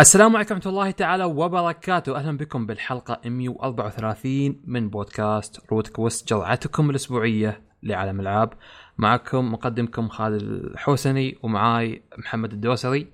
السلام 0.00 0.36
عليكم 0.36 0.54
ورحمة 0.54 0.70
الله 0.72 0.90
تعالى 0.90 1.24
وبركاته، 1.24 2.16
أهلا 2.16 2.36
بكم 2.36 2.66
بالحلقة 2.66 3.20
134 3.24 4.60
من 4.64 4.90
بودكاست 4.90 5.72
روت 5.72 5.88
كويست 5.88 6.28
جرعتكم 6.28 6.90
الأسبوعية 6.90 7.62
لعالم 7.82 8.20
الألعاب. 8.20 8.52
معكم 8.98 9.52
مقدمكم 9.52 10.08
خالد 10.08 10.42
الحوسني 10.42 11.38
ومعاي 11.42 12.02
محمد 12.18 12.52
الدوسري. 12.52 13.06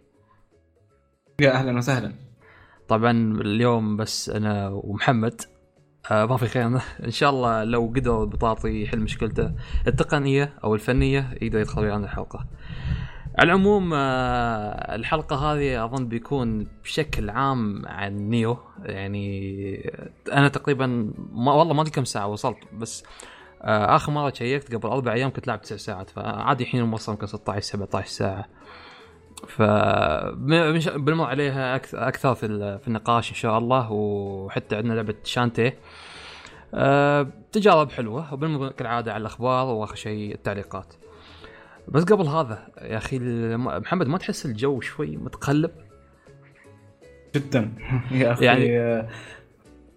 يا 1.41 1.52
أهلا 1.52 1.77
وسهلا. 1.78 2.12
طبعا 2.89 3.11
اليوم 3.41 3.97
بس 3.97 4.30
أنا 4.30 4.69
ومحمد 4.69 5.41
آه 6.11 6.27
ما 6.27 6.37
في 6.37 6.47
خير 6.47 6.66
إن 7.05 7.11
شاء 7.11 7.30
الله 7.30 7.64
لو 7.64 7.92
قدر 7.97 8.23
البطاطي 8.23 8.83
يحل 8.83 9.00
مشكلته 9.00 9.53
التقنية 9.87 10.53
أو 10.64 10.75
الفنية 10.75 11.39
يقدر 11.42 11.59
يدخل 11.59 11.80
ويانا 11.83 12.05
الحلقة. 12.05 12.47
على 13.39 13.47
العموم 13.47 13.95
آه، 13.95 14.95
الحلقة 14.95 15.37
هذه 15.37 15.85
أظن 15.85 16.09
بيكون 16.09 16.67
بشكل 16.85 17.31
عام 17.31 17.83
عن 17.87 18.17
نيو. 18.17 18.59
يعني 18.83 19.93
أنا 20.33 20.49
تقريبا 20.49 21.12
ما 21.33 21.53
والله 21.53 21.75
ما 21.75 21.83
أدري 21.83 21.93
كم 21.93 22.05
ساعة 22.05 22.27
وصلت 22.27 22.59
بس 22.73 23.05
آه، 23.62 23.97
آخر 23.97 24.12
مرة 24.12 24.33
شيكت 24.33 24.75
قبل 24.75 24.89
أربع 24.89 25.12
أيام 25.12 25.31
كنت 25.31 25.47
لاعب 25.47 25.61
تسع 25.62 25.77
ساعات 25.77 26.11
فعادي 26.11 26.65
الحين 26.65 26.83
موصل 26.83 27.12
يمكن 27.12 27.27
16 27.27 27.67
17 27.67 28.09
ساعة. 28.09 28.48
ف 29.48 29.62
بنمر 30.97 31.25
عليها 31.25 31.77
أكثر 31.95 32.34
في 32.34 32.81
النقاش 32.89 33.31
إن 33.31 33.37
شاء 33.37 33.59
الله 33.59 33.93
وحتى 33.93 34.77
عندنا 34.77 34.95
لعبة 34.95 35.15
شانتي. 35.25 35.73
تجارب 37.53 37.91
حلوة 37.91 38.34
وبنمر 38.34 38.69
كالعادة 38.69 39.12
على 39.12 39.21
الأخبار 39.21 39.67
وآخر 39.67 39.95
شيء 39.95 40.34
التعليقات. 40.34 40.95
بس 41.89 42.05
قبل 42.05 42.27
هذا 42.27 42.69
يا 42.83 42.97
أخي 42.97 43.19
محمد 43.56 44.06
ما 44.06 44.19
تحس 44.19 44.47
الجو 44.47 44.81
شوي 44.81 45.17
متقلب؟ 45.17 45.70
جدا. 47.34 47.73
يا 48.11 48.33
أخي 48.33 48.45
يعني 48.45 49.06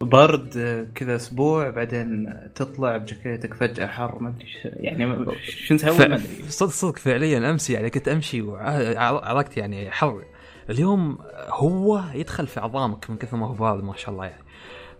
برد 0.01 0.53
كذا 0.95 1.15
أسبوع 1.15 1.69
بعدين 1.69 2.33
تطلع 2.55 2.97
بجاكيتك 2.97 3.53
فجأة 3.53 3.87
حر 3.87 4.19
ما 4.19 4.29
أدري 4.29 4.47
يعني 4.63 5.25
شو 5.43 5.73
نسوي؟ 5.73 5.91
ف... 5.91 6.01
ما 6.01 6.15
أدري. 6.15 6.49
صدق 6.49 6.69
صدق 6.69 6.97
فعليا 6.97 7.49
امس 7.49 7.69
يعني 7.69 7.89
كنت 7.89 8.07
أمشي 8.07 8.41
وعرقت 8.41 9.57
يعني 9.57 9.91
حر. 9.91 10.23
اليوم 10.69 11.17
هو 11.49 12.03
يدخل 12.13 12.47
في 12.47 12.59
عظامك 12.59 13.09
من 13.09 13.17
كثر 13.17 13.37
ما 13.37 13.47
هو 13.47 13.53
بارد 13.53 13.83
ما 13.83 13.95
شاء 13.95 14.11
الله 14.11 14.25
يعني. 14.25 14.43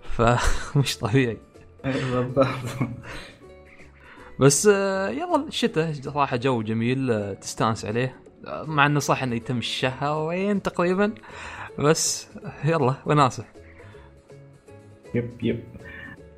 فمش 0.02 0.98
طبيعي. 1.02 1.38
بالضبط. 1.84 2.48
بس 4.40 4.68
آه، 4.68 5.10
يلا 5.10 5.48
الشتاء 5.48 5.92
صراحة 5.94 6.38
جو 6.38 6.62
جميل 6.62 7.12
آه، 7.12 7.34
تستانس 7.34 7.86
عليه 7.86 8.16
آه، 8.48 8.64
مع 8.64 8.86
إنه 8.86 9.00
صح 9.00 9.24
إنه 9.24 9.36
يتم 9.36 9.58
الشهرين 9.58 10.62
تقريبا 10.62 11.14
بس 11.80 12.28
يلا 12.66 12.94
وناسة. 13.06 13.46
يب 15.16 15.30
يب. 15.44 15.60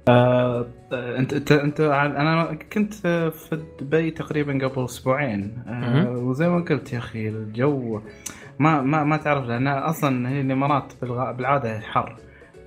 آه، 0.10 0.68
أنت 0.92 1.34
أنت 1.34 1.52
أنت 1.52 1.80
أنا 1.82 2.58
كنت 2.74 2.94
في 3.34 3.64
دبي 3.82 4.12
تقريبا 4.12 4.68
قبل 4.68 4.86
أسبوعين 4.86 5.64
آه، 5.68 6.12
وزي 6.12 6.50
ما 6.50 6.60
قلت 6.60 6.94
يا 6.94 6.98
أخي 6.98 7.30
الجو 7.30 8.02
ما 8.60 8.82
ما 8.82 9.04
ما 9.04 9.18
تعرف 9.18 9.46
لأن 9.46 9.68
أصلا 9.68 10.30
هي 10.30 10.42
الإمارات 10.42 10.94
بالعادة 11.02 11.80
حر 11.80 12.18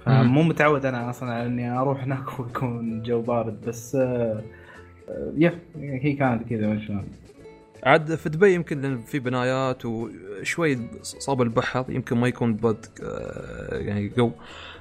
فمو 0.06 0.42
متعود 0.42 0.86
أنا 0.86 1.10
أصلا 1.10 1.32
على 1.34 1.46
إني 1.46 1.78
أروح 1.78 2.02
هناك 2.02 2.24
ويكون 2.40 3.02
جو 3.02 3.22
بارد 3.22 3.60
بس 3.66 3.94
آه 3.94 4.42
يا 5.36 5.58
هي 5.76 6.12
كانت 6.12 6.48
كذا 6.48 6.66
ما 6.66 6.86
شلون 6.86 7.08
عاد 7.84 8.14
في 8.14 8.28
دبي 8.28 8.54
يمكن 8.54 8.80
لأن 8.80 9.02
في 9.02 9.18
بنايات 9.18 9.84
وشوي 9.84 10.78
صاب 11.02 11.42
البحر 11.42 11.84
يمكن 11.88 12.16
ما 12.16 12.28
يكون 12.28 12.56
برد 12.56 12.86
آه، 13.02 13.78
يعني 13.78 14.08
جو. 14.08 14.32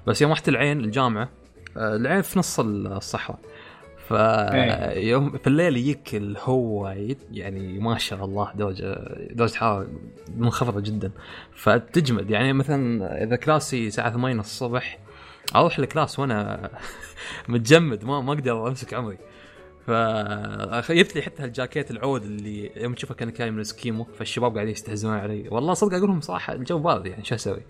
بس 0.07 0.22
يوم 0.22 0.31
رحت 0.31 0.50
العين 0.50 0.79
الجامعة 0.79 1.29
آه، 1.78 1.95
العين 1.95 2.22
في 2.22 2.39
نص 2.39 2.59
الصحراء. 2.59 3.39
فيوم 4.07 5.29
إيه. 5.29 5.38
في 5.38 5.47
الليل 5.47 5.78
يجيك 5.78 6.16
الهو 6.16 6.88
يعني 7.31 7.79
ما 7.79 7.97
شاء 7.97 8.25
الله 8.25 8.51
درجه 8.56 8.95
درجة 9.31 9.56
حرارة 9.56 9.88
منخفضة 10.38 10.81
جدا. 10.81 11.12
فتجمد 11.53 12.29
يعني 12.29 12.53
مثلا 12.53 13.23
إذا 13.23 13.35
class 13.35 13.79
ي 13.79 13.88
الساعة 13.88 14.12
8 14.12 14.39
الصبح 14.39 15.00
أروح 15.56 15.79
ال 15.79 15.86
class 15.86 16.19
وأنا 16.19 16.69
متجمد 17.50 18.06
ما 18.06 18.22
ما 18.22 18.33
أقدر 18.33 18.67
أمسك 18.67 18.94
عمري. 18.94 19.17
فجبت 19.88 21.16
لي 21.16 21.21
حتى 21.21 21.45
الجاكيت 21.45 21.91
العود 21.91 22.23
اللي 22.23 22.71
يوم 22.75 22.94
تشوفه 22.94 23.16
كان 23.16 23.29
كأني 23.29 23.53
من 23.53 23.59
اسكيمو 23.59 24.03
فالشباب 24.03 24.53
قاعدين 24.53 24.71
يستهزئون 24.71 25.13
علي 25.13 25.49
والله 25.49 25.73
صدق 25.73 25.97
أقول 25.97 26.09
لهم 26.09 26.21
صراحة 26.21 26.53
الجو 26.53 26.79
بارد 26.79 27.05
يعني 27.05 27.23
شو 27.23 27.35
أسوي؟ 27.35 27.61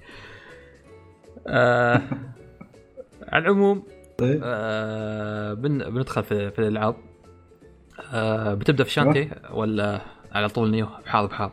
آه 1.47 2.01
على 3.27 3.43
العموم 3.43 3.83
طيب. 4.17 4.41
آه 4.43 5.53
بن 5.53 5.77
بندخل 5.77 6.23
في, 6.23 6.51
في 6.51 6.59
الألعاب 6.59 6.95
آه 8.13 8.53
بتبدأ 8.53 8.83
في 8.83 8.91
شانتي 8.91 9.29
ولا 9.51 10.01
على 10.31 10.49
طول 10.49 10.71
نيو 10.71 10.87
بحار 11.05 11.25
بحار؟ 11.25 11.51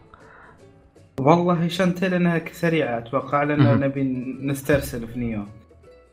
والله 1.21 1.69
شانتي 1.69 2.09
لأنها 2.09 2.43
سريعة 2.53 2.99
أتوقع 2.99 3.43
لأن 3.43 3.81
نبي 3.81 4.03
نسترسل 4.41 5.07
في 5.07 5.19
نيو 5.19 5.45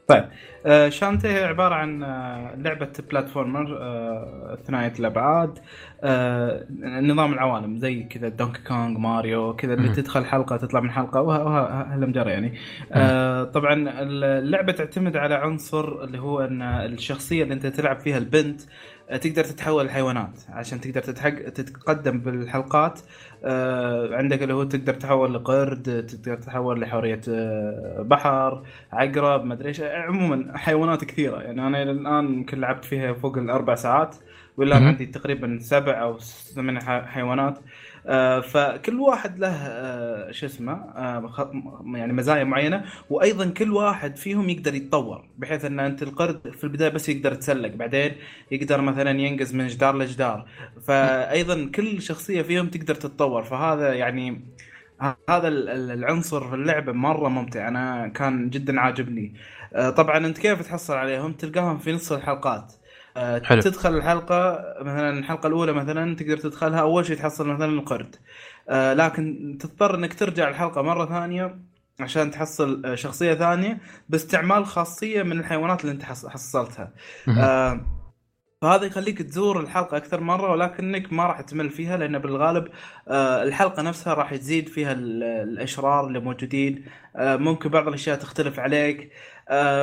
طيب 0.07 0.25
آه 0.65 0.89
شانتي 0.89 1.27
هي 1.27 1.43
عبارة 1.43 1.75
عن 1.75 2.03
آه 2.03 2.55
لعبة 2.55 2.89
platformer 3.09 3.77
آه 3.81 4.57
ثنائيه 4.67 4.93
الأبعاد 4.99 5.59
آه 6.03 6.65
نظام 6.81 7.33
العوالم 7.33 7.77
زي 7.77 8.03
كذا 8.03 8.29
دونكي 8.29 8.61
كونغ 8.67 8.99
ماريو 8.99 9.55
كذا 9.55 9.73
اللي 9.73 9.89
تدخل 9.89 10.25
حلقة 10.25 10.57
تطلع 10.57 10.79
من 10.79 10.91
حلقة 10.91 11.21
وهالمجرى 11.21 12.31
يعني. 12.31 12.53
طبعا 13.45 14.01
اللعبة 14.01 14.71
تعتمد 14.71 15.17
على 15.17 15.35
عنصر 15.35 16.03
اللي 16.03 16.19
هو 16.19 16.41
إن 16.41 16.61
الشخصية 16.61 17.43
اللي 17.43 17.53
أنت 17.53 17.65
تلعب 17.65 17.99
فيها 17.99 18.17
البنت 18.17 18.61
تقدر 19.15 19.43
تتحول 19.43 19.85
لحيوانات 19.85 20.39
عشان 20.49 20.81
تقدر 20.81 21.01
تتحق... 21.01 21.49
تتقدم 21.49 22.19
بالحلقات 22.19 22.99
آه، 23.43 24.15
عندك 24.15 24.43
اللي 24.43 24.53
هو 24.53 24.63
تقدر 24.63 24.93
تحول 24.93 25.33
لقرد 25.33 26.05
تقدر 26.07 26.37
تحول 26.37 26.81
لحورية 26.81 27.21
آه، 27.29 28.01
بحر 28.01 28.63
عقرب 28.91 29.45
ما 29.45 29.53
أدري 29.53 29.67
إيش. 29.67 29.81
عموما 29.81 30.57
حيوانات 30.57 31.03
كثيرة. 31.05 31.41
يعني 31.41 31.67
أنا 31.67 31.83
إلى 31.83 31.91
الآن 31.91 32.33
يمكن 32.33 32.59
لعبت 32.59 32.85
فيها 32.85 33.13
فوق 33.13 33.37
الأربع 33.37 33.75
ساعات 33.75 34.15
ولا 34.57 34.75
عندي 34.75 35.05
تقريبا 35.05 35.57
سبع 35.61 36.01
أو 36.01 36.17
ثمان 36.55 36.81
حيوانات. 37.07 37.59
فكل 38.41 38.99
واحد 38.99 39.39
له 39.39 39.47
آه، 39.49 40.31
شو 40.31 40.45
اسمه 40.45 40.73
آه، 40.73 41.51
يعني 41.95 42.13
مزايا 42.13 42.43
معينة 42.43 42.85
وأيضا 43.09 43.49
كل 43.49 43.71
واحد 43.73 44.17
فيهم 44.17 44.49
يقدر 44.49 44.75
يتطور 44.75 45.29
بحيث 45.37 45.65
إن 45.65 45.79
أنت 45.79 46.03
القرد 46.03 46.51
في 46.53 46.63
البداية 46.63 46.89
بس 46.89 47.09
يقدر 47.09 47.33
يتسلق 47.33 47.69
بعدين 47.75 48.15
يقدر 48.51 48.81
مثلا 48.81 49.11
ينقز 49.19 49.55
من 49.55 49.67
جدار 49.67 49.97
لجدار. 49.97 50.49
فايضا 50.87 51.71
كل 51.75 52.01
شخصية 52.01 52.41
فيهم 52.41 52.69
تقدر 52.69 52.95
تتطور 52.95 53.43
فهذا 53.43 53.93
يعني 53.93 54.45
هذا 55.29 55.47
العنصر 55.47 56.49
في 56.49 56.55
اللعبة 56.55 56.91
مرة 56.91 57.29
ممتع 57.29 57.67
أنا 57.67 58.07
كان 58.07 58.49
جدا 58.49 58.79
عاجبني. 58.81 59.33
طبعا 59.97 60.17
أنت 60.17 60.37
كيف 60.37 60.61
تحصل 60.61 60.93
عليهم؟ 60.93 61.33
تلقاهم 61.33 61.77
في 61.79 61.93
نص 61.93 62.11
الحلقات. 62.11 62.73
آه، 62.73 62.76
حلو. 63.43 63.61
تدخل 63.61 63.97
الحلقة 63.97 64.59
مثلا 64.81 65.09
الحلقة 65.19 65.47
الأولى 65.47 65.73
مثلا 65.73 66.15
تقدر 66.15 66.37
تدخلها 66.37 66.79
أول 66.81 67.05
شيء 67.05 67.15
تحصل 67.17 67.47
مثلا 67.47 67.65
القرد. 67.65 68.15
آه، 68.69 68.93
لكن 68.93 69.57
تضطر 69.59 69.95
إنك 69.95 70.13
ترجع 70.13 70.49
الحلقة 70.49 70.81
مرة 70.81 71.05
ثانية 71.05 71.59
عشان 71.99 72.31
تحصل 72.31 72.85
آه، 72.85 72.95
شخصية 72.95 73.33
ثانية 73.33 73.77
باستعمال 74.09 74.65
خاصية 74.65 75.23
من 75.23 75.39
الحيوانات 75.39 75.81
اللي 75.81 75.91
أنت 75.91 76.03
حصلتها. 76.03 76.93
فهذا 78.61 78.85
يخليك 78.85 79.21
تزور 79.21 79.59
الحلقة 79.59 79.97
أكثر 79.97 80.21
مرة 80.21 80.51
ولكنك 80.51 81.13
ما 81.13 81.25
راح 81.25 81.41
تمل 81.41 81.69
فيها 81.69 81.97
لأن 81.97 82.19
بالغالب 82.19 82.67
الحلقة 83.47 83.81
نفسها 83.81 84.13
راح 84.13 84.35
تزيد 84.35 84.69
فيها 84.69 84.91
الأشرار 84.91 86.07
اللي 86.07 86.19
موجودين. 86.19 86.85
ممكن 87.19 87.69
بعض 87.69 87.87
الأشياء 87.87 88.17
تختلف 88.17 88.59
عليك. 88.59 88.99
آه، 89.01 89.11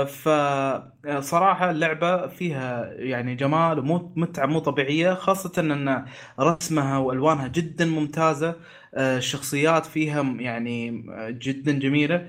فصراحة 0.05 1.71
اللعبة 1.71 2.27
فيها 2.27 2.93
يعني 2.93 3.35
جمال 3.35 3.79
ومتعة 3.79 4.47
مو 4.47 4.59
طبيعية 4.59 5.15
خاصة 5.15 5.53
أن 5.63 6.05
رسمها 6.41 6.99
وألوانها 6.99 7.49
جدا 7.49 7.85
ممتازة. 7.87 8.57
آه، 8.95 9.19
الشخصيات 9.19 9.87
فيها 9.87 10.23
يعني 10.23 10.91
جدا 11.31 11.73
جميلة. 11.79 12.29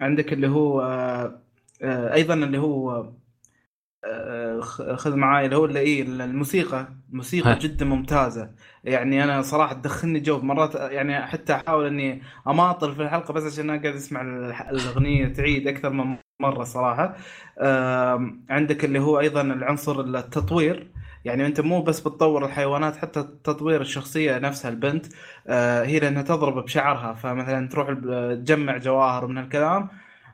عندك 0.00 0.32
اللي 0.32 0.48
هو 0.48 0.80
آه، 1.82 2.14
أيضا 2.14 2.34
اللي 2.34 2.58
هو 2.58 3.12
خذ 4.96 5.16
معاي 5.16 5.44
اللي 5.44 5.56
هو 5.56 5.64
اللي 5.64 5.80
إيه 5.80 6.02
الموسيقى. 6.02 6.88
الموسيقى 7.10 7.50
هي. 7.50 7.58
جدا 7.58 7.84
ممتازة. 7.84 8.50
يعني 8.84 9.24
أنا 9.24 9.42
صراحة 9.42 9.74
تدخلني 9.74 10.20
جو 10.20 10.40
مرات 10.40 10.74
يعني 10.74 11.26
حتى 11.26 11.54
أحاول 11.54 11.86
إني 11.86 12.22
أماطل 12.48 12.94
في 12.94 13.02
الحلقة 13.02 13.34
بس 13.34 13.52
عشان 13.52 13.70
أقعد 13.70 13.86
أسمع 13.86 14.22
الأغنية 14.70 15.28
تعيد 15.28 15.68
أكثر 15.68 15.90
من 15.90 16.16
مرة 16.40 16.64
صراحة. 16.64 17.16
عندك 18.50 18.84
اللي 18.84 18.98
هو 18.98 19.20
أيضا 19.20 19.40
العنصر 19.40 20.00
التطوير. 20.00 20.90
يعني 21.24 21.46
أنت 21.46 21.60
مو 21.60 21.82
بس 21.82 22.00
بتطور 22.00 22.46
الحيوانات 22.46 22.96
حتى 22.96 23.22
تطوير 23.44 23.80
الشخصية 23.80 24.38
نفسها 24.38 24.70
البنت. 24.70 25.06
آه 25.46 25.84
هي 25.84 26.00
لأنها 26.00 26.22
تضرب 26.22 26.64
بشعرها. 26.64 27.12
فمثلا 27.12 27.68
تروح 27.68 27.88
تجمع 28.34 28.76
جواهر 28.76 29.26
من 29.26 29.38
الكلام 29.38 29.88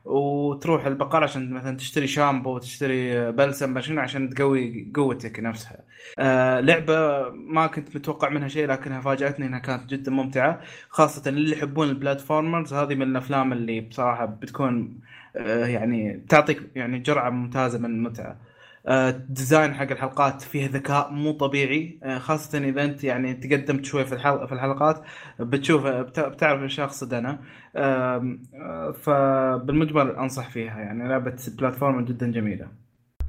وتروح 0.05 0.85
البقالة 0.85 1.23
عشان 1.23 1.49
مثلا 1.53 1.77
تشتري 1.77 2.07
شامبو 2.07 2.55
وتشتري 2.55 3.31
بلسم 3.31 3.73
ماشين 3.73 3.99
عشان 3.99 4.29
تقوي 4.29 4.91
قوتك 4.95 5.39
نفسها. 5.39 5.85
آه 6.19 6.59
لعبة 6.59 7.29
ما 7.29 7.67
كنت 7.67 7.95
متوقع 7.95 8.29
منها 8.29 8.47
شيء 8.47 8.67
لكنها 8.67 9.01
فاجأتني 9.01 9.45
إنها 9.45 9.59
كانت 9.59 9.89
جدا 9.89 10.11
ممتعة 10.11 10.61
خاصة 10.89 11.29
اللي 11.29 11.51
يحبون 11.57 11.89
ال 11.89 11.96
platformers 11.96 12.73
هذه 12.73 12.95
من 12.95 13.01
الألعاب 13.01 13.53
اللي 13.53 13.81
بصراحة 13.81 14.25
بتكون 14.25 14.99
آه 15.35 15.65
يعني 15.67 16.25
تعطيك 16.29 16.71
يعني 16.75 16.99
جرعة 16.99 17.29
ممتازة 17.29 17.79
من 17.79 17.85
المتعة. 17.85 18.44
ال 18.87 18.99
design 18.99 19.73
حق 19.73 19.91
الحلقات 19.91 20.41
فيه 20.41 20.69
ذكاء 20.69 21.11
مو 21.11 21.31
طبيعي. 21.31 21.99
آه، 22.03 22.17
خاصة 22.17 22.57
إذا 22.57 22.83
أنت 22.83 23.03
يعني 23.03 23.33
تقدمت 23.33 23.85
شوي 23.85 24.05
في 24.05 24.17
في 24.17 24.51
الحلقات 24.51 25.01
بتشوف 25.39 25.87
بتعرف 25.87 26.61
إيش 26.61 26.79
أقصد 26.79 27.13
أنا 27.13 27.39
آه، 27.75 28.37
فبالمجمل 29.01 30.09
أنصح 30.15 30.49
فيها 30.49 30.79
يعني 30.79 31.09
لعبة 31.09 31.35
platform 31.47 32.05
جدا 32.05 32.31
جميلة. 32.31 32.67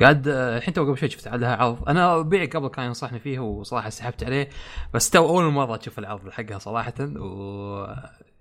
قاعد 0.00 0.28
آه، 0.28 0.56
الحين 0.56 0.74
تو 0.74 0.84
قبل 0.84 0.98
شوي 0.98 1.08
شفت 1.08 1.28
عليها 1.28 1.56
عرض. 1.56 1.88
أنا 1.88 2.22
نيعي 2.22 2.46
قبل 2.46 2.68
كان 2.68 2.84
ينصحني 2.84 3.18
فيه 3.18 3.38
وصراحة 3.38 3.88
سحبت 3.88 4.24
عليه 4.24 4.48
بس 4.94 5.10
تو 5.10 5.28
أول 5.28 5.44
مرة 5.44 5.76
أشوف 5.76 5.98
العرض 5.98 6.30
حقها 6.30 6.58
صراحة 6.58 6.94
و 7.00 7.86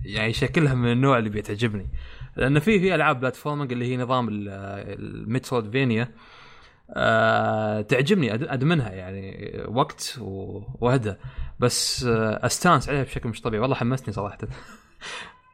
يعني 0.06 0.34
شكلها 0.34 0.74
من 0.74 0.92
النوع 0.92 1.18
اللي 1.18 1.30
بيتعجبني. 1.30 1.88
لأن 2.36 2.60
في 2.60 2.80
في 2.80 2.96
ألعاب 2.96 3.20
platforming 3.20 3.72
اللي 3.72 3.92
هي 3.92 3.98
نظام 3.98 4.28
ال 4.30 5.72
Metroidvania 5.72 6.08
أه 6.90 7.82
تعجبني 7.82 8.34
أدمنها 8.34 8.90
يعني 8.92 9.52
وقت 9.68 10.20
وهدى. 10.82 11.14
بس 11.60 12.04
آه، 12.04 12.46
أستانس 12.46 12.90
عليها 12.90 13.04
بشكل 13.04 13.30
مش 13.30 13.42
طبيعي. 13.42 13.62
والله 13.62 13.76
حمسني 13.76 14.14
صراحة. 14.14 14.38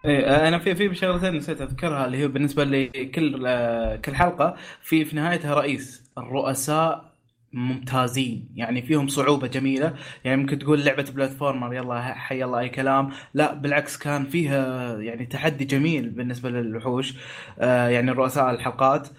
إيه 0.05 0.47
أنا 0.47 0.59
في 0.59 0.75
في 0.75 0.95
شغلتين 0.95 1.35
نسيت 1.35 1.61
أذكرها 1.61 2.05
اللي 2.05 2.17
هي 2.17 2.27
بالنسبة 2.27 2.63
لكل 2.63 3.43
آه، 3.47 3.95
كل 3.95 4.15
حلقة. 4.15 4.55
في 4.81 5.05
في 5.05 5.15
نهايتها 5.15 5.53
رئيس 5.53 6.11
الرؤساء 6.17 7.11
ممتازين. 7.53 8.49
يعني 8.55 8.81
فيهم 8.81 9.07
صعوبة 9.07 9.47
جميلة. 9.47 9.93
يعني 10.23 10.37
ممكن 10.41 10.59
تقول 10.59 10.85
لعبة 10.85 11.05
بلاتفورمر 11.15 11.73
يلا 11.73 12.01
حي 12.01 12.43
الله 12.43 12.59
أي 12.59 12.69
كلام. 12.69 13.09
لا 13.33 13.53
بالعكس 13.53 13.97
كان 13.97 14.25
فيها 14.25 14.93
يعني 14.99 15.25
تحدي 15.25 15.65
جميل 15.65 16.09
بالنسبة 16.09 16.49
للوحوش. 16.49 17.13
آه 17.59 17.87
يعني 17.89 18.11
رؤساء 18.11 18.51
الحلقات. 18.51 19.07
آه 19.07 19.11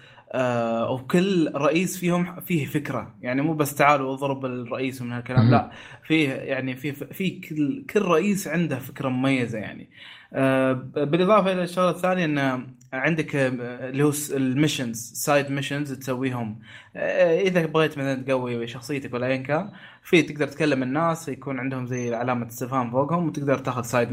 وكل 0.89 1.51
رئيس 1.55 1.97
فيهم 1.97 2.39
فيه 2.41 2.65
فكرة. 2.65 3.15
يعني 3.21 3.41
مو 3.41 3.53
بس 3.53 3.75
تعالوا 3.75 4.13
اضرب 4.13 4.45
الرئيس 4.45 5.01
ومن 5.01 5.11
هالكلام 5.11 5.49
لا 5.51 5.71
فيه 6.07 6.29
يعني 6.29 6.75
في 6.75 6.91
في 6.93 7.39
كل 7.39 7.85
كل 7.89 8.01
رئيس 8.01 8.47
عنده 8.47 8.79
فكرة 8.79 9.09
مميزة 9.09 9.59
يعني. 9.59 9.89
آه 10.33 10.73
بالإضافة 10.95 11.51
إلى 11.51 11.63
الشغلة 11.63 11.89
الثانية 11.89 12.25
إن 12.25 12.67
عندك 12.93 13.35
آه، 13.35 13.89
اللي 13.89 14.03
هو 14.03 14.11
ال 14.31 14.40
missions 14.40 15.11
side 15.13 15.51
missions 15.51 15.93
تسويهم. 15.93 16.59
آه 16.95 17.39
إذا 17.41 17.65
بغيت 17.65 17.97
مثلا 17.97 18.23
تقوي 18.23 18.67
شخصيتك 18.67 19.13
ولا 19.13 19.27
ايا 19.27 19.37
كان 19.37 19.69
في 20.03 20.21
تقدر 20.21 20.47
تكلم 20.47 20.83
الناس 20.83 21.29
يكون 21.29 21.59
عندهم 21.59 21.85
زي 21.87 22.15
علامة 22.15 22.47
استفهام 22.47 22.91
فوقهم 22.91 23.27
وتقدر 23.27 23.57
تاخذ 23.57 23.81
side 23.81 24.09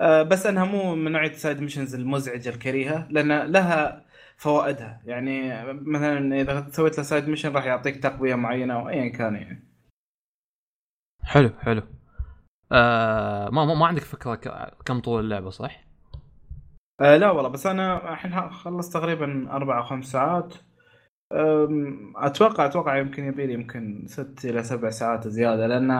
آه 0.00 0.22
بس 0.22 0.46
أنها 0.46 0.64
مو 0.64 0.94
من 0.94 1.12
نوعية 1.12 1.32
side 1.32 1.60
missions 1.60 1.94
المزعجة 1.94 2.48
الكريهة 2.48 3.06
لأن 3.10 3.52
لها 3.52 4.07
فوائدها. 4.38 5.02
يعني 5.04 5.64
مثلا 5.66 6.40
إذا 6.40 6.70
سويت 6.70 6.98
له 6.98 7.04
side 7.04 7.28
mission 7.28 7.52
راح 7.52 7.64
يعطيك 7.64 7.96
تقوية 8.02 8.34
معينة 8.34 8.74
أو 8.74 8.88
ايا 8.88 9.08
كان 9.08 9.34
يعني. 9.34 9.64
حلو 11.22 11.50
حلو. 11.60 11.82
آه 12.72 13.48
ما 13.50 13.74
ما 13.74 13.86
عندك 13.86 14.02
فكرة 14.02 14.34
كم 14.84 15.00
طول 15.00 15.24
اللعبة 15.24 15.50
صح؟ 15.50 15.84
آه 17.00 17.16
لا 17.16 17.30
والله 17.30 17.48
بس 17.48 17.66
أنا 17.66 18.12
الحين 18.12 18.50
خلصت 18.50 18.94
تقريبا 18.94 19.50
أربع 19.50 19.78
أو 19.78 19.82
خمس 19.82 20.04
ساعات. 20.06 20.54
أتوقع 22.16 22.66
أتوقع 22.66 22.96
يمكن 22.98 23.24
يبي 23.24 23.46
لي 23.46 23.52
يمكن 23.52 24.04
ست 24.06 24.44
إلى 24.44 24.62
سبع 24.62 24.90
ساعات 24.90 25.28
زيادة 25.28 25.66
لأن 25.66 25.90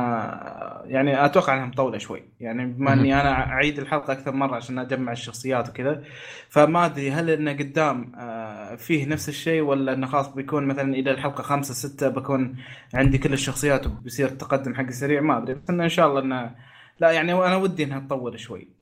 يعني 0.85 1.25
أتوقع 1.25 1.55
إنها 1.55 1.67
مطولة 1.67 1.99
شوي. 1.99 2.23
يعني 2.41 2.67
بما 2.67 2.93
إني 2.93 3.21
أنا 3.21 3.33
أعيد 3.33 3.79
الحلقة 3.79 4.13
أكثر 4.13 4.33
مرة 4.33 4.57
عشان 4.57 4.79
أجمع 4.79 5.13
الشخصيات 5.13 5.69
وكذا 5.69 6.05
فما 6.49 6.87
أدري 6.87 7.11
هل 7.11 7.31
إنه 7.31 7.53
قدام 7.53 8.13
آه، 8.17 8.75
فيه 8.77 9.07
نفس 9.07 9.29
الشيء 9.29 9.63
ولا 9.63 9.93
إنه 9.93 10.07
خلاص 10.07 10.29
بيكون 10.29 10.67
مثلا 10.67 10.95
إلى 10.95 11.11
الحلقة 11.11 11.43
خمسة 11.43 11.75
ستة 11.75 12.09
بكون 12.09 12.57
عندي 12.95 13.19
كل 13.19 13.33
الشخصيات 13.33 13.87
وبيصير 13.87 14.29
التقدم 14.29 14.75
حقي 14.75 14.93
سريع؟ 14.93 15.21
ما 15.21 15.39
أدري 15.39 15.55
بس 15.55 15.71
انه 15.71 15.85
إن 15.85 15.89
شاء 15.89 16.09
الله 16.09 16.21
إنه 16.21 16.55
لا 17.01 17.11
يعني 17.11 17.33
أنا 17.33 17.57
ودي 17.57 17.85
إنها 17.85 18.01
تطول 18.01 18.41
شوي. 18.41 18.78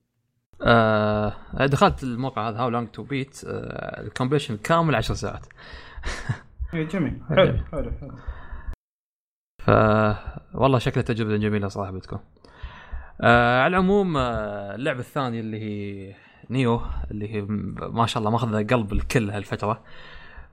آه 0.62 1.32
دخلت 1.60 2.02
الموقع 2.02 2.48
هذا 2.48 2.58
How 2.58 2.68
Long 2.68 2.88
to 2.88 3.02
Beat 3.02 3.40
ال 3.44 3.54
completion 3.54 4.56
كامل 4.56 4.94
10 4.94 5.14
ساعات. 5.14 5.46
اي 6.74 6.84
جميل. 6.84 7.20
حلو 7.36 7.58
حلو 7.72 7.90
حلو. 8.00 8.16
ف 9.58 9.70
والله 10.54 10.78
شكلها 10.78 11.04
تجربة 11.04 11.36
جميلة 11.36 11.68
صراحة 11.68 11.90
بتكون. 11.90 12.18
آه 13.20 13.60
على 13.62 13.76
العموم 13.76 14.16
آه 14.16 14.74
اللعبة 14.74 15.00
الثانية 15.00 15.40
اللي 15.40 15.60
هي 15.60 16.14
نيو 16.50 16.80
اللي 17.10 17.34
هي 17.34 17.42
ما 17.80 18.06
شاء 18.06 18.18
الله 18.18 18.30
ماخذه 18.30 18.66
قلب 18.66 18.92
الكل 18.92 19.30
هالفترة. 19.30 19.84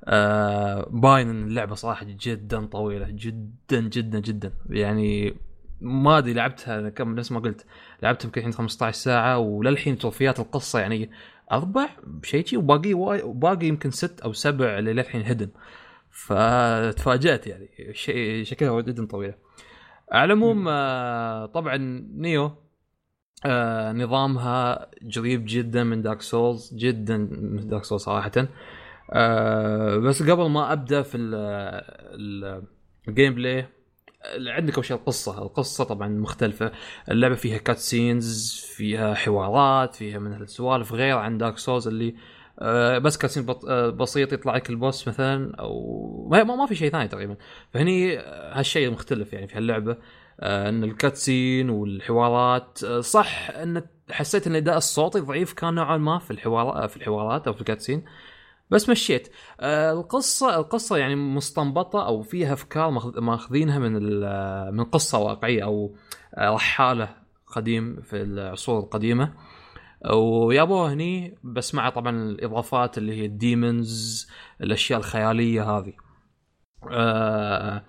آه 0.05 0.89
باين 0.91 1.29
إن 1.29 1.43
اللعبة 1.47 1.75
صراحة 1.75 2.05
جدا 2.09 2.65
طويلة 2.65 3.07
جدا 3.09 3.81
جدا 3.81 4.19
جدا. 4.19 4.53
يعني 4.69 5.35
ما 5.83 6.17
أدري 6.17 6.33
لعبتها 6.33 6.89
كم 6.89 7.15
نفس 7.15 7.31
ما 7.31 7.39
قلت 7.39 7.65
لعبتها 8.03 8.25
يمكن 8.25 8.39
الحين 8.39 8.53
15 8.53 8.97
ساعة 8.97 9.37
وللحين 9.37 9.97
تو 9.97 10.14
فايت 10.14 10.39
القصة 10.39 10.79
يعني 10.79 11.09
أربع 11.51 11.89
شيء 12.23 12.45
شيء 12.45 12.59
وباقي 12.59 12.93
باقي 13.25 13.67
يمكن 13.67 13.91
ست 13.91 14.21
أو 14.21 14.33
سبع 14.33 14.79
اللي 14.79 14.93
للحين 14.93 15.21
هدن 15.25 15.49
فتفاجات 16.11 17.47
يعني 17.47 17.69
شيء 17.93 18.43
شكلها 18.43 18.81
جدا 18.81 19.05
طويلة. 19.05 19.33
على 20.11 20.33
العموم 20.33 20.67
آه، 20.67 21.45
طبعا 21.45 21.77
نيو 22.15 22.51
آه، 23.45 23.91
نظامها 23.91 24.91
قريب 25.15 25.43
جدا 25.47 25.83
من 25.83 26.01
Dark 26.01 26.21
Souls 26.21 26.73
جدا 26.73 27.17
من 27.17 27.67
Dark 27.67 27.83
Souls 27.83 28.01
صراحة. 28.01 28.31
آه، 29.11 29.97
بس 29.97 30.23
قبل 30.23 30.49
ما 30.49 30.73
أبدأ 30.73 31.01
في 31.01 31.17
ال 33.07 33.35
gameplay 33.35 33.67
عندك 34.47 34.75
أول 34.75 34.85
شيء 34.85 34.97
القصة، 34.97 35.41
القصة 35.43 35.83
طبعا 35.83 36.07
مختلفة، 36.07 36.71
اللعبة 37.11 37.35
فيها 37.35 37.57
cutscenes، 37.57 38.59
فيها 38.75 39.13
حوارات، 39.13 39.95
فيها 39.95 40.19
من 40.19 40.33
هالسوالف. 40.33 40.93
غير 40.93 41.17
عن 41.17 41.37
Dark 41.37 41.57
Souls 41.57 41.87
اللي 41.87 42.15
آه، 42.59 42.97
بس 42.97 43.17
cutscene 43.17 43.45
آه، 43.67 43.89
بسيط 43.89 44.33
يطلع 44.33 44.55
لك 44.55 44.69
ال 44.69 44.77
boss 44.77 45.07
مثلا 45.07 45.55
أو 45.55 46.27
ما, 46.31 46.43
ما 46.43 46.65
في 46.65 46.75
شيء 46.75 46.91
ثاني 46.91 47.07
تقريبا. 47.07 47.35
فهني 47.73 48.19
آه، 48.19 48.59
هالشيء 48.59 48.91
مختلف 48.91 49.33
يعني 49.33 49.47
في 49.47 49.57
هاللعبة. 49.57 49.97
إن 50.43 50.83
ال 50.83 50.93
cutscene 50.93 51.69
والحوارات 51.69 52.85
صح 52.85 53.49
إن 53.49 53.83
حسيت 54.11 54.47
إن 54.47 54.51
الاداء 54.51 54.77
الصوتي 54.77 55.19
ضعيف 55.19 55.53
كان 55.53 55.73
نوعا 55.73 55.97
ما 55.97 56.19
في 56.19 56.31
الحوار 56.31 56.87
في 56.87 56.97
الحوارات 56.97 57.47
أو 57.47 57.53
في 57.53 57.61
ال 57.61 57.66
cutscene 57.66 58.05
بس 58.73 58.89
مشيت. 58.89 59.29
القصة 59.61 60.55
القصة 60.55 60.97
يعني 60.97 61.15
مستنبطة 61.15 62.05
أو 62.07 62.21
فيها 62.21 62.53
أفكار 62.53 62.89
ماخذينها 63.21 63.79
من 63.79 63.93
من 64.75 64.83
قصة 64.83 65.19
واقعية 65.19 65.63
أو 65.63 65.95
رحالة 66.39 67.15
قديم 67.47 68.01
في 68.01 68.21
العصور 68.21 68.79
القديمة. 68.79 69.33
ويابوه 70.13 70.93
هني 70.93 71.37
بس 71.43 71.75
مع 71.75 71.89
طبعا 71.89 72.17
الإضافات 72.17 72.97
اللي 72.97 73.21
هي 73.21 73.25
ال 73.25 73.40
demons 73.40 74.27
الأشياء 74.61 74.99
الخيالية 74.99 75.77
هذه. 75.77 75.93
آه 76.91 77.83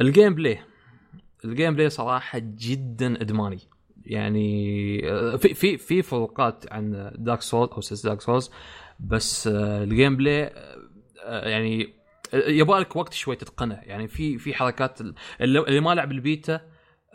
ال 0.00 0.34
gameplay 0.34 0.58
ال 1.44 1.74
gameplay 1.74 1.90
صراحة 1.90 2.38
جدا 2.42 3.20
إدماني. 3.20 3.60
يعني 4.06 5.00
آه، 5.10 5.36
في 5.36 5.54
في 5.54 5.78
في 5.78 6.02
فروقات 6.02 6.72
عن 6.72 7.12
Dark 7.18 7.42
Souls 7.42 7.70
أو 7.72 7.80
سلسله 7.80 8.10
Dark 8.10 8.20
Souls 8.20 8.50
بس 9.06 9.46
آه 9.46 9.84
ال 9.84 10.16
gameplay 10.16 10.52
آه 11.24 11.48
يعني 11.48 11.94
يبغى 12.34 12.86
وقت 12.94 13.12
شوي 13.12 13.36
تتقنه. 13.36 13.80
يعني 13.82 14.08
في 14.08 14.38
في 14.38 14.54
حركات 14.54 14.98
اللي 15.40 15.80
ما 15.80 15.94
لعب 15.94 16.12
البيتا 16.12 16.60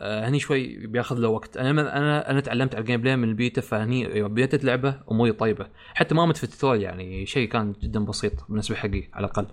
آه، 0.02 0.28
هني 0.28 0.38
شوي 0.38 0.86
بياخذ 0.86 1.18
له 1.18 1.28
وقت. 1.28 1.56
أنا 1.56 1.70
أنا 1.70 2.30
أنا 2.30 2.40
تعلمت 2.40 2.74
على 2.74 2.82
ال 2.82 3.00
gameplay 3.00 3.16
من 3.16 3.28
البيتا 3.28 3.60
فهني 3.60 4.22
بديت 4.22 4.54
اللعبه 4.54 5.00
أموري 5.10 5.32
طيبة. 5.32 5.66
حتى 5.94 6.14
ما 6.14 6.26
مت 6.26 6.36
في 6.36 6.44
ال 6.44 6.48
tutorial 6.48 6.82
يعني 6.82 7.26
شيء 7.26 7.48
كان 7.48 7.72
جدا 7.82 8.04
بسيط 8.04 8.32
بالنسبة 8.48 8.74
حقي 8.76 9.08
على 9.12 9.26
الأقل. 9.26 9.46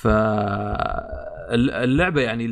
ف 0.00 0.08
اللعبة 1.50 2.20
يعني 2.20 2.44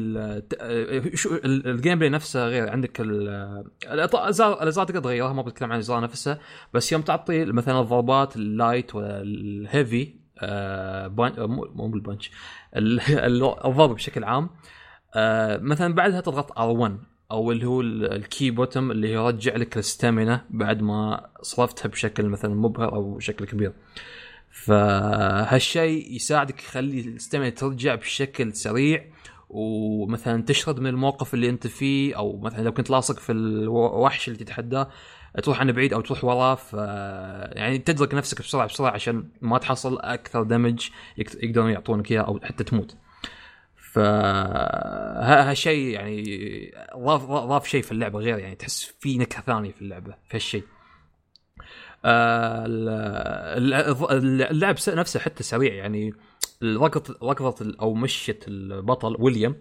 ال 1.45 1.99
gameplay 1.99 2.11
نفسه 2.11 2.47
غير 2.47 2.71
عندك 2.71 3.01
الاجزاء 3.01 4.63
الاجزاء 4.63 4.85
تقدر 4.85 5.01
تغيرها 5.01 5.33
ما 5.33 5.43
بتكلم 5.43 5.69
عن 5.69 5.75
الاجزاء 5.79 6.01
نفسها 6.01 6.39
بس 6.75 6.93
يوم 6.93 7.03
تعطي 7.03 7.45
مثلا 7.45 7.81
الضربات 7.81 8.37
ال 8.37 8.47
light 8.47 8.95
وال 8.95 9.29
heavy 9.29 10.15
آه 10.43 11.09
مو 11.75 11.89
بال 11.89 12.01
punch 12.01 12.31
الضرب 13.67 13.95
بشكل 13.95 14.25
عام 14.25 14.51
آه 15.15 15.57
مثلا 15.57 15.95
بعدها 15.95 16.21
تضغط 16.21 16.53
R1 16.53 16.93
أو 17.31 17.53
اللي 17.53 17.67
هو 17.67 17.81
ال- 17.81 18.13
ال 18.13 18.26
Ki 18.26 18.51
button 18.51 18.91
اللي 18.91 19.13
يرجع 19.13 19.57
لك 19.57 19.79
ال 19.79 19.87
stamina 19.87 20.45
بعد 20.51 20.83
ما 20.83 21.27
صرفتها 21.43 21.89
بشكل 21.89 22.27
مثلا 22.27 22.55
مبهر 22.55 22.93
أو 22.93 23.15
بشكل 23.15 23.45
كبير. 23.45 23.73
فهالشيء 24.65 26.15
يساعدك 26.15 26.63
يخلي 26.63 27.01
ال 27.01 27.07
stamina 27.07 27.51
ترجع 27.51 27.95
بشكل 27.95 28.53
سريع 28.55 29.05
ومثلا 29.49 30.43
تشرد 30.43 30.81
من 30.81 30.87
الموقف 30.87 31.35
اللي 31.35 31.49
أنت 31.49 31.67
فيه 31.67 32.17
أو 32.17 32.39
مثلا 32.39 32.63
لو 32.65 32.73
كنت 32.73 32.91
لاصق 32.91 33.19
في 33.19 33.33
الوحش 33.33 34.29
اللي 34.29 34.39
تتحداه 34.39 34.89
تروح 35.43 35.61
عنه 35.61 35.73
بعيد 35.73 35.93
أو 35.93 36.01
تروح 36.01 36.25
وراه 36.25 36.55
ف 36.55 36.73
يعني 37.57 37.79
تدرك 37.79 38.15
نفسك 38.15 38.39
بسرعة 38.43 38.67
بسرعة 38.67 38.91
عشان 38.91 39.29
ما 39.41 39.59
تحصل 39.59 39.99
أكثر 40.01 40.43
دمج 40.43 40.89
يقدرون 41.19 41.71
يعطونك 41.71 42.13
إياه 42.13 42.21
أو 42.23 42.41
حتى 42.43 42.65
تموت. 42.65 42.97
ف 43.93 43.99
ها- 43.99 45.51
هالشيء 45.51 45.89
يعني 45.95 46.75
ضاف 46.97 47.23
ضاف 47.25 47.67
شيء 47.69 47.83
في 47.83 47.93
اللعبة 47.93 48.19
غير 48.19 48.39
يعني 48.39 48.55
تحس 48.55 48.95
في 49.01 49.19
نكهة 49.19 49.43
ثانية 49.43 49.73
في 49.73 49.83
اللعبة 49.83 50.15
في 50.29 50.37
هالشيء. 50.37 50.63
ال- 50.63 50.65
ال- 50.65 50.76
اللعب 54.51 54.79
س- 54.79 54.89
نفسه 54.89 55.21
حتى 55.21 55.43
سريع 55.43 55.75
يعني 55.75 56.15
ركض 56.63 57.17
ركضه 57.23 57.75
أو 57.81 57.95
مشية 57.95 58.39
البطل 58.49 59.17
ويليام 59.19 59.57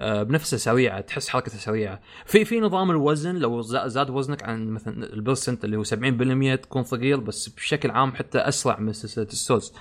آه، 0.00 0.22
بنفسه 0.22 0.56
سريعة 0.56 1.00
تحس 1.00 1.28
حركته 1.28 1.58
سريعة. 1.58 2.00
في 2.26 2.44
في 2.44 2.60
نظام 2.60 2.90
الوزن 2.90 3.36
لو 3.36 3.62
زاد 3.62 4.10
وزنك 4.10 4.42
عن 4.42 4.68
مثلا 4.68 5.12
ال 5.12 5.18
percent 5.18 5.64
اللي 5.64 5.76
هو 5.76 5.84
70% 5.84 6.60
تكون 6.62 6.82
ثقيل 6.82 7.20
بس 7.20 7.48
بشكل 7.48 7.90
عام 7.90 8.12
حتى 8.14 8.38
أسرع 8.38 8.78
من 8.80 8.92
سلسله 8.92 9.24
ال 9.24 9.31
Souls. 9.31 9.72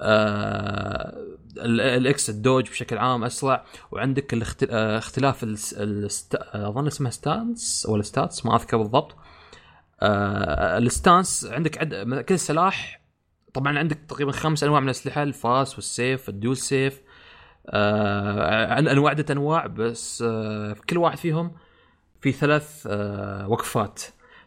آه 0.00 1.14
ال- 1.56 1.80
ال 1.80 2.05
X 2.05 2.30
ال 2.30 2.37
dodge 2.37 2.70
بشكل 2.70 2.98
عام 2.98 3.24
أسرع. 3.24 3.64
وعندك 3.92 4.34
آه، 4.70 4.98
اختلاف. 4.98 5.44
آه، 5.78 6.68
أظن 6.68 6.86
اسمها 6.86 7.10
stance 7.10 7.86
ولا 7.88 8.02
stats 8.02 8.46
ما 8.46 8.56
أذكر 8.56 8.76
بالضبط. 8.76 9.16
آه 10.02 10.78
ال 10.78 10.88
stance 10.88 11.46
عندك 11.50 11.78
عد... 11.78 12.20
كل 12.20 12.38
سلاح 12.38 13.00
طبعا 13.54 13.78
عندك 13.78 13.98
تقريبا 14.08 14.32
خمس 14.32 14.64
أنواع 14.64 14.80
من 14.80 14.86
الأسلحة 14.86 15.22
الفاس 15.22 15.74
والسيف 15.74 16.28
ال 16.28 16.34
dual 16.34 16.56
سيف 16.56 17.00
آه 17.66 18.78
أنواع 18.78 19.10
عدة 19.10 19.32
أنواع 19.34 19.66
بس 19.66 20.22
آه 20.26 20.72
في 20.72 20.82
كل 20.82 20.98
واحد 20.98 21.18
فيهم 21.18 21.52
في 22.20 22.32
ثلاث 22.32 22.86
آه 22.90 23.48
وقفات. 23.48 24.02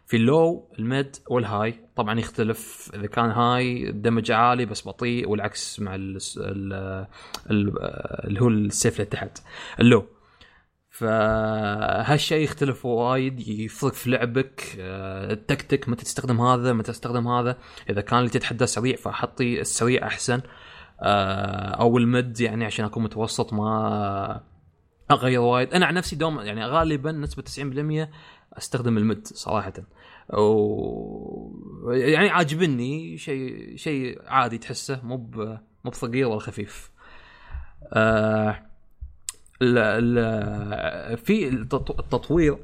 في 0.08 0.18
ال 0.18 0.72
low 0.80 0.95
ال 0.95 1.00
mid 1.00 1.16
وال 1.28 1.43
high. 1.43 1.80
طبعا 1.96 2.20
يختلف 2.20 2.92
إذا 2.96 3.08
كان 3.08 3.30
high 3.32 3.90
ال 3.90 3.96
damage 3.96 4.32
عالي 4.32 4.66
بس 4.66 4.88
بطيء 4.88 5.30
والعكس 5.30 5.80
مع 5.80 5.96
ال 5.96 6.18
ال 6.38 6.74
ال 7.52 7.74
اللي 8.28 8.42
هو 8.42 8.48
السيف 8.50 8.94
اللي 8.96 9.06
تحت. 9.06 9.38
ال 9.80 9.85
low. 9.85 10.06
فهالشيء 10.94 12.44
يختلف 12.44 12.86
وايد 12.86 13.48
يفرق 13.48 13.94
في 13.94 14.10
لعبك 14.10 14.76
آه، 14.80 15.32
التكتيك 15.34 15.90
متى 15.90 16.04
تستخدم 16.06 16.42
هذا 16.42 16.74
متى 16.74 16.92
تستخدم 16.92 17.28
هذا. 17.28 17.58
إذا 17.90 18.02
كان 18.02 18.20
اللي 18.20 18.30
تتحدى 18.30 18.66
سريع 18.66 18.96
فحطي 18.96 19.62
السريع 19.62 20.08
أحسن. 20.08 20.42
آه، 21.02 21.70
أو 21.82 21.98
المد 21.98 22.40
يعني 22.40 22.66
عشان 22.66 22.86
أكون 22.86 23.04
متوسط 23.04 23.54
ما 23.54 24.44
أغير 25.12 25.40
وايد. 25.40 25.74
أنا 25.74 25.86
عن 25.86 25.94
نفسي 25.94 26.16
دوم 26.16 26.40
يعني 26.40 26.66
غالبا 26.66 27.12
نسبة 27.12 27.44
90% 27.44 28.10
أستخدم 28.54 28.98
المد 28.98 29.28
صراحة. 29.28 29.74
و 30.34 31.92
يعني 31.92 32.30
عاجبني 32.30 33.18
شيء 33.18 33.76
شيء 33.76 34.22
عادي 34.28 34.58
تحسه 34.58 35.02
مو 35.04 35.18
مو 35.86 35.92
بثقيل 35.92 36.26
ولا 36.26 36.40
خفيف. 36.40 36.92
آه 37.94 38.73
ال 39.62 39.78
ال 39.78 41.18
في 41.18 41.50
التط- 41.50 42.00
التطوير 42.00 42.58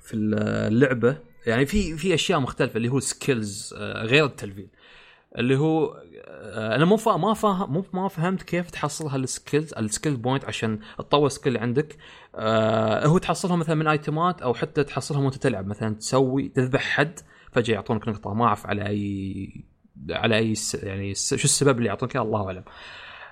في 0.00 0.16
اللعبة 0.16 1.16
يعني 1.46 1.66
في 1.66 1.96
في 1.96 2.14
أشياء 2.14 2.40
مختلفة 2.40 2.76
اللي 2.76 2.88
هو 2.88 3.00
سكيلز 3.00 3.74
غير 3.78 4.24
التلفيل 4.24 4.68
اللي 5.38 5.56
هو 5.58 6.02
آه، 6.28 6.76
أنا 6.76 6.84
مو 6.84 6.98
ما 7.06 7.34
فاهم 7.34 7.72
مو 7.72 7.84
ما 7.92 8.08
فهمت 8.08 8.42
كيف 8.42 8.70
تحصل 8.70 9.06
هال 9.06 9.23
skills 9.23 9.74
ال 9.74 9.81
skill 9.81 10.16
point 10.16 10.44
عشان 10.44 10.78
تطور 10.98 11.28
skill 11.28 11.58
عندك 11.58 11.96
آه 12.34 13.06
هو 13.06 13.18
تحصلها 13.18 13.56
مثلا 13.56 13.74
من 13.74 13.86
ايتمات 13.86 14.42
أو 14.42 14.54
حتى 14.54 14.84
تحصلها 14.84 15.20
وأنت 15.20 15.34
تلعب 15.34 15.66
مثلا 15.66 15.94
تسوي 15.94 16.48
تذبح 16.48 16.80
حد 16.82 17.20
فجأة 17.52 17.74
يعطونك 17.74 18.08
نقطة 18.08 18.34
ما 18.34 18.44
أعرف 18.44 18.66
على 18.66 18.86
أي 18.86 19.64
على 20.10 20.36
أي. 20.36 20.54
يعني. 20.82 21.14
شو 21.14 21.34
السبب 21.34 21.78
اللي 21.78 21.88
يعطونك 21.88 22.16
إياه 22.16 22.22
الله 22.24 22.46
أعلم 22.46 22.64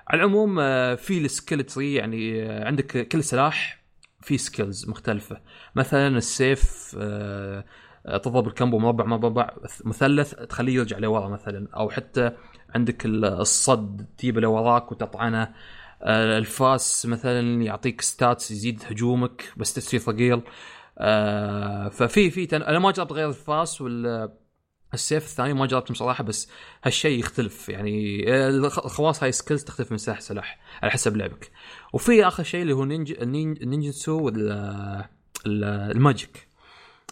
على 0.09 0.21
العموم 0.21 0.59
آه، 0.61 0.95
في 0.95 1.19
ال 1.19 1.26
skill 1.26 1.63
tree 1.65 1.95
يعني 1.95 2.43
آه، 2.43 2.65
عندك 2.67 3.09
كل 3.09 3.25
سلاح 3.25 3.83
في 4.21 4.39
skills 4.39 4.89
مختلفة. 4.89 5.41
مثلا 5.75 6.19
السيف 6.19 6.97
آه، 7.01 7.65
آه، 8.07 8.17
تضرب 8.17 8.47
ال 8.47 8.52
combo 8.52 8.79
مربع 8.79 9.05
مربع 9.05 9.51
مثلث 9.85 10.35
تخليه 10.35 10.75
يرجع 10.75 10.99
لورا 10.99 11.29
مثلا. 11.29 11.69
أو 11.77 11.91
حتى 11.91 12.31
عندك 12.75 13.07
ال- 13.07 13.25
الصد 13.25 14.07
تجيبه 14.19 14.41
لوراك 14.41 14.93
وتطعنه. 14.93 15.55
الفاس 16.03 17.07
مثلا 17.07 17.63
يعطيك 17.63 18.01
stats 18.01 18.51
يزيد 18.51 18.83
هجومك 18.91 19.53
بس 19.57 19.75
تصير 19.75 20.01
ثقيل. 20.01 20.41
ففي 21.91 22.31
في. 22.31 22.57
أنا 22.57 22.79
ما 22.79 22.91
جربت 22.91 23.13
غير 23.13 23.29
الفاس 23.29 23.81
وال 23.81 24.31
السيف 24.95 25.25
الثاني 25.25 25.55
ما 25.55 25.67
جربتهم 25.67 25.95
صراحة 25.95 26.25
بس 26.25 26.49
هالشيء 26.85 27.19
يختلف. 27.19 27.69
يعني 27.69 28.25
آه، 28.35 28.49
الخ- 28.49 28.85
الخواص 28.85 29.23
هاي 29.23 29.33
skills 29.33 29.65
تختلف 29.65 29.93
من 29.93 29.99
سلاح 29.99 30.19
لسلاح 30.19 30.59
على 30.83 30.91
حسب 30.93 31.17
لعبك. 31.17 31.51
وفي 31.93 32.27
آخر 32.27 32.43
شيء 32.43 32.63
اللي 32.63 32.73
هو 32.73 32.85
نينج 32.85 33.13
النين- 33.23 33.57
ال 33.63 33.69
ninjutsu 33.69 34.21
وال 34.21 34.51
ال- 35.47 35.65
ال 35.65 35.77
magic. 35.77 36.47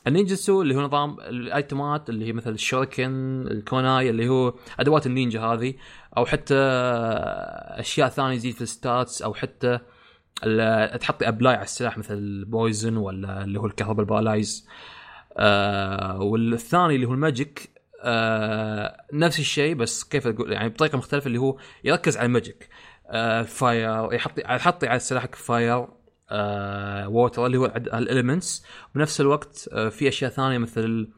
ال 0.07 0.13
ninjutsu 0.13 0.63
اللي 0.63 0.75
هو 0.77 0.81
نظام 0.81 1.21
الأيتمات 1.21 2.11
اللي 2.11 2.27
هي 2.27 2.33
مثل 2.33 2.51
ال 2.51 2.61
shuriken 2.61 3.45
ال 3.51 3.61
kunai 3.61 4.11
اللي 4.11 4.29
هو 4.29 4.55
أدوات 4.81 5.07
النينجا 5.07 5.41
هذه 5.41 5.75
أو 6.17 6.27
حتى 6.27 6.55
أشياء 7.81 8.09
ثانية 8.09 8.37
تزيد 8.37 8.55
في 8.55 8.63
ال 8.63 8.73
stats 8.73 9.23
أو 9.23 9.35
حتى 9.35 9.79
تحطي 11.01 11.29
apply 11.29 11.55
على 11.55 11.65
السلاح 11.65 11.99
مثل 11.99 12.15
ال 12.15 12.26
poison 12.26 12.97
ولا 12.97 13.45
اللي 13.45 13.61
هو 13.61 13.67
الكهرباء 13.67 14.01
ال 14.01 14.07
paralyze. 14.07 14.67
آه 15.37 16.21
والثاني 16.21 16.95
اللي 16.95 17.07
هو 17.07 17.13
ال 17.13 17.22
magic 17.22 17.71
آه 18.03 18.97
نفس 19.13 19.39
الشيء 19.39 19.75
بس 19.75 20.05
كيف 20.05 20.27
أقول؟ 20.27 20.53
يعني 20.53 20.69
بطريقة 20.69 20.99
مختلفة 20.99 21.27
اللي 21.27 21.39
هو 21.39 21.59
يركز 21.85 22.17
على 22.17 22.27
ال 22.27 22.33
magic. 22.33 22.69
آه 23.11 23.43
fire 23.43 24.13
يحط 24.13 24.39
يحطي 24.39 24.87
على 24.87 24.99
سلاحك 24.99 25.35
fire 25.35 25.87
آه 26.31 27.09
water 27.09 27.47
اللي 27.47 27.57
هو 27.59 27.67
ال 27.77 27.86
elements 27.86 28.65
بنفس 28.95 29.21
الوقت 29.21 29.69
آه 29.73 29.89
في 29.89 30.09
أشياء 30.09 30.31
ثانية 30.31 30.59
مثل 30.59 31.09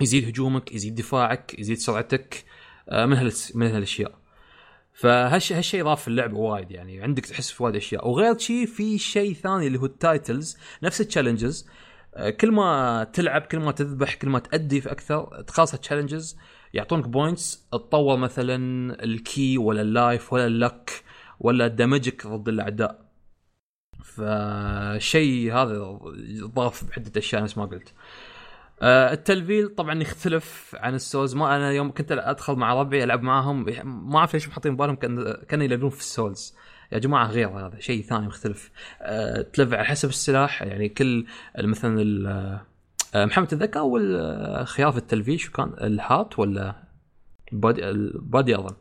يزيد 0.00 0.28
هجومك 0.28 0.72
يزيد 0.74 0.94
دفاعك 0.94 1.58
يزيد 1.58 1.78
سرعتك 1.78 2.44
آه 2.88 3.06
من 3.06 3.16
هالس- 3.16 3.56
من 3.56 3.66
هالأشياء. 3.66 4.18
فهالشيء 4.92 5.56
هالشيء 5.58 5.84
ضاف 5.84 6.02
في 6.02 6.08
اللعبة 6.08 6.36
وايد 6.38 6.70
يعني 6.70 7.02
عندك 7.02 7.26
تحس 7.26 7.50
في 7.50 7.62
وايد 7.62 7.76
أشياء. 7.76 8.08
وغير 8.08 8.38
شيء 8.38 8.66
في 8.66 8.98
شيء 8.98 9.34
ثاني 9.34 9.66
اللي 9.66 9.78
هو 9.78 9.84
ال 9.86 9.96
titles 9.96 10.58
نفس 10.82 11.00
ال 11.00 11.06
challenges 11.06 11.68
كل 12.40 12.52
ما 12.52 13.04
تلعب 13.12 13.42
كل 13.42 13.58
ما 13.58 13.72
تذبح 13.72 14.14
كل 14.14 14.28
ما 14.28 14.38
تأدي 14.38 14.80
في 14.80 14.92
أكثر 14.92 15.42
تخلص 15.42 15.74
ال 15.74 15.80
challenges 15.80 16.38
يعطونك 16.74 17.08
points 17.08 17.68
تطور 17.72 18.16
مثلا 18.16 18.56
ال 19.04 19.22
Ki 19.22 19.58
ولا 19.58 19.80
ال 19.80 19.90
life 19.90 20.32
ولا 20.32 20.46
ال 20.46 20.58
luck 20.58 21.04
ولا 21.40 21.68
damage 21.68 22.18
ك 22.18 22.26
ضد 22.26 22.48
الأعداء. 22.48 23.08
فشيء 24.04 25.54
هذا 25.54 25.98
ضاف 26.44 26.84
بعده 26.84 27.12
أشياء 27.16 27.42
نفس 27.42 27.58
ما 27.58 27.64
قلت. 27.64 27.94
آه، 28.82 29.12
التلفيل 29.12 29.68
طبعا 29.68 30.02
يختلف 30.02 30.76
عن 30.78 30.94
ال 30.94 31.00
Souls. 31.00 31.34
ما 31.34 31.56
أنا 31.56 31.72
يوم 31.72 31.92
كنت 31.92 32.12
أدخل 32.12 32.54
مع 32.54 32.74
ربعي 32.74 33.04
ألعب 33.04 33.22
معاهم 33.22 33.64
ما 34.10 34.18
أعرف 34.18 34.34
ليش 34.34 34.48
حاطين 34.48 34.76
بالهم 34.76 34.96
كان 34.96 35.32
كانوا 35.48 35.64
يلعبون 35.64 35.90
في 35.90 36.00
ال 36.00 36.08
Souls. 36.08 36.54
يا 36.92 36.98
جماعة 36.98 37.26
غير 37.30 37.48
هذا 37.48 37.80
شيء 37.80 38.02
ثاني 38.02 38.26
مختلف. 38.26 38.70
أه 39.00 39.42
تلفل 39.42 39.74
على 39.74 39.84
حسب 39.84 40.08
السلاح 40.08 40.62
يعني 40.62 40.88
كل 40.88 41.26
مثلا 41.58 42.30
آه، 43.14 43.24
محمد 43.24 43.46
تتذكر 43.46 43.80
أول 43.80 44.20
خيار 44.66 44.92
في 44.92 44.98
التلفيل 44.98 45.40
شو 45.40 45.52
كان 45.52 45.72
ال 45.80 45.90
heart 45.90 46.38
ولا 46.38 46.74
ال 47.52 47.59
body 47.59 47.88
ال 47.88 48.02
body 48.02 48.56
أظن؟ 48.56 48.76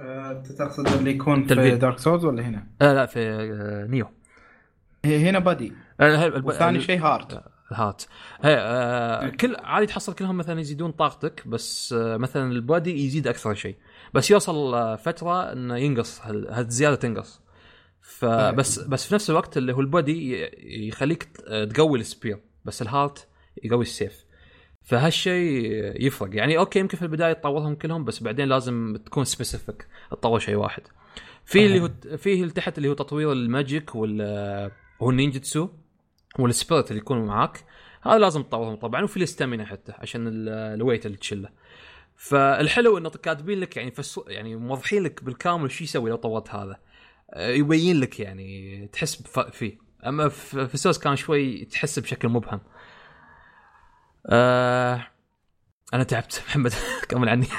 آه، 0.00 0.30
أنت 0.30 0.52
تقصد 0.52 0.86
اللي 0.88 1.10
يكون 1.10 1.44
في. 1.46 1.76
Dark 1.76 1.98
Souls 1.98 2.24
ولا 2.24 2.42
هنا؟ 2.42 2.66
آه 2.82 2.92
لا 2.94 3.06
في 3.06 3.20
آه 3.30 3.86
Nioh. 3.86 4.06
هي- 5.04 5.28
هنا 5.30 5.38
body. 5.38 5.72
آه 6.00 6.26
الب- 6.26 6.50
ال- 6.76 6.82
شيء 6.82 7.00
heart. 7.00 7.44
heart. 7.72 8.02
هي 8.42 8.56
آه 8.58 9.28
كل 9.28 9.56
عادي 9.56 9.86
تحصل 9.86 10.14
كلهم 10.14 10.36
مثلا 10.36 10.60
يزيدون 10.60 10.90
طاقتك 10.92 11.48
بس 11.48 11.92
آه 11.92 12.16
مثلا 12.16 12.52
ال 12.52 12.62
body 12.62 13.04
يزيد 13.06 13.26
أكثر 13.28 13.54
شيء. 13.54 13.76
بس 14.14 14.30
يوصل 14.30 14.98
فترة 14.98 15.52
إنه 15.52 15.76
ينقص 15.76 16.20
هال- 16.22 16.48
هالزياده 16.50 16.96
تنقص. 16.96 17.40
فبس 18.00 18.78
بس 18.78 19.06
في 19.08 19.14
نفس 19.14 19.30
الوقت 19.30 19.56
اللي 19.56 19.72
هو 19.72 19.80
ال 19.80 19.91
body 19.91 20.34
ي- 20.42 20.88
يخليك 20.88 21.22
تقوي 21.74 21.98
ال 22.00 22.07
spear 22.07 22.40
بس 22.64 22.82
ال 22.82 22.90
heart 22.90 23.28
يقوي 23.64 23.82
السيف. 23.82 24.24
فهالشيء 24.82 25.62
يفرق. 26.06 26.30
يعني 26.36 26.58
okay 26.58 26.78
يمكن 26.78 26.96
في 26.96 27.02
البداية 27.02 27.32
تطورهم 27.32 27.74
كلهم 27.74 28.04
بس 28.04 28.22
بعدين 28.22 28.48
لازم 28.48 28.96
تكون 29.06 29.24
specific 29.24 29.86
تطور 30.10 30.38
شيء 30.38 30.54
واحد. 30.54 30.82
في 31.44 31.66
اللي 31.66 31.80
هو 31.80 31.90
فيه 32.16 32.42
اللي 32.42 32.52
تحت 32.52 32.78
اللي 32.78 32.88
هو 32.88 32.92
تطوير 32.94 33.32
ال 33.32 33.42
magic 33.42 33.94
وال 33.94 34.70
هو 35.02 35.10
ال 35.10 35.16
ninjutsu 35.16 35.68
وال 36.38 36.51
spirit 36.51 36.90
اللي 36.90 37.00
يكونوا 37.02 37.26
معاك 37.26 37.64
هذا 38.02 38.18
لازم 38.18 38.42
تطورهم 38.42 38.74
طبعا 38.76 39.02
وفي 39.04 39.16
ال 39.16 39.22
stamina 39.22 39.64
حتى 39.66 39.92
عشان 39.98 40.26
ال- 40.28 40.48
ال 40.48 40.56
weight 40.56 41.06
اللي 41.06 41.16
تشله 41.16 41.48
فالحلو 42.16 42.98
انه 42.98 43.10
كاتبين 43.10 43.60
لك 43.60 43.76
يعني 43.76 43.90
فس 43.90 44.20
يعني 44.26 44.56
موضحين 44.56 45.02
لك 45.02 45.24
بالكامل 45.24 45.70
شو 45.70 45.84
يسوي 45.84 46.10
لو 46.10 46.16
طورت 46.16 46.50
هذا. 46.50 46.76
آه، 47.30 47.50
يبين 47.50 48.00
لك 48.00 48.20
يعني 48.20 48.86
تحس 48.92 49.22
فيه. 49.52 49.78
أما 50.06 50.28
في 50.28 50.76
سوس 50.76 50.98
كان 50.98 51.16
شوي 51.16 51.64
تحس 51.64 51.98
بشكل 51.98 52.28
مبهم. 52.28 52.60
آه 54.26 55.06
أنا 55.94 56.02
تعبت. 56.04 56.42
محمد 56.48 56.72
كمل 57.08 57.28
عني. 57.28 57.46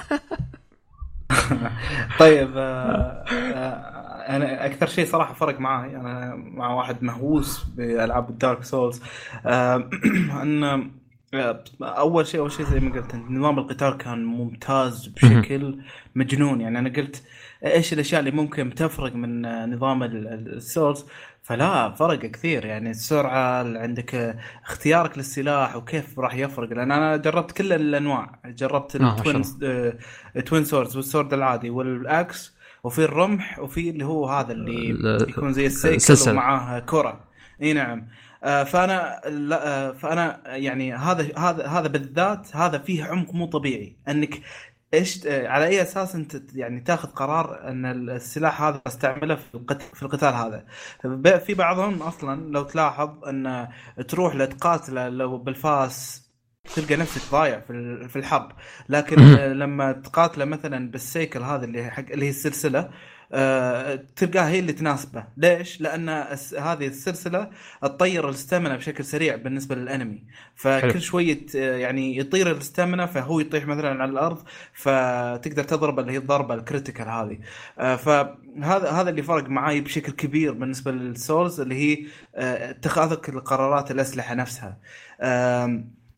طيب 2.19 2.57
آه، 2.57 3.23
آه، 3.31 3.95
أنا 4.35 4.65
أكثر 4.65 4.87
شيء 4.87 5.05
صراحة 5.05 5.33
فرق 5.33 5.59
معي 5.59 5.95
أنا 5.95 6.35
مع 6.35 6.73
واحد 6.73 7.03
مهووس 7.03 7.63
بالعاب 7.63 8.29
الدارك 8.29 8.63
سولز 8.63 9.01
آه، 9.45 9.89
إن 10.43 10.91
أول 11.81 12.27
شيء 12.27 12.39
أول 12.39 12.51
شيء 12.51 12.65
زي 12.65 12.79
ما 12.79 12.95
قلت 12.95 13.15
نظام 13.15 13.59
القتال 13.59 13.97
كان 13.97 14.25
ممتاز 14.25 15.07
بشكل 15.07 15.77
مجنون. 16.15 16.61
يعني 16.61 16.79
أنا 16.79 16.89
قلت 16.89 17.23
إيش 17.65 17.93
الأشياء 17.93 18.19
اللي 18.19 18.31
ممكن 18.31 18.75
تفرق 18.75 19.15
من 19.15 19.45
آه، 19.45 19.65
نظام 19.65 20.03
ال- 20.03 20.27
ال- 20.27 20.53
ال 20.55 20.62
Souls؟ 20.62 21.05
فلا 21.43 21.91
فرق 21.91 22.19
كثير. 22.19 22.65
يعني 22.65 22.91
السرعة 22.91 23.61
اللي 23.61 23.79
عندك 23.79 24.15
آه، 24.15 24.35
اختيارك 24.65 25.17
للسلاح 25.17 25.75
وكيف 25.75 26.19
راح 26.19 26.33
يفرق. 26.35 26.69
لأن 26.73 26.91
أنا 26.91 27.17
جربت 27.17 27.51
كل 27.51 27.73
الأنواع. 27.73 28.39
جربت 28.45 28.95
آه، 28.95 29.17
ال 29.17 29.22
twin 29.22 29.41
آه، 29.63 30.39
twin 30.39 30.65
swords 30.65 30.95
والسورد 30.95 31.33
العادي 31.33 31.69
وال 31.69 32.04
axe 32.04 32.55
وفي 32.83 32.99
الرمح 33.03 33.59
وفي 33.59 33.89
اللي 33.89 34.05
هو 34.05 34.27
هذا 34.29 34.51
اللي 34.51 34.91
ال- 34.91 35.29
يكون 35.29 35.53
زي 35.53 35.65
ال 35.65 35.69
sickle. 35.69 35.97
ومعاه 36.31 36.79
كرة. 36.79 37.19
إي 37.61 37.73
نعم. 37.73 37.99
آه، 37.99 38.05
فأنا 38.41 39.21
لا 39.25 39.67
آه، 39.67 39.91
فأنا 39.91 40.41
يعني 40.55 40.93
هذا 40.93 41.39
هذا 41.39 41.67
هذا 41.67 41.87
بالذات 41.87 42.55
هذا 42.55 42.77
فيه 42.77 43.03
عمق 43.03 43.33
مو 43.33 43.45
طبيعي 43.45 43.97
إنك 44.07 44.41
إيش 44.93 45.27
آه، 45.27 45.47
على 45.47 45.65
أي 45.67 45.81
أساس 45.81 46.15
أنت 46.15 46.41
يعني 46.55 46.81
تاخذ 46.81 47.09
قرار 47.09 47.69
إن 47.69 48.09
السلاح 48.09 48.61
هذا 48.61 48.81
استعمله 48.87 49.35
في 49.35 49.55
القتال 49.55 49.95
في 49.95 50.03
القتال 50.03 50.33
هذا 50.33 50.65
في 51.39 51.53
بعضهم 51.53 52.01
أصلا 52.01 52.51
لو 52.51 52.63
تلاحظ 52.63 53.25
إن 53.25 53.67
تروح 54.07 54.35
لتقاتله 54.35 55.09
لو 55.09 55.37
بالفاس 55.37 56.25
تلقى 56.75 56.95
نفسك 56.95 57.31
ضايع 57.31 57.59
في 57.59 58.07
في 58.09 58.15
الحرب 58.15 58.51
لكن. 58.89 59.19
آه، 59.19 59.53
لما 59.63 59.91
تقاتله 59.91 60.45
مثلا 60.45 60.91
بالسيكل 60.91 61.41
هذا 61.41 61.65
اللي 61.65 61.91
حق 61.91 62.05
اللي 62.11 62.25
هي 62.25 62.29
السلسلة 62.29 62.79
آه، 62.79 62.89
تلقاها 64.15 64.49
هي 64.49 64.59
اللي 64.59 64.73
تناسبه. 64.73 65.23
ليش؟ 65.37 65.81
لأن 65.81 66.09
هذه 66.59 66.87
السلسلة 66.87 67.49
تطير 67.81 68.29
الاستامنا 68.29 68.75
بشكل 68.75 69.05
سريع 69.05 69.35
بالنسبة 69.35 69.75
للأنمي. 69.75 70.23
حلو. 70.63 70.81
فكل 70.81 71.01
شوية 71.01 71.45
يعني 71.53 72.17
يطير 72.17 72.51
ال 72.51 72.58
stamina 72.58 73.05
فهو 73.05 73.39
يطيح 73.39 73.67
مثلا 73.67 74.01
على 74.03 74.11
الأرض 74.11 74.43
فتقدر 74.73 75.63
تضرب 75.63 75.99
اللي 75.99 76.11
هي 76.11 76.17
الضربة 76.17 76.53
ال 76.53 76.59
critical 76.59 77.07
هذه. 77.07 77.39
آه، 77.79 77.95
فهذا 77.95 78.89
هذا 78.89 79.09
اللي 79.09 79.23
فرق 79.23 79.49
معي 79.49 79.81
بشكل 79.81 80.11
كبير 80.11 80.53
بالنسبة 80.53 80.91
لل 80.91 81.11
Souls 81.11 81.59
اللي 81.61 81.75
هي 81.75 82.05
آه، 82.35 82.69
اتخاذك 82.69 83.29
القرارات 83.29 83.91
الأسلحة 83.91 84.35
نفسها. 84.35 84.77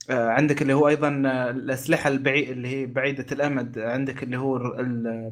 عندك 0.10 0.62
اللي 0.62 0.74
هو 0.74 0.88
أيضا 0.88 1.08
آه، 1.26 1.50
الأسلحة 1.50 2.08
البعيد 2.08 2.50
اللي 2.50 2.68
هي 2.68 2.86
بعيدة 2.86 3.26
الأمد 3.32 3.80
عندك 3.80 4.24
اللي 4.24 4.38
هو 4.38 4.58
ال- 4.58 5.32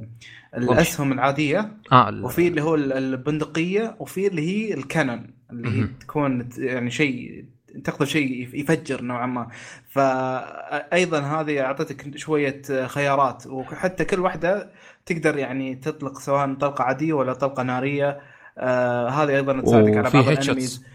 الأسهم 0.58 1.12
العادية 1.12 1.72
آه 1.92 2.10
ال- 2.10 2.26
وفي 2.26 2.48
اللي 2.48 2.62
هو 2.62 2.76
ال- 2.76 2.94
البندقية 2.94 3.96
وفي 4.00 4.28
اللي 4.28 4.42
هي 4.42 4.74
ال 4.74 4.82
cannon 4.82 5.28
اللي 5.52 5.70
هي. 5.82 5.88
تكون 6.00 6.50
يعني 6.58 6.92
شيء 6.92 7.46
تقذف 7.84 8.10
شيء 8.10 8.42
يف- 8.44 8.54
يفجر 8.54 9.02
نوعا 9.02 9.26
ما. 9.26 9.48
فايضا 9.90 11.20
هذه 11.20 11.62
أعطتك 11.62 12.18
شوية 12.18 12.62
خيارات 12.88 13.48
وحتى 13.48 14.06
كل 14.06 14.20
واحدة 14.20 14.70
تقدر 15.06 15.38
يعني 15.38 15.76
تطلق 15.76 16.20
سواء 16.20 16.54
طلقة 16.54 16.84
عادية 16.84 17.14
ولا 17.14 17.34
طلقة 17.34 17.64
نارية. 17.64 18.20
آه 18.58 19.10
هذه 19.10 19.36
أيضا 19.36 19.62
تساعدك 19.62 19.90
على 19.98 20.10
بعض 20.10 20.16
الأنميز. 20.46 20.86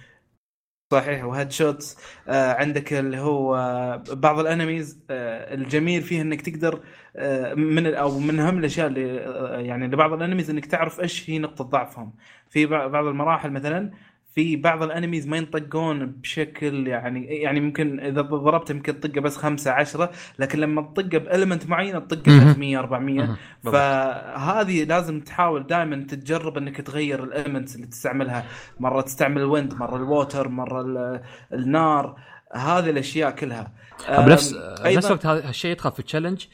صحيح 0.91 1.25
وهيد 1.25 1.51
شوتس 1.53 1.97
آه 2.29 2.53
عندك 2.55 2.93
اللي 2.93 3.19
هو 3.19 3.57
آه 3.57 3.97
بعض 4.11 4.39
الأنميز 4.39 5.01
آه 5.11 5.55
الجميل 5.55 6.03
فيه 6.03 6.23
إنك 6.23 6.41
تقدر 6.43 6.81
آه 7.17 7.55
من 7.55 7.95
أو 7.95 8.19
من 8.19 8.41
أهم 8.41 8.59
الأشياء 8.59 8.87
اللي 8.87 9.21
آه 9.27 9.59
يعني 9.61 9.87
لبعض 9.87 10.13
الأنميز 10.13 10.51
إنك 10.51 10.67
تعرف 10.67 11.01
إيش 11.01 11.31
هي 11.31 11.39
نقطة 11.39 11.65
ضعفهم. 11.65 12.15
في 12.49 12.67
بع- 12.67 12.71
بعض 12.87 13.05
المراحل 13.07 13.51
مثلا 13.53 13.91
في 14.35 14.57
بعض 14.57 14.83
ال 14.83 14.88
enemies 14.88 15.29
ما 15.29 15.37
ينطقون 15.37 16.07
بشكل 16.07 16.87
يعني 16.87 17.25
يعني 17.27 17.61
ممكن 17.61 18.01
إذا 18.01 18.21
ضربت 18.21 18.71
يمكن 18.71 19.01
تطقه 19.01 19.21
بس 19.21 19.37
خمسة 19.37 19.71
عشرة 19.71 20.11
لكن 20.39 20.59
لما 20.59 20.83
تطقه 20.83 21.19
ب 21.19 21.25
element 21.25 21.67
معين 21.69 22.09
تطقه 22.09 22.33
مهم. 22.33 22.41
300 22.53 22.79
400 22.79 23.17
مهم. 23.19 23.37
بالضبط. 23.65 23.75
فهذه 23.75 24.85
لازم 24.85 25.21
تحاول 25.21 25.67
دائما 25.67 25.97
تتجرب 26.09 26.57
إنك 26.59 26.77
تغير 26.81 27.25
ال 27.25 27.30
elements 27.30 27.77
اللي 27.77 27.87
تستعملها 27.87 28.45
مرة 28.81 29.01
تستعمل 29.01 29.41
ال 29.41 29.47
wind 29.47 29.75
مرة 29.75 29.97
ال 29.97 30.05
water 30.05 30.49
مرة 30.49 30.81
ال- 30.81 31.21
النار 31.53 32.17
هذه 32.55 32.91
الأشياء 32.91 33.31
كلها 33.31 33.73
بنفس 34.09 34.55
بنفس 34.85 35.07
الوقت 35.07 35.27
هذا 35.27 35.49
الشيء 35.49 35.71
يدخل 35.71 35.93
في 35.93 35.99
ال 35.99 36.03
challenge 36.03 36.45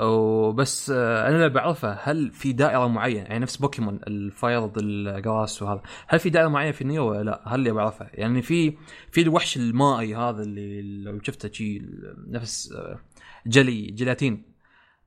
وبس 0.00 0.90
آه، 0.90 1.28
أنا 1.28 1.36
اللي 1.36 1.48
بعرفه 1.48 1.92
هل 2.02 2.30
في 2.30 2.52
دائرة 2.52 2.86
معينة 2.86 3.20
يعني 3.20 3.38
نفس 3.38 3.56
Pokemon 3.56 4.00
ال 4.06 4.18
fire 4.18 4.66
ضد 4.66 4.78
ال 4.78 4.92
grass 4.92 5.62
وهذا 5.62 5.82
هل 6.08 6.18
في 6.18 6.30
دائرة 6.30 6.48
معينة 6.48 6.72
في 6.72 6.84
نيو 6.84 7.10
ولا 7.10 7.22
لا 7.22 7.42
هل 7.46 7.54
اللي 7.54 7.72
بعرفه 7.72 8.08
يعني 8.14 8.42
في 8.42 8.76
في 9.10 9.20
الوحش 9.20 9.56
المائي 9.56 10.16
هذا 10.16 10.42
اللي 10.42 10.82
لو 11.02 11.22
شفته 11.22 11.52
شيء 11.52 11.82
نفس 12.28 12.72
آه، 12.72 12.98
جلي 13.46 13.82
جيلاتين. 13.82 14.42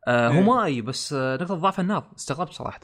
آه 0.07 0.27
هو 0.27 0.33
إيه. 0.33 0.41
مائي 0.41 0.81
بس 0.81 1.13
نقطه 1.13 1.55
ضعف 1.55 1.79
النار 1.79 2.11
استغربت 2.17 2.51
صراحة. 2.51 2.79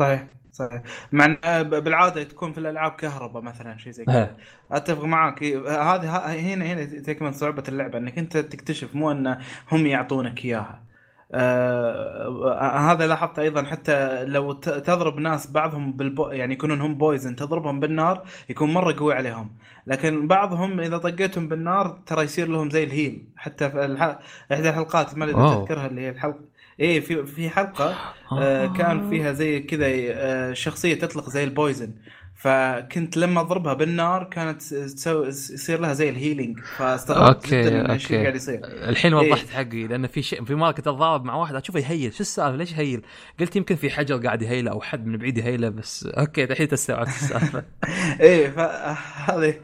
صحيح. 0.00 0.26
صحيح. 0.58 0.82
مع 1.12 1.36
آه، 1.44 1.62
بالعادة 1.62 2.22
تكون 2.22 2.52
في 2.52 2.58
الألعاب 2.58 2.92
كهرباء 2.92 3.42
مثلا 3.42 3.76
شيء 3.78 3.92
زي 3.92 4.04
كذا. 4.04 4.36
أتفق 4.72 5.04
معك 5.04 5.42
إيه، 5.42 5.58
هذه 5.94 6.54
هنا 6.54 6.64
هنا 6.66 6.84
تكمن 6.84 7.32
صعوبه 7.32 7.62
اللعبة 7.68 7.98
إنك 7.98 8.18
أنت 8.18 8.36
تكتشف 8.36 8.94
مو 8.94 9.10
إن 9.12 9.38
هم 9.72 9.86
يعطونك 9.86 10.44
إياها. 10.44 10.88
آه 11.32 12.92
هذا 12.92 13.06
لاحظت 13.06 13.38
أيضا 13.38 13.64
حتى 13.64 14.24
لو 14.24 14.52
تضرب 14.52 15.18
ناس 15.18 15.50
بعضهم 15.50 15.92
بالبو 15.92 16.28
يعني 16.28 16.54
يكونون 16.54 16.80
هم 16.80 16.94
بويزن 16.94 17.36
تضربهم 17.36 17.80
بالنار 17.80 18.24
يكون 18.48 18.72
مرة 18.74 18.96
قوي 18.98 19.14
عليهم. 19.14 19.56
لكن 19.86 20.28
بعضهم 20.28 20.80
إذا 20.80 20.98
طقيتهم 20.98 21.48
بالنار 21.48 22.02
ترى 22.06 22.22
يصير 22.24 22.48
لهم 22.48 22.70
زي 22.70 22.84
ال 22.84 22.94
heal 22.94 23.32
حتى 23.36 23.70
في 23.70 23.84
الح... 23.84 24.18
إحدى 24.52 24.68
الحلقات 24.70 25.14
ما 25.18 25.24
أدري. 25.24 25.46
تذكرها 25.46 25.86
اللي 25.86 26.00
هي 26.00 26.10
الحلقة 26.10 26.47
إيه 26.80 27.00
في 27.00 27.26
في 27.26 27.50
حلقة 27.50 28.02
آه، 28.38 28.66
كان 28.66 29.10
فيها 29.10 29.32
زي 29.32 29.60
كذا 29.60 29.86
آه، 29.90 30.52
شخصية 30.52 30.94
تطلق 30.94 31.28
زي 31.30 31.44
ال 31.44 31.50
poison. 31.50 31.94
فكنت 32.38 33.16
لما 33.16 33.40
أضربها 33.40 33.74
بالنار 33.74 34.24
كانت 34.24 34.62
تسوي 34.74 35.26
يصير 35.28 35.80
لها 35.80 35.92
زي 35.92 36.08
ال 36.08 36.14
healing 36.14 36.60
فاستغربت 36.60 37.44
okay، 37.44 37.62
جدا 37.62 37.92
إيش 37.92 38.04
okay. 38.04 38.22
قاعد 38.22 38.34
يصير 38.34 38.60
الحين 38.64 39.14
إيه. 39.14 39.30
وضحت 39.30 39.48
حقي 39.48 39.86
لأن 39.86 40.06
في 40.06 40.22
شيء 40.22 40.44
في 40.44 40.54
مره 40.54 40.70
كنت 40.70 40.88
اتضارب 40.88 41.24
مع 41.24 41.34
واحد 41.34 41.54
أشوفه 41.54 41.80
يهيل 41.80 42.12
شو 42.12 42.20
السالفة 42.20 42.56
ليش 42.56 42.72
يهيل؟ 42.72 43.02
قلت 43.40 43.56
يمكن 43.56 43.76
في 43.76 43.90
حجر 43.90 44.16
قاعد 44.16 44.42
يهيله 44.42 44.70
أو 44.70 44.80
حد 44.80 45.06
من 45.06 45.16
بعيد 45.16 45.38
يهيله 45.38 45.68
بس 45.68 46.06
okay 46.06 46.44
الحين 46.44 46.68
استوعبت 46.72 47.08
السالفة 47.08 47.64
إيه 48.20 48.50
فهذه 48.50 49.54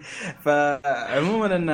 فعموما 0.44 1.56
إن 1.56 1.70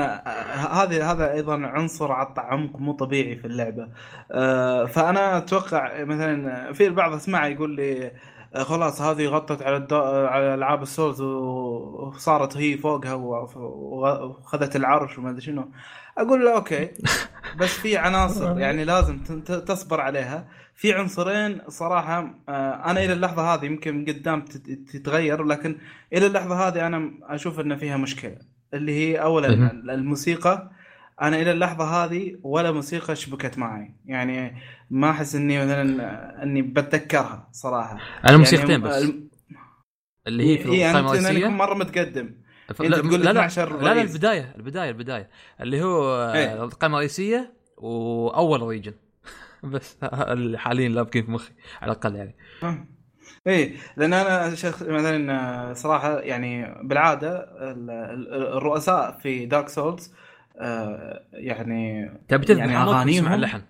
هذه 0.71 1.13
هذا 1.13 1.33
أيضا 1.33 1.67
عنصر 1.67 2.13
عطى 2.13 2.41
عمق 2.41 2.77
مو 2.77 2.93
طبيعي 2.93 3.37
في 3.37 3.45
اللعبة 3.45 3.89
آه، 4.33 4.85
فأنا 4.85 5.39
أتوقع 5.39 6.05
مثلا 6.05 6.73
في 6.73 6.87
البعض 6.87 7.13
أسمع 7.13 7.47
يقول 7.47 7.77
لي 7.77 8.13
خلاص 8.55 9.01
هذه 9.03 9.27
غطت 9.27 9.63
على 9.63 9.77
الدو... 9.77 9.97
على 10.03 10.55
ألعاب 10.55 10.83
ال 10.83 10.89
Souls 10.89 11.21
وصارت 11.21 12.57
هي 12.57 12.79
فوقها 12.79 13.15
وخذت 13.15 14.77
العرش 14.77 15.19
وما 15.19 15.31
أدري 15.31 15.41
شنو. 15.41 15.71
أقول 16.19 16.45
له 16.45 16.55
okay 16.57 16.89
بس 17.61 17.69
في 17.79 17.97
عناصر 17.97 18.59
يعني 18.59 18.85
لازم 18.85 19.19
تصبر 19.45 20.01
عليها. 20.01 20.49
في 20.75 20.93
عنصرين 20.95 21.61
صراحة 21.69 22.35
آه، 22.49 22.91
أنا 22.91 23.05
إلى 23.05 23.13
اللحظة 23.13 23.55
هذه 23.55 23.65
يمكن 23.65 24.05
قدام 24.05 24.45
تت- 24.45 24.71
تتغير 24.93 25.43
لكن 25.45 25.79
إلى 26.13 26.27
اللحظة 26.27 26.69
هذه 26.69 26.87
أنا 26.87 27.11
أشوف 27.23 27.61
إن 27.61 27.77
فيها 27.77 27.97
مشكلة. 27.97 28.37
اللي 28.75 28.93
هي 28.93 29.23
اولا. 29.23 29.49
الموسيقى. 29.73 30.71
أنا 31.23 31.37
إلى 31.37 31.51
اللحظة 31.53 31.85
هذه 32.05 32.37
ولا 32.43 32.73
موسيقى 32.73 33.17
شبكت 33.17 33.59
معي. 33.59 33.95
يعني 34.07 34.55
ما 34.91 35.11
أحس 35.11 35.35
إني 35.35 35.59
مثلا 35.65 36.43
إني 36.43 36.63
بتذكرها 36.63 37.49
صراحة. 37.53 37.99
أنا 38.29 38.37
موسيقتين 38.37 38.71
يعني 38.71 38.83
بس 38.83 39.03
الم- 39.03 39.31
اللي 40.27 40.45
هي 40.53 40.59
في 40.59 40.69
إيه، 40.69 40.91
القائمه 40.91 41.13
الرئيسيه 41.13 41.49
مرة 41.49 41.75
متقدم. 41.75 42.35
ف- 42.75 42.83
لا 42.83 42.99
تقول 42.99 43.21
لا 43.21 43.33
لا 43.33 43.47
12 43.47 43.77
لا, 43.83 43.95
لا. 43.95 44.03
البداية 44.03 44.55
البداية 44.57 44.89
البداية. 44.91 45.31
اللي 45.61 45.83
هو 45.83 46.05
آه، 46.15 46.35
إيه. 46.35 46.65
القائمه 46.65 46.95
الرئيسية 46.97 47.53
وأول 47.77 48.63
ريجن. 48.63 48.93
بس 49.73 49.97
اللي 50.05 50.59
حاليا 50.59 50.89
لابقين 50.89 51.25
في 51.25 51.31
مخي 51.31 51.53
على 51.83 51.93
الأقل 51.93 52.17
يعني. 52.17 52.37
إيه 53.47 53.77
لأن 53.97 54.13
أنا 54.13 54.55
شخص 54.55 54.83
مثلا 54.83 55.75
صراحة 55.75 56.19
يعني 56.21 56.75
بالعادة 56.85 57.39
ال- 57.71 57.91
ال- 57.91 58.57
الرؤساء 58.57 59.19
في 59.23 59.47
Dark 59.47 59.69
Souls 59.69 60.15
آه، 60.61 61.23
يعني 61.33 62.11
تبي 62.29 62.47
تذبح 62.47 62.61
يعني 62.65 62.85
أغانيهم- 62.85 63.33
اللحن. 63.33 63.63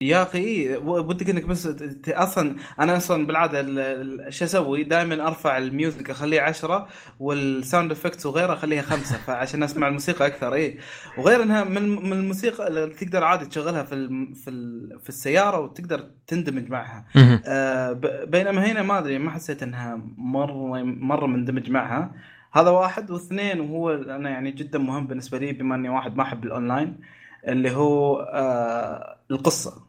يا 0.00 0.22
أخي 0.22 0.38
إيه، 0.38 0.76
ودك 0.78 1.30
إنك 1.30 1.44
بس 1.44 1.62
ت- 1.62 2.08
أصلا 2.08 2.56
أنا 2.80 2.96
أصلا 2.96 3.26
بالعادة 3.26 3.60
ال- 3.60 3.78
ال- 3.78 4.34
شو 4.34 4.44
أسوي؟ 4.44 4.84
دائما 4.84 5.26
أرفع 5.28 5.58
ال 5.58 5.67
music 5.67 6.10
اخليه 6.10 6.40
عشرة 6.40 6.88
وال 7.20 7.40
sound 7.40 7.90
effects 7.92 8.26
وغيره 8.26 8.52
أخليها 8.52 8.82
خمسة 8.82 9.16
فعشان 9.26 9.62
أسمع 9.62 9.88
الموسيقى 9.88 10.26
أكثر 10.26 10.54
اي 10.54 10.78
وغير 11.18 11.42
إنها 11.42 11.64
من 11.64 11.88
من 11.88 12.12
الموسيقى 12.12 12.68
اللي 12.68 12.86
تقدر 12.86 13.24
عادي 13.24 13.46
تشغلها 13.46 13.82
في 13.82 13.94
الم- 13.94 14.32
في 14.34 14.50
ال- 14.50 15.00
في 15.02 15.08
السيارة 15.08 15.60
وتقدر 15.60 16.10
تندمج 16.26 16.70
معها 16.70 17.06
مهم. 17.16 17.40
آه، 17.46 17.92
ب- 17.92 18.30
بينما 18.30 18.66
هنا 18.72 18.82
ما 18.82 18.98
أدري 18.98 19.18
ما 19.18 19.30
حسيت 19.30 19.62
إنها 19.62 20.00
مرة 20.16 20.82
مرة 20.82 21.26
مندمج 21.26 21.70
معها 21.70 22.12
هذا 22.52 22.70
واحد 22.70 23.10
واثنين 23.10 23.60
وهو 23.60 23.90
أنا 23.94 24.30
يعني 24.30 24.50
جدا 24.50 24.78
مهم 24.78 25.06
بالنسبة 25.06 25.38
لي 25.38 25.52
بما 25.52 25.74
إني 25.74 25.88
واحد 25.88 26.16
ما 26.16 26.22
أحب 26.22 26.44
الأونلاين 26.44 27.00
اللي 27.48 27.70
هو 27.70 28.20
آه 28.20 29.16
القصة 29.30 29.83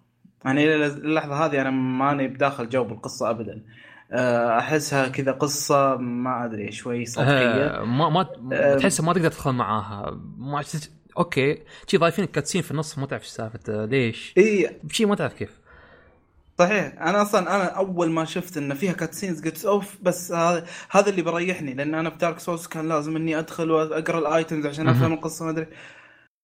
يعني 0.46 0.76
إلى 0.76 0.86
اللحظة 0.86 1.46
هذه 1.46 1.62
أنا 1.62 1.70
ماني 1.72 2.28
بداخل 2.28 2.70
جو 2.70 2.84
بالقصة 2.84 3.30
ابدا. 3.30 3.62
آه 4.12 4.60
أحسها 4.60 5.08
كذا 5.08 5.32
قصة 5.32 5.96
ما 5.96 6.46
أدري 6.46 6.72
شوي 6.72 7.06
سطحية. 7.06 7.66
آه، 7.68 7.84
ما 7.84 8.10
ما 8.10 8.28
آه. 8.54 8.78
تحس 8.78 9.02
ما 9.02 9.14
تقدر 9.14 9.30
تدخل 9.30 9.52
معاها. 9.52 10.22
ما 10.38 10.64
okay. 11.18 11.64
شي 11.88 11.98
ضايفين 11.98 12.26
cutscene 12.26 12.62
في 12.62 12.72
النص 12.72 12.98
ما 12.98 13.06
تعرف 13.06 13.22
إيش 13.22 13.30
سالفة 13.30 13.86
ليش؟ 13.86 14.34
إي. 14.38 14.70
شي 14.92 15.06
ما 15.06 15.16
تعرف 15.16 15.34
كيف. 15.34 15.60
صحيح. 16.60 17.02
أنا 17.02 17.22
أصلا 17.22 17.56
أنا 17.56 17.64
أول 17.64 18.10
ما 18.12 18.26
شفت 18.26 18.58
إن 18.58 18.74
فيها 18.74 18.94
cutscenes 18.94 19.44
قلت 19.46 19.66
أوف 19.66 19.98
بس 20.02 20.32
هذا 20.32 20.66
هذا 20.92 21.10
اللي 21.10 21.22
بريحني 21.22 21.74
لأن 21.74 21.96
أنا 21.96 22.10
في 22.10 22.18
Dark 22.18 22.40
Souls 22.40 22.68
كان 22.68 22.90
لازم 22.90 23.16
إني 23.16 23.40
أدخل 23.40 23.72
وأقرأ 23.72 24.20
ال 24.20 24.28
items 24.28 24.66
عشان 24.66 24.88
أفهم. 24.88 25.14
القصة 25.14 25.46
ما 25.46 25.52
أدري. 25.52 25.68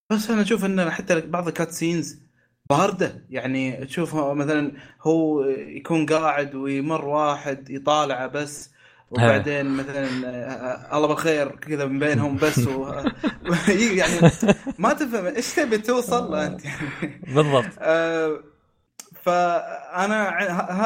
بس 0.10 0.30
أنا 0.30 0.42
أشوف 0.42 0.66
إن 0.66 0.90
حتى 0.90 1.22
بعض 1.22 1.48
ال 1.48 1.56
cutscenes 1.56 2.31
بارده. 2.78 3.26
يعني 3.30 3.86
تشوف 3.86 4.16
مثلا 4.16 4.72
هو 5.02 5.44
يكون 5.50 6.06
قاعد 6.06 6.56
ويمر 6.56 7.06
واحد 7.06 7.70
يطالعه 7.70 8.28
بس 8.28 8.72
وبعدين 9.12 9.66
مثلا 9.66 10.08
آه، 10.26 10.98
الله 10.98 11.08
بالخير 11.08 11.56
كذا 11.56 11.86
من 11.86 12.00
بينهم 12.00 12.38
بس 12.38 12.68
و... 12.68 12.94
يعني 14.00 14.32
ما 14.80 14.94
تفهم 14.94 15.26
إيش 15.26 15.54
تبي 15.54 15.78
توصل 15.78 16.32
له 16.32 16.48
أنت. 16.48 16.66
يعني 16.66 17.22
بالضبط. 17.36 17.66
آه، 17.80 18.40
فأنا 19.22 20.30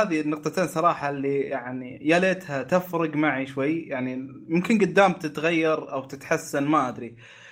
هذه 0.01 0.21
النقطتين 0.21 0.67
صراحة 0.67 1.09
اللي 1.09 1.39
يعني 1.39 1.99
يا 2.01 2.19
ليتها 2.19 2.63
تفرق 2.63 3.15
معي 3.15 3.47
شوي. 3.47 3.79
يعني 3.81 4.11
يمكن 4.49 4.77
قدام 4.77 5.13
تتغير 5.13 5.91
أو 5.91 6.03
تتحسن 6.05 6.63
ما 6.63 6.89
أدري. 6.89 7.07
آه، 7.07 7.44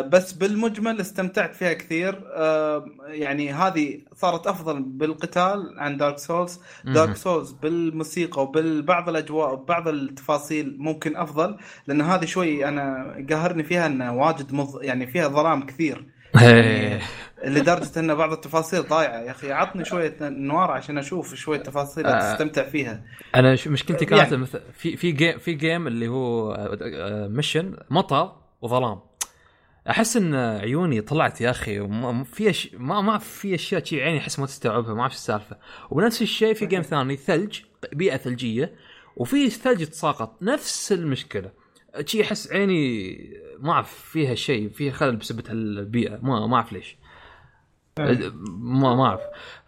بس 0.00 0.32
بالمجمل 0.32 1.00
استمتعت 1.00 1.54
فيها 1.54 1.72
كثير 1.72 2.20
آه، 2.34 2.84
يعني 3.08 3.52
هذه 3.52 4.00
صارت 4.14 4.46
أفضل 4.46 4.82
بالقتال 4.82 5.74
عن 5.78 5.96
Dark 5.96 6.18
Souls 6.18 6.60
Dark. 6.84 7.16
Souls 7.16 7.52
بالموسيقى 7.52 8.42
وبالبعض 8.42 9.08
الأجواء 9.08 9.52
وبعض 9.52 9.88
التفاصيل 9.88 10.76
ممكن 10.78 11.16
أفضل 11.16 11.56
لأن 11.86 12.00
هذه 12.00 12.24
شوي 12.24 12.68
أنا 12.68 13.14
قاهرني 13.30 13.62
فيها 13.62 13.86
إنه 13.86 14.14
واجد 14.16 14.52
مض... 14.52 14.82
يعني 14.82 15.06
فيها 15.06 15.28
ظلام 15.28 15.66
كثير 15.66 16.06
إيه. 16.40 17.00
لدرجة 17.44 18.00
ان 18.00 18.14
بعض 18.14 18.32
التفاصيل 18.32 18.82
ضايعه 18.82 19.20
يا 19.20 19.30
أخي 19.30 19.52
عطني 19.52 19.84
شوية 19.84 20.16
أنوار 20.20 20.70
عشان 20.70 20.98
أشوف 20.98 21.34
شوية 21.34 21.58
تفاصيل 21.58 22.06
آه. 22.06 22.32
استمتع 22.32 22.62
فيها 22.62 23.02
أنا 23.34 23.56
مشكلتي 23.66 24.04
كانت 24.04 24.32
يعني. 24.32 24.46
في 24.72 24.96
في 24.96 25.12
game 25.12 25.38
في 25.38 25.54
game 25.54 25.86
اللي 25.86 26.08
هو 26.08 26.52
آه، 26.52 27.28
mission 27.28 27.76
مطر 27.90 28.32
وظلام 28.62 29.00
أحس 29.90 30.16
إن 30.16 30.34
عيوني 30.34 31.00
طلعت 31.00 31.40
يا 31.40 31.50
أخي 31.50 31.88
في 32.24 32.50
أش... 32.50 32.68
ما 32.74 33.00
ما 33.00 33.18
في 33.18 33.54
أشياء 33.54 33.84
شي 33.84 34.02
عيني 34.02 34.18
أحس 34.18 34.38
ما 34.38 34.46
تستوعبها 34.46 34.94
ما 34.94 35.00
أعرف 35.00 35.12
السالفة. 35.12 35.56
ونفس 35.90 36.22
الشيء 36.22 36.54
في 36.54 36.66
game 36.66 36.82
ثاني 36.82 37.16
ثلج 37.16 37.60
بيئة 37.92 38.16
ثلجية 38.16 38.74
وفي 39.16 39.50
ثلج 39.50 39.80
يتساقط 39.80 40.42
نفس 40.42 40.92
المشكلة. 40.92 41.50
شي 42.06 42.22
أحس 42.22 42.52
عيني 42.52 43.16
ما 43.58 43.72
أعرف 43.72 43.94
فيها 43.94 44.34
شيء 44.34 44.68
فيها 44.70 44.92
خلل 44.92 45.16
بسبب 45.16 45.50
البيئه 45.50 46.18
ما 46.22 46.46
ما 46.46 46.56
أعرف 46.56 46.72
ليش. 46.72 46.96
ما 47.98 48.94
ما 48.94 49.04
أعرف. 49.04 49.20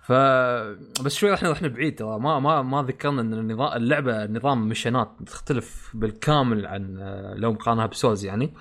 ف 0.02 0.12
بس 1.02 1.14
شوي 1.14 1.34
إحنا 1.34 1.52
إحنا 1.52 1.68
بعيد 1.68 1.98
ترى 1.98 2.18
ما 2.18 2.38
ما 2.38 2.62
ما 2.62 2.82
ذكرنا 2.82 3.20
إن 3.20 3.34
النظام 3.34 3.76
اللعبة 3.76 4.26
نظام 4.26 4.68
مشنات 4.68 5.10
تختلف 5.26 5.90
بالكامل 5.94 6.66
عن 6.66 6.96
لو 7.36 7.52
مقارنها 7.52 7.86
ب 7.86 7.93
Souls 7.93 8.24
يعني. 8.24 8.54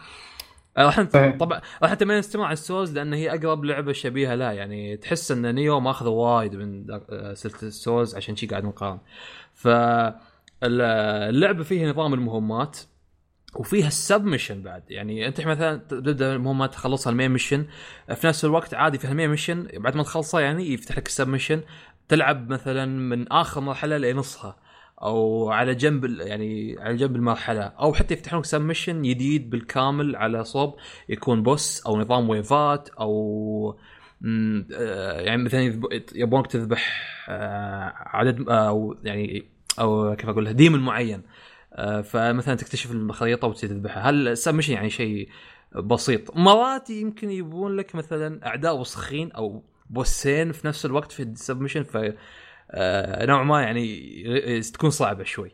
آه، 0.77 0.85
راح 0.85 0.99
نت- 0.99 1.13
صحيح. 1.13 1.37
طبعا 1.37 1.61
راح 1.83 1.91
انت 1.91 2.03
ما 2.03 2.19
نستمع 2.19 2.45
عن 2.45 2.53
ال 2.53 2.60
Souls 2.60 2.91
لأن 2.93 3.13
هي 3.13 3.29
أقرب 3.29 3.65
لعبة 3.65 3.93
شبيهة 3.93 4.35
لا 4.35 4.51
يعني 4.51 4.97
تحس 4.97 5.31
إن 5.31 5.55
Nioh 5.55 5.79
ماخذ 5.79 6.07
وايد 6.07 6.55
من 6.55 6.85
آه، 7.09 7.33
سلسلة 7.33 7.67
ال 7.69 7.77
Souls 7.77 8.15
عشان 8.15 8.35
شي 8.35 8.47
قاعد 8.47 8.63
نقارن. 8.65 8.99
ف 9.53 9.67
اللعبة 10.63 11.63
فيها 11.63 11.89
نظام 11.91 12.13
المهمات 12.13 12.77
وفيها 13.55 13.87
ال 13.87 13.96
sub 13.96 14.23
mission 14.25 14.61
بعد. 14.61 14.83
يعني 14.89 15.27
أنت 15.27 15.41
مثلا 15.41 15.77
تبدأ 15.77 16.33
المهمات 16.33 16.71
تخلصها 16.73 17.11
ال 17.11 17.15
main 17.15 17.31
mission 17.31 17.65
في 18.15 18.27
نفس 18.27 18.45
الوقت 18.45 18.73
عادي 18.73 18.97
في 18.97 19.05
ال 19.07 19.12
main 19.12 19.29
mission 19.29 19.67
بعد 19.73 19.95
ما 19.95 20.03
تخلصها 20.03 20.41
يعني 20.41 20.73
يفتح 20.73 20.97
لك 20.97 21.07
ال 21.07 21.12
sub 21.12 21.27
mission 21.27 21.61
تلعب 22.07 22.49
مثلا 22.49 22.85
من 22.85 23.31
آخر 23.31 23.61
مرحلة 23.61 23.97
لنصها. 23.97 24.55
أو 25.03 25.49
على 25.51 25.75
جنب 25.75 26.05
يعني 26.05 26.75
على 26.79 26.95
جنب 26.95 27.15
المرحلة. 27.15 27.61
أو 27.61 27.93
حتى 27.93 28.13
يفتحون 28.13 28.39
لك 28.39 28.45
sub 28.45 28.61
mission 28.61 29.01
جديد 29.01 29.49
بالكامل 29.49 30.15
على 30.15 30.43
صوب 30.43 30.75
يكون 31.09 31.43
boss 31.43 31.85
أو 31.85 32.01
نظام 32.01 32.29
waves 32.29 32.89
أو 32.89 33.77
آه، 34.25 35.21
يعني 35.21 35.43
مثلا 35.43 35.79
يبونك 36.15 36.47
تذبح 36.47 37.09
آه، 37.29 37.93
عدد 37.95 38.49
أو 38.49 38.97
يعني 39.03 39.45
أو 39.79 40.15
كيف 40.15 40.29
أقول 40.29 40.53
demon 40.53 40.79
معين. 40.79 41.21
آه، 41.73 42.01
فمثلا 42.01 42.55
تكتشف 42.55 42.91
الخريطه 42.91 43.47
وتذبحها. 43.47 44.09
هل 44.09 44.27
ال 44.27 44.32
sub 44.32 44.44
mission 44.44 44.73
يعني 44.73 44.89
شيء 44.89 45.29
بسيط؟ 45.75 46.37
مرات 46.37 46.89
يمكن 46.89 47.29
يبون 47.29 47.75
لك 47.75 47.95
مثلا 47.95 48.47
أعداء 48.47 48.79
وسخين 48.79 49.31
أو 49.31 49.63
بوسين 49.89 50.51
في 50.51 50.67
نفس 50.67 50.85
الوقت 50.85 51.11
في 51.11 51.23
ال 51.23 51.29
sub 51.29 51.45
mission 51.45 51.83
ف 51.83 51.97
آه، 52.71 53.25
نوع 53.25 53.43
ما 53.43 53.61
يعني 53.61 54.61
تكون 54.61 54.89
صعبة 54.89 55.23
شوي. 55.23 55.51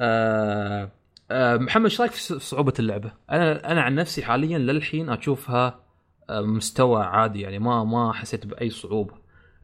آه، 0.00 0.90
آه، 1.30 1.56
محمد 1.56 1.84
إيش 1.84 2.00
رأيك 2.00 2.12
في 2.12 2.38
صعوبة 2.38 2.72
اللعبة؟ 2.78 3.12
أنا 3.30 3.72
أنا 3.72 3.82
عن 3.82 3.94
نفسي 3.94 4.24
حاليا 4.24 4.58
للحين 4.58 5.10
أشوفها 5.10 5.86
مستوى 6.30 7.04
عادي 7.04 7.40
يعني 7.40 7.58
ما 7.58 7.84
ما 7.84 8.12
حسيت 8.12 8.46
بأي 8.46 8.70
صعوبة 8.70 9.14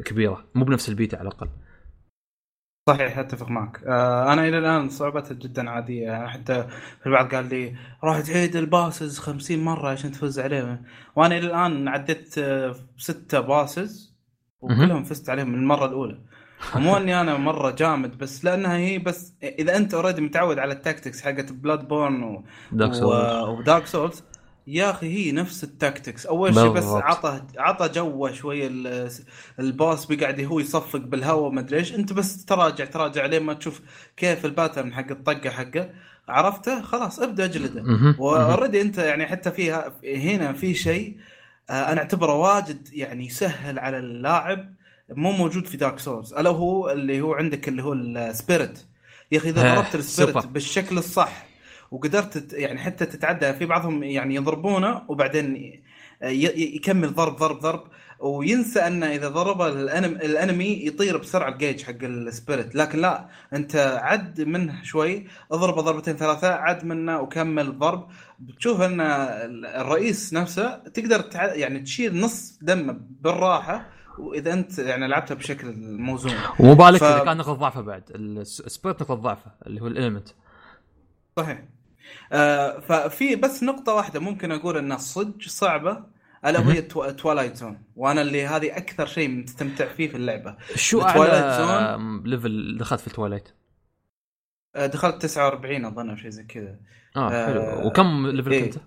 كبيرة 0.05 0.45
مو 0.55 0.65
بنفس 0.65 0.89
البيتا 0.89 1.17
على 1.17 1.29
الأقل. 1.29 1.49
صحيح 2.89 3.19
أتفق 3.19 3.49
معك. 3.49 3.83
أنا 4.33 4.49
إلى 4.49 4.59
الآن 4.59 4.89
صعوبتها 4.89 5.35
جدا 5.35 5.71
عادية. 5.71 6.27
حتى 6.27 6.69
في 7.01 7.07
البعض 7.07 7.35
قال 7.35 7.49
لي 7.49 7.77
روح 8.05 8.21
تعيد 8.21 8.57
ال 8.57 8.66
bosses 8.66 9.19
50 9.19 9.65
مرة 9.65 9.89
عشان 9.89 10.13
تفوز 10.13 10.39
عليهم. 10.41 10.85
وأنا 11.17 11.39
إلى 11.39 11.47
الآن 11.47 11.89
عديت 11.89 12.35
ستة 12.97 13.41
bosses 13.41 14.17
وكلهم 14.61 15.05
فزت 15.05 15.31
عليهم 15.31 15.49
من 15.49 15.59
المرة 15.59 15.87
الأولى. 15.87 16.19
ومو 16.77 16.97
إني 16.97 17.21
أنا 17.21 17.37
مرة 17.37 17.71
جامد 17.71 18.19
بس 18.19 18.45
لأنها 18.45 18.77
هي 18.77 18.99
بس 18.99 19.35
إذا 19.43 19.77
أنت 19.77 19.95
already 19.95 20.21
متعود 20.21 20.59
على 20.59 20.73
ال 20.73 20.79
tactics 20.79 21.23
حقت 21.23 21.53
Bloodborne 21.53 22.23
و... 22.23 22.45
Dark 22.73 22.95
Souls 22.95 23.33
و... 23.35 23.59
و 23.59 23.64
Dark 23.64 23.87
Souls 23.87 24.23
يا 24.67 24.91
أخي 24.91 25.07
هي 25.07 25.33
نفس 25.33 25.65
ال 25.65 25.72
tactics. 25.72 26.27
أول 26.27 26.55
شيء 26.55 26.69
بس. 26.69 26.85
عطى 26.85 27.43
عطى 27.59 27.89
جوه 27.89 28.33
شوية 28.33 28.67
ال- 28.71 29.11
ال 29.61 29.70
boss 29.70 30.07
بيقعد 30.07 30.41
هو 30.41 30.61
يصفق 30.61 30.99
بالهواء 30.99 31.51
ما 31.51 31.61
أدري 31.61 31.79
إيش. 31.79 31.95
أنت 31.95 32.13
بس 32.13 32.45
تراجع 32.45 32.85
تراجع 32.85 33.27
لين 33.27 33.43
ما 33.43 33.55
تشوف 33.55 33.81
كيف 34.17 34.45
ال 34.45 34.51
pattern 34.51 34.95
حق 34.95 35.11
الطقة 35.11 35.51
حقه. 35.51 35.91
عرفته؟ 36.29 36.83
خلاص 36.83 37.21
ابدأ 37.21 37.45
اجلده. 37.45 37.85
و 38.19 38.26
already 38.26 38.81
أنت 38.81 38.99
يعني 38.99 39.27
حتى 39.27 39.51
فيها 39.51 39.93
هنا 40.05 40.53
في 40.53 40.75
شيء 40.75 41.17
آه، 41.71 41.93
أنا 41.93 42.01
أعتبره 42.01 42.35
واجد 42.35 42.89
يعني 42.93 43.27
يسهل 43.27 43.79
على 43.79 43.99
اللاعب 43.99 44.75
مو 45.17 45.33
موجود 45.33 45.67
في 45.67 45.77
Dark 45.77 45.99
Souls 45.99 46.35
ألا 46.35 46.51
هو 46.51 46.91
اللي 46.91 47.21
هو 47.21 47.35
عندك 47.35 47.69
اللي 47.69 47.83
هو 47.83 47.93
ال 47.93 48.05
spirit 48.05 48.79
يا 49.33 49.39
أخي 49.39 49.49
إذا 49.51 49.75
ضربت 49.75 49.95
ال 49.95 50.01
spirit. 50.01 50.47
بالشكل 50.47 50.99
الصح 50.99 51.47
وقدرت 51.91 52.53
يعني 52.53 52.79
حتى 52.79 53.07
تتعدى 53.07 53.53
في 53.53 53.67
بعضهم 53.67 54.03
يعني 54.03 54.35
يضربونه 54.35 55.03
وبعدين 55.09 55.81
يكمل 56.23 57.15
ضرب 57.15 57.37
ضرب 57.37 57.61
ضرب 57.61 57.85
وينسى 58.21 58.81
انه 58.81 59.07
إذا 59.07 59.29
ضرب 59.29 59.63
ال 59.63 59.73
enem 59.73 60.13
ال 60.13 60.25
enemy 60.25 60.87
يطير 60.87 61.17
بسرعة 61.17 61.49
الجيج 61.49 61.83
حق 61.83 62.03
ال 62.03 62.13
spirit 62.13 62.75
لكن 62.75 62.99
لا 62.99 63.29
أنت 63.53 64.01
عد 64.03 64.41
منه 64.41 64.83
شوي 64.83 65.27
اضربه 65.53 65.83
ضربتين 65.83 66.17
ثلاثة 66.17 66.49
عد 66.49 66.85
منه 66.85 67.21
وكمل 67.21 67.79
ضرب 67.79 68.09
بتشوف 68.39 68.81
أن 68.81 69.01
الرئيس 69.01 70.35
نفسه 70.35 70.77
تقدر. 70.77 71.25
يعني 71.35 71.81
تشيل 71.81 72.21
نص 72.21 72.59
دمه 72.63 72.97
بالراحة 73.21 73.87
وإذا 74.19 74.53
أنت 74.53 74.79
يعني 74.79 75.09
لعبتها 75.09 75.35
بشكل 75.35 75.75
موزون. 75.77 76.33
ومو 76.61 76.75
بالك 76.75 77.01
ف... 77.01 77.05
إذا 77.05 77.25
كان 77.25 77.37
نقطه 77.37 77.53
ضعفه 77.53 77.81
بعد 77.81 78.03
ال 78.15 78.27
spirit 78.27 79.03
نقطه 79.03 79.15
ضعفه 79.15 79.51
اللي 79.67 79.81
هو 79.81 79.87
ال 79.87 79.91
element. 79.91 80.29
صحيح. 81.37 81.65
آه 82.33 82.81
ففي 82.81 83.37
بس 83.37 83.63
نقطة 83.63 83.95
واحدة 83.95 84.21
ممكن 84.21 84.53
أقول 84.53 84.77
أنها 84.77 84.97
صدق 84.97 85.43
صعبة. 85.43 86.05
ألا 86.47 86.61
وهي 86.61 86.83
twilight 87.13 87.57
zone 87.57 87.83
وأنا 87.97 88.23
اللي 88.23 88.47
هذه 88.47 88.77
أكثر 88.77 89.07
شيء 89.07 89.29
مستمتع 89.29 89.87
فيه 89.87 90.09
في 90.09 90.17
اللعبة. 90.17 90.57
شو 90.75 91.03
أعلى 91.03 91.57
zone 91.59 92.23
level 92.23 92.79
دخلت 92.79 93.01
في 93.01 93.07
ال 93.07 93.11
twilight؟ 93.11 93.49
آه، 94.77 94.87
دخلت 94.87 95.23
49 95.23 95.85
أظن 95.85 96.11
أو 96.11 96.17
شيء 96.17 96.31
زي 96.31 96.45
كذا. 96.45 96.77
آه 97.17 97.47
حلو. 97.47 97.61
آه 97.61 97.87
وكم 97.87 98.27
level 98.27 98.53
إيه. 98.53 98.71
كنت؟ 98.71 98.83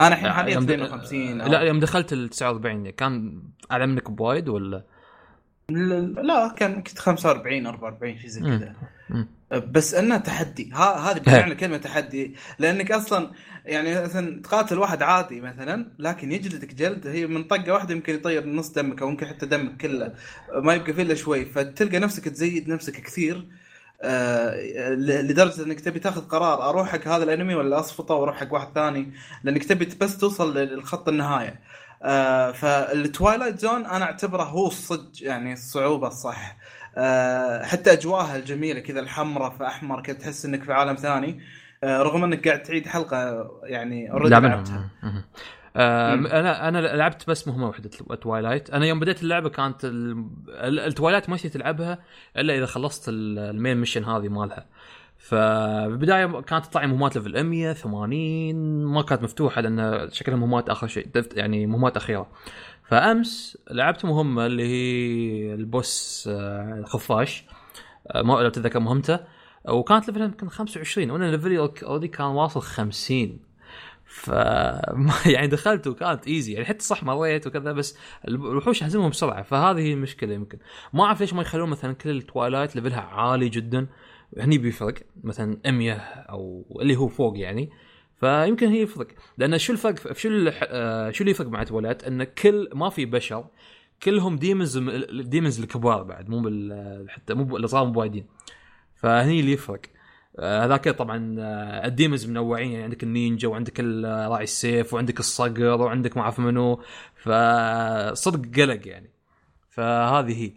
أنا 0.00 0.14
الحين 0.14 0.32
حاليا 0.32 0.58
52 0.58 1.38
لا 1.38 1.60
يوم 1.60 1.80
دخلت 1.80 2.12
ال 2.12 2.28
49 2.28 2.90
كان 2.90 3.42
اعلى 3.70 3.86
منك 3.86 4.10
بوايد 4.10 4.48
ولا؟ 4.48 4.84
لا 5.70 6.54
كان 6.56 6.82
كنت 6.82 6.98
45 6.98 7.66
44 7.66 8.18
شيء 8.18 8.28
زي 8.28 8.40
كذا. 8.40 8.74
بس 9.50 9.94
إنه 9.94 10.16
تحدي. 10.16 10.72
هذه 10.74 11.18
بمعنى 11.18 11.54
كلمة 11.60 11.76
تحدي. 11.76 12.36
لأنك 12.58 12.92
أصلا 12.92 13.30
يعني 13.64 14.02
مثلا 14.02 14.42
تقاتل 14.42 14.78
واحد 14.78 15.02
عادي 15.02 15.40
مثلا 15.40 15.92
لكن 15.98 16.32
يجلدك 16.32 16.74
جلد 16.74 17.06
هي 17.06 17.26
من 17.26 17.44
طقة 17.44 17.72
واحدة 17.72 17.94
يمكن 17.94 18.14
يطير 18.14 18.46
نص 18.46 18.72
دمك 18.72 19.02
أو 19.02 19.08
يمكن 19.08 19.26
حتى 19.26 19.46
دمك 19.46 19.76
كله 19.76 20.14
ما 20.54 20.74
يبقى 20.74 20.92
فيه 20.92 21.02
إلا 21.02 21.14
شوي 21.14 21.44
فتلقى 21.44 21.98
نفسك 21.98 22.28
تزيد 22.28 22.68
نفسك 22.68 22.92
كثير 22.92 23.48
لدرجة 25.22 25.64
إنك 25.64 25.80
تبي 25.80 25.98
تاخذ 25.98 26.20
قرار 26.20 26.68
أروح 26.68 26.88
حق 26.88 27.08
هذا 27.08 27.24
الأنمي 27.24 27.54
ولا 27.54 27.80
أصفطه 27.80 28.14
وأروح 28.14 28.36
حق 28.36 28.52
واحد 28.52 28.68
ثاني؟ 28.74 29.12
لأنك 29.44 29.64
تبي 29.64 29.88
بس 30.00 30.18
توصل 30.18 30.58
للخط 30.58 31.08
النهاية. 31.08 31.60
آه 32.02 32.52
فال 32.52 32.73
twilight 32.73 33.58
zone 33.58 33.86
أنا 33.86 34.04
أعتبره 34.04 34.42
هو 34.42 34.66
الصج 34.66 35.22
يعني 35.22 35.52
الصعوبة 35.52 36.08
الصح. 36.08 36.56
آه 36.96 37.64
حتى 37.64 37.92
أجواءها 37.92 38.36
الجميلة 38.36 38.80
كذا 38.80 39.00
الحمراء 39.00 39.50
في 39.50 39.66
أحمر 39.66 40.02
كذا 40.02 40.16
تحس 40.16 40.44
إنك 40.44 40.62
في 40.62 40.72
عالم 40.72 40.94
ثاني. 40.94 41.40
آه 41.84 42.02
رغم 42.02 42.24
إنك 42.24 42.48
قاعد 42.48 42.62
تعيد 42.62 42.86
حلقة 42.86 43.50
يعني 43.62 44.10
already 44.12 44.34
لعبتها. 44.48 44.88
آه 45.04 45.24
أنا 45.76 46.68
أنا 46.68 46.78
لعبت 46.78 47.30
بس 47.30 47.48
مهمة 47.48 47.66
واحدة 47.66 47.90
twilight 48.22 48.70
أنا 48.70 48.86
يوم 48.86 49.00
بديت 49.00 49.22
اللعبة 49.22 49.48
كانت 49.48 49.76
ال 49.84 50.00
twilight 50.00 51.30
ما 51.30 51.36
تلعبها 51.36 51.98
إلا 52.36 52.54
إذا 52.56 52.66
خلصت 52.66 53.04
ال 53.08 53.22
main 53.22 53.76
mission 53.76 54.04
هذه 54.04 54.28
مالها. 54.28 54.66
فبالبدايه 55.18 56.40
كانت 56.40 56.66
تطلع 56.66 56.86
مهمات 56.86 57.16
level 57.16 57.42
100 57.42 57.72
80 57.72 58.84
ما 58.84 59.02
كانت 59.02 59.22
مفتوحة 59.22 59.60
لأن 59.60 60.08
شكلها 60.12 60.38
مهمات 60.38 60.68
آخر 60.68 60.86
شيء 60.86 61.08
يعني 61.34 61.66
مهمات 61.66 61.96
أخيرة. 61.96 62.28
فأمس 62.84 63.58
لعبت 63.70 64.04
مهمة 64.04 64.46
اللي 64.46 64.62
هي 64.62 65.54
ال 65.54 65.69
boss 65.69 66.28
آه، 66.32 66.78
الخفاش 66.78 67.44
آه، 68.10 68.22
ما 68.22 68.32
لو 68.34 68.48
تتذكر 68.48 68.80
مهمته. 68.80 69.18
وكانت 69.68 70.08
level 70.08 70.20
يمكن 70.20 70.48
25 70.48 71.10
وأنا 71.10 71.30
level 71.30 71.58
ي 71.58 71.64
already 71.64 72.08
كان 72.08 72.26
واصل 72.26 72.60
50 72.60 73.49
ف 74.10 74.28
يعني 75.34 75.46
دخلت 75.46 75.86
وكانت 75.86 76.26
easy 76.26 76.52
يعني 76.52 76.64
حتى 76.64 76.84
صح 76.84 77.02
مريت 77.04 77.46
وكذا 77.46 77.72
بس 77.72 77.98
الوحوش 78.28 78.82
هزمهم 78.82 79.10
بسرعة. 79.10 79.42
فهذه 79.42 79.78
هي 79.78 79.92
المشكلة 79.92 80.34
يمكن. 80.34 80.58
ما 80.92 81.04
أعرف 81.04 81.20
ليش 81.20 81.32
ما 81.32 81.42
يخلون 81.42 81.68
مثلا 81.70 81.92
كل 81.92 82.10
ال 82.10 82.17
twilight 82.17 82.76
level 82.76 82.96
ها 82.96 83.00
عالي 83.00 83.48
جدا. 83.48 83.86
هني 84.38 84.58
بيفرق. 84.58 84.94
مثلا 85.24 85.58
100 85.66 85.92
أو 85.94 86.66
اللي 86.80 86.96
هو 86.96 87.08
فوق 87.08 87.38
يعني. 87.38 87.70
فيمكن 88.20 88.68
هي 88.68 88.82
الفرق 88.82 89.06
لأن 89.38 89.58
شو 89.58 89.72
الفرق؟ 89.72 90.12
شو 90.12 90.28
آه، 90.62 91.10
شو 91.10 91.20
اللي 91.20 91.30
يفرق 91.30 91.48
مع 91.48 91.64
twilight؟ 91.64 92.04
إن 92.04 92.24
كل 92.24 92.68
ما 92.74 92.90
في 92.90 93.06
بشر 93.06 93.46
كلهم 94.02 94.36
demons 94.36 94.78
demons 95.12 95.53
ال 95.53 95.60
الكبار 95.60 96.02
بعد 96.02 96.28
مو 96.28 96.42
حتى 97.08 97.34
مو 97.34 97.56
الصغار 97.56 97.86
مو 97.86 98.22
فهني 98.94 99.40
اللي 99.40 99.52
يفرق. 99.52 99.80
هذاك 100.38 100.88
طبعا 100.88 101.36
آه، 101.38 101.86
ال 101.86 101.92
demons 101.92 102.30
منوعين 102.30 102.70
يعني 102.72 102.84
عندك 102.84 103.02
النينجا 103.02 103.48
وعندك 103.48 103.80
راعي 104.04 104.44
السيف 104.44 104.94
وعندك 104.94 105.20
الصقر 105.20 105.64
وعندك 105.64 106.16
ما 106.16 106.22
أعرف 106.22 106.38
منو. 106.38 106.82
فصدق 107.16 108.60
قلق 108.60 108.88
يعني. 108.88 109.10
فهذه 109.70 110.42
هي. 110.42 110.52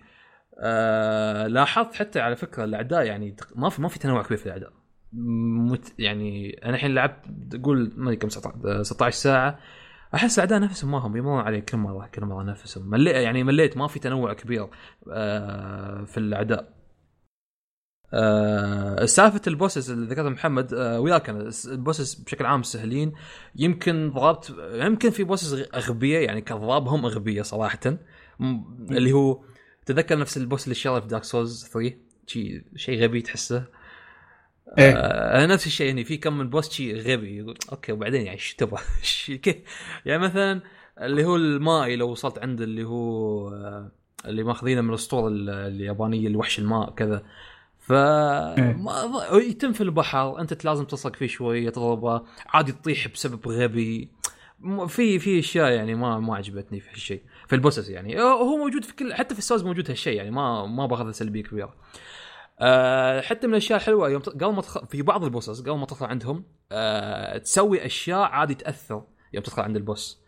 أه 0.60 1.48
لاحظت 1.48 1.96
حتى 1.96 2.20
على 2.20 2.36
فكرة 2.36 2.64
الأعداء 2.64 3.06
يعني 3.06 3.36
ما 3.56 3.70
في 3.70 3.82
ما 3.82 3.88
في 3.88 4.00
تنوع 4.00 4.24
كبير 4.24 4.38
في 4.38 4.46
الأعداء. 4.46 4.74
مت 5.14 5.94
يعني 6.00 6.60
أنا 6.66 6.76
الحين 6.76 6.94
لعبت 6.96 7.26
تقول 7.52 7.94
ما 7.96 8.06
أدري 8.06 8.16
كم 8.16 8.30
16 8.30 9.18
ساعة. 9.18 9.60
أحس 10.16 10.40
الأعداء 10.40 10.60
نفسهم 10.60 10.92
ما 10.92 10.98
هم 10.98 11.18
يمرون 11.18 11.42
علي 11.42 11.62
كل 11.62 11.78
مرة 11.78 12.08
كل 12.08 12.26
مرة 12.26 12.44
نفسهم. 12.44 12.90
مليت 12.90 13.16
يعني 13.16 13.44
مليت 13.44 13.78
ما 13.78 13.88
في 13.88 14.00
تنوع 14.00 14.34
كبير 14.34 14.68
آه 15.12 16.04
في 16.04 16.18
الأعداء. 16.18 16.73
آه 18.14 19.06
سالفة 19.06 19.42
البوسس 19.48 19.90
اللي 19.90 20.08
ذكرها 20.08 20.30
محمد 20.30 20.74
آه 20.74 21.00
وياك 21.00 21.30
أنا 21.30 21.50
البوسس 21.66 22.16
بشكل 22.16 22.46
عام 22.46 22.64
سهلين. 22.64 23.14
يمكن 23.56 24.12
ضربت 24.12 24.56
يمكن 24.74 25.10
في 25.10 25.24
bosses 25.24 25.66
أغبية 25.76 26.20
يعني 26.20 26.42
كضربهم 26.42 27.06
أغبية 27.06 27.42
صراحة. 27.42 27.80
اللي 28.92 29.12
هو 29.12 29.44
تذكر 29.86 30.20
نفس 30.20 30.38
ال 30.38 30.43
boss 30.43 30.64
اللي 30.64 30.76
في 30.76 31.08
Dark 31.08 31.24
Souls 31.24 31.70
3 31.74 31.96
شيء 32.28 32.64
شيء 32.76 33.04
غبي 33.04 33.22
تحسه. 33.22 33.66
إيه؟ 34.78 34.94
آه 34.94 35.46
نفس 35.46 35.68
الشيء 35.68 35.88
يعني 35.88 36.04
في 36.04 36.18
كم 36.18 36.38
من 36.38 36.50
boss 36.50 36.72
شيء 36.72 36.98
غبي 36.98 37.38
يقول 37.38 37.58
okay 37.72 37.92
وبعدين 37.92 38.22
يعني 38.22 38.32
إيش 38.32 38.56
تبغى؟ 38.56 38.82
يعني 40.06 40.22
مثلا 40.22 40.62
اللي 41.02 41.26
هو 41.26 41.36
المائي 41.36 41.96
لو 41.96 42.10
وصلت 42.10 42.40
عند 42.40 42.62
اللي 42.62 42.84
هو 42.84 43.50
آه 43.50 43.92
اللي 44.26 44.44
ماخذينه 44.44 44.82
من 44.82 44.90
الاسطوره 44.90 45.28
اليابانية 45.68 46.28
الوحش 46.28 46.60
الماء 46.60 46.90
كذا. 46.92 47.24
ف 47.84 47.92
إيه؟ 47.92 49.50
يتم 49.50 49.74
في 49.74 49.82
البحر 49.82 50.40
انت 50.40 50.66
لازم 50.66 50.86
تطق 50.86 51.16
فيه 51.16 51.28
شوية 51.28 51.70
تضربه 51.70 52.24
عادي 52.48 52.72
تطيح 52.72 53.08
بسبب 53.08 53.48
غبي. 53.48 54.12
في 54.88 55.20
في 55.20 55.40
أشياء 55.40 55.72
يعني 55.72 55.96
ما 55.96 56.20
ما 56.20 56.36
عجبتني 56.36 56.80
في 56.80 56.90
هالشيء. 56.90 57.24
في 57.48 57.56
ال 57.56 57.61
bosses 57.61 57.90
يعني. 57.90 58.22
هو 58.22 58.58
موجود 58.58 58.86
في 58.86 58.96
كل 58.96 59.14
حتى 59.14 59.36
في 59.36 59.40
السوز 59.40 59.64
موجود 59.64 59.90
هالشيء 59.90 60.18
يعني 60.18 60.32
ما 60.32 60.66
ما 60.66 60.86
باخذ 60.86 61.12
سلبية 61.12 61.44
كبيرة. 61.44 61.76
أه 62.60 63.22
حتى 63.22 63.48
من 63.48 63.54
الأشياء 63.54 63.80
الحلوة 63.80 64.10
يوم 64.10 64.22
قبل 64.22 64.54
ما 64.54 64.62
تخ... 64.62 64.86
في 64.86 65.02
بعض 65.02 65.24
ال 65.24 65.29
bosses 65.29 65.62
قبل 65.62 65.78
ما 65.78 65.86
تدخل 65.86 66.06
عندهم 66.06 66.46
أه 66.72 67.38
تسوي 67.38 67.86
أشياء 67.86 68.20
عادي 68.20 68.56
تأثر 68.56 69.04
يوم 69.34 69.44
تدخل 69.44 69.62
عند 69.62 69.76
ال 69.76 69.84
boss. 69.84 70.24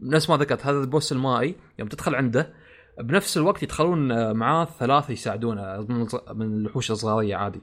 نفس 0.00 0.30
ما 0.30 0.36
ذكرت 0.36 0.66
هذا 0.66 0.78
ال 0.78 0.85
boss 0.85 1.12
المائي 1.12 1.54
يوم 1.78 1.88
تدخل 1.88 2.14
عنده 2.14 2.54
بنفس 3.00 3.36
الوقت 3.36 3.62
يدخلون 3.62 4.12
آه، 4.12 4.32
معاه 4.32 4.64
ثلاثة 4.64 5.12
يساعدونه 5.12 5.86
من 6.34 6.54
الوحوش 6.54 6.90
الصغارية 6.90 7.36
عادي. 7.36 7.62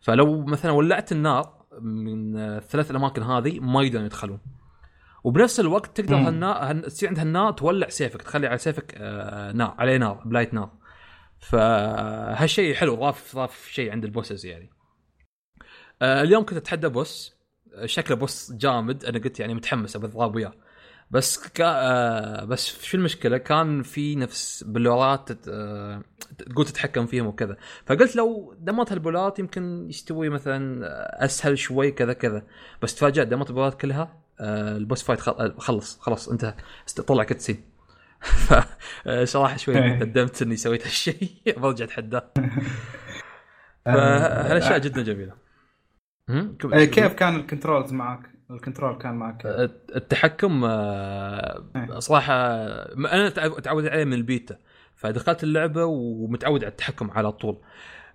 فلو 0.00 0.44
مثلا 0.44 0.72
ولعت 0.72 1.12
النار 1.12 1.60
من 1.80 2.36
الثلاث 2.36 2.90
الأماكن 2.90 3.22
هذه 3.22 3.60
ما 3.60 3.82
يقدرون 3.82 4.04
يدخلون 4.04 4.40
وبنفس 5.24 5.60
الوقت 5.60 6.00
تقدر 6.00 6.16
هالنار 6.16 6.80
تصير 6.80 7.08
عند 7.08 7.18
هالنار 7.18 7.52
تولع 7.52 7.88
سيفك 7.88 8.22
تخلي 8.22 8.46
على 8.46 8.58
سيفك 8.58 8.94
آه 8.96 9.52
نار 9.52 9.74
عليه 9.78 9.96
نار 9.96 10.22
blade 10.24 10.54
نار. 10.54 10.70
فهالشيء 11.38 12.74
حلو 12.74 12.94
ضاف 12.94 13.36
ضاف 13.36 13.68
شيء 13.68 13.92
عند 13.92 14.04
ال 14.04 14.10
bosses 14.10 14.46
يعني. 14.46 14.70
آه 16.02 16.22
اليوم 16.22 16.44
كنت 16.44 16.58
أتحدى 16.58 16.88
boss 16.88 17.36
شكله 17.84 18.16
boss 18.16 18.52
جامد 18.52 19.04
أنا 19.04 19.18
قلت 19.18 19.40
يعني 19.40 19.54
متحمس 19.54 19.96
بضرب 19.96 20.34
وياه. 20.34 20.52
بس 21.10 21.48
كا 21.48 21.64
آه 21.66 22.44
بس 22.44 22.82
شو 22.82 22.96
المشكلة؟ 22.96 23.38
كان 23.38 23.82
في 23.82 24.16
نفس 24.16 24.64
بلورات 24.64 25.48
آه 25.48 26.02
تقول 26.38 26.66
تتحكم 26.66 27.06
فيهم 27.06 27.26
وكذا. 27.26 27.56
فقلت 27.86 28.16
لو 28.16 28.54
دمرت 28.58 28.92
هالبلورات 28.92 29.38
يمكن 29.38 29.86
يستوي 29.88 30.28
مثلا 30.28 30.84
أسهل 31.24 31.58
شوي 31.58 31.90
كذا 31.90 32.12
كذا. 32.12 32.42
بس 32.82 32.94
تفاجأت 32.94 33.26
دمرت 33.26 33.50
البولات 33.50 33.80
كلها 33.80 34.20
آه 34.40 34.76
ال 34.76 34.81
boss 34.81 35.02
fight 35.02 35.20
خلص 35.58 35.98
خلاص 36.00 36.28
انتهى. 36.28 36.54
طلع 37.06 37.24
cutscene 37.24 37.64
فصراحه 39.04 39.56
شوي 39.56 39.78
إيه. 39.78 40.04
ندمت 40.04 40.42
إني 40.42 40.56
سويت 40.56 40.82
هالشيء. 40.84 41.28
برجع 41.60 41.84
اتحداه 41.84 42.30
فهالأشياء 43.84 44.78
جدا 44.78 45.02
جميلة. 45.02 45.32
إيه، 46.30 46.84
كيف 46.84 47.12
كان 47.12 47.36
ال 47.36 47.42
controls 47.42 47.92
معك؟ 47.92 48.29
ال 48.50 48.56
control 48.56 48.98
كان 48.98 49.14
معك 49.14 49.46
التحكم 49.96 50.64
آه، 50.64 51.64
إيه. 51.76 51.98
صراحة 51.98 52.34
أنا 52.92 53.28
تعود 53.60 53.86
عليه 53.86 54.04
من 54.04 54.12
البيتا 54.12 54.58
فدخلت 54.94 55.44
اللعبة 55.44 55.84
ومتعود 55.84 56.64
على 56.64 56.70
التحكم 56.70 57.10
على 57.10 57.32
طول 57.32 57.58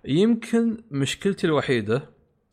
يمكن 0.04 0.76
مشكلتي 0.90 1.46
الوحيدة 1.46 2.02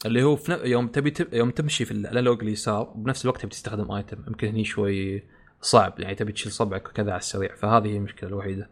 اللي 0.05 0.23
هو 0.23 0.35
في 0.35 0.59
يوم 0.63 0.87
تبي 0.87 1.13
يوم 1.33 1.49
تمشي 1.49 1.85
في 1.85 1.91
ال 1.91 1.98
analog 1.98 2.41
اليسار 2.41 2.83
بنفس 2.95 3.25
الوقت 3.25 3.41
تبي 3.41 3.51
تستخدم 3.51 3.91
item 3.91 4.17
يمكن 4.27 4.47
هني 4.47 4.63
شوي 4.63 5.23
صعب 5.61 5.99
يعني 5.99 6.15
تبي 6.15 6.31
تشيل 6.31 6.51
صبعك 6.51 6.89
وكذا 6.89 7.11
على 7.11 7.19
السريع 7.19 7.55
فهذه 7.55 7.87
هي 7.87 7.97
المشكلة 7.97 8.29
الوحيدة. 8.29 8.69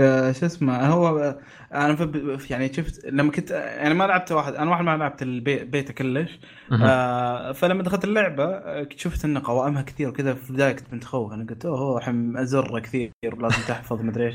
آه، 0.00 0.32
شو 0.32 0.46
اسمه 0.46 0.86
هو 0.86 1.18
آه، 1.18 1.38
أنا 1.72 2.08
يعني 2.50 2.72
شفت 2.72 3.06
لما 3.06 3.30
كنت 3.30 3.50
يعني 3.50 3.94
ما 3.94 4.04
لعبت 4.04 4.32
واحد 4.32 4.54
أنا 4.54 4.70
واحد 4.70 4.84
ما 4.84 4.96
لعبت 4.96 5.22
البيتا 5.22 5.92
كلش. 5.92 6.38
آه 6.72 7.52
فلما 7.52 7.82
دخلت 7.82 8.04
اللعبة 8.04 8.62
شفت 8.96 9.24
ان 9.24 9.38
قوائمها 9.38 9.82
كثير 9.82 10.08
وكذا 10.08 10.34
في 10.34 10.50
البداية 10.50 10.72
كنت 10.72 10.94
متخوف. 10.94 11.32
أنا 11.32 11.46
قلت 11.50 11.66
أوه 11.66 11.98
الحين 11.98 12.36
ازر 12.36 12.78
كثير 12.78 13.12
لازم 13.24 13.62
تحفظ 13.68 14.02
مدري 14.02 14.26
إيش. 14.26 14.34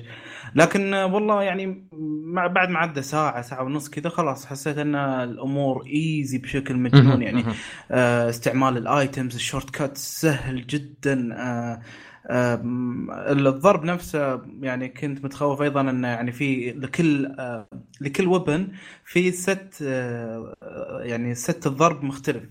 لكن 0.56 0.94
والله 0.94 1.44
يعني 1.44 1.88
مع 2.26 2.48
بعد 2.48 2.70
ما 2.70 2.80
عدى 2.80 3.02
ساعة 3.02 3.42
ساعة 3.42 3.64
ونص 3.64 3.90
كذا 3.90 4.10
خلاص 4.10 4.46
حسيت 4.46 4.78
إن 4.78 4.96
الأمور 4.96 5.86
easy 5.88 6.38
بشكل 6.38 6.76
مجنون. 6.76 7.22
يعني 7.22 7.44
آه 7.92 8.30
استعمال 8.30 8.78
ال 8.78 8.88
items 8.88 9.36
ال 9.36 9.70
shortcut 9.70 9.98
سهل 9.98 10.68
جدا. 10.68 11.34
آه 11.34 11.82
الضرب 12.32 13.84
نفسه 13.86 14.42
يعني 14.62 14.90
كنت 14.90 15.26
متخوف 15.26 15.62
أيضا 15.62 15.82
إنه 15.82 16.08
يعني 16.08 16.32
في 16.32 16.72
لكل 16.72 17.36
لكل 18.02 18.28
weapon 18.28 18.68
في 19.06 19.32
set 19.32 19.82
يعني 21.02 21.36
set 21.36 21.68
الضرب 21.68 22.04
مختلف. 22.04 22.44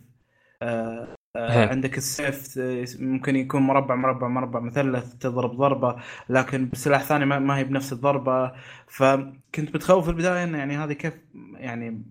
عندك 1.36 1.98
السيف 1.98 2.58
ممكن 3.00 3.36
يكون 3.36 3.62
مربع 3.62 3.94
مربع 3.94 4.28
مربع 4.28 4.60
مثلث 4.60 5.14
تضرب 5.14 5.56
ضربة 5.56 5.96
لكن 6.28 6.68
بسلاح 6.68 7.02
ثاني 7.02 7.26
ما 7.26 7.58
هي 7.58 7.64
بنفس 7.64 7.92
الضربة. 7.92 8.52
فكنت 8.88 9.74
متخوف 9.74 10.04
في 10.04 10.10
البداية 10.10 10.44
انه 10.44 10.58
يعني 10.58 10.76
هذه 10.76 10.92
كيف 10.92 11.14
يعني 11.54 12.02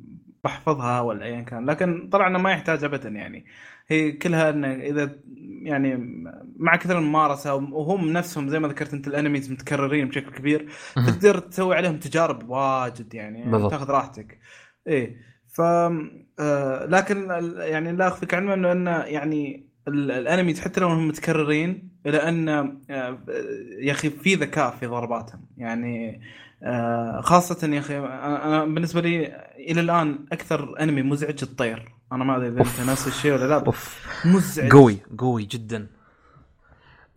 بحفظها 0.43 1.01
ولا 1.01 1.25
ايا 1.25 1.41
كان 1.41 1.65
لكن 1.65 2.09
طلع 2.09 2.27
انه 2.27 2.39
ما 2.39 2.51
يحتاج 2.51 2.83
ابدا 2.83 3.09
يعني. 3.09 3.45
هي 3.91 4.11
كلها 4.11 4.49
انه 4.49 4.73
إذا 4.73 5.15
يعني 5.63 5.97
مع 6.55 6.75
كثر 6.75 6.97
الممارسة 6.97 7.55
وهم 7.55 8.13
نفسهم 8.13 8.49
زي 8.49 8.59
ما 8.59 8.67
ذكرت 8.67 8.93
أنت 8.93 9.07
الأنميز 9.07 9.51
متكررين 9.51 10.07
بشكل 10.07 10.31
كبير 10.31 10.69
تقدر 10.95 11.39
تسوي 11.39 11.75
عليهم 11.75 11.97
تجارب 11.97 12.49
واجد 12.49 13.13
يعني 13.13 13.51
بالضبط. 13.51 13.71
تاخذ 13.71 13.89
راحتك. 13.89 14.39
إيه. 14.87 15.17
ف 15.47 15.61
آه 15.61 16.85
لكن 16.85 17.29
يعني 17.57 17.91
لا 17.91 18.07
أخفيك 18.07 18.33
عنه 18.33 18.53
إنه 18.53 18.71
انه 18.71 18.97
يعني 18.97 19.67
الانمي 19.87 20.55
حتى 20.55 20.79
لو 20.81 20.87
هم 20.87 21.07
متكررين 21.07 21.89
الا 22.05 22.29
أن 22.29 22.49
آه 22.49 22.77
يا 23.79 23.91
أخي 23.91 24.09
في 24.09 24.35
ذكاء 24.35 24.71
في 24.71 24.85
ضرباتهم. 24.85 25.45
يعني 25.57 26.21
خاصة 27.21 27.67
يا 27.67 27.79
أخي 27.79 27.97
أنا 27.97 28.65
بالنسبة 28.65 29.01
لي 29.01 29.25
إلى 29.57 29.81
الآن 29.81 30.25
أكثر 30.31 30.79
أنمي 30.79 31.01
مزعج 31.01 31.39
الطير. 31.43 31.95
أنا 32.11 32.23
ما 32.23 32.37
أدري 32.37 32.47
إذا 32.47 32.61
أنت 32.61 32.89
نفس 32.89 33.07
الشيء 33.07 33.33
ولا 33.33 33.47
لا 33.47 33.71
مزعج. 34.25 34.71
قوي 34.71 34.97
قوي 35.17 35.45
جدا. 35.45 35.87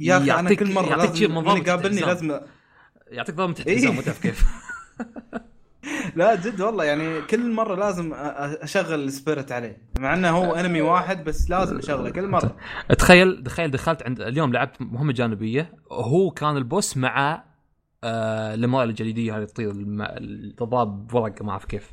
يا 0.00 0.16
أخي 0.16 0.32
أنا 0.32 0.54
كل 0.54 0.72
مرة 0.72 0.86
يعطيك 0.86 1.22
لازم 1.22 1.34
من 1.34 1.56
يقابلني 1.56 2.00
لازم 2.00 2.40
يعطيك 3.10 3.34
ضربه 3.34 3.52
احتزام 3.52 3.90
إيه؟ 3.90 3.96
ما 3.96 4.02
تعرف 4.02 4.22
كيف. 4.22 4.44
لا 6.16 6.34
جد 6.34 6.60
والله 6.60 6.84
يعني 6.84 7.20
كل 7.22 7.52
مرة 7.52 7.74
لازم 7.74 8.12
أشغل 8.14 9.04
السبيريت 9.04 9.52
عليه. 9.52 9.78
مع 9.98 10.14
إنه 10.14 10.30
هو 10.30 10.54
أنمي 10.54 10.80
واحد 10.80 11.24
بس 11.24 11.50
لازم 11.50 11.78
أشغله 11.78 12.10
كل 12.10 12.28
مرة. 12.28 12.56
تخيل 12.98 13.42
تخيل 13.42 13.70
دخلت 13.70 14.02
عند 14.02 14.20
اليوم 14.20 14.52
لعبت 14.52 14.82
مهمة 14.82 15.12
جانبية 15.12 15.72
هو 15.92 16.30
كان 16.30 16.56
البوس 16.56 16.96
مع 16.96 17.44
آه 18.04 18.54
الجليدية 18.84 19.38
هذه 19.38 19.44
تطير 19.44 19.70
الضباب 19.70 21.14
ورق 21.14 21.42
ما 21.42 21.50
أعرف 21.50 21.64
كيف. 21.64 21.90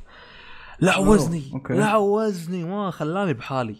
لعوزني 0.80 1.62
لعوزني 1.70 2.64
ما 2.64 2.90
خلاني 2.90 3.32
بحالي. 3.32 3.76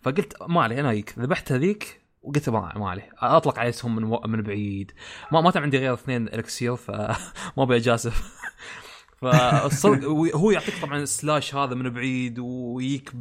فقلت 0.00 0.36
ما 0.48 0.62
علي 0.62 0.80
أنا 0.80 0.90
هيك 0.90 1.14
ذبحت 1.18 1.52
هذيك 1.52 2.02
وقلت 2.22 2.48
ما, 2.48 2.72
ما 2.78 2.90
عليه. 2.90 3.10
أطلق 3.18 3.58
عليه 3.58 3.70
سهم 3.70 3.96
من, 3.96 4.18
من 4.26 4.42
بعيد. 4.42 4.92
ما 5.32 5.40
ما 5.40 5.52
عندي 5.56 5.78
غير 5.78 5.94
اثنين 5.94 6.28
إلكسير 6.28 6.76
فما 6.76 7.16
ابي 7.58 7.76
أجازف. 7.76 8.32
فالصدق 9.20 10.04
هو 10.34 10.50
يعطيك 10.50 10.74
طبعا 10.82 10.98
السلاش 10.98 11.54
هذا 11.54 11.74
من 11.74 11.90
بعيد 11.90 12.38
ويك 12.38 13.12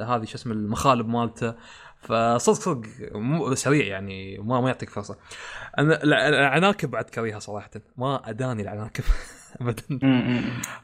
هذه 0.00 0.24
شو 0.24 0.34
اسمه 0.34 0.52
المخالب 0.52 1.08
مالته. 1.08 1.54
فصدق 2.02 2.62
صدق 2.62 3.54
سريع 3.54 3.86
يعني 3.86 4.38
ما 4.38 4.60
ما 4.60 4.68
يعطيك 4.68 4.90
فرصة. 4.90 5.16
أنا 5.78 6.02
العناكب 6.04 6.90
بعد 6.90 7.04
كريهة 7.04 7.38
صراحة. 7.38 7.70
ما 7.96 8.30
أداني 8.30 8.62
العناكب 8.62 9.04
ابدا. 9.60 9.82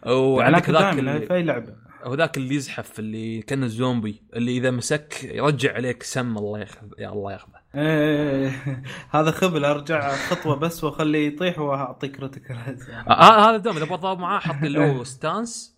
وعندك 0.07 0.70
ذاك 0.70 0.94
في 1.26 1.35
أي 1.35 1.42
لعبة. 1.42 1.88
هو 2.02 2.14
ذاك 2.14 2.37
اللي 2.37 2.54
يزحف 2.54 2.98
اللي 2.98 3.42
كان 3.42 3.64
الزومبي 3.64 4.22
اللي 4.37 4.57
إذا 4.57 4.70
مسك 4.70 5.24
يرجع 5.24 5.74
عليك 5.74 6.02
سم 6.02 6.38
الله 6.38 6.59
ياخذ 6.59 6.87
يا 6.98 7.09
الله 7.09 7.33
ياخذه 7.33 7.59
إيه 7.74 8.83
هذا 9.14 9.31
خبل 9.31 9.64
أرجع 9.64 10.16
خطوة 10.16 10.57
بس 10.57 10.85
وأخليه 10.85 11.26
يطيح 11.28 11.59
وأعطيك 11.59 12.16
كريتيكال 12.16 12.57
هذا 13.09 13.57
دوم 13.57 13.76
إذا 13.76 13.85
بضرب 13.85 14.18
معاه 14.18 14.38
حط 14.38 14.62
له 14.62 15.04
ستانس 15.14 15.78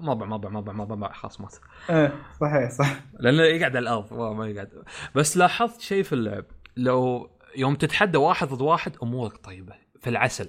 ما 0.00 0.14
ما 0.14 0.36
ما 0.36 0.60
ما 0.60 0.94
ما 0.94 1.12
خلاص 1.12 1.40
مات 1.40 1.54
إيه 1.90 2.14
صحيح 2.40 2.70
صح. 2.70 3.00
لأنه 3.20 3.42
يقعد 3.42 3.76
على 3.76 3.78
الأرض 3.78 4.12
ما 4.12 4.48
يقعد. 4.48 4.84
بس 5.14 5.36
لاحظت 5.36 5.80
شيء 5.80 6.02
في 6.02 6.12
اللعب. 6.12 6.44
لو 6.76 7.30
يوم 7.56 7.74
تتحدى 7.74 8.18
واحد 8.18 8.48
ضد 8.48 8.62
واحد 8.62 8.96
أمورك 9.02 9.36
طيبة 9.44 9.74
في 10.00 10.10
العسل. 10.10 10.48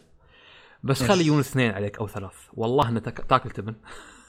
بس 0.83 1.03
خلي 1.03 1.21
يجون 1.21 1.39
اثنين 1.39 1.71
عليك 1.71 1.99
أو 1.99 2.07
ثلاث. 2.07 2.33
والله 2.53 2.89
إنه 2.89 2.99
تاكل 2.99 3.49
تبن. 3.49 3.75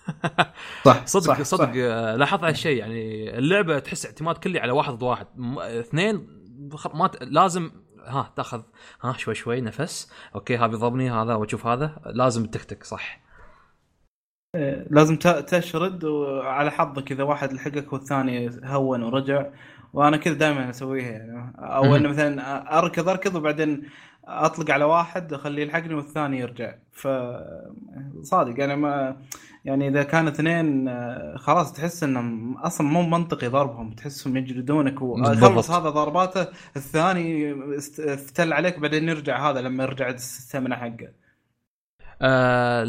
صح 0.84 1.06
صدق 1.06 1.34
صح 1.34 1.42
صدق 1.42 1.64
صح. 1.64 1.72
آه، 1.76 2.16
لاحظت 2.16 2.44
هالشيء 2.44 2.76
يعني 2.76 3.38
اللعبة 3.38 3.78
تحس 3.78 4.06
اعتماد 4.06 4.38
كلي 4.38 4.58
على 4.58 4.72
واحد 4.72 4.92
ضد 4.92 5.02
واحد. 5.02 5.26
اثنين 5.58 6.42
ما. 6.94 7.10
لازم 7.20 7.70
ها 8.06 8.32
تاخذ 8.36 8.62
ها 9.02 9.12
شوي 9.12 9.34
شوي 9.34 9.60
نفس. 9.60 10.12
أوكي 10.34 10.56
هذا 10.56 10.66
بيضربني 10.66 11.10
هذا 11.10 11.34
وأشوف 11.34 11.66
هذا. 11.66 12.00
لازم 12.06 12.46
تكتك 12.46 12.84
صح. 12.84 13.22
لازم 14.90 15.16
تشرد 15.46 16.04
وعلى 16.04 16.70
حظك 16.70 17.12
إذا 17.12 17.22
واحد 17.22 17.52
لحقك 17.52 17.92
والثاني 17.92 18.50
هون 18.64 19.02
ورجع. 19.02 19.46
وأنا 19.92 20.16
كذا 20.16 20.34
دائما 20.34 20.70
أسويها 20.70 21.10
يعني. 21.10 21.54
أو 21.58 21.96
إنه 21.96 22.08
مثلا 22.08 22.78
أركض 22.78 23.08
أركض 23.08 23.34
وبعدين 23.34 23.82
أطلق 24.24 24.70
على 24.70 24.84
واحد 24.84 25.32
أخليه 25.32 25.62
يلحقني 25.62 25.94
والثاني 25.94 26.38
يرجع. 26.38 26.74
ف 26.92 27.08
صادق. 28.22 28.64
أنا 28.64 28.76
ما 28.76 29.16
يعني 29.64 29.88
إذا 29.88 30.02
كان 30.02 30.28
اثنين 30.28 30.90
خلاص 31.38 31.72
تحس 31.72 32.02
انه 32.02 32.54
أصلا 32.66 32.86
مو 32.86 33.02
منطقي 33.02 33.48
ضربهم. 33.48 33.90
تحسهم 33.90 34.36
يجلدونك 34.36 35.02
وخلص 35.02 35.70
هذا 35.70 35.88
ضرباته 35.90 36.46
الثاني 36.76 37.54
افتل 37.98 38.52
عليك 38.52 38.78
بعدين 38.78 39.08
يرجع 39.08 39.50
هذا 39.50 39.60
لما 39.60 39.84
يرجع 39.84 40.08
ال 40.08 40.17
stamina 40.17 40.76
حقه. 40.76 41.21
آه 42.22 42.84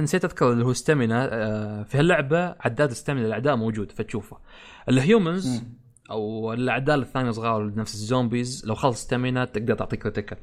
نسيت 0.00 0.24
أذكر 0.24 0.52
اللي 0.52 0.64
هو 0.64 0.72
stamina 0.72 1.28
آه 1.32 1.82
في 1.82 1.98
هاللعبة 1.98 2.54
عداد 2.60 2.92
stamina 2.92 3.26
الأعداء 3.26 3.56
موجود 3.56 3.92
فتشوفه. 3.92 4.38
ال 4.88 4.99
humans 4.99 5.62
أو 6.10 6.52
الأعداء 6.52 6.96
الثانية 6.96 7.30
صغار 7.30 7.74
نفس 7.74 7.94
ال 7.94 8.03
zombies 8.03 8.66
لو 8.66 8.74
خلص 8.74 9.02
stamina 9.02 9.44
تقدر 9.44 9.74
تعطي 9.74 9.96
critical 9.96 10.38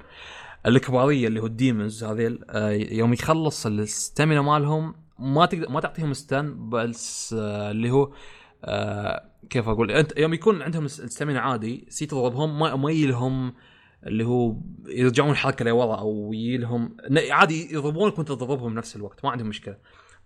الكبارية 0.65 1.28
اللي 1.28 1.39
هو 1.41 1.45
ال 1.46 1.54
demons 1.54 2.04
هذيل 2.04 2.39
آه 2.50 2.69
يوم 2.71 3.13
يخلص 3.13 3.65
ال 3.66 3.75
stamina 3.75 4.42
مالهم 4.41 4.95
ما 5.19 5.45
تقدر 5.45 5.69
ما 5.69 5.80
تعطيهم 5.80 6.13
stun 6.13 6.70
بس 6.69 7.36
آه 7.39 7.71
اللي 7.71 7.91
هو 7.91 8.12
آه 8.65 9.30
كيف 9.50 9.69
أقول؟ 9.69 9.91
أنت 9.91 10.17
يوم 10.17 10.34
يكون 10.34 10.62
عندهم 10.62 10.86
الستامينا 10.86 11.39
عادي 11.39 11.86
سي 11.89 12.06
تضربهم 12.06 12.60
ما 12.60 12.76
ما 12.76 12.91
يلهم 12.91 13.54
اللي 14.06 14.26
هو 14.26 14.56
يرجعون 14.88 15.32
الحركة 15.32 15.66
لورا 15.66 15.96
أو 16.00 16.34
يلهم 16.34 16.98
عادي 17.30 17.74
يضربونك 17.74 18.18
وانت 18.18 18.28
تضربهم 18.28 18.74
بنفس 18.74 18.96
الوقت 18.96 19.26
ما 19.26 19.32
عندهم 19.32 19.48
مشكلة. 19.48 19.78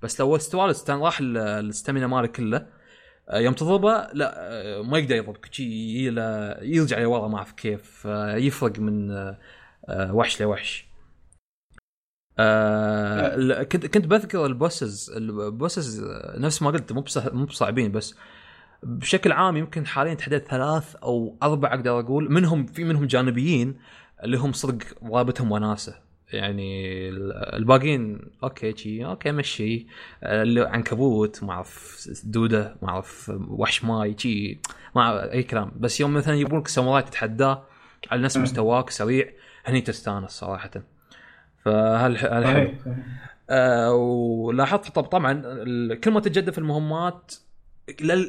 بس 0.01 0.19
لو 0.19 0.35
استوى 0.35 0.73
راح 0.89 1.17
الستامينا 1.21 2.07
ماله 2.07 2.27
كله 2.27 2.67
آه، 3.29 3.39
يوم 3.39 3.53
تضربه 3.53 4.07
لا 4.13 4.33
آه، 4.37 4.81
ما 4.81 4.97
يقدر 4.97 5.15
يضربك. 5.15 5.59
يرجع 5.59 6.99
لورا 6.99 7.27
ما 7.27 7.37
أعرف 7.37 7.51
كيف 7.51 8.07
آه، 8.07 8.35
يفرق 8.35 8.79
من 8.79 9.11
وحش 9.89 10.41
لوحش. 10.41 10.91
كنت 13.71 13.85
كنت 13.85 14.07
بذكر 14.07 14.45
ال 14.45 14.55
bosses 14.55 15.11
ال 15.17 15.30
bosses 15.30 16.03
نفس 16.37 16.61
ما 16.61 16.69
قلت 16.69 16.91
مو 16.91 17.03
مو 17.17 17.45
بصعبين 17.45 17.91
بس. 17.91 18.15
بشكل 18.83 19.31
عام 19.31 19.57
يمكن 19.57 19.85
حاليا 19.85 20.13
تحديد 20.13 20.39
ثلاث 20.39 20.95
أو 20.95 21.37
أربع 21.43 21.73
أقدر 21.73 21.99
أقول 21.99 22.31
منهم 22.31 22.65
في 22.65 22.83
منهم 22.83 23.05
جانبيين 23.05 23.77
اللي 24.23 24.37
هم 24.37 24.51
صدق 24.51 24.83
رابطهم 25.03 25.51
وناسة. 25.51 25.95
يعني 26.33 27.09
الباقيين 27.57 28.19
okay 28.43 28.77
شي 28.77 29.05
okay 29.05 29.31
مشي. 29.31 29.87
عنكبوت 30.57 31.43
ما 31.43 31.53
أعرف 31.53 32.07
دودة 32.23 32.75
ما 32.81 32.89
أعرف 32.89 33.31
وحش 33.47 33.83
ماي 33.83 34.15
شي 34.17 34.61
ما 34.95 35.31
أي 35.31 35.43
كلام. 35.43 35.71
بس 35.75 36.01
يوم 36.01 36.13
مثلا 36.13 36.35
يبونك 36.35 36.67
ساموراي 36.67 37.03
تتحداه 37.03 37.63
على 38.11 38.21
نفس 38.21 38.37
مستواك 38.37 38.89
سريع 38.89 39.29
هني 39.65 39.81
تستانس 39.81 40.31
صراحة. 40.31 40.71
فهل 41.65 42.17
هل 42.17 42.45
حلو؟ 42.45 42.73
آه 43.49 43.93
ولاحظت 43.93 44.99
طبعا 44.99 45.33
كل 45.95 46.11
ما 46.11 46.19
تتجدد 46.19 46.49
في 46.49 46.57
المهمات 46.57 47.33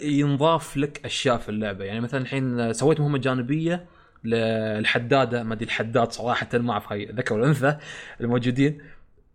ينضاف 0.02 0.76
لك 0.76 1.00
أشياء 1.04 1.38
في 1.38 1.48
اللعبة. 1.48 1.84
يعني 1.84 2.00
مثلا 2.00 2.20
الحين 2.20 2.72
سويت 2.72 3.00
مهمة 3.00 3.18
جانبية 3.18 3.86
للحداده 4.24 5.42
ما 5.42 5.54
أدري 5.54 5.64
الحداد 5.64 6.12
صراحة 6.12 6.48
ما 6.54 6.72
أعرف 6.72 6.92
هاي 6.92 7.06
ذكر 7.06 7.34
ولا 7.34 7.46
أنثى 7.46 7.78
الموجودين. 8.20 8.78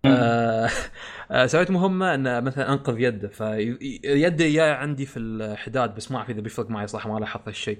آه 0.05 0.69
آه، 1.31 1.45
سويت 1.45 1.71
مهمة 1.71 2.13
إن 2.13 2.43
مثلا 2.43 2.73
أنقذ 2.73 2.99
يده 2.99 3.27
فيده 3.27 4.47
جاي 4.47 4.71
عندي 4.71 5.05
في 5.05 5.19
الحداد 5.19 5.95
بس 5.95 6.11
ما 6.11 6.17
أعرف 6.17 6.29
إذا 6.29 6.41
بيفرق 6.41 6.69
معي 6.69 6.87
صح 6.87 7.07
ما 7.07 7.19
لاحظت 7.19 7.47
هالشيء. 7.47 7.79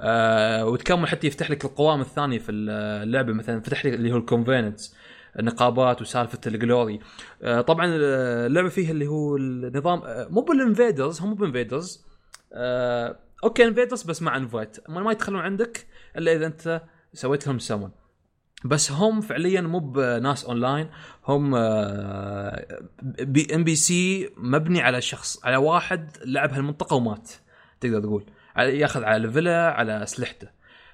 آه 0.00 0.66
وتكمل 0.66 1.08
حتى 1.08 1.26
يفتح 1.26 1.50
لك 1.50 1.64
القوائم 1.64 2.00
الثانية 2.00 2.38
في 2.38 2.52
اللعبة. 2.52 3.32
مثلا 3.32 3.60
فتح 3.60 3.84
لي 3.84 3.94
اللي 3.94 4.12
هو 4.12 4.16
ال 4.16 4.24
covenants 4.24 4.96
النقابات 5.38 6.02
وسالفة 6.02 6.40
ال 6.46 6.54
glory. 6.54 7.00
آه 7.42 7.60
طبعا 7.60 7.86
اللعبة 7.94 8.68
فيها 8.68 8.90
اللي 8.90 9.06
هو 9.06 9.36
النظام 9.36 10.02
آه 10.04 10.28
مو 10.30 10.40
بال 10.40 10.56
invaders 10.56 11.20
هم 11.20 11.28
مو 11.28 11.34
بال 11.34 11.48
invaders 11.48 12.04
آه 12.52 13.16
okay 13.44 13.64
invaders 13.64 14.02
بس 14.02 14.22
مع 14.22 14.36
invite 14.36 14.76
ما 14.88 15.12
يدخلون 15.12 15.40
عندك 15.40 15.86
إلا 16.18 16.32
إذا 16.32 16.46
أنت 16.46 16.82
سويت 17.12 17.46
لهم 17.46 17.58
سمون 17.58 17.90
بس 18.64 18.92
هم 18.92 19.20
فعليا 19.20 19.60
مو 19.60 19.78
بناس 19.78 20.44
اونلاين 20.44 20.88
هم 21.24 21.50
NPC 23.20 24.30
مبني 24.36 24.82
على 24.82 25.00
شخص 25.00 25.44
على 25.44 25.56
واحد 25.56 26.10
لعب 26.24 26.52
هالمنطقة 26.52 26.96
ومات 26.96 27.30
تقدر 27.80 28.00
تقول. 28.00 28.26
ياخذ 28.58 29.04
على 29.04 29.26
ليفله 29.26 29.50
على 29.50 30.02
أسلحته. 30.02 30.48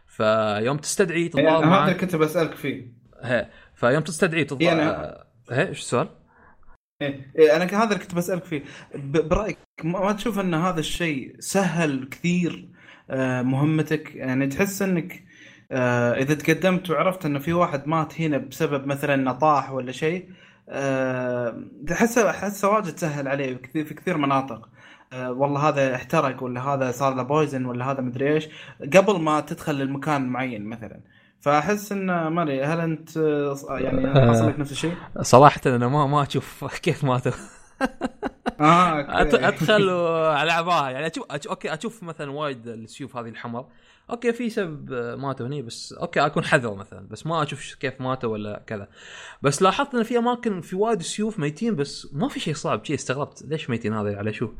فيوم 0.07 0.77
تستدعي 0.77 1.31
يعني 1.35 1.67
معاه 1.67 1.87
هذا 1.87 1.93
كنت 1.93 2.17
بسألك 2.17 2.55
فيه. 2.55 2.93
هي 3.23 3.51
فيوم 3.81 4.03
تستدعي 4.03 4.45
تتضارب 4.45 4.63
يعني... 4.63 5.15
هي 5.51 5.69
إيش 5.69 5.79
السؤال؟ 5.79 6.09
إيه, 7.03 7.33
إيه 7.39 7.57
أنا 7.57 7.65
هذا 7.65 7.85
اللي 7.85 7.99
كنت 7.99 8.15
بسألك 8.15 8.45
فيه. 8.45 8.65
برأيك 8.95 9.59
ما 9.85 10.13
تشوف 10.13 10.39
أن 10.39 10.55
هذا 10.55 10.81
الشيء 10.81 11.37
سهل 11.39 12.09
كثير 12.11 12.69
آه، 13.11 13.43
مهمتك؟ 13.43 14.15
يعني 14.15 14.47
تحس 14.47 14.83
أنك 14.83 15.25
آه 15.73 16.13
إذا 16.13 16.35
تقدمت 16.35 16.91
وعرفت 16.91 17.27
انه 17.27 17.39
في 17.39 17.53
واحد 17.53 17.89
مات 17.89 18.21
هنا 18.21 18.39
بسبب 18.39 18.87
مثلا 18.87 19.15
انه 19.15 19.33
طاح 19.33 19.73
ولا 19.73 19.93
شيء 19.93 20.29
آه 20.69 21.65
احسه 21.93 22.31
احسه 22.31 22.69
واجد 22.69 22.97
سهل 22.97 23.29
عليه 23.29 23.57
في 23.73 23.95
كثير 23.95 24.17
مناطق. 24.17 24.69
والله 25.13 25.69
هذا 25.69 25.95
احترق 25.95 26.43
ولا 26.43 26.61
هذا 26.61 26.91
صار 26.93 27.15
له 27.15 27.23
poison 27.23 27.65
ولا 27.67 27.91
هذا 27.91 28.01
مدري 28.01 28.35
إيش. 28.35 28.49
قبل 28.81 29.21
ما 29.21 29.41
تدخل 29.41 29.83
المكان 29.83 30.29
معين 30.29 30.65
مثلا. 30.65 31.01
فأحس 31.41 31.93
انه 31.93 32.29
ما 32.29 32.43
أدري 32.43 32.65
هل 32.65 32.81
أنت 32.81 33.17
يعني 33.71 34.07
آه، 34.07 34.31
حصل 34.31 34.49
لك 34.49 34.59
نفس 34.59 34.73
الشيء؟ 34.73 34.95
صراحة 35.21 35.61
أنا 35.67 35.89
ما 35.89 36.07
ما 36.07 36.23
أشوف 36.23 36.65
كيف 36.83 37.05
ماتوا 37.05 37.33
آه 38.61 39.01
أدخل 39.49 39.91
على 40.41 40.53
عباها 40.53 40.91
يعني 40.91 41.07
أشوف 41.07 41.25
okay 41.31 41.75
أشوف 41.75 42.03
مثلا 42.03 42.31
وايد 42.31 42.69
السيوف 42.69 43.17
هذه 43.17 43.29
الحمر. 43.29 43.67
okay 44.11 44.33
في 44.33 44.51
سبب 44.51 44.93
ماتوا 45.19 45.47
هني 45.47 45.63
بس 45.63 45.93
okay 45.93 46.27
أكون 46.27 46.45
حذر 46.45 46.75
مثلا 46.75 47.09
بس 47.09 47.27
ما 47.27 47.43
أشوف 47.43 47.75
كيف 47.75 48.01
ماتوا 48.01 48.33
ولا 48.33 48.63
كذا. 48.67 48.89
بس 49.43 49.63
لاحظت 49.63 49.95
إن 49.95 50.03
في 50.03 50.19
أماكن 50.19 50.61
في 50.61 50.77
وايد 50.77 51.03
سيوف 51.03 51.39
ميتين 51.39 51.77
بس 51.77 52.09
ما 52.13 52.29
في 52.29 52.41
شيء 52.41 52.55
صعب. 52.55 52.85
شيء 52.85 52.97
استغربت 52.97 53.43
ليش 53.49 53.71
ميتين 53.71 53.95
هذا 53.95 54.17
على 54.17 54.33
شو 54.33 54.51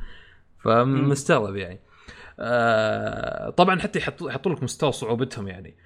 فمستغرب 0.59 1.57
يعني. 1.57 1.81
آه 2.41 3.51
طبعا 3.51 3.81
حتى 3.81 3.99
يحطوا 3.99 4.31
يحطوا 4.31 4.53
لك 4.53 4.63
مستوى 4.63 4.93
صعوبتهم 4.93 5.49
يعني. 5.49 5.77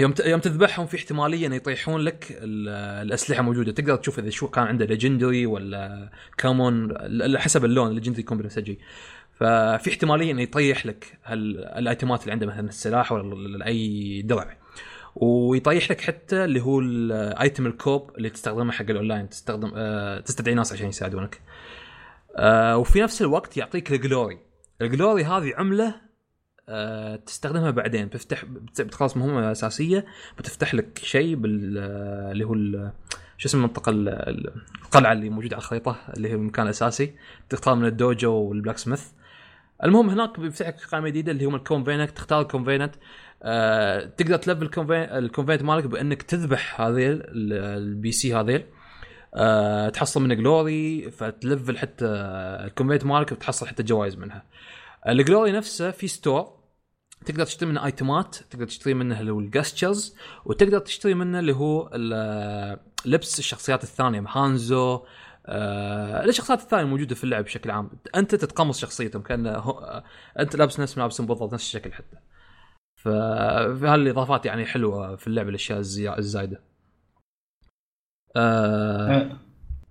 يوم 0.00 0.14
يوم 0.26 0.40
تذبحهم 0.40 0.86
في 0.86 0.96
احتمالية 0.96 1.46
ان 1.46 1.52
يطيحون 1.52 2.00
لك 2.00 2.38
الأسلحة 2.42 3.42
موجودة. 3.42 3.72
تقدر 3.72 3.96
تشوف 3.96 4.18
إذا 4.18 4.30
شو 4.30 4.48
كان 4.48 4.64
عنده 4.64 4.84
legendary 4.84 5.46
ولا 5.46 6.10
common 6.38 6.94
حسب 7.38 7.64
اللون 7.64 7.88
ال 7.88 7.91
legendary 7.91 8.22
يكون 8.22 8.38
بنفسجي 8.38 8.78
ففي 9.34 9.90
احتمالية 9.90 10.30
إنه 10.32 10.42
يطيح 10.42 10.86
لك 10.86 11.18
الأيتمات 11.28 12.22
اللي 12.22 12.32
عنده 12.32 12.46
مثلا 12.46 12.68
السلاح 12.68 13.12
ولا 13.12 13.66
أي 13.66 14.22
درع 14.22 14.56
ويطيح 15.16 15.90
لك 15.90 16.00
حتى 16.00 16.44
اللي 16.44 16.60
هو 16.60 16.80
ال 16.80 16.97
item 16.97 17.66
ال 17.66 17.77
cup 17.77 18.10
اللي 18.16 18.30
تستخدمه 18.30 18.72
حق 18.72 18.90
الأونلاين. 18.90 19.28
تستخدم 19.28 19.72
آه 19.76 20.20
تستدعي 20.20 20.54
ناس 20.54 20.72
عشان 20.72 20.88
يساعدونك. 20.88 21.40
آه 22.36 22.76
وفي 22.76 23.02
نفس 23.02 23.22
الوقت 23.22 23.56
يعطيك 23.56 23.92
ال 23.92 24.00
glory 24.00 24.38
ال 24.82 24.89
glory 24.89 25.24
هذه 25.24 25.54
عملة 25.56 26.07
آه 26.68 27.16
تستخدمها 27.16 27.70
بعدين. 27.70 28.06
بتفتح 28.06 28.44
بتخلص 28.78 29.16
مهمه 29.16 29.52
أساسية. 29.52 30.06
بتفتح 30.38 30.74
لك 30.74 30.98
شيء 31.02 31.34
بال 31.36 31.78
اللي 32.32 32.44
هو 32.44 32.54
شو 33.36 33.48
اسم 33.48 33.58
المنطقة 33.58 33.90
القلعة 33.90 35.12
اللي 35.12 35.30
موجودة 35.30 35.56
على 35.56 35.62
الخريطة 35.62 35.96
اللي 36.16 36.28
هي 36.28 36.34
المكان 36.34 36.64
الأساسي. 36.64 37.14
تختار 37.50 37.74
من 37.74 37.84
ال 37.84 37.94
dojo 37.94 38.32
وال 38.32 38.78
blacksmith. 38.78 39.02
المهم 39.84 40.10
هناك 40.10 40.40
بيفتح 40.40 40.68
لك 40.68 40.84
قائمه 40.84 41.08
جديدة 41.08 41.32
اللي 41.32 41.44
هم 41.44 41.54
ال 41.54 41.60
covenant 41.60 42.10
تختار 42.10 42.40
ال 42.40 42.46
covenant 42.46 42.94
آه 43.42 44.04
تقدر 44.04 44.36
تلفل 44.36 44.70
ال 44.92 45.00
covenant 45.00 45.62
مالك 45.62 45.84
بأنك 45.86 46.22
تذبح 46.22 46.80
هذه 46.80 47.20
ال 47.32 48.12
NPC 48.12 48.34
هذيل 48.34 48.64
آه 49.34 49.88
تحصل 49.88 50.22
منه 50.22 50.34
glory 50.34 51.10
فتلفل 51.10 51.78
حتى 51.78 52.06
ال 52.64 52.68
covenant 52.68 53.04
مالك 53.04 53.32
وتحصل 53.32 53.66
حتى 53.66 53.82
جوائز 53.82 54.16
منها. 54.16 54.44
ال 55.08 55.15
glory 55.15 55.52
نفسه 55.52 55.90
في 55.90 56.08
store 56.08 56.57
تقدر 57.24 57.44
تشتري 57.44 57.68
منه 57.68 57.84
item 57.84 58.24
ات 58.24 58.34
تقدر 58.34 58.66
تشتري 58.66 58.94
منه 58.94 59.20
اللي 59.20 59.32
هو 59.32 59.40
ال 59.40 59.48
gestures 59.48 60.16
وتقدر 60.44 60.78
تشتري 60.78 61.14
منه 61.14 61.38
اللي 61.38 61.52
هو 61.52 61.90
لبس 63.04 63.38
الشخصيات 63.38 63.82
الثانية 63.82 64.24
هانزو 64.28 65.02
آه 65.46 66.24
الشخصيات 66.24 66.60
الثانية 66.60 66.84
الموجوده 66.84 67.14
في 67.14 67.24
اللعب 67.24 67.44
بشكل 67.44 67.70
عام. 67.70 67.90
أنت 68.16 68.34
تتقمص 68.34 68.80
شخصيتهم 68.80 69.22
كأن 69.22 69.46
آه، 69.46 70.04
أنت 70.38 70.56
لابس 70.56 70.80
نفس 70.80 70.98
ملابسهم 70.98 71.26
بالضبط 71.26 71.52
نفس 71.52 71.64
الشكل 71.64 71.92
حتى. 71.92 72.16
فهالاضافات 72.96 74.46
يعني 74.46 74.66
حلوة 74.66 75.16
في 75.16 75.26
اللعبه 75.26 75.48
الأشياء 75.48 75.78
الزايدة. 76.18 76.60
آه 78.36 79.10
أه. 79.10 79.36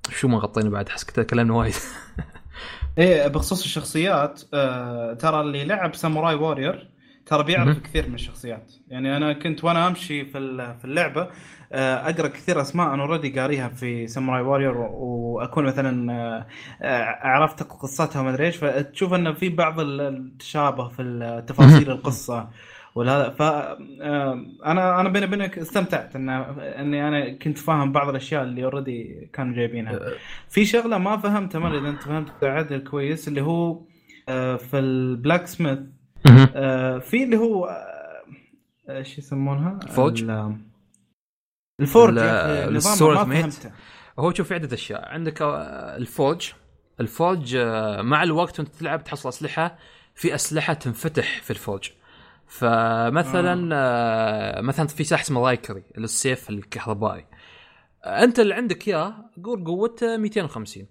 شو 0.10 0.28
ما 0.28 0.38
غطينا 0.38 0.70
بعد 0.70 0.88
أحس 0.90 1.06
تكلمنا 1.06 1.54
وايد. 1.54 1.74
إيه 2.98 3.28
بخصوص 3.28 3.64
الشخصيات 3.64 4.42
آه 4.54 5.14
ترى 5.14 5.42
اللي 5.42 5.66
لعب 5.66 5.96
Samurai 5.96 6.36
Warriors 6.36 6.97
ترى 7.28 7.44
بيعرف 7.44 7.80
كثير 7.80 8.08
من 8.08 8.16
الشخصيات. 8.16 8.74
يعني 8.88 9.18
أنا 9.18 9.34
كنت 9.34 9.64
وأنا 9.64 9.88
أمشي 9.88 10.26
في 10.26 10.74
في 10.80 10.86
اللعبة 10.86 11.30
آه، 11.72 12.10
أقرأ 12.10 12.28
كثير 12.28 12.62
أسماء 12.62 12.94
أنا 12.94 13.04
already 13.04 13.40
قاريها 13.40 13.70
في 13.70 14.08
Samurai 14.08 14.42
Warriors 14.42 14.78
وأكون 14.78 15.66
مثلا 15.66 16.14
آه، 16.14 16.48
آه، 16.82 17.04
عرفت 17.28 17.64
قصتها 17.64 18.20
وما 18.20 18.30
أدري 18.30 18.46
إيش 18.46 18.58
فتشوف 18.58 19.14
انه 19.14 19.34
في 19.34 19.50
بعض 19.50 19.80
التشابه 19.80 20.88
في 20.88 21.44
تفاصيل 21.48 21.92
القصة 21.92 22.50
ولا 22.96 23.30
ف 23.30 23.42
أنا 23.42 25.02
أنا 25.02 25.10
بيني 25.10 25.26
وبينك 25.26 25.58
استمتعت 25.58 26.16
ان 26.16 26.30
إني 26.30 27.08
أنا 27.08 27.34
كنت 27.34 27.58
فاهم 27.58 27.92
بعض 27.92 28.10
الأشياء 28.10 28.44
اللي 28.44 28.64
already 28.64 29.30
كانوا 29.34 29.56
جايبينها. 29.56 30.00
في 30.50 30.66
شغلة 30.66 30.98
ما 30.98 31.18
فهمتها 31.18 31.60
ما 31.60 31.78
إذا 31.80 31.90
أنت 31.90 32.04
فهمت 32.04 32.44
عدل 32.44 32.80
كويس 32.80 33.28
اللي 33.28 33.42
هو 33.42 33.82
في 34.58 34.74
ال 34.74 35.48
blacksmith 35.48 35.80
في 37.00 37.24
اللي 37.24 37.38
هو 37.38 37.70
إيش 38.90 39.18
يسمونها؟ 39.18 39.80
forge 39.80 40.24
ال 41.80 41.86
forge 41.86 42.18
ال 42.18 42.40
soul 42.40 43.28
match. 43.28 43.56
هو 44.20 44.34
شوف 44.34 44.48
في 44.48 44.54
عدة 44.54 44.74
أشياء. 44.76 45.10
عندك 45.10 45.42
آه، 45.42 45.98
ال 47.00 47.09
forge 47.09 47.56
آه، 47.56 48.02
مع 48.02 48.24
الوقت 48.24 48.60
وأنت 48.60 48.76
تلعب 48.76 49.04
تحصل 49.04 49.30
أسلحة 49.30 49.78
في 50.16 50.36
أسلحة 50.36 50.74
تنفتح 50.74 51.42
في 51.42 51.50
ال 51.52 51.59
forge 51.59 51.92
فمثلا 52.48 53.70
آه. 53.74 54.62
مثلا 54.62 54.88
في 54.88 55.04
سلاح 55.04 55.22
اسمه 55.22 55.46
Raikiri 55.46 55.84
السيف 55.98 56.50
الكهربائي. 56.50 57.26
أنت 58.06 58.40
اللي 58.40 58.54
عندك 58.54 58.88
إياه 58.88 59.32
قول 59.44 59.64
قوته 59.64 60.18
250 60.18 60.88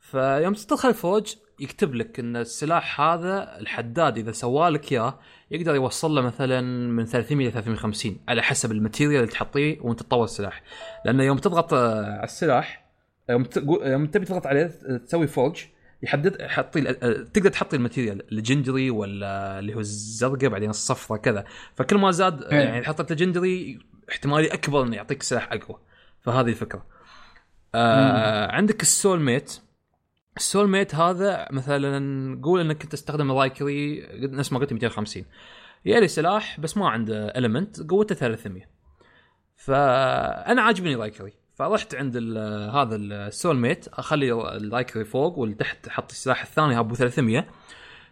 فيوم 0.00 0.54
تدخل 0.54 0.88
الفوج 0.88 1.34
يكتب 1.60 1.94
لك 1.94 2.20
إن 2.20 2.36
السلاح 2.36 3.00
هذا 3.00 3.58
الحداد 3.58 4.18
إذا 4.18 4.32
سوالك 4.32 4.92
إياه 4.92 5.18
يقدر 5.50 5.74
يوصل 5.74 6.14
له 6.14 6.20
مثلا 6.20 6.60
من 6.88 7.04
300 7.04 7.48
ل 7.48 7.52
350 7.52 8.20
على 8.28 8.42
حسب 8.42 8.72
ال 8.72 8.77
material 8.77 9.20
اللي 9.20 9.32
تحطيه 9.32 9.80
وأنت 9.80 10.02
تطور 10.02 10.24
السلاح. 10.24 10.62
لأنه 11.04 11.24
يوم 11.24 11.38
تضغط 11.38 11.74
آه، 11.74 12.04
على 12.04 12.24
السلاح 12.24 12.88
يوم 13.30 13.44
يوم 13.82 14.06
تبي 14.06 14.24
تضغط 14.24 14.46
عليه 14.46 14.66
تسوي 15.06 15.26
forge 15.26 15.64
يحدد 16.02 16.42
حطي 16.42 16.88
آه، 16.88 16.94
تقدر 17.34 17.50
تحطي 17.50 17.76
ال 17.76 17.82
material 17.82 18.32
ال 18.32 18.38
legendary 18.38 18.90
ولا 18.90 19.58
اللي 19.58 19.74
هو 19.74 19.80
الزرقاء 19.80 20.50
بعدين 20.50 20.70
الصفراء 20.70 21.20
كذا. 21.20 21.44
فكل 21.74 21.96
ما 21.96 22.10
زاد 22.10 22.42
إيه. 22.42 22.58
يعني 22.58 22.84
حطيت 22.84 23.10
ال 23.10 23.17
legendary 23.17 23.78
احتمالي 24.10 24.46
أكبر 24.46 24.82
إنه 24.82 24.96
يعطيك 24.96 25.22
سلاح 25.22 25.52
أقوى. 25.52 25.78
فهذه 26.20 26.48
الفكرة. 26.48 26.86
آه 27.74 28.52
عندك 28.52 28.82
ال 28.82 28.90
soul 28.90 29.20
match 29.20 29.60
ال 30.38 30.44
soul 30.44 30.68
match 30.68 30.94
هذا 30.94 31.48
مثلا 31.50 32.40
قول 32.42 32.60
إنك 32.60 32.86
تستخدم 32.86 33.30
ال 33.30 33.40
Raikiri 33.40 34.08
نفس 34.12 34.52
ما 34.52 34.58
قلت 34.58 34.72
250 34.72 35.24
يالي 35.84 36.08
سلاح 36.08 36.60
بس 36.60 36.76
ما 36.76 36.88
عنده 36.88 37.28
element 37.36 37.90
قوته 37.90 38.14
300 38.14 38.62
فأنا 39.56 40.62
عاجبني 40.62 40.94
Raikiri 40.94 41.32
فرحت 41.54 41.94
عند 41.94 42.16
هذا 42.74 42.96
ال 42.96 43.08
soul 43.08 43.56
match 43.56 43.88
أخلي 43.88 44.32
ال 44.32 44.41
Raikiri 44.41 45.04
فوق 45.04 45.38
والتحت 45.38 45.88
أحط 45.88 46.10
السلاح 46.10 46.42
الثاني 46.42 46.78
ابو 46.78 46.94
300 46.94 47.46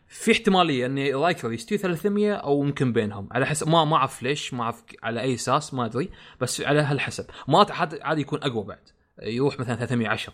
في 0.08 0.32
احتمالية 0.32 0.86
إن 0.86 1.12
ال 1.12 1.17
Raikiri 1.17 1.52
يستوي 1.52 1.78
300 1.78 2.32
أو 2.32 2.64
يمكن 2.64 2.92
بينهم. 2.92 3.28
على 3.32 3.46
حسب 3.46 3.68
ما 3.68 3.84
ما 3.84 3.96
أعرف 3.96 4.22
ليش 4.22 4.54
ما 4.54 4.62
أعرف 4.62 4.82
على 5.02 5.20
أي 5.20 5.34
أساس 5.34 5.74
ما 5.74 5.84
أدري. 5.84 6.10
بس 6.40 6.60
على 6.60 6.80
هالحسب. 6.80 7.26
ما 7.48 7.66
عاد 7.70 7.98
عادي 8.00 8.20
يكون 8.20 8.42
أقوى 8.42 8.64
بعد. 8.64 8.88
يروح 9.22 9.60
مثلا 9.60 9.76
310 9.76 10.32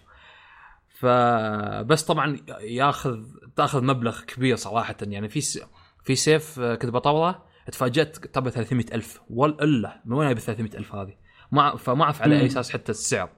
فبس 1.03 2.03
طبعا 2.03 2.38
ياخذ 2.61 3.24
تاخذ 3.57 3.84
مبلغ 3.84 4.20
كبير 4.20 4.57
صراحة. 4.57 4.96
يعني 5.03 5.28
في. 5.28 5.61
في 6.05 6.14
سيف 6.14 6.61
كنت 6.61 6.86
بطوره 6.86 7.44
تفاجأت 7.72 8.26
طبعا 8.26 8.50
300 8.50 8.86
ألف. 8.94 9.20
إلا 9.62 10.03
من 10.05 10.16
وين 10.16 10.34
ب 10.34 10.38
300 10.38 10.70
ألف 10.78 10.94
هذه؟ 10.94 11.14
ما 11.53 11.76
فما 11.76 12.05
أعرف 12.05 12.22
على 12.22 12.40
أي 12.40 12.46
أساس 12.46 12.70
حتى 12.70 12.92
السعر. 12.92 13.30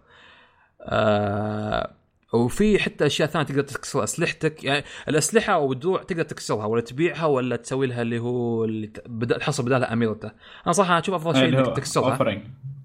آه 0.80 1.94
وفي 2.32 2.78
حتى 2.78 3.06
أشياء 3.06 3.28
ثانية 3.28 3.46
تقدر 3.46 3.62
تكسر 3.62 4.04
أسلحتك 4.04 4.64
يعني 4.64 4.84
الأسلحة 5.08 5.52
أو 5.52 5.72
الدروع 5.72 6.02
تقدر 6.02 6.22
تكسرها 6.22 6.66
ولا 6.66 6.80
تبيعها 6.80 7.26
ولا 7.26 7.56
تسوي 7.56 7.86
لها 7.86 8.02
اللي 8.02 8.18
هو 8.18 8.64
اللي 8.64 8.92
بدا 9.06 9.38
تحصل 9.38 9.64
بدالها 9.64 9.92
Amrita. 9.92 10.30
أنا 10.66 10.72
صراحة 10.72 10.98
أشوف 10.98 11.14
أفضل 11.14 11.34
شيء 11.34 11.48
إنك 11.48 11.76
تكسرها. 11.76 12.12
offering 12.12 12.42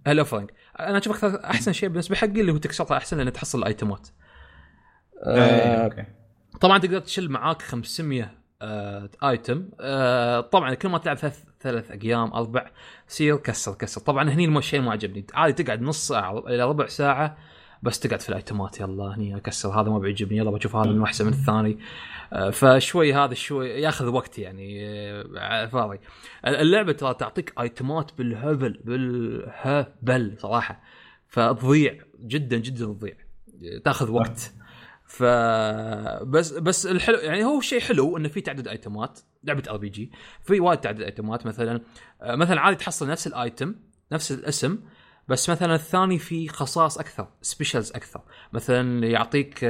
ال 0.08 0.12
offering 0.12 0.50
أنا 0.80 0.98
أشوف 0.98 1.26
أحسن 1.26 1.74
شيء 1.74 1.90
بالنسبة 1.90 2.16
حقي 2.16 2.42
اللي 2.42 2.52
هو 2.52 2.58
تكسرها 2.58 2.98
أحسن 2.98 3.18
لأن 3.18 3.34
تحصل 3.34 3.60
الأيتمات. 3.60 4.08
آه 5.24 6.06
طبعا 6.62 6.78
تقدر 6.78 7.00
تشيل 7.00 7.32
معاك 7.32 7.62
500 7.62 8.32
آه 8.62 9.10
ايتم 9.24 9.70
آه 9.80 10.42
طبعا 10.42 10.74
كل 10.74 10.90
ما 10.90 10.98
تلعب 10.98 11.18
ثلاث 11.18 11.44
ثلاث 11.62 11.92
أيام 11.92 12.34
أربع 12.34 12.72
سير 13.08 13.38
كسر 13.38 13.74
كسر. 13.74 14.02
طبعا 14.02 14.30
هني 14.30 14.58
الشيء 14.58 14.82
ما 14.82 14.92
عجبني 14.92 15.26
عادي 15.34 15.64
تقعد 15.64 15.82
نص 15.82 16.08
ساعة 16.08 16.40
إلى 16.48 16.64
ربع 16.64 16.88
ساعة 16.88 17.38
بس 17.84 18.00
تقعد 18.00 18.22
في 18.22 18.30
الأيتمات. 18.30 18.80
يلا 18.80 19.16
هني 19.16 19.38
أكسر. 19.38 19.82
هذا 19.82 19.90
ما 19.90 20.00
بيعجبني. 20.00 20.38
يلا 20.38 20.52
بشوف 20.52 20.76
هذا 20.76 20.92
من 20.92 21.04
احسن 21.04 21.26
من 21.26 21.32
الثاني. 21.32 21.80
آه، 22.34 22.50
فشوي 22.50 23.14
هذا 23.14 23.34
شوي 23.34 23.70
ياخذ 23.70 24.08
وقت 24.08 24.40
يعني 24.40 24.88
آه، 25.38 25.66
فاضي. 25.66 26.00
اللعبة 26.48 26.92
ترى 26.92 27.14
تعطيك 27.14 27.54
ايتمات 27.60 28.12
بالهبل 28.18 28.82
بالهبل 28.84 30.36
صراحة. 30.38 30.82
فتضيع 31.28 31.98
جدا 32.20 32.58
جدا 32.58 32.86
تضيع 32.86 33.14
تاخذ 33.84 34.12
وقت. 34.12 34.54
ف 35.10 35.24
بس 36.24 36.52
بس 36.52 36.86
الحلو 36.86 37.18
يعني 37.18 37.46
هو 37.46 37.62
شيء 37.62 37.80
حلو 37.80 38.18
إنه 38.18 38.30
في 38.30 38.42
تعدد 38.42 38.68
ايتمات 38.68 39.20
لعبة 39.44 39.64
RPG 39.70 40.12
في 40.42 40.60
وايد 40.60 40.80
تعدد 40.80 41.02
ايتمات 41.02 41.46
مثلا 41.46 41.82
آه، 42.22 42.36
مثلا 42.36 42.62
عادي 42.62 42.76
تحصل 42.76 43.08
نفس 43.08 43.28
ال 43.28 43.37
item 43.37 43.76
نفس 44.12 44.32
الاسم 44.32 44.80
بس 45.30 45.50
مثلا 45.50 45.76
الثاني 45.76 46.20
في 46.20 46.48
خصائص 46.48 46.98
أكثر 46.98 47.28
specials 47.42 47.92
أكثر. 47.92 48.22
مثلا 48.54 49.08
يعطيك 49.08 49.66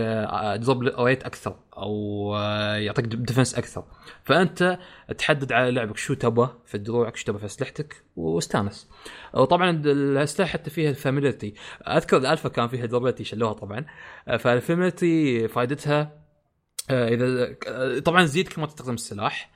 drop 0.55 0.83
آه، 0.83 1.03
rate 1.03 1.23
أكثر 1.23 1.55
أو 1.77 2.35
آه، 2.35 2.75
يعطيك 2.75 3.05
defense 3.05 3.55
أكثر. 3.55 3.83
فأنت 4.23 4.79
تحدد 5.17 5.51
على 5.53 5.71
لعبك 5.71 5.97
شو 5.97 6.13
تبغى 6.13 6.55
في 6.65 6.77
دروعك 6.77 7.15
شو 7.15 7.25
تبغى 7.25 7.39
في 7.39 7.45
أسلحتك 7.45 8.03
و 8.15 8.24
stance. 8.24 8.89
وطبعا 9.33 9.69
الأسلحة 9.69 10.49
حتى 10.49 10.69
فيها 10.69 10.89
ال 10.89 10.94
familiarity 10.94 11.53
أذكر 11.87 12.17
الألفا 12.17 12.49
كان 12.49 12.67
فيها 12.67 12.85
durability 12.85 13.23
شلوها 13.23 13.53
طبعا. 13.53 13.85
آه، 14.27 14.37
فال 14.37 14.54
familiarity 14.54 15.47
فائدتها 15.47 16.19
إذا 16.89 17.55
طبعا 17.99 18.25
زيد 18.25 18.47
كل 18.47 18.61
ما 18.61 18.67
تستخدم 18.67 18.93
السلاح. 18.93 19.51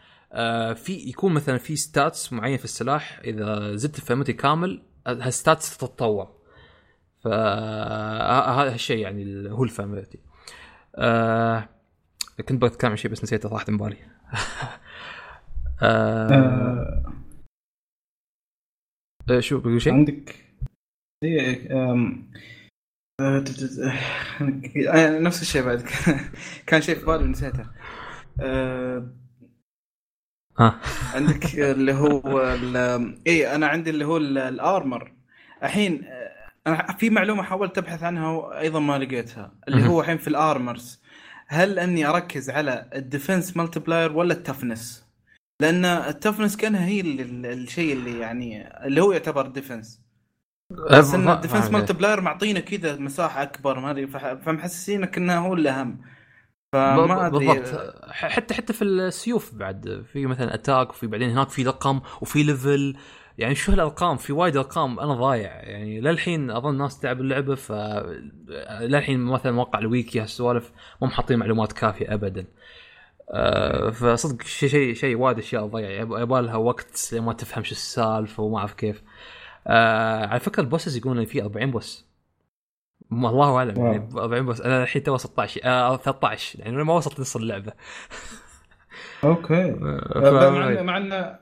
في 0.76 0.94
يكون 1.08 1.34
مثلا 1.34 1.58
في 1.58 1.76
stats 1.76 2.34
معين 2.34 2.58
في 2.58 2.66
السلاح. 2.66 3.20
إذا 3.24 3.76
زدت 3.76 3.98
ال 3.98 4.01
familiarity 4.01 4.34
كامل 4.34 4.82
هال 5.08 5.28
stats 5.28 5.78
تتطور. 5.78 6.44
فهذا 7.24 8.76
الشيء 8.76 8.98
يعني 8.98 9.50
هو 9.52 9.64
ال 9.64 9.69
familiarity 9.69 10.20
آه 10.96 11.70
كنت 12.50 12.62
بتكلم 12.62 12.92
عن 12.92 12.98
شيء 12.98 13.12
بس 13.12 13.24
نسيته 13.24 13.50
راحت 13.50 13.70
من 13.70 13.78
بالي 13.78 13.98
آه 15.82 17.04
آه 19.30 19.40
شو 19.40 19.60
بقول 19.60 19.82
شيء؟ 19.82 19.94
عندك 19.94 20.36
نفس 25.20 25.42
الشيء 25.42 25.64
بعد. 25.64 25.82
كان 26.68 26.82
شيء 26.82 26.96
في 26.96 27.06
بالي 27.06 27.24
ونسيته. 27.24 27.66
ها. 30.60 30.80
عندك 31.14 31.56
اللي 31.56 31.94
هو 31.94 32.22
اي 33.28 33.56
أنا 33.56 33.68
عندي 33.68 33.90
اللي 33.90 34.06
هو 34.06 34.18
الأرمر. 34.18 35.14
الحين 35.64 36.06
أنا 36.68 36.94
في 36.98 37.10
معلومة 37.10 37.44
حاولت 37.44 37.78
أبحث 37.78 38.04
عنها 38.04 38.30
وأيضا 38.30 38.80
ما 38.80 38.98
لقيتها 38.98 39.52
اللي 39.68 39.88
هو 39.88 40.02
الحين 40.02 40.18
في 40.18 40.28
الأرمرز. 40.28 41.02
هل 41.48 41.80
أني 41.80 42.06
أركز 42.06 42.50
على 42.50 42.90
ال 42.96 43.58
defense 43.58 43.80
multiplier 43.80 44.12
ولا 44.12 44.34
ال 44.34 44.40
toughness؟ 44.40 45.06
لأن 45.60 45.86
ال 45.86 45.93
toughness 45.93 46.58
كانها 46.58 46.86
هي 46.86 47.02
الشيء 47.02 47.94
اللي 47.94 48.20
يعني 48.20 48.78
اللي 48.86 49.02
هو 49.02 49.12
يعتبر 49.12 49.48
defense. 49.48 50.02
بس 50.92 51.14
إن 51.14 51.30
ال 51.30 51.35
defense 51.35 51.72
multi 51.72 51.94
plier 51.94 52.22
معطينا 52.22 52.60
كذا 52.60 52.96
مساحة 52.96 53.44
أكبر 53.44 53.80
ما 53.80 53.92
أدري 53.92 54.08
فمحسسينك 54.46 55.18
إنه 55.18 55.38
هو 55.38 55.54
الاهم 55.54 56.02
فما 56.74 57.28
أدري. 57.28 57.48
بالضبط. 57.48 58.02
حتى 58.10 58.54
حتى 58.54 58.74
في 58.74 58.84
السيوف 58.84 59.56
بعد 59.56 60.04
في 60.14 60.26
مثلا 60.26 60.54
attack 60.54 60.90
وفي 60.90 61.08
بعدين 61.08 61.30
هناك 61.30 61.50
في 61.50 61.64
رقم 61.64 62.02
وفي 62.22 62.44
level 62.44 62.96
يعني 63.38 63.56
شو 63.56 63.72
هالأرقام؟ 63.72 64.18
في 64.18 64.34
وايد 64.34 64.58
أرقام. 64.58 65.00
أنا 65.00 65.14
ضايع. 65.14 65.52
يعني 65.52 66.02
للحين 66.02 66.52
أظن 66.52 66.78
ناس 66.78 67.00
تلعب 67.00 67.22
اللعبة 67.22 67.56
ف 67.56 67.72
للحين 68.82 69.20
مثلا 69.20 69.52
موقع 69.52 69.80
الويكي 69.80 70.22
هالسوالف 70.22 70.72
مو 71.02 71.08
محاطين 71.08 71.40
معلومات 71.40 71.74
كافية 71.74 72.14
ابدا. 72.14 72.46
أه 73.30 73.90
فصدق 73.90 74.42
شيء 74.42 74.70
شيء 74.70 74.94
شيء 74.94 75.16
وايد 75.16 75.38
أشياء 75.38 75.66
ضايع 75.66 76.02
يبغى 76.02 76.42
لها 76.42 76.56
وقت 76.56 77.10
ما 77.14 77.34
تفهم 77.34 77.64
شو 77.64 77.72
السالفة 77.72 78.44
وما 78.44 78.58
أعرف 78.58 78.74
كيف. 78.74 79.04
أه 79.68 80.26
على 80.26 80.40
فكرة 80.40 80.64
ال 80.64 80.69
bosses 80.69 80.98
يقولون 80.98 81.26
في 81.26 81.44
40 81.44 81.72
boss. 81.72 82.13
الله 83.26 83.58
أعلم. 83.58 83.86
يعني 83.86 84.10
40 84.16 84.46
بس 84.46 84.62
أنا 84.62 84.84
الحين 84.84 85.04
تو 85.04 85.18
16 85.18 85.62
آه 85.64 85.98
13 85.98 86.60
يعني 86.60 86.84
ما 86.84 86.94
وصلت 86.94 87.20
نص 87.20 87.36
اللعبة. 87.36 87.74
أوكي. 89.24 89.72
آه، 90.16 90.82
مع 90.82 90.98
ان 90.98 91.36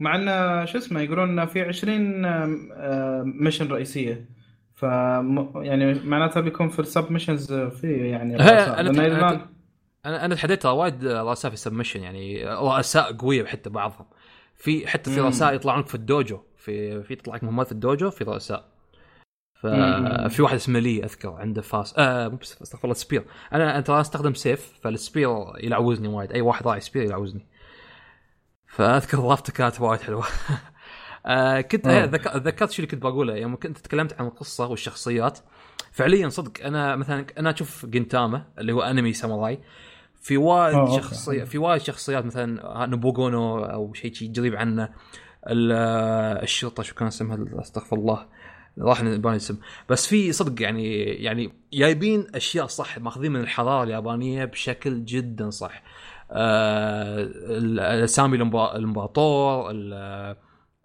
مع 0.00 0.14
ان 0.14 0.66
شو 0.66 0.78
اسمه 0.78 1.00
يقولون 1.00 1.46
في 1.46 1.62
20 1.62 2.22
mission 3.42 3.68
رئيسية. 3.68 4.28
ف 4.74 4.82
يعني 4.82 5.94
معناتها 5.94 6.40
بيكون 6.40 6.68
في 6.68 6.78
ال 6.78 6.86
sub 6.86 7.12
missions 7.12 7.52
في 7.52 8.08
يعني 8.08 8.34
أنا 8.36 8.80
أنا 10.06 10.24
أنا 10.24 10.34
تحديت 10.34 10.66
وايد 10.66 11.06
رؤساء 11.06 11.50
في 11.50 11.54
ال 11.54 11.59
sub 11.59 11.72
mission 11.72 12.02
يعني 12.02 12.44
رؤساء 12.44 13.12
قوية 13.12 13.44
حتى 13.44 13.70
بعضهم. 13.70 14.06
في 14.56 14.86
حتى 14.86 15.10
في 15.10 15.20
رؤساء 15.20 15.54
يطلعون 15.54 15.82
في 15.82 15.94
ال 15.94 16.02
dojo. 16.02 16.40
في 16.56 17.02
في 17.02 17.14
تطلع 17.14 17.34
لك 17.34 17.44
مهمات 17.44 17.66
في 17.66 17.72
ال 17.72 17.80
dojo 17.80 18.10
في 18.10 18.24
رؤساء. 18.24 18.77
ففي 19.62 20.42
واحد 20.42 20.54
اسمه 20.54 20.78
لي 20.78 21.04
أذكر 21.04 21.32
عنده 21.32 21.62
فاس 21.62 21.94
آه 21.98 22.28
مو 22.28 22.36
بس 22.36 22.62
استغفر 22.62 22.84
الله 22.84 22.94
spear. 22.94 23.24
أنا 23.52 23.80
ترى 23.80 24.00
استخدم 24.00 24.34
سيف 24.34 24.72
فال 24.82 24.95
spear 24.95 25.28
يلعوزني 25.60 26.08
وايد. 26.08 26.32
أي 26.32 26.40
واحد 26.40 26.66
راعي 26.66 26.80
spear 26.80 27.02
يلعوزني. 27.02 27.46
فأذكر 28.66 29.18
ضافته 29.18 29.52
كانت 29.52 29.80
وايد 29.80 30.00
حلوة. 30.00 30.24
آه 31.26 31.60
كنت 31.60 31.86
آه. 31.86 32.04
ذكرت 32.36 32.70
شو 32.70 32.82
اللي 32.82 32.90
كنت 32.90 33.02
بقوله. 33.02 33.36
يوم 33.36 33.56
كنت 33.56 33.78
تكلمت 33.78 34.20
عن 34.20 34.26
القصة 34.26 34.66
والشخصيات 34.66 35.38
فعليا 35.92 36.28
صدق 36.28 36.66
أنا 36.66 36.96
مثلا 36.96 37.26
أنا 37.38 37.50
أشوف 37.50 37.86
جنتاما 37.86 38.44
اللي 38.58 38.72
هو 38.72 38.82
أنمي 38.82 39.12
ساموراي 39.12 39.60
في 40.20 40.36
وايد 40.36 41.00
شخصيات 41.00 41.48
في 41.48 41.58
وايد 41.58 41.82
شخصيات 41.82 42.24
مثلا 42.24 42.86
نوبوغونو 42.86 43.64
أو 43.64 43.92
شيء 43.94 44.32
قريب 44.36 44.56
عنه. 44.56 44.88
الشرطة 45.46 46.82
شو 46.82 46.94
كان 46.94 47.06
اسمها 47.06 47.60
أستغفر 47.60 47.96
الله. 47.96 48.26
راح 48.80 49.02
نبان 49.02 49.32
الاسم 49.32 49.58
بس 49.88 50.06
في 50.06 50.32
صدق 50.32 50.62
يعني 50.62 51.04
يعني 51.04 51.52
جايبين 51.72 52.26
أشياء 52.34 52.66
صح 52.66 52.98
ماخذين 52.98 53.32
من 53.32 53.40
الحضاره 53.40 53.84
اليابانية 53.84 54.44
بشكل 54.44 55.04
جدا 55.04 55.50
صح. 55.50 55.82
آه 56.30 57.28
الأسامي 57.48 58.36
الإمبراطور 58.36 59.72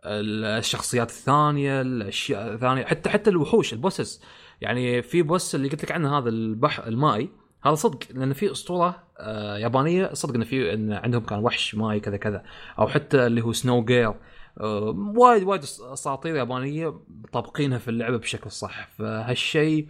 الشخصيات 0.06 1.10
الثانية 1.10 1.82
الأشياء 1.82 2.54
الثانية 2.54 2.86
حتى 2.86 3.10
حتى 3.10 3.30
الوحوش 3.30 3.74
ال 3.74 3.80
bosses. 3.80 4.22
يعني 4.62 5.02
في 5.02 5.22
boss 5.22 5.56
اللي 5.56 5.70
قلت 5.70 5.84
لك 5.84 5.91
عنه 5.91 6.18
هذا 6.18 6.30
البحر 6.30 6.88
المائي 6.88 7.30
هذا 7.64 7.76
صدق 7.76 8.00
لأن 8.14 8.34
في 8.34 8.52
أسطورة 8.52 9.04
آه 9.20 9.58
يابانية 9.58 10.14
صدق 10.14 10.34
انه 10.36 10.46
في 10.46 10.74
إن 10.74 10.94
عندهم 10.94 11.26
كان 11.26 11.39
وحش 11.39 11.76
ماي 11.76 12.00
كذا 12.00 12.18
كذا. 12.18 12.44
أو 12.80 12.88
حتى 12.88 13.28
اللي 13.28 13.41
هو 13.41 13.54
snow 13.54 13.86
girl. 13.86 14.14
وايد 14.58 15.43
وايد 15.43 15.62
أساطير 15.64 16.36
يابانية 16.36 16.99
طابقينها 17.34 17.78
في 17.78 17.88
اللعبة 17.88 18.18
بشكل 18.18 18.51
صح 18.51 18.88
فهالشيء 18.88 19.89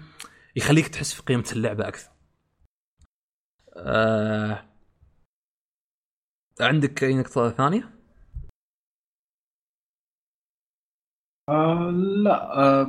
يخليك 0.56 0.88
تحس 0.88 1.14
في 1.14 1.22
قيمة 1.22 1.46
اللعبة 1.56 1.88
أكثر. 1.88 2.12
أه 3.78 4.66
عندك 6.62 7.04
أي 7.04 7.16
نقطة 7.16 7.50
ثانية؟ 7.50 7.90
آه 11.50 11.92
لا 12.24 12.58
آه 12.60 12.88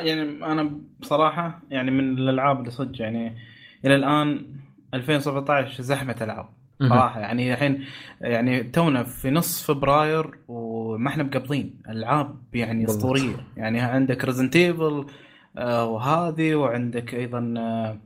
يعني 0.00 0.22
أنا 0.22 0.80
بصراحة 1.00 1.62
يعني 1.70 1.90
من 1.90 2.18
الألعاب 2.18 2.58
اللي 2.60 2.70
صدق 2.70 3.02
يعني 3.02 3.38
إلى 3.84 3.96
الآن 3.96 4.56
2017 4.94 5.82
زحمة 5.82 6.16
ألعاب 6.20 6.59
صراحة. 6.88 7.20
يعني 7.20 7.52
الحين 7.52 7.84
يعني 8.20 8.62
تونا 8.62 9.02
في 9.02 9.30
نص 9.30 9.62
فبراير 9.62 10.30
وما 10.48 11.08
إحنا 11.08 11.22
مقبضين. 11.22 11.82
العاب 11.88 12.36
يعني. 12.52 12.84
أسطورية. 12.84 13.36
يعني 13.56 13.80
عندك 13.80 14.24
Resident 14.24 14.56
Evil 14.56 15.06
وهذه 15.58 16.54
وعندك 16.54 17.14
أيضا 17.14 17.54
آه، 17.58 17.98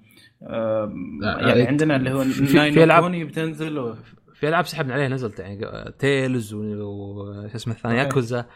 آه، 0.42 0.92
يعني 1.22 1.62
آه، 1.62 1.66
عندنا 1.66 1.96
اللي 1.96 2.12
هو 2.12 2.24
Ni 2.54 2.77
no 2.77 3.00
Kuni 3.00 3.24
بتنزل 3.24 3.78
و... 3.78 3.94
في 4.34 4.48
ألعاب 4.48 4.66
سحبنا 4.66 4.94
عليها 4.94 5.08
نزلت 5.08 5.38
يعني 5.38 5.92
Tales 5.98 6.54
وش 6.54 7.54
اسمه 7.54 7.74
الثاني. 7.74 7.98
ياكوزا. 7.98 8.46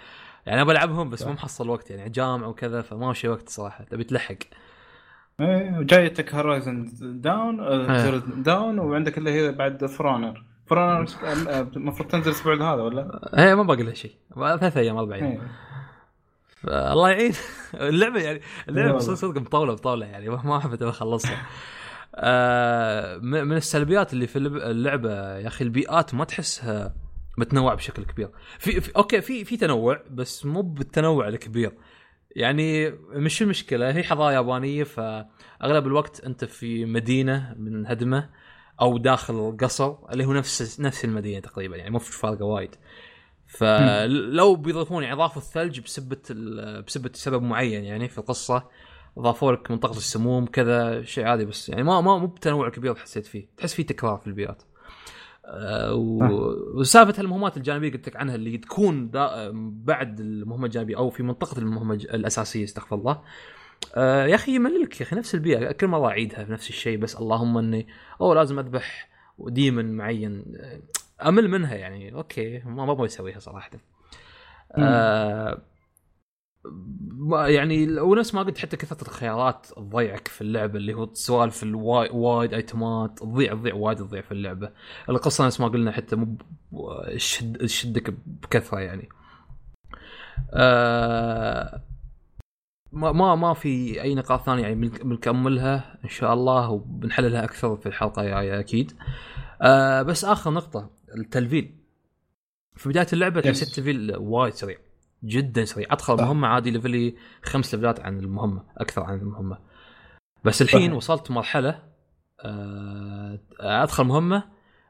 يعني 0.46 0.62
ابى 0.62 0.72
ألعبهم 0.72 1.10
بس. 1.10 1.26
مو 1.26 1.32
محصل 1.32 1.68
وقت 1.68 1.90
يعني 1.90 2.10
جامع 2.10 2.46
وكذا 2.46 2.82
فما 2.82 3.12
في 3.12 3.28
وقت 3.28 3.48
صراحة. 3.48 3.84
تبي 3.84 4.04
تلحق. 4.04 4.36
إيه، 5.40 5.78
وجايتك 5.78 6.34
Horizon 6.34 6.88
Dawn. 7.20 7.56
Dawn 8.42 8.78
وعندك 8.78 9.18
اللي 9.18 9.30
هي 9.30 9.52
بعد 9.52 9.86
For 9.86 10.08
Honor 10.08 10.44
For 10.66 10.81
Honor 10.81 11.06
المفروض 11.76 12.08
تنزل 12.08 12.30
الأسبوع 12.30 12.54
هذا 12.54 12.82
ولا؟ 12.82 13.30
إيه 13.38 13.54
ما 13.54 13.62
باقي 13.62 13.82
لها 13.82 13.94
شيء 13.94 14.12
ثلاث 14.36 14.76
أيام 14.76 14.96
أربع 14.96 15.14
أيام. 15.14 15.48
الله 16.68 17.10
يعين 17.10 17.32
اللعبة 17.74 18.20
يعني 18.20 18.40
اللعبة. 18.68 18.98
صدق 18.98 19.14
صدق 19.14 19.40
مطولة 19.40 19.72
مطولة 19.72 20.06
يعني 20.06 20.28
ما 20.28 20.56
أحب 20.56 20.82
أخلصها 20.82 21.46
آه 22.14 23.16
من 23.18 23.52
السلبيات 23.56 24.12
اللي 24.12 24.26
في 24.26 24.36
اللعب- 24.36 24.56
اللعبة 24.70 25.36
يا 25.38 25.46
أخي 25.46 25.64
البيئات 25.64 26.14
ما 26.14 26.24
تحسها 26.24 26.94
متنوعة 27.38 27.74
بشكل 27.76 28.04
كبير 28.04 28.28
في, 28.58 28.80
في 28.80 28.96
أوكي 28.96 29.20
في 29.20 29.44
في 29.44 29.56
تنوع 29.56 30.00
بس 30.10 30.46
مو 30.46 30.62
بالتنوع 30.62 31.28
الكبير 31.28 31.72
يعني 32.36 32.90
مش 32.90 33.42
المشكلة 33.42 33.90
هي 33.90 34.02
حضاره 34.02 34.32
يابانية 34.32 34.84
فأغلب 34.84 35.86
الوقت 35.86 36.20
أنت 36.20 36.44
في 36.44 36.84
مدينة 36.84 37.54
منهدمه 37.58 38.30
أو 38.80 38.98
داخل 38.98 39.56
قصر 39.60 39.94
اللي 40.12 40.24
هو 40.24 40.32
نفس 40.32 40.80
نفس 40.80 41.04
المدينة 41.04 41.40
تقريبا 41.40 41.76
يعني 41.76 41.90
مو 41.90 41.98
فارقه 41.98 42.44
وايد. 42.44 42.74
فلو 43.46 44.56
بيضيفون 44.56 45.02
يعني 45.02 45.14
اضافوا 45.14 45.42
الثلج 45.42 45.80
بسبة 45.80 46.18
بسبة 46.86 47.10
سبب 47.14 47.42
معين 47.42 47.84
يعني 47.84 48.08
في 48.08 48.18
القصة 48.18 48.68
اضافوا 49.18 49.52
لك 49.52 49.70
منطقة 49.70 49.96
السموم 49.96 50.46
كذا 50.46 51.02
شيء 51.02 51.24
عادي 51.24 51.44
بس 51.44 51.68
يعني 51.68 51.82
ما 51.82 52.00
ما 52.00 52.18
مو 52.18 52.26
بتنوع 52.26 52.68
كبير 52.68 52.94
حسيت 52.94 53.26
فيه. 53.26 53.48
تحس 53.56 53.74
فيه 53.74 53.86
تكرار 53.86 54.18
في 54.18 54.26
البيئات. 54.26 54.62
وسالفة 56.74 57.22
المهمات 57.22 57.56
الجانبية 57.56 57.92
قلت 57.92 58.08
لك 58.08 58.16
عنها 58.16 58.34
اللي 58.34 58.58
تكون 58.58 59.08
بعد 59.84 60.20
المهمة 60.20 60.66
الجانبية 60.66 60.96
أو 60.96 61.10
في 61.10 61.22
منطقة 61.22 61.58
المهمة 61.58 61.94
الأساسية 61.94 62.64
استغفر 62.64 62.96
الله. 62.96 63.22
آه، 63.94 64.26
يا 64.26 64.34
أخي 64.34 64.54
يمللك 64.54 65.00
يا 65.00 65.06
أخي 65.06 65.16
نفس 65.16 65.34
البيئة 65.34 65.72
كل 65.72 65.86
مرة 65.86 66.08
أعيدها 66.08 66.44
في 66.44 66.52
نفس 66.52 66.68
الشيء 66.68 66.98
بس 66.98 67.16
اللهم 67.16 67.58
اني 67.58 67.86
أوه 68.20 68.34
لازم 68.34 68.58
أذبح 68.58 69.08
demon 69.38 69.96
معين. 69.96 70.44
آه، 70.56 71.28
أمل 71.28 71.48
منها 71.48 71.74
يعني 71.74 72.14
okay 72.14 72.58
ما 72.58 72.92
أبغى 72.92 73.06
أسويها 73.06 73.38
صراحة. 73.38 73.70
آه 74.72 75.58
يعني 77.46 78.00
ونفس 78.00 78.34
ما 78.34 78.42
قلت 78.42 78.58
حتى 78.58 78.76
كثرة 78.76 79.02
الخيارات 79.02 79.66
تضيعك 79.76 80.28
في 80.28 80.40
اللعبة 80.40 80.78
اللي 80.78 80.94
هو 80.94 81.08
سوالف 81.14 81.62
الوايد 81.62 82.10
وايد 82.12 82.54
item 82.54 83.05
ات 83.05 83.18
تضيع 83.18 83.54
تضيع 83.54 83.74
وايد 83.74 83.98
تضيع 83.98 84.20
في 84.20 84.32
اللعبة. 84.32 84.70
القصة 85.08 85.46
نفس 85.46 85.60
ما 85.60 85.68
قلنا 85.68 85.92
حتى 85.92 86.16
مو 86.16 86.36
شد 87.16 87.56
تشدك 87.58 88.14
بكثرة 88.26 88.78
يعني. 88.80 89.08
آه 90.52 91.82
ما 92.92 93.12
ما 93.12 93.34
ما 93.34 93.54
في 93.54 94.02
أي 94.02 94.14
نقاط 94.14 94.42
ثانية 94.46 94.62
يعني 94.62 94.74
بنك- 94.74 95.02
بنكملها 95.04 95.98
إن 96.04 96.08
شاء 96.08 96.34
الله 96.34 96.70
وبنحللها 96.70 97.44
أكثر 97.44 97.76
في 97.76 97.86
الحلقة 97.86 98.22
الجاية 98.22 98.60
أكيد. 98.60 98.92
آه 99.62 100.02
بس 100.02 100.24
آخر 100.24 100.50
نقطة 100.50 100.90
التلفيل. 101.18 101.74
في 102.76 102.88
بداية 102.88 103.06
اللعبة 103.12 103.40
تحس. 103.40 103.62
التلفيل 103.62 104.16
وايد 104.16 104.54
سريع. 104.54 104.78
جدا 105.24 105.64
سريع 105.64 105.86
أدخل 105.90 106.18
صح. 106.18 106.24
مهمه 106.24 106.48
عادي 106.48 106.70
level 106.70 107.07
ي 107.07 107.14
خمس 107.44 107.74
level 107.74 107.96
ات 107.96 108.00
عن 108.00 108.18
المهمة 108.18 108.62
أكثر 108.78 109.02
عن 109.02 109.18
المهمة. 109.18 109.58
بس 110.44 110.62
الحين 110.62 110.80
صحيح. 110.80 110.94
وصلت 110.94 111.30
مرحلة 111.30 111.82
آه 112.44 113.38
أدخل 113.60 114.04
مهمة 114.04 114.44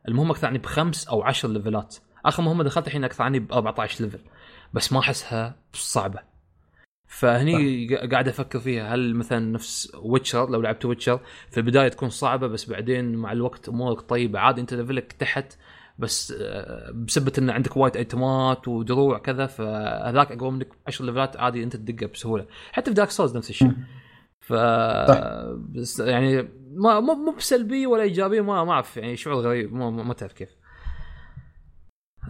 المهمة 0.09 0.31
أكثر 0.33 0.47
عني 0.47 0.59
بخمس 0.59 1.09
أو 1.09 1.23
عشر 1.23 1.49
level 1.49 1.89
ات 1.89 1.97
آخر 2.27 2.43
مهمة 2.43 2.65
دخلت 2.65 2.87
الحين 2.87 3.05
أكثر 3.05 3.25
عني 3.25 3.39
ب 3.39 3.53
14 3.53 4.05
level 4.05 4.19
بس 4.75 4.93
ما 4.93 4.99
أحسها 5.01 5.57
صعبة. 5.73 6.21
فهني 7.07 7.89
قا- 7.89 8.11
قاعد 8.11 8.29
أفكر 8.29 8.61
فيها 8.61 8.95
هل 8.95 9.15
مثلا 9.15 9.39
نفس 9.53 9.93
Witcher 10.03 10.51
لو 10.51 10.61
لعبت 10.61 10.85
Witcher 10.85 11.21
في 11.51 11.59
البداية 11.59 11.89
تكون 11.89 12.09
صعبة 12.11 12.47
بس 12.47 12.71
بعدين 12.71 13.15
مع 13.17 13.33
الوقت 13.33 13.69
أمورك 13.69 14.01
طيبة 14.01 14.39
عادي 14.39 14.61
أنت 14.61 14.75
level 14.75 15.07
ك 15.07 15.13
تحت 15.13 15.57
بس 15.99 16.35
آه، 16.41 16.91
بسبه 16.91 17.33
إن 17.39 17.51
عندك 17.51 17.77
وايد 17.77 17.97
item 17.97 18.54
ات 18.54 18.69
ودروع 18.69 19.19
كذا 19.19 19.47
فهذاك 19.47 20.33
أقوى 20.33 20.51
منك 20.51 20.69
10 20.87 21.05
level 21.05 21.32
ات 21.32 21.37
عادي 21.37 21.63
أنت 21.63 21.77
تدقه 21.77 22.07
بسهولة. 22.07 22.47
حتى 22.73 22.91
في 22.91 22.95
Dark 22.95 23.11
Souls 23.11 23.37
نفس 23.37 23.51
الشيء. 23.51 23.73
ف 24.41 24.53
بس 25.59 26.01
يعني 26.01 26.49
ما 26.75 27.01
مو 27.01 27.15
مو 27.15 27.35
بسلبيه 27.39 27.87
ولا 27.87 28.03
ايجابيه 28.03 28.41
ما 28.41 28.65
ما 28.65 28.73
أعرف 28.73 28.97
يعني 28.97 29.17
شعور 29.17 29.37
غريب 29.43 29.75
ما, 29.75 29.91
ما 29.91 30.03
ما 30.03 30.15
تعرف 30.15 30.33
كيف. 30.33 30.49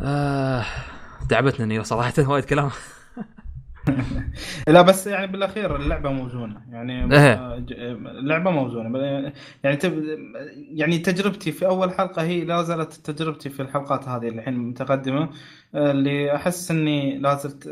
آه 0.03 0.65
تعبتنا 1.29 1.67
Nioh 1.67 1.83
صراحة 1.83 2.13
وايد 2.31 2.45
كلام. 2.45 2.71
لا 4.69 4.83
بس 4.83 5.07
يعني 5.07 5.27
بالأخير 5.27 5.77
اللعبة 5.77 6.11
موزونة 6.11 6.63
يعني 6.71 7.15
إيه. 7.15 7.57
اللعبة 8.11 8.51
موزونة 8.51 8.99
يعني 9.65 9.77
تب... 9.77 10.05
يعني 10.55 10.99
تجربتي 10.99 11.53
في 11.53 11.67
أول 11.67 11.93
حلقة 11.95 12.23
هي 12.23 12.45
لا 12.45 12.63
زالت 12.63 12.93
تجربتي 12.93 13.51
في 13.51 13.63
الحلقات 13.63 14.09
هذه 14.09 14.29
اللي 14.29 14.39
الحين 14.41 14.55
متقدمة 14.55 15.31
اللي 15.75 16.35
أحس 16.35 16.71
إني 16.71 17.19
لا 17.19 17.35
زلت 17.35 17.69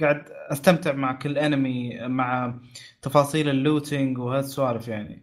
قاعد 0.00 0.24
أستمتع 0.30 0.92
مع 0.92 1.12
كل 1.12 1.38
enemy 1.38 1.98
مع 2.08 2.54
تفاصيل 3.02 3.48
ال 3.48 3.57
looting 3.57 4.18
وهالسوالف 4.18 4.88
يعني 4.88 5.22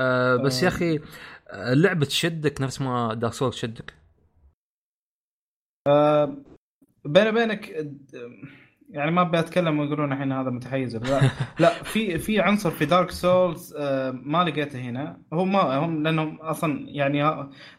آه 0.00 0.36
بس 0.36 0.62
يا. 0.62 0.68
أخي 0.68 1.00
اللعبة 1.52 2.06
تشدك 2.06 2.60
نفس 2.60 2.80
ما 2.80 3.14
Dark 3.14 3.32
Souls 3.34 3.54
تشدك 3.54 3.94
بيني 7.04 7.28
وبينك 7.28 7.70
يعني 8.92 9.10
ما 9.10 9.20
أبي 9.20 9.38
أتكلم 9.38 9.78
ويقولون 9.78 10.12
الحين 10.12 10.32
هذا 10.32 10.50
متحيز 10.50 10.96
لا. 10.96 11.30
لا 11.58 11.82
في 11.82 12.18
في 12.18 12.40
عنصر 12.40 12.70
في 12.70 12.84
Dark 12.86 13.10
Souls 13.10 13.74
ما 14.12 14.44
لقيته 14.44 14.80
هنا. 14.80 15.18
هو 15.32 15.44
ما 15.44 15.76
هم 15.76 16.02
لأنهم 16.02 16.36
أصلا 16.40 16.86
يعني 16.88 17.22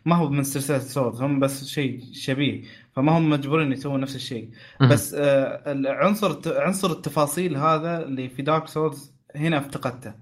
ما 0.05 0.15
هو 0.15 0.29
من 0.29 0.43
سلسلة 0.43 0.79
Souls 0.79 1.21
هم 1.21 1.39
بس 1.39 1.65
شيء 1.65 1.99
شبيه. 2.13 2.63
فما 2.95 3.17
هم 3.17 3.29
مجبورين 3.29 3.71
يسوون 3.71 3.99
نفس 3.99 4.15
الشيء. 4.15 4.49
بس 4.81 5.13
آه، 5.13 5.71
العنصر 5.71 6.61
عنصر 6.61 6.91
التفاصيل 6.91 7.57
هذا 7.57 8.03
اللي 8.05 8.29
في 8.29 8.41
Dark 8.41 8.67
Souls 8.67 9.13
هنا 9.35 9.57
افتقدته. 9.57 10.13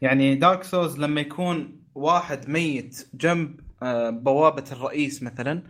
يعني 0.00 0.34
Dark 0.34 0.62
Souls 0.62 0.98
لما 0.98 1.20
يكون 1.20 1.80
واحد 1.94 2.48
ميت 2.50 3.08
جنب 3.14 3.60
آه، 3.82 4.10
بوابة 4.10 4.64
الرئيس 4.72 5.22
مثلا 5.22 5.62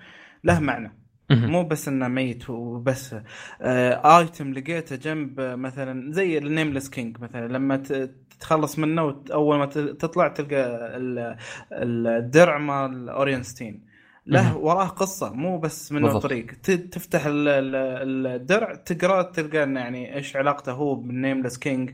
له 0.44 0.60
معنى. 0.60 0.97
مو 1.30 1.64
بس 1.64 1.88
انه 1.88 2.08
ميت 2.08 2.50
وبس 2.50 3.14
آه 3.62 4.18
item 4.18 4.52
لقيته 4.52 4.96
جنب 4.96 5.40
مثلا 5.40 6.12
زي 6.12 6.38
ال 6.38 6.44
Nameless 6.44 6.90
King 6.90 7.20
مثلا 7.20 7.48
لما 7.48 7.76
تتخلص 7.76 8.78
منه 8.78 9.04
وت- 9.04 9.30
أول 9.30 9.58
ما 9.58 9.66
تطلع 9.66 10.28
تلقى 10.28 10.96
ال- 10.96 11.36
الدرع 11.72 12.58
مال 12.58 13.08
Ornstein 13.08 13.88
له. 14.26 14.56
وراه 14.56 14.86
قصة 14.86 15.32
مو 15.32 15.58
بس 15.58 15.92
منه 15.92 16.02
بالضبط. 16.06 16.22
طريق 16.22 16.46
تفتح 16.92 17.26
ال- 17.26 17.48
ال- 17.48 18.26
الدرع 18.26 18.74
تقرأ 18.74 19.22
تلقى 19.22 19.62
إنه 19.62 19.80
يعني 19.80 20.14
إيش 20.16 20.36
علاقته 20.36 20.72
هو 20.72 20.94
بال 20.94 21.07
Nameless 21.07 21.58
King 21.58 21.90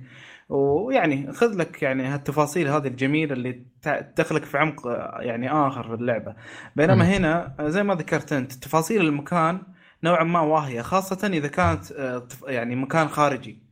ويعني 0.48 1.32
خذ 1.32 1.56
لك 1.56 1.82
يعني 1.82 2.04
هالتفاصيل 2.04 2.68
هذه 2.68 2.86
الجميلة 2.86 3.32
اللي 3.32 3.62
تدخلك 3.82 4.44
في 4.44 4.58
عمق 4.58 4.86
يعني 5.20 5.50
آخر 5.52 5.82
في 5.96 6.02
اللعبة. 6.02 6.34
بينما 6.76 6.94
مم. 6.94 7.00
هنا 7.10 7.54
زي 7.60 7.82
ما 7.82 7.94
ذكرت 7.94 8.32
أنت 8.32 8.52
تفاصيل 8.52 9.00
المكان 9.00 9.62
نوعا 10.04 10.24
ما 10.24 10.40
واهية 10.40 10.82
خاصة 10.82 11.26
إذا 11.32 11.48
كانت 11.48 11.92
آه، 11.92 12.26
يعني 12.46 12.76
مكان 12.76 13.08
خارجي. 13.08 13.62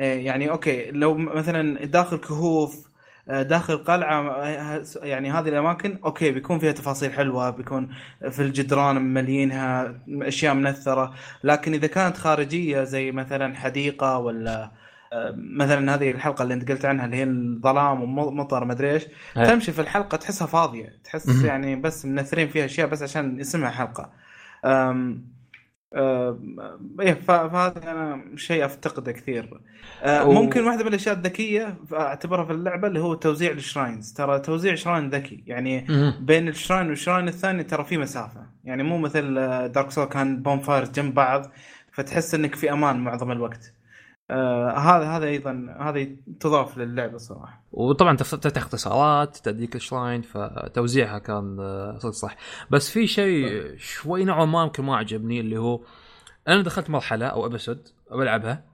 آه، 0.00 0.14
يعني 0.14 0.50
okay 0.50 0.90
لو 0.90 1.14
م- 1.14 1.36
مثلا 1.36 1.84
داخل 1.86 2.16
كهوف 2.16 2.86
آه، 3.28 3.42
داخل 3.42 3.76
قلعة 3.78 4.44
يعني 5.02 5.30
هذه 5.30 5.48
الأماكن 5.48 5.98
okay 6.04 6.30
بيكون 6.30 6.58
فيها 6.58 6.72
تفاصيل 6.72 7.12
حلوة 7.12 7.50
بيكون 7.50 7.88
في 8.30 8.42
الجدران 8.42 9.14
مليينها 9.14 9.94
أشياء 10.08 10.54
منثرة. 10.54 11.14
لكن 11.44 11.74
إذا 11.74 11.86
كانت 11.86 12.16
خارجية 12.16 12.84
زي 12.84 13.12
مثلا 13.12 13.54
حديقة 13.56 14.18
ولا 14.18 14.64
آه، 14.64 14.72
مثلا 15.36 15.94
هذه 15.94 16.10
الحلقة 16.10 16.42
اللي 16.42 16.54
انت 16.54 16.70
قلت 16.70 16.84
عنها 16.84 17.04
اللي 17.04 17.16
هي 17.16 17.24
الظلام 17.24 18.02
ومطر 18.18 18.64
مدري 18.64 18.90
إيش 18.92 19.06
هي. 19.34 19.46
تمشي 19.46 19.72
في 19.72 19.80
الحلقة 19.80 20.16
تحسها 20.16 20.46
فاضية 20.46 20.98
تحس 21.04 21.28
مهم. 21.28 21.46
يعني 21.46 21.76
بس 21.76 22.06
منثرين 22.06 22.48
فيها 22.48 22.64
أشياء 22.64 22.88
بس 22.88 23.02
عشان 23.02 23.40
اسمها 23.40 23.70
حلقة 23.70 24.10
أم 24.64 25.36
آه، 25.94 26.38
إيه 27.00 27.14
فهذا 27.14 27.90
أنا 27.90 28.24
شيء 28.36 28.64
أفتقده 28.64 29.12
كثير 29.12 29.60
آه، 30.02 30.26
و- 30.28 30.32
ممكن 30.32 30.64
واحدة 30.64 30.82
من 30.82 30.88
الأشياء 30.88 31.14
الذكية 31.14 31.74
أعتبرها 31.92 32.44
في 32.44 32.52
اللعبة 32.52 32.88
اللي 32.88 33.00
هو 33.00 33.14
توزيع 33.14 33.50
ال 33.52 33.59
shrines 33.59 34.12
ترى 34.12 34.38
توزيع 34.38 34.74
shrine 34.74 35.10
ذكي 35.10 35.44
يعني. 35.46 35.86
بين 36.20 36.48
ال 36.48 36.54
shrine 36.54 36.88
وال 36.88 36.98
shrine 36.98 37.28
الثاني 37.28 37.64
ترى 37.64 37.84
في 37.84 37.98
مسافة 37.98 38.46
يعني 38.64 38.82
مو 38.82 38.98
مثل 38.98 39.34
Dark 39.68 39.90
Soul 39.90 40.04
كان 40.04 40.42
bonfire 40.42 40.84
جنب 40.84 41.14
بعض 41.14 41.50
فتحس 41.92 42.34
إنك 42.34 42.54
في 42.54 42.72
أمان 42.72 42.96
معظم 42.96 43.32
الوقت 43.32 43.72
آه 44.30 44.70
هذا 44.70 45.04
هذا 45.04 45.26
أيضا 45.26 45.76
هذا 45.80 46.06
تضاف 46.40 46.78
للعبة 46.78 47.18
صراحة. 47.18 47.62
وطبعا 47.72 48.16
تف- 48.16 48.34
تفتح 48.34 48.62
اختصارات 48.62 49.36
توديك 49.36 49.76
ال 49.76 49.83
shrine 49.83 50.22
فتوزيعها 50.22 51.18
كان 51.18 51.56
آه، 51.60 51.98
صدق 51.98 52.12
صح. 52.12 52.36
بس 52.70 52.90
في 52.90 53.06
شيء 53.06 53.74
شوي 53.76 54.24
نوعا 54.24 54.44
ما 54.44 54.62
يمكن 54.62 54.84
ما 54.84 54.96
عجبني 54.96 55.40
اللي 55.40 55.56
هو 55.58 55.80
أنا 56.48 56.62
دخلت 56.62 56.90
مرحلة 56.90 57.26
أو 57.26 57.46
episode 57.46 57.88
بلعبها 58.10 58.64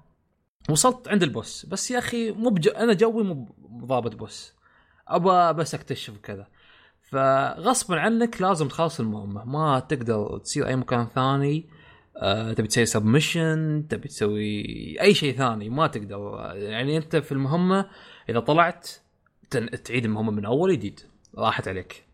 وصلت 0.71 1.09
عند 1.09 1.23
ال 1.23 1.30
boss. 1.30 1.67
بس 1.67 1.91
يا 1.91 1.99
أخي 1.99 2.31
مو 2.33 2.51
بج... 2.51 2.69
أنا 2.69 2.93
جوي 2.93 3.23
مو 3.25 3.55
ضابط 3.85 4.15
boss. 4.17 4.55
ابى 5.09 5.59
بس 5.59 5.75
أكتشف 5.75 6.17
كذا. 6.19 6.47
فغصبا 7.11 8.01
عنك 8.01 8.43
لازم 8.43 8.69
تخلص 8.69 9.01
المهمة. 9.01 9.45
ما 9.45 9.79
تقدر 9.79 10.39
تسير 10.39 10.67
أي 10.67 10.77
مكان 10.77 11.07
ثاني. 11.15 11.69
آه، 12.17 12.53
تبي 12.53 12.69
تسوي 12.69 12.87
sub 12.87 13.17
mission 13.17 13.87
تبي 13.91 14.09
تسوي 14.09 14.63
أي 15.01 15.15
شيء 15.15 15.35
ثاني 15.37 15.69
ما 15.69 15.87
تقدر. 15.87 16.53
يعني 16.55 16.97
أنت 16.97 17.17
في 17.17 17.33
المهمة 17.33 17.89
إذا 18.29 18.41
طلعت 18.41 18.89
تن- 19.51 19.83
تعيد 19.83 20.05
المهمة 20.05 20.31
من 20.33 20.45
أول 20.45 20.73
جديد 20.73 21.01
راحت 21.39 21.69
عليك. 21.69 22.05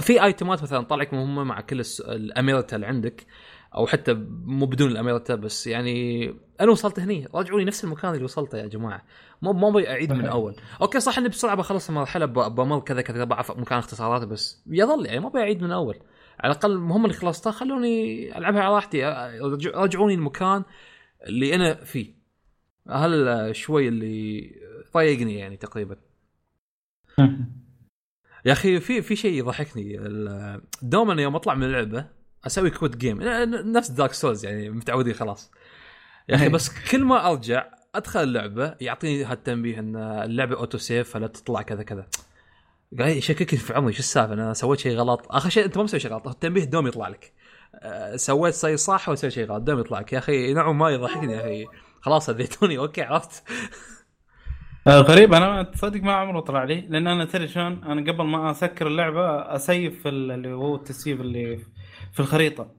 في 0.00 0.24
item 0.24 0.54
ات 0.54 0.62
مثلا 0.62 0.84
طلعك 0.84 1.14
مهمة 1.14 1.44
مع 1.44 1.60
كل 1.60 1.80
الس- 1.80 2.00
ال 2.00 2.11
Amrita 2.11 2.76
اللي 2.76 2.86
عندك 2.86 3.26
أو 3.74 3.86
حتى 3.86 4.14
مو 4.44 4.66
بدون 4.66 4.90
ال 4.90 4.96
Amrita 4.96 5.34
بس 5.34 5.66
يعني 5.66 6.26
أنا 6.60 6.70
وصلت 6.70 7.00
هني. 7.00 7.28
رجعوني 7.34 7.64
نفس 7.64 7.84
المكان 7.84 8.12
اللي 8.12 8.24
وصلته 8.24 8.58
يا 8.58 8.66
جماعة. 8.66 9.02
مو 9.42 9.52
ما 9.52 9.68
أبي 9.68 9.88
أعيد 9.88 10.12
من. 10.12 10.26
أول. 10.26 10.56
okay 10.80 11.00
صح 11.00 11.18
إني 11.18 11.28
بسرعة 11.28 11.54
بخلص 11.54 11.88
المرحلة 11.88 12.26
بمر 12.26 12.80
كذا 12.80 13.00
كذا 13.02 13.24
بعرف 13.24 13.50
مكان 13.50 13.78
اختصارات 13.78 14.22
بس 14.28 14.62
يظل 14.66 15.06
يعني 15.06 15.20
ما 15.20 15.28
أبي 15.28 15.38
أعيد 15.38 15.62
من 15.62 15.70
أول. 15.72 15.98
على 16.40 16.52
الأقل 16.52 16.72
المهمه 16.72 17.04
اللي 17.04 17.16
خلصتها 17.16 17.50
خلوني 17.50 18.38
ألعبها 18.38 18.62
على 18.62 18.74
راحتي 18.74 19.04
رجعوني 19.74 20.14
المكان 20.14 20.64
اللي 21.26 21.54
أنا 21.54 21.84
فيه. 21.84 22.14
هالشي 22.90 23.88
اللي 23.88 24.50
ضايقني 24.94 25.38
يعني 25.38 25.56
تقريبا. 25.56 25.96
يا 28.46 28.52
أخي 28.52 28.80
في 28.80 29.02
في 29.02 29.16
شيء 29.16 29.38
يضحكني 29.38 30.00
دوما 30.82 31.22
يوم 31.22 31.36
أطلع 31.36 31.54
من 31.54 31.62
اللعبة 31.62 32.06
أسوي 32.46 32.70
quit 32.70 32.96
game 32.96 33.22
نفس 33.72 33.90
Dark 33.90 34.12
Souls 34.12 34.44
يعني 34.44 34.70
متعودين 34.70 35.14
خلاص. 35.14 35.50
يا 36.28 36.34
أخي 36.34 36.44
إيه. 36.44 36.50
بس 36.50 36.90
كل 36.90 37.04
ما 37.04 37.30
أرجع 37.30 37.66
أدخل 37.94 38.22
اللعبة 38.22 38.76
يعطيني 38.80 39.24
هالتنبيه 39.24 39.78
إن 39.78 39.96
اللعبة 39.96 40.56
auto 40.56 40.78
save 40.78 41.10
فلا 41.10 41.26
تطلع 41.26 41.62
كذا 41.62 41.82
كذا. 41.82 42.06
قاعد 42.98 43.16
يشككني 43.16 43.58
في 43.58 43.74
عمري؟ 43.74 43.92
شو 43.92 43.98
السالفة؟ 43.98 44.34
أنا 44.34 44.52
سويت 44.52 44.80
شيء 44.80 44.96
غلط. 44.96 45.26
آخر 45.30 45.48
شيء 45.48 45.64
أنت 45.64 45.76
ما 45.76 45.84
مسوي 45.84 46.00
شيء 46.00 46.10
غلط 46.10 46.28
التنبيه 46.28 46.64
دوم 46.64 46.86
يطلع 46.86 47.08
لك. 47.08 47.32
أه، 47.74 48.16
سويت 48.16 48.54
شيء 48.54 48.76
صح 48.76 49.08
ولا 49.08 49.16
سويت 49.16 49.32
شيء 49.32 49.46
غلط؟ 49.46 49.62
دوم 49.62 49.80
يطلع 49.80 50.00
لك. 50.00 50.12
يا 50.12 50.18
أخي 50.18 50.54
نوعا 50.54 50.72
ما 50.72 50.90
يضحكني 50.90 51.32
يا 51.32 51.40
أخي. 51.40 51.66
خلاص 52.00 52.28
أذيتوني. 52.28 52.78
okay 52.84 53.02
عرفت. 53.02 53.44
آه 54.86 55.00
غريب 55.00 55.34
أنا 55.34 55.62
تصدق 55.62 56.00
ما 56.00 56.12
عمره 56.12 56.40
طلع 56.40 56.64
لي 56.64 56.80
لأن 56.80 57.06
أنا 57.06 57.24
تدري 57.24 57.48
شلون؟ 57.48 57.84
أنا 57.84 58.12
قبل 58.12 58.24
ما 58.24 58.50
أسكر 58.50 58.86
اللعبة 58.86 59.54
أسيف 59.54 60.06
اللي 60.06 60.52
هو 60.52 60.74
التسييف 60.74 61.20
اللي 61.20 61.58
في 62.12 62.20
الخريطة. 62.20 62.70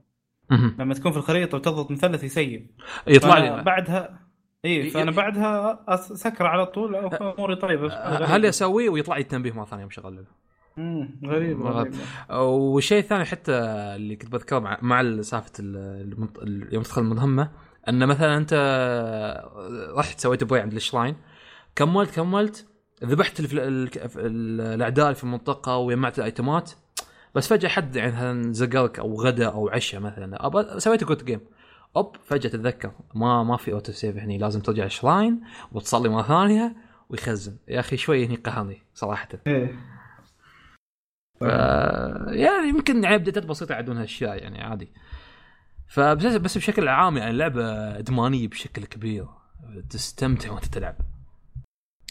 لما 0.50 0.94
تكون 0.94 1.12
في 1.12 1.18
الخريطة 1.18 1.56
وتضغط 1.58 1.90
مثلث 1.90 2.24
يسيف. 2.24 2.62
يطلع 3.06 3.38
لي. 3.38 3.62
بعدها 3.62 4.25
اي 4.64 4.90
فأنا 4.90 5.10
بعدها 5.10 5.84
اسكر 5.88 6.46
على 6.46 6.66
طول 6.66 6.96
أموري 6.96 7.56
طيبة. 7.56 7.92
أه، 7.92 8.24
هل 8.24 8.46
اسويه 8.46 8.88
ويطلع 8.88 9.16
لي 9.16 9.22
التنبيه 9.22 9.52
مرة 9.52 9.64
ثانية 9.64 9.84
مشغل 9.84 10.08
اللعبه 10.08 10.28
مم، 10.76 11.20
غريب 11.26 11.62
غريب 11.62 11.94
والشيء 12.30 12.98
الثاني 12.98 13.24
حتى 13.24 13.52
اللي 13.96 14.16
كنت 14.16 14.32
بذكره 14.32 14.58
مع 14.58 14.78
مع 14.82 15.22
سالفة 15.22 15.52
يوم 16.72 16.82
تدخل 16.82 17.02
المهمة 17.02 17.50
أن 17.88 18.06
مثلا 18.06 18.36
أنت 18.36 18.54
رحت 19.96 20.20
سويت 20.20 20.44
pray 20.44 20.60
عند 20.60 20.72
ال 20.72 20.78
shrine 20.78 21.16
كملت 21.76 22.14
كملت 22.14 22.66
ذبحت 23.04 23.40
الأعداء 24.16 25.04
اللي 25.06 25.14
في 25.14 25.24
المنطقة 25.24 25.76
وجمعت 25.76 26.18
الأيتمات 26.18 26.70
بس 27.34 27.48
فجأة 27.48 27.68
حد 27.68 27.96
يعني 27.96 28.12
مثلا 28.12 28.52
زقرك 28.52 28.98
أو 28.98 29.14
غدا 29.20 29.46
أو 29.48 29.68
عشاء 29.68 30.00
مثلا 30.00 30.78
سويت 30.78 31.04
quit 31.04 31.24
game 31.24 31.40
أوب 31.96 32.16
فجأة 32.24 32.50
تتذكر 32.50 32.92
ما 33.14 33.42
ما 33.42 33.56
في 33.56 33.72
auto 33.72 33.92
save 33.92 34.16
هني 34.16 34.38
لازم 34.38 34.60
ترجع 34.60 34.84
ال 34.84 34.92
shrine 34.92 35.40
وتصلي 35.72 36.08
مرة 36.08 36.22
ثانية 36.22 36.76
ويخزن. 37.08 37.56
يا 37.68 37.80
أخي 37.80 37.96
شوي 37.96 38.26
هني 38.26 38.36
قهرني 38.36 38.82
صراحة. 38.94 39.28
إيه. 39.46 39.78
ف... 41.40 41.42
يعني 42.28 42.68
يمكن 42.68 43.04
ابديتات 43.04 43.46
بسيطه 43.46 43.72
يعدون 43.72 43.96
هالأشياء 43.96 44.42
يعني 44.42 44.62
عادي. 44.62 44.92
فبس 45.88 46.24
بس 46.24 46.58
بشكل 46.58 46.88
عام 46.88 47.16
يعني 47.16 47.30
اللعبة 47.30 47.98
إدمانية 47.98 48.48
بشكل 48.48 48.84
كبير. 48.84 49.26
تستمتع 49.90 50.52
وأنت 50.52 50.64
تلعب. 50.64 50.96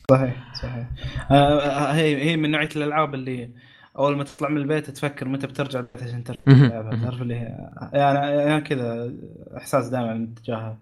صحيح 0.09 0.53
صحيح. 0.53 0.87
آه 1.31 1.91
هي 1.91 2.23
هي 2.23 2.37
من 2.37 2.51
نوعية 2.51 2.69
الألعاب 2.75 3.13
اللي 3.13 3.49
أول 3.97 4.17
ما 4.17 4.23
تطلع 4.23 4.49
من 4.49 4.57
البيت 4.57 4.89
تفكر 4.89 5.27
متى 5.27 5.47
بترجع 5.47 5.83
عشان 5.95 6.23
ترجع. 6.23 6.41
تلعبها 6.45 7.01
تعرف 7.03 7.21
اللي 7.21 7.35
هي 7.35 7.69
يعني 7.93 8.19
يعني 8.37 8.61
كذا 8.61 9.13
إحساس 9.57 9.87
دائما 9.89 10.33
تجاهها 10.35 10.77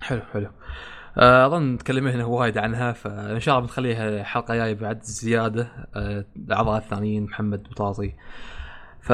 حلو 0.00 0.20
حلو. 0.22 0.50
آه، 1.18 1.46
أظن 1.46 1.78
تكلمنا 1.78 2.14
هنا 2.14 2.24
وايد 2.24 2.58
عنها 2.58 2.92
فإن 2.92 3.40
شاء 3.40 3.54
الله 3.54 3.66
بنخليها 3.66 4.22
حلقة 4.24 4.54
جاية 4.54 4.74
بعد 4.74 5.02
زيادة. 5.02 5.86
آه، 5.96 6.24
الاعضاء 6.36 6.78
الثانيين 6.78 7.24
محمد 7.24 7.62
بطاطي 7.62 8.12
ف 9.00 9.12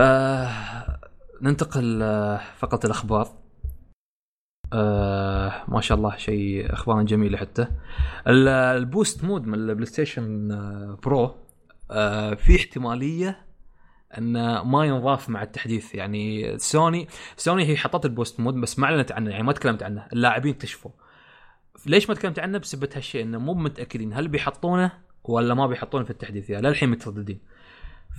ننتقل 1.42 2.02
آه، 2.02 2.40
فقره 2.56 2.80
الأخبار. 2.86 3.28
آه 4.72 5.52
ما 5.68 5.80
شاء 5.80 5.98
الله 5.98 6.16
شيء 6.16 6.72
أخبار 6.72 7.02
جميلة 7.02 7.38
حتى. 7.38 7.66
ال- 8.28 8.48
ال 8.48 8.61
boost 8.61 9.24
mode 9.24 9.46
من 9.46 9.54
ال 9.54 9.86
PlayStation 9.86 10.52
آه، 10.52 10.98
Pro 11.04 11.24
آه 11.24 11.34
في 12.36 12.56
احتمالية 12.56 13.46
انه 14.18 14.62
ما 14.64 14.84
ينضاف 14.84 15.28
مع 15.28 15.42
التحديث. 15.42 15.94
يعني 15.94 16.54
سوني 16.58 17.08
سوني 17.36 17.64
هي 17.66 17.76
حطت 17.76 18.04
ال 18.04 18.10
boost 18.10 18.40
mode 18.40 18.54
بس 18.54 18.78
ما 18.78 18.86
أعلنت 18.86 19.12
عنه 19.12 19.30
يعني 19.30 19.42
ما 19.42 19.52
تكلمت 19.52 19.82
عنه. 19.82 20.06
اللاعبين 20.12 20.54
اكتشفوا. 20.54 20.90
ليش 21.86 22.08
ما 22.08 22.14
تكلمت 22.14 22.38
عنه؟ 22.38 22.58
بسبب 22.58 22.88
هالشيء 22.94 23.22
إنه 23.22 23.38
مو 23.38 23.54
متأكدين 23.54 24.12
هل 24.12 24.28
بيحطونه 24.28 24.92
ولا 25.24 25.54
ما 25.54 25.66
بيحطونه 25.66 26.04
في 26.04 26.10
التحديث. 26.10 26.50
يعني 26.50 26.68
للحين 26.68 26.88
مترددين 26.88 27.40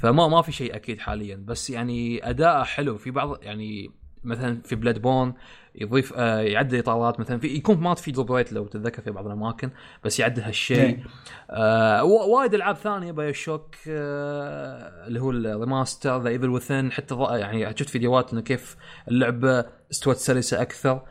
فما 0.01 0.27
ما 0.27 0.41
في 0.41 0.51
شيء 0.51 0.75
أكيد 0.75 0.99
حاليا. 0.99 1.35
بس 1.35 1.69
يعني 1.69 2.29
أداءه 2.29 2.63
حلو. 2.63 2.97
في 2.97 3.11
بعض 3.11 3.43
يعني 3.43 3.91
مثلا 4.25 4.61
في 4.61 4.75
Bloodborne 4.75 5.33
يضيف 5.75 6.13
آه 6.13 6.39
يعدل 6.39 6.79
إطارات 6.79 7.19
مثلا 7.19 7.39
في 7.39 7.47
يكون 7.47 7.77
ما 7.77 7.95
في 7.95 8.11
drop 8.11 8.31
rate 8.31 8.53
لو 8.53 8.67
تتذكر 8.67 9.01
في 9.01 9.11
بعض 9.11 9.25
الأماكن 9.25 9.69
بس 10.03 10.19
يعدل 10.19 10.41
هالشيء. 10.41 10.79
إيه. 10.79 11.03
آه 11.49 12.03
وايد 12.03 12.53
ألعاب 12.53 12.75
ثانية 12.75 13.11
BioShock 13.11 13.75
آه 13.87 15.07
اللي 15.07 15.21
هو 15.21 15.31
ال 15.31 15.41
remaster 15.41 16.21
The 16.21 16.29
Evil 16.29 16.49
Within 16.49 16.91
حتى 16.91 17.15
يعني 17.15 17.77
شفت 17.77 17.89
فيديوهات 17.89 18.33
إنه 18.33 18.41
كيف 18.41 18.77
اللعبة 19.07 19.65
استوت 19.91 20.15
سلسة 20.15 20.61
أكثر. 20.61 21.01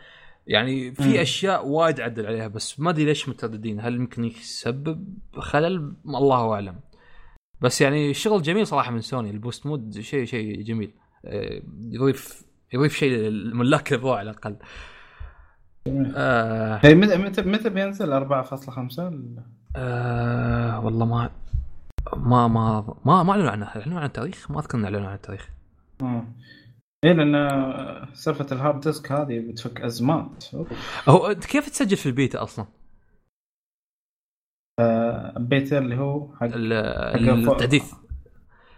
يعني 0.46 0.94
في 0.94 1.08
مم. 1.08 1.20
أشياء 1.20 1.66
وايد 1.66 2.00
عدل 2.00 2.26
عليها 2.26 2.48
بس 2.48 2.80
ما 2.80 2.90
أدري 2.90 3.04
ليش 3.04 3.28
مترددين. 3.28 3.80
هل 3.80 3.94
يمكن 3.94 4.24
يسبب 4.24 5.18
خلل؟ 5.38 5.94
الله 6.06 6.52
أعلم. 6.52 6.80
بس 7.60 7.80
يعني 7.80 8.14
شغل 8.14 8.42
جميل 8.42 8.66
صراحة 8.66 8.90
من 8.90 9.00
سوني 9.00 9.30
ال 9.30 9.36
boost 9.36 9.66
mode 9.66 10.00
شيء 10.00 10.24
شيء 10.24 10.62
جميل. 10.62 10.94
آه، 11.24 11.62
يضيف 12.74 12.80
يضيف 12.80 12.96
شيء 12.96 13.10
للملاك 13.10 13.92
ال 13.92 13.99
Pro 13.99 14.18
على 14.18 14.30
الأقل. 14.30 14.56
آه. 16.16 16.80
هي 16.82 16.94
متى 16.94 17.16
متى 17.16 17.42
متى 17.42 17.68
بينزل؟ 17.70 18.12
4.5 18.12 19.00
آه 19.76 20.80
والله 20.84 21.06
ما 21.06 21.30
ما 22.16 22.48
ما 22.48 22.96
ما 23.04 23.22
ما 23.22 23.32
أعلنوا 23.32 23.50
عنه 23.50 23.66
أعلنوا 23.66 23.98
عن 24.00 24.06
التاريخ؟ 24.06 24.50
ما 24.50 24.60
أذكر 24.60 24.78
إنه 24.78 24.84
أعلنوا 24.84 25.08
عن 25.08 25.14
التاريخ. 25.14 25.48
آه. 26.02 26.24
إيه 27.04 27.12
لأن 27.12 28.14
سالفة 28.14 28.46
ال 28.52 28.58
hard 28.58 28.80
disk 28.80 29.12
هذه 29.12 29.40
بتفك 29.40 29.80
أزمات. 29.80 30.44
هو 31.08 31.26
انت 31.26 31.44
كيف 31.46 31.68
تسجل 31.68 31.96
في 31.96 32.06
البيتا 32.06 32.42
أصلا؟ 32.42 32.66
بيتا 35.36 35.78
اللي 35.78 35.96
هو 35.96 36.34
حق 36.36 36.44
ال- 36.46 36.72
التحديث. 37.50 37.92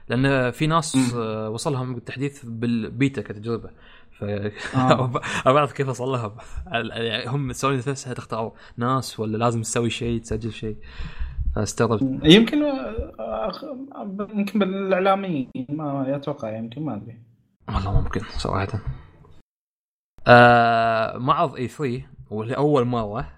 لأن 0.09 0.51
في 0.51 0.67
ناس 0.67 1.15
آه، 1.17 1.51
وصلهم 1.51 1.97
التحديث 1.97 2.45
بالبيتا 2.45 3.23
كتجربة. 3.23 3.71
ف 4.19 4.25
آه. 4.77 5.11
بعرف 5.53 5.73
كيف 5.73 5.89
وصل 5.89 6.09
لهم 6.09 6.33
يعني 6.73 7.27
هم 7.29 7.53
سوني 7.53 7.77
نفسها 7.77 8.15
تختار 8.15 8.53
ناس 8.77 9.21
ولا 9.21 9.37
لازم 9.37 9.63
تسوي 9.63 9.91
شيء 9.91 10.21
تسجل 10.21 10.53
شيء. 10.53 10.77
فاستغربت. 11.57 12.03
يمكن 12.25 12.65
آه، 12.65 13.53
يمكن 14.35 14.59
بالإعلاميين 14.59 15.51
ما 15.69 16.17
أتوقع 16.17 16.57
يمكن 16.57 16.83
ما 16.83 16.95
أدري. 16.97 17.21
والله 17.69 18.01
ممكن 18.01 18.21
صراحة. 18.39 18.81
آه 20.27 21.19
معرض 21.19 21.55
إي 21.57 21.69
3 21.69 22.03
واللي 22.31 22.57
أول 22.57 22.85
مرة 22.85 23.36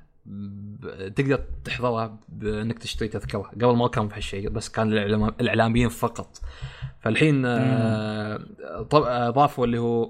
تقدر 1.16 1.44
تحضرها 1.64 2.20
بأنك 2.28 2.78
تشتري 2.78 3.08
تذكرة. 3.08 3.40
قبل 3.40 3.76
ما 3.76 3.88
كان 3.88 4.08
في 4.08 4.16
هالشيء 4.16 4.48
بس 4.48 4.68
كان 4.68 4.92
الإعلاميين 5.40 5.88
فقط. 5.88 6.40
فالحين 7.00 7.46
آه 7.46 8.46
آه، 8.94 9.30
ضافوا 9.30 9.64
اللي 9.64 9.78
هو 9.78 10.04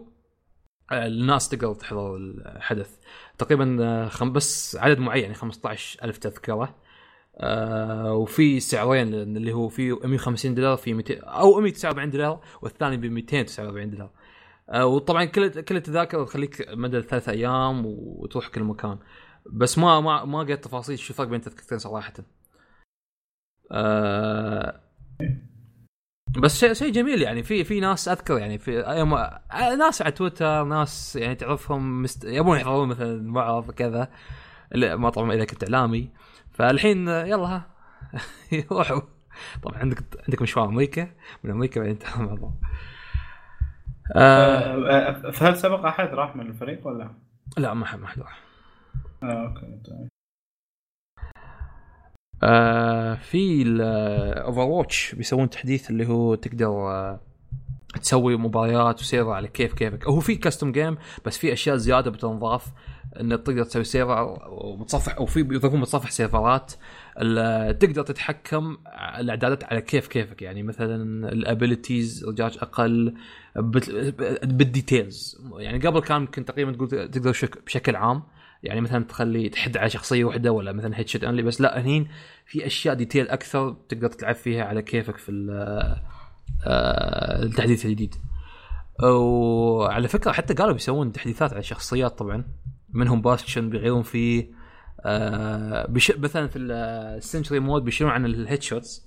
آه، 0.93 1.07
الناس 1.07 1.49
تقدر 1.49 1.75
تحضر 1.75 2.17
الحدث. 2.17 2.97
تقريبا 3.39 4.09
خم 4.09 4.33
بس 4.33 4.77
عدد 4.77 4.99
معين 4.99 5.23
يعني 5.23 5.35
15 5.35 6.05
ألف 6.05 6.19
تذكرة. 6.19 6.75
وفي 8.05 8.61
سعرين 8.61 9.15
اللي 9.15 9.53
هو 9.53 9.69
في 9.69 9.93
150 9.93 10.55
دولار 10.55 10.77
في 10.77 10.95
200 10.95 11.21
أو 11.21 11.61
149 11.61 12.11
دولار 12.11 12.41
والثاني 12.63 12.97
ب 12.97 13.05
249 13.05 13.91
دولار. 13.91 14.11
وطبعا 14.75 15.25
كل 15.25 15.61
كل 15.61 15.77
التذاكر 15.77 16.25
تخليك 16.25 16.69
مدى 16.73 17.03
ثلاث 17.03 17.29
أيام 17.29 17.83
وتروح 17.87 18.49
كل 18.49 18.65
مكان. 18.65 18.99
بس 19.53 19.79
ما 19.79 20.01
ما 20.01 20.25
ما 20.25 20.39
قريت 20.39 20.65
تفاصيل 20.65 20.99
شو 20.99 21.13
الفرق 21.13 21.27
بين 21.27 21.39
التذكرتين 21.41 21.79
صراحة 21.79 22.13
آه 23.73 24.81
بس 26.37 26.61
شيء 26.61 26.73
شيء 26.73 26.93
جميل 26.93 27.23
يعني. 27.23 27.43
في 27.43 27.65
في 27.65 27.81
ناس 27.81 28.09
أذكر 28.09 28.39
يعني 28.39 28.59
في 28.59 28.85
يوم 28.99 29.15
آه، 29.15 29.75
ناس 29.79 30.03
على 30.03 30.13
تويتر 30.13 30.65
ناس 30.65 31.17
يعني 31.17 31.35
تعرفهم 31.35 32.03
مست... 32.03 32.25
يبون 32.25 32.59
يحضرون 32.59 32.89
مثلا 32.89 33.23
معرض 33.23 33.71
كذا. 33.71 34.09
ما 34.75 35.11
طبعا 35.11 35.33
إذا 35.33 35.45
كنت 35.45 35.65
إعلامي. 35.65 36.11
فالحين 36.53 37.09
يلا 37.09 37.47
ها 37.47 37.67
روحوا. 38.73 39.01
طبعا 39.63 39.79
عندك 39.79 39.99
عندك 40.29 40.43
مشوار 40.43 40.69
أمريكا. 40.69 41.11
من 41.45 41.51
أمريكا 41.51 41.81
بعدين 41.81 41.99
تعال 41.99 42.27
بعض. 42.27 42.55
آه 44.17 44.59
آه، 44.91 45.31
فهل 45.31 45.57
سبق 45.57 45.87
أحد 45.87 46.09
راح 46.09 46.37
من 46.37 46.47
الفريق 46.47 46.87
ولا؟ 46.87 47.15
لا 47.59 47.75
ما 47.75 47.87
حد 47.87 47.99
ما 47.99 48.07
حد 48.07 48.19
راح. 48.21 48.48
آه، 49.23 49.47
أوكي. 49.47 50.09
آه 52.43 53.15
في 53.15 53.63
ال 53.63 54.61
Overwatch 54.61 55.15
بيسوون 55.15 55.51
تحديث 55.51 55.91
اللي 55.91 56.07
هو 56.09 56.35
تقدر 56.35 56.67
آه 56.67 57.21
تسوي 58.03 58.37
مباريات 58.37 59.01
و 59.01 59.05
server 59.05 59.31
على 59.31 59.49
كيف 59.49 59.75
كيفك. 59.75 60.07
هو 60.07 60.21
في 60.21 60.35
custom 60.37 60.73
game 60.73 60.97
بس 61.25 61.39
في 61.39 61.53
أشياء 61.53 61.77
زيادة 61.77 62.11
بتنضاف 62.11 62.67
إن 63.21 63.29
تقدر 63.45 63.65
تسوي 63.65 63.85
server 63.85 64.39
ومتصفح 64.49 65.17
أو 65.17 65.27
في 65.27 65.43
بيضيفون 65.43 65.81
متصفح 65.81 66.11
سيرفرات 66.11 66.73
تقدر 67.81 68.03
تتحكم 68.03 68.77
الإعدادات 69.19 69.65
على 69.65 69.81
كيف 69.81 70.09
كيفك. 70.09 70.43
يعني 70.43 70.63
مثلا 70.63 71.29
ال 71.33 71.42
abilities 71.42 72.25
رجاج 72.29 72.59
أقل 72.63 73.15
بال 74.43 74.66
details 74.66 75.47
يعني 75.59 75.87
قبل 75.87 76.01
كان 76.01 76.21
يمكن 76.21 76.45
تقريبا 76.45 76.73
تقول 76.73 76.89
تقدر 76.89 77.33
شك- 77.33 77.65
بشكل 77.67 77.97
عام. 77.97 78.23
يعني 78.63 78.81
مثلا 78.81 79.05
تخلي 79.05 79.49
تحد 79.49 79.77
على 79.77 79.91
شخصية 79.91 80.25
واحدة 80.25 80.53
ولا 80.53 80.73
مثلا 80.73 80.99
headshot 80.99 81.25
only 81.25 81.43
بس 81.43 81.61
لا 81.61 81.81
هني 81.81 82.07
في 82.47 82.67
أشياء 82.67 82.95
detail 82.95 83.29
أكثر 83.29 83.77
تقدر 83.89 84.09
تلعب 84.09 84.35
فيها 84.35 84.65
على 84.65 84.83
كيفك 84.83 85.17
في 85.17 85.29
ال- 85.29 85.51
آه، 86.67 87.43
التحديث 87.43 87.87
الجديد. 87.87 88.15
وعلى 89.03 90.09
فكرة 90.09 90.33
حتى 90.33 90.55
قالوا 90.55 90.73
بيسوون 90.73 91.13
تحديثات 91.13 91.51
على 91.53 91.61
الشخصيات 91.61 92.19
طبعا 92.19 92.45
منهم 92.91 93.23
Bastion 93.23 93.71
بيغيرون 93.71 94.03
فيه 94.03 94.47
آه 95.01 95.87
بش... 95.87 96.11
مثلا 96.11 96.47
في 96.49 96.59
ال 96.59 96.73
sentry 96.73 97.61
mode 97.61 97.85
بيشيلون 97.85 98.13
عن 98.13 98.25
ال 98.27 98.63
headshots 98.63 99.07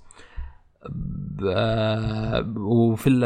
آه، 1.46 2.52
وفي 2.56 3.08
ال- 3.08 3.24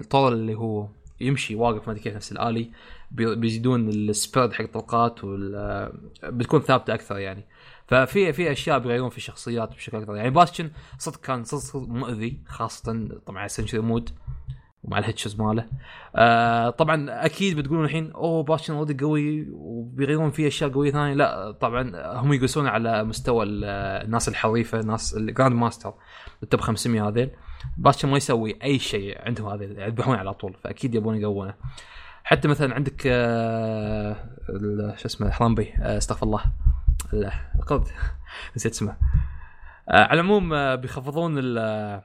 الطور 0.00 0.32
اللي 0.32 0.54
هو 0.54 0.88
يمشي 1.20 1.54
واقف 1.54 1.86
ما 1.86 1.92
أدري 1.92 2.02
كيف 2.04 2.14
نفس 2.14 2.32
الآلي. 2.32 2.70
بيزيدون 3.14 3.88
ال 3.88 3.97
spread 3.97 4.52
حق 4.52 4.62
الطلقات 4.62 5.24
وال... 5.24 5.92
بتكون 6.24 6.60
ثابتة 6.60 6.94
أكثر 6.94 7.18
يعني. 7.18 7.46
ففي 7.86 8.32
في 8.32 8.52
أشياء 8.52 8.78
بيغيرون 8.78 9.10
في 9.10 9.16
الشخصيات 9.16 9.68
بشكل 9.74 9.96
أكثر. 9.96 10.16
يعني 10.16 10.30
Bastion 10.30 10.70
صدق 10.98 11.20
كان 11.20 11.44
صدق 11.44 11.76
مؤذي 11.76 12.40
خاصة 12.46 13.08
طبعا 13.26 13.38
على 13.38 13.46
ال 13.46 13.51
sentry 13.51 13.80
mode 13.80 14.10
ومع 14.82 14.98
ال 14.98 15.02
headshots 15.02 15.40
ماله. 15.40 15.66
آه 16.16 16.70
طبعا 16.70 17.24
أكيد 17.26 17.56
بتقولون 17.56 17.84
الحين 17.84 18.10
أوه 18.12 18.42
Bastion 18.42 18.74
already 18.74 19.04
قوي 19.04 19.46
وبيغيرون 19.52 20.30
فيه 20.30 20.46
أشياء 20.48 20.70
قوية 20.70 20.90
ثانية. 20.90 21.14
لا 21.14 21.50
طبعا 21.50 21.92
هم 22.20 22.32
يقيسون 22.32 22.66
على 22.66 23.04
مستوى 23.04 23.44
ال- 23.44 23.64
الناس 24.04 24.28
الحريفة 24.28 24.80
الناس 24.80 25.14
ال 25.16 25.54
grandmaster 25.56 25.94
ال 26.42 26.47
top 26.47 26.60
500 26.60 27.08
هذيل. 27.08 27.30
Bastion 27.78 28.08
ما 28.08 28.16
يسوي 28.16 28.58
أي 28.62 28.78
شيء 28.78 29.18
عندهم 29.26 29.48
هذيل 29.48 29.78
يذبحون 29.78 30.16
على 30.16 30.34
طول 30.34 30.54
فأكيد 30.64 30.94
يبون 30.94 31.16
يقونه 31.16 31.54
حتى 32.32 32.48
مثلا 32.48 32.74
عندك 32.74 33.02
آه 33.06 34.16
شو 34.96 35.06
اسمه 35.06 35.30
Harambe 35.30 35.72
آه 35.82 35.98
استغفر 35.98 36.26
الله. 36.26 36.42
ال- 37.12 37.32
القرد 37.56 37.88
نسيت 38.56 38.72
اسمه. 38.72 38.96
آه 39.88 40.04
على 40.04 40.20
العموم 40.20 40.76
بيخفضون 40.76 41.38
ال- 41.38 42.02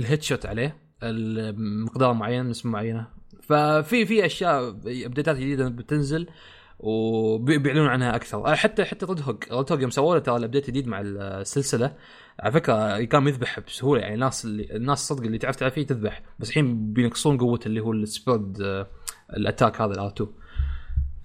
ال 0.00 0.22
headshot 0.22 0.46
عليه 0.46 0.76
المقدار 1.02 2.12
معين 2.12 2.48
نسبة 2.48 2.70
معينة. 2.70 3.06
ففي 3.42 4.06
في 4.06 4.26
أشياء 4.26 4.68
ابديتات 4.86 5.36
جديدة 5.36 5.68
بتنزل 5.68 6.28
وبيعلنون 6.78 7.86
عنها 7.86 8.16
أكثر. 8.16 8.56
حتى 8.56 8.84
حتى 8.84 9.06
Roadhog 9.06 9.44
Roadhog 9.52 9.80
يوم 9.82 9.90
سووا 9.90 10.14
له 10.14 10.20
ترى 10.20 10.36
ال 10.36 10.41
update 10.41 10.68
الجديد 10.68 10.88
مع 10.88 11.00
السلسلة. 11.00 11.94
على 12.40 12.52
فكرة 12.52 13.04
كان 13.04 13.28
يذبح 13.28 13.60
بسهولة 13.60 14.00
يعني 14.00 14.14
الناس 14.14 14.44
اللي 14.44 14.76
الناس 14.76 14.98
صدق 15.08 15.22
اللي 15.22 15.38
تعرف 15.38 15.56
تلعب 15.56 15.70
فيه 15.72 15.86
تذبح 15.86 16.22
بس 16.38 16.48
الحين 16.48 16.92
بينقصون 16.92 17.38
قوه 17.38 17.60
اللي 17.66 17.80
هو 17.80 17.92
ال 17.92 18.05
spread 18.05 18.86
ال 19.36 19.42
attack 19.42 19.80
هذا 19.80 19.92
ال 19.92 20.06
R2 20.16 20.30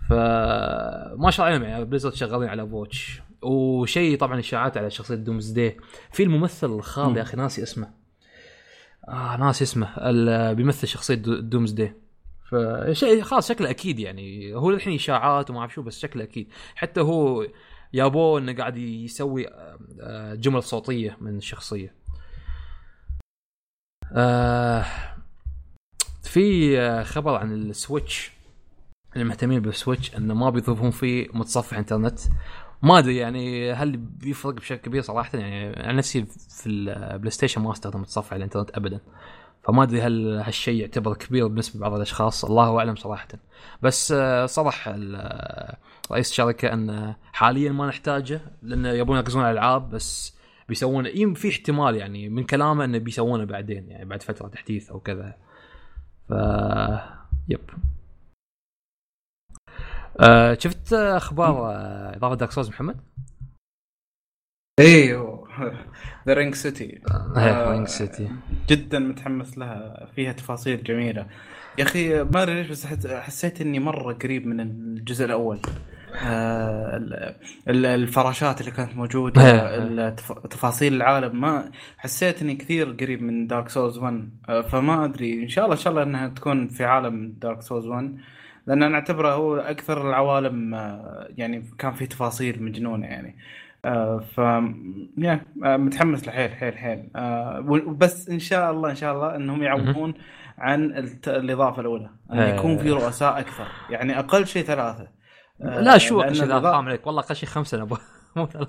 فما 0.10 1.32
شاء 1.32 1.46
الله 1.48 1.56
عليهم 1.58 1.64
يعني 1.72 1.86
Blizzard 1.86 2.14
شغالين 2.14 2.50
على 2.50 2.62
Overwatch 2.62 3.22
وشيء 3.42 4.18
طبعا 4.18 4.40
إشاعات 4.40 4.78
على 4.78 4.90
شخصية 4.90 5.16
Doomfist 5.16 5.78
في 6.12 6.24
الممثل 6.24 6.68
الخال 6.70 7.18
يا 7.18 7.22
أخي 7.22 7.38
ناسي 7.38 7.64
اسمه. 7.64 7.92
آه 9.10 9.38
ناسي 9.38 9.64
اسمه. 9.64 9.88
اللي 10.10 10.56
بيمثل 10.56 10.88
شخصية 10.88 11.16
دو- 11.16 11.40
Doomfist 11.40 11.94
فشيء 12.52 13.22
خلاص 13.22 13.50
شكله 13.50 13.70
أكيد 13.70 14.00
يعني. 14.00 14.56
هو 14.56 14.70
الحين 14.70 14.94
إشاعات 14.96 15.50
وما 15.50 15.60
أعرف 15.60 15.74
شو 15.74 15.82
بس 15.82 16.00
شكله 16.00 16.24
أكيد. 16.24 16.48
حتى 16.76 17.02
هو 17.02 17.48
يابوه 17.94 18.40
إنه 18.40 18.54
قاعد 18.56 18.78
يسوي 18.78 19.48
آه، 19.48 19.80
آه، 20.02 20.36
جمل 20.36 20.64
صوتية 20.64 21.18
من 21.22 21.38
الشخصيه 21.38 21.96
آه 24.16 24.86
في 26.34 26.80
آه، 26.80 27.04
خبر 27.04 27.36
عن 27.36 27.54
ال 27.54 27.64
Switch. 27.64 28.32
اللي 29.14 29.24
مهتمين 29.24 29.60
بال 29.60 29.74
Switch 29.74 30.16
انه 30.16 30.34
ما 30.34 30.50
بيضيفون 30.50 30.92
فيه 30.92 31.28
متصفح 31.34 31.78
إنترنت. 31.78 32.20
ما 32.84 33.00
أدري 33.00 33.18
يعني 33.18 33.74
هل 33.74 33.98
بيفرق 33.98 34.54
بشكل 34.54 34.76
كبير 34.76 35.02
صراحة. 35.02 35.38
يعني 35.38 35.84
أنا 35.84 35.94
نفسي 35.94 36.26
في 36.50 36.70
ال 36.70 37.30
PlayStation 37.30 37.62
ما 37.62 37.72
أستخدم 37.72 38.02
متصفح 38.02 38.34
الإنترنت 38.34 38.78
ابدا. 38.78 39.00
فما 39.64 39.84
أدري 39.84 40.02
هل 40.02 40.40
هالشيء 40.40 40.82
يعتبر 40.82 41.14
كبير 41.14 41.48
بالنسبة 41.48 41.78
لبعض 41.78 41.94
الأشخاص. 41.94 42.46
الله 42.46 42.80
أعلم 42.80 42.96
صراحة. 42.96 43.28
بس 43.82 44.12
آه، 44.12 44.46
صرح 44.46 44.88
آه، 44.88 45.78
رئيس 46.12 46.30
الشركة 46.30 46.74
إن 46.74 47.16
حاليا 47.34 47.72
ما 47.72 47.88
نحتاجه 47.88 48.42
لأنه 48.62 48.90
يبون 48.90 49.18
يركزون 49.18 49.44
على 49.44 49.52
الألعاب. 49.52 49.90
بس 49.90 50.38
بيسوون 50.70 51.06
يم 51.06 51.34
في 51.34 51.50
احتمال 51.50 51.96
يعني 51.96 52.30
من 52.30 52.44
كلامه 52.44 52.86
إنه 52.86 52.98
بيسوونه 52.98 53.44
بعدين 53.44 53.90
يعني 53.90 54.06
بعد 54.06 54.24
فترة 54.24 54.48
تحديث 54.48 54.90
أو 54.90 55.00
كذا. 55.00 55.44
ف 56.34 56.36
يب. 57.50 57.70
آه 60.20 60.58
شفت 60.60 60.94
أخبار 60.94 61.72
إضافة 62.16 62.36
Dark 62.36 62.52
Souls 62.52 62.70
محمد؟ 62.70 63.02
أيوه 64.80 65.48
The 66.28 66.34
Ringed 66.34 66.56
City 66.56 67.02
Ringed 67.38 67.88
City 67.88 68.32
جدا 68.70 69.00
متحمس 69.00 69.58
لها 69.58 70.06
فيها 70.16 70.32
تفاصيل 70.32 70.84
جميلة. 70.84 71.28
يا 71.80 71.84
أخي 71.84 72.24
ما 72.24 72.44
أدري 72.44 72.56
ليش 72.56 72.70
بس 72.70 73.06
حسيت 73.08 73.62
إني 73.62 73.80
مرة 73.80 74.14
قريب 74.14 74.48
من 74.48 74.60
الجزء 74.60 75.26
الأول. 75.26 75.58
ال- 75.58 75.64
ال- 75.66 75.93
الفراشات 77.68 78.60
اللي 78.62 78.72
كانت 78.72 78.96
موجودة 78.98 79.42
إيه. 79.42 79.78
التف- 80.10 80.48
تفاصيل 80.48 80.94
العالم. 80.94 81.42
ما 81.42 81.72
حسيت 81.98 82.42
اني 82.42 82.56
كثير 82.56 82.92
قريب 83.02 83.22
من 83.22 83.48
Dark 83.48 83.70
Souls 83.70 83.98
1 83.98 84.30
آه، 84.50 84.62
فما 84.62 85.06
أدري 85.06 85.44
إن 85.44 85.48
شاء 85.50 85.66
الله 85.66 85.76
إن 85.76 85.82
شاء 85.82 85.92
الله 85.94 86.04
إنها 86.04 86.28
تكون 86.28 86.68
في 86.68 86.86
عالم 86.86 87.34
Dark 87.42 87.62
Souls 87.62 87.86
1 87.88 88.18
لأن 88.68 88.84
أنا 88.84 88.96
أعتبره 88.96 89.34
هو 89.34 89.56
أكثر 89.56 90.10
العوالم 90.10 90.74
آه، 90.76 91.28
يعني 91.38 91.64
كان 91.80 91.94
فيه 91.94 92.06
تفاصيل 92.06 92.64
مجنونة 92.64 93.06
يعني. 93.08 93.36
آه، 93.86 94.20
ف 94.20 94.38
يا 95.18 95.42
آه، 95.66 95.78
متحمس 95.78 96.28
لحيل 96.28 96.52
حيل 96.52 96.78
حيل. 96.78 97.10
آه، 97.16 97.66
وبس 97.68 98.30
إن 98.30 98.40
شاء 98.40 98.72
الله 98.72 98.90
إن 98.90 98.96
شاء 98.96 99.14
الله 99.16 99.36
إنهم 99.36 99.64
يعوضون 99.64 100.14
عن 100.58 100.84
الإضافة 101.28 101.82
الأولى. 101.82 102.10
إن 102.34 102.40
إيه. 102.40 102.54
يكون 102.54 102.78
في 102.78 102.92
رؤساء 102.92 103.40
أكثر. 103.40 103.68
يعني 103.90 104.20
أقل 104.20 104.48
شيء 104.48 104.64
ثلاثة. 104.64 105.04
آه، 105.04 105.08
لا 105.60 105.98
شو 105.98 106.22
لا 106.22 106.28
النظام- 106.28 106.74
حرام 106.74 106.88
عليك 106.88 107.08
والله 107.08 107.22
أقل 107.22 107.36
شيء 107.36 107.50
خمسه 107.50 107.78
نبغى 107.78 108.00
مو 108.36 108.46
ثلاث. 108.46 108.68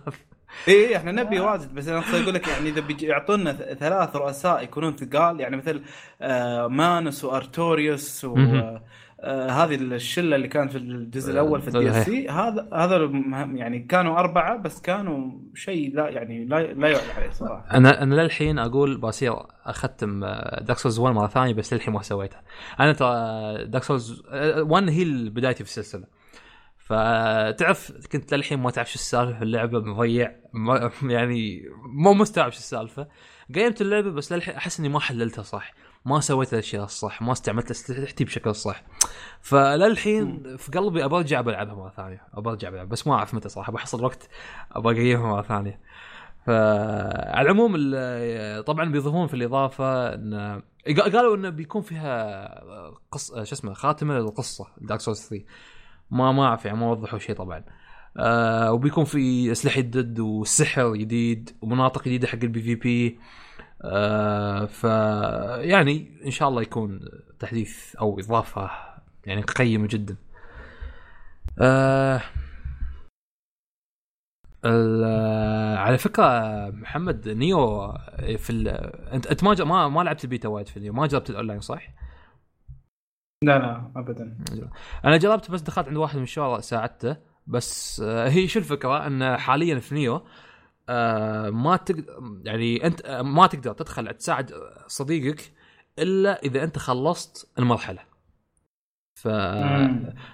اي 0.68 0.72
إيه 0.74 0.97
إحنا 0.97 1.12
نبي 1.12 1.41
واجد 1.41 1.74
بس 1.74 1.89
أنا 1.89 1.99
أقول 2.22 2.35
لك 2.35 2.49
يعني 2.49 2.68
إذا 2.68 2.80
بيجي 2.80 3.07
يعطونا 3.07 3.53
ث- 3.53 3.72
ثلاث 3.78 4.16
رؤساء 4.16 4.62
يكونون 4.62 4.97
ثقال 4.97 5.41
يعني 5.41 5.57
مثل 5.57 5.82
آه 6.22 6.66
مانوس 6.66 7.24
وأرتوريوس 7.24 8.24
و. 8.24 8.35
آه 9.20 9.51
هذه 9.51 9.74
الشلة 9.74 10.37
اللي 10.37 10.49
كانت 10.49 10.72
في 10.72 10.78
الجزء 10.78 11.32
الأول 11.32 11.62
في 11.62 11.68
الدي 11.68 11.91
إس 11.91 12.05
سي. 12.07 12.28
هذا 12.28 12.68
هذا 12.74 12.97
يعني 13.55 13.78
كانوا 13.78 14.18
أربعة 14.18 14.57
بس 14.57 14.80
كانوا 14.80 15.32
شيء 15.55 15.95
لا 15.95 16.09
يعني 16.09 16.45
لا 16.45 16.62
لا 16.72 16.89
يعلى 16.89 17.12
عليه 17.16 17.30
صراحة. 17.30 17.66
أنا 17.76 18.03
أنا 18.03 18.14
للحين 18.14 18.59
أقول 18.59 18.97
بصير 18.97 19.35
أختم 19.64 20.20
Dark 20.61 20.78
Souls 20.78 20.98
1 20.99 21.14
مرة 21.14 21.26
ثانية 21.26 21.55
بس 21.55 21.74
للحين 21.74 21.95
ما 21.95 22.03
سويتها. 22.03 22.43
أنا 22.80 22.93
ترى 22.93 23.64
Dark 23.64 23.84
Souls 23.84 24.22
1 24.32 24.91
هي 24.91 25.05
بدايتي 25.28 25.64
في 25.64 25.70
السلسلة. 25.70 26.05
فتعرف 26.85 28.07
كنت 28.12 28.35
للحين 28.35 28.59
ما 28.59 28.70
تعرف 28.70 28.89
شو 28.89 28.95
السالفة 28.95 29.39
في 29.39 29.45
اللعبة 29.45 29.80
مضيع 29.80 30.32
يعني 31.03 31.62
مو 31.87 32.14
مستوعب 32.14 32.53
شو 32.53 32.59
السالفة. 32.59 33.09
قيّمت 33.55 33.80
اللعبة 33.80 34.11
بس 34.11 34.32
للحين 34.32 34.55
أحس 34.55 34.80
إني 34.80 34.89
ما 34.89 35.01
حللتها 35.01 35.43
صح 35.43 35.74
ما 36.05 36.20
سويت 36.20 36.53
الأشياء 36.53 36.85
الصح 36.85 37.22
ما 37.22 37.32
استعملت 37.32 37.70
أسلحتي 37.70 38.24
بشكل 38.24 38.55
صح. 38.55 38.82
فللحين 39.41 40.57
في 40.57 40.72
قلبي 40.72 41.05
ابى 41.05 41.16
أرجع 41.16 41.41
بلعبها 41.41 41.74
مرة 41.74 41.93
ثانية 41.97 42.22
ابى 42.35 42.51
أرجع 42.51 42.70
بلعبها 42.70 42.91
بس 42.91 43.07
ما 43.07 43.14
أعرف 43.14 43.35
متى 43.35 43.49
صراحة 43.49 43.72
بحصل 43.72 44.05
وقت 44.05 44.28
ابى 44.72 44.91
اقيمها 44.91 45.26
مرة 45.26 45.43
ثانية. 45.43 45.80
فعلى 46.47 47.41
العموم 47.41 47.72
طبعا 48.62 48.85
بيضيفون 48.93 49.26
في 49.26 49.35
الإضافة 49.35 50.14
إن 50.14 50.62
قالوا 50.87 51.37
انه 51.37 51.51
بيكون 51.51 51.82
فيها 51.82 52.55
قص 53.11 53.35
شو 53.35 53.55
اسمه 53.55 53.74
خاتمة 53.74 54.18
للقصة 54.18 54.66
Dark 54.78 55.00
Souls 55.00 55.20
3 55.20 55.45
ما 56.11 56.32
ما 56.32 56.44
أعرف 56.44 56.64
يعني 56.64 56.78
ما 56.78 56.90
وضحوا 56.90 57.18
شيء 57.18 57.36
طبعا 57.36 57.64
آه 58.16 58.72
وبيكون 58.72 59.05
في 59.05 59.52
أسلحة 59.52 59.80
جدد 59.80 60.20
وسحر 60.20 60.96
جديد 60.96 61.50
ومناطق 61.62 62.05
جديدة 62.05 62.28
حق 62.28 62.38
ال 62.42 62.62
PvP 62.62 63.18
آه 63.82 64.64
ف 64.66 64.84
يعني 65.64 66.20
إن 66.26 66.30
شاء 66.30 66.48
الله 66.48 66.62
يكون 66.62 67.00
تحديث 67.38 67.96
أو 67.96 68.20
إضافة 68.20 68.70
يعني 69.26 69.42
قيمة 69.42 69.86
جدا 69.86 70.16
آه 71.61 72.20
على 75.76 75.98
فكرة 75.98 76.24
محمد 76.70 77.28
Nioh 77.28 77.92
في. 78.36 78.68
انت 79.12 79.26
أنت 79.26 79.62
ما 79.62 79.88
ما 79.88 80.02
لعبت 80.02 80.24
البيتا 80.24 80.48
وايد 80.48 80.68
في 80.68 80.76
ال 80.76 80.80
Nioh 80.80 80.92
ما 80.92 81.07
جربت 81.07 81.30
الأونلاين 81.30 81.61
صح؟ 81.61 81.82
لا 83.45 83.59
لا 83.59 83.90
ابدا. 83.97 84.36
أنا 85.05 85.16
جربت 85.16 85.51
بس 85.51 85.61
دخلت 85.61 85.88
عند 85.88 85.97
واحد 85.97 86.16
من 86.16 86.22
الشباب 86.22 86.61
ساعدته 86.61 87.16
بس 87.47 88.01
آه، 88.05 88.28
هي 88.28 88.49
شو 88.49 88.59
الفكرة؟ 88.59 89.07
إن 89.07 89.36
حاليا 89.36 89.78
في 89.78 89.95
Nioh 89.94 90.22
آه، 90.88 91.51
ما 91.51 91.76
تقدر 91.76 92.05
يعني 92.45 92.86
أنت 92.86 93.01
آه، 93.05 93.22
ما 93.22 93.47
تقدر 93.47 93.72
تدخل 93.72 94.14
تساعد 94.14 94.53
صديقك 94.86 95.53
إلا 95.99 96.42
إذا 96.42 96.64
أنت 96.64 96.78
خلصت 96.78 97.53
المرحلة. 97.59 98.01
ف 99.14 99.28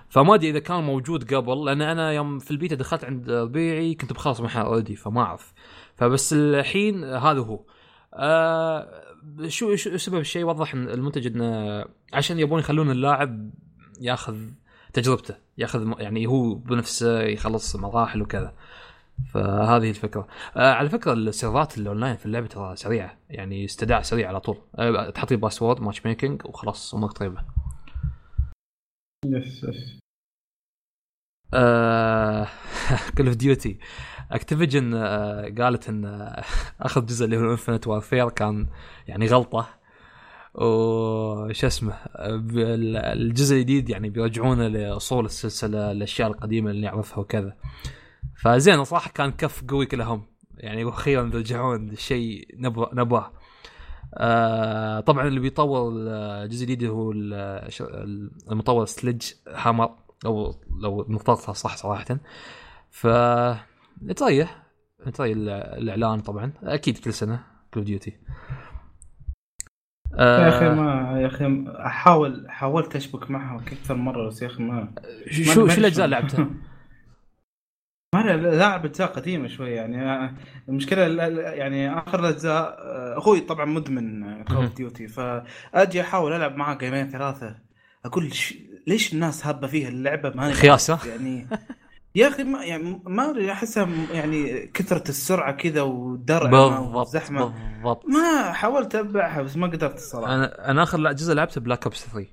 فما 0.09 0.35
أدري 0.35 0.51
إذا 0.51 0.59
كان 0.59 0.85
موجود 0.85 1.35
قبل 1.35 1.65
لأن 1.65 1.83
أنا 1.83 2.13
يوم 2.13 2.39
في 2.39 2.51
البيتا 2.51 2.75
دخلت 2.75 3.05
عند 3.05 3.31
ربيعي 3.31 3.95
كنت 3.95 4.13
بخلص 4.13 4.41
مرحله 4.41 4.65
already 4.64 4.97
فما 4.97 5.21
أعرف. 5.21 5.53
فبس 5.95 6.33
الحين 6.33 7.05
هذا 7.05 7.41
هو. 7.41 7.65
شو 9.49 9.77
شو 9.77 9.97
سبب 9.97 10.18
الشيء؟ 10.18 10.45
وضح 10.45 10.75
المنتج 10.75 11.27
إنه 11.27 11.85
عشان 12.12 12.39
يبون 12.39 12.59
يخلون 12.59 12.91
اللاعب 12.91 13.51
ياخذ 14.01 14.37
تجربته 14.93 15.35
ياخذ 15.59 15.95
يعني 15.99 16.27
هو 16.27 16.55
بنفسه 16.55 17.21
يخلص 17.21 17.77
مراحل 17.77 18.23
وكذا. 18.23 18.55
فهذه 19.35 19.91
الفكرة. 19.91 20.29
آه 20.57 20.73
على 20.73 20.89
فكرة 20.89 21.12
السيرفرات 21.12 21.79
الأونلاين 21.79 22.16
في 22.16 22.27
اللعبة 22.27 22.47
ترى 22.47 22.77
سريعة 22.77 23.18
يعني 23.31 23.64
استدعاء 23.64 24.03
سريع 24.03 24.29
على 24.29 24.41
طول. 24.41 24.57
آه 24.79 25.11
تحطي 25.11 25.37
password 25.37 25.81
matchmaking 25.81 26.43
وخلاص 26.45 26.95
أمورك 26.95 27.12
طيبة. 27.12 27.45
yes 29.27 29.64
yes 29.64 30.00
Call 33.16 33.27
of 33.27 33.37
Duty 33.37 33.79
Activision 34.33 34.95
قالت 35.59 35.89
إن 35.89 36.05
آه، 36.05 36.45
أخذ 36.81 37.07
جزء 37.07 37.25
اللي 37.25 37.37
هو 37.37 37.51
Infinite 37.51 37.87
Warfare 37.87 38.29
كان 38.29 38.67
يعني 39.09 39.27
غلطة. 39.27 39.81
وش 40.55 41.65
اسمه 41.65 41.95
الجزء 42.17 43.57
الجديد 43.57 43.91
يعني 43.91 44.11
بيرجعونه 44.11 44.69
لأصول 44.69 45.25
السلسلة 45.25 45.91
الأشياء 45.91 46.29
القديمة 46.29 46.71
اللي 46.71 46.83
نعرفها 46.87 47.19
وكذا. 47.19 47.57
فزين 48.37 48.85
صراحة 48.85 49.11
كان 49.11 49.33
كف 49.33 49.65
قوي 49.69 49.87
كلهم. 49.87 50.23
يعني 50.55 50.89
أخيرا 50.89 51.23
بيرجعون 51.23 51.97
شيء 51.97 52.49
نبغاه. 52.93 53.33
آه 54.15 55.01
طبعا 55.01 55.29
اللي 55.29 55.41
بيطور 55.41 55.93
الجزء 55.93 56.65
الجديد 56.65 56.85
هو 56.85 57.13
المطور 58.51 58.85
Sledgehammer 58.85 59.91
لو 60.25 60.55
لو 60.83 61.07
نطقتها 61.09 61.53
صح 61.53 61.77
صراحة. 61.77 62.18
ف 62.91 63.07
نتريح. 64.03 64.62
نتريح 65.07 65.37
الإعلان 65.37 66.21
طبعا. 66.21 66.53
أكيد 66.62 66.99
كل 66.99 67.12
سنة 67.12 67.45
Call 67.75 67.85
Duty. 67.85 68.18
يا 70.18 70.49
أخي 70.49 70.66
آه، 70.66 70.75
ما 70.75 71.21
يا 71.21 71.27
أخي 71.27 71.64
احاول 71.68 72.47
حاولت 72.51 72.97
أشبك 72.97 73.31
معها 73.31 73.61
أكثر 73.61 73.95
مرة 73.95 74.27
بس 74.27 74.43
يا 74.43 74.47
أخي 74.47 74.62
ما 74.62 74.95
شو 75.31 75.43
شو 75.43 75.64
الأجزاء 75.64 76.05
اللي 76.05 76.16
لعبتها؟ 76.16 76.51
ما 78.14 78.37
لاعب 78.37 78.85
أجزاء 78.85 79.09
قديمة 79.09 79.49
شوي 79.49 79.71
يعني. 79.71 80.37
المشكلة 80.68 81.03
يعني 81.53 81.99
آخر 81.99 82.21
الاجزاء 82.21 82.77
أخوي 83.18 83.41
طبعا 83.41 83.64
مدمن 83.64 84.45
Call 84.45 84.57
of 84.57 84.77
Duty 84.77 85.09
فأجي 85.09 86.01
أحاول 86.01 86.33
ألعب 86.33 86.57
معاه 86.57 86.75
قيمين 86.75 87.09
ثلاثة. 87.11 87.59
أقول 88.05 88.31
ليش 88.87 89.12
الناس 89.12 89.47
هابة 89.47 89.66
فيها؟ 89.66 89.89
اللعبة 89.89 90.33
ما 90.35 90.53
خياسة. 90.53 90.99
يعني 91.07 91.47
يا 92.14 92.28
أخي 92.28 92.45
ما 92.45 92.64
يعني 92.64 93.03
ما 93.07 93.31
أدري 93.31 93.53
أحسها 93.53 93.89
يعني 94.12 94.66
كثرة 94.66 95.09
السرعة 95.09 95.53
كذا 95.53 95.83
والدرع 95.83 96.51
بالضبط 96.51 97.16
بالضبط. 97.31 98.07
ما 98.07 98.53
حاولت 98.53 98.95
أتبعها 98.95 99.43
بس 99.43 99.57
ما 99.57 99.66
قدرت 99.66 99.97
الصراحة. 99.97 100.35
أنا 100.35 100.70
أنا 100.70 100.83
آخر 100.83 101.12
جزء 101.12 101.35
لعبته 101.35 101.61
Black 101.61 101.85
Ops 101.85 102.07
3 102.07 102.26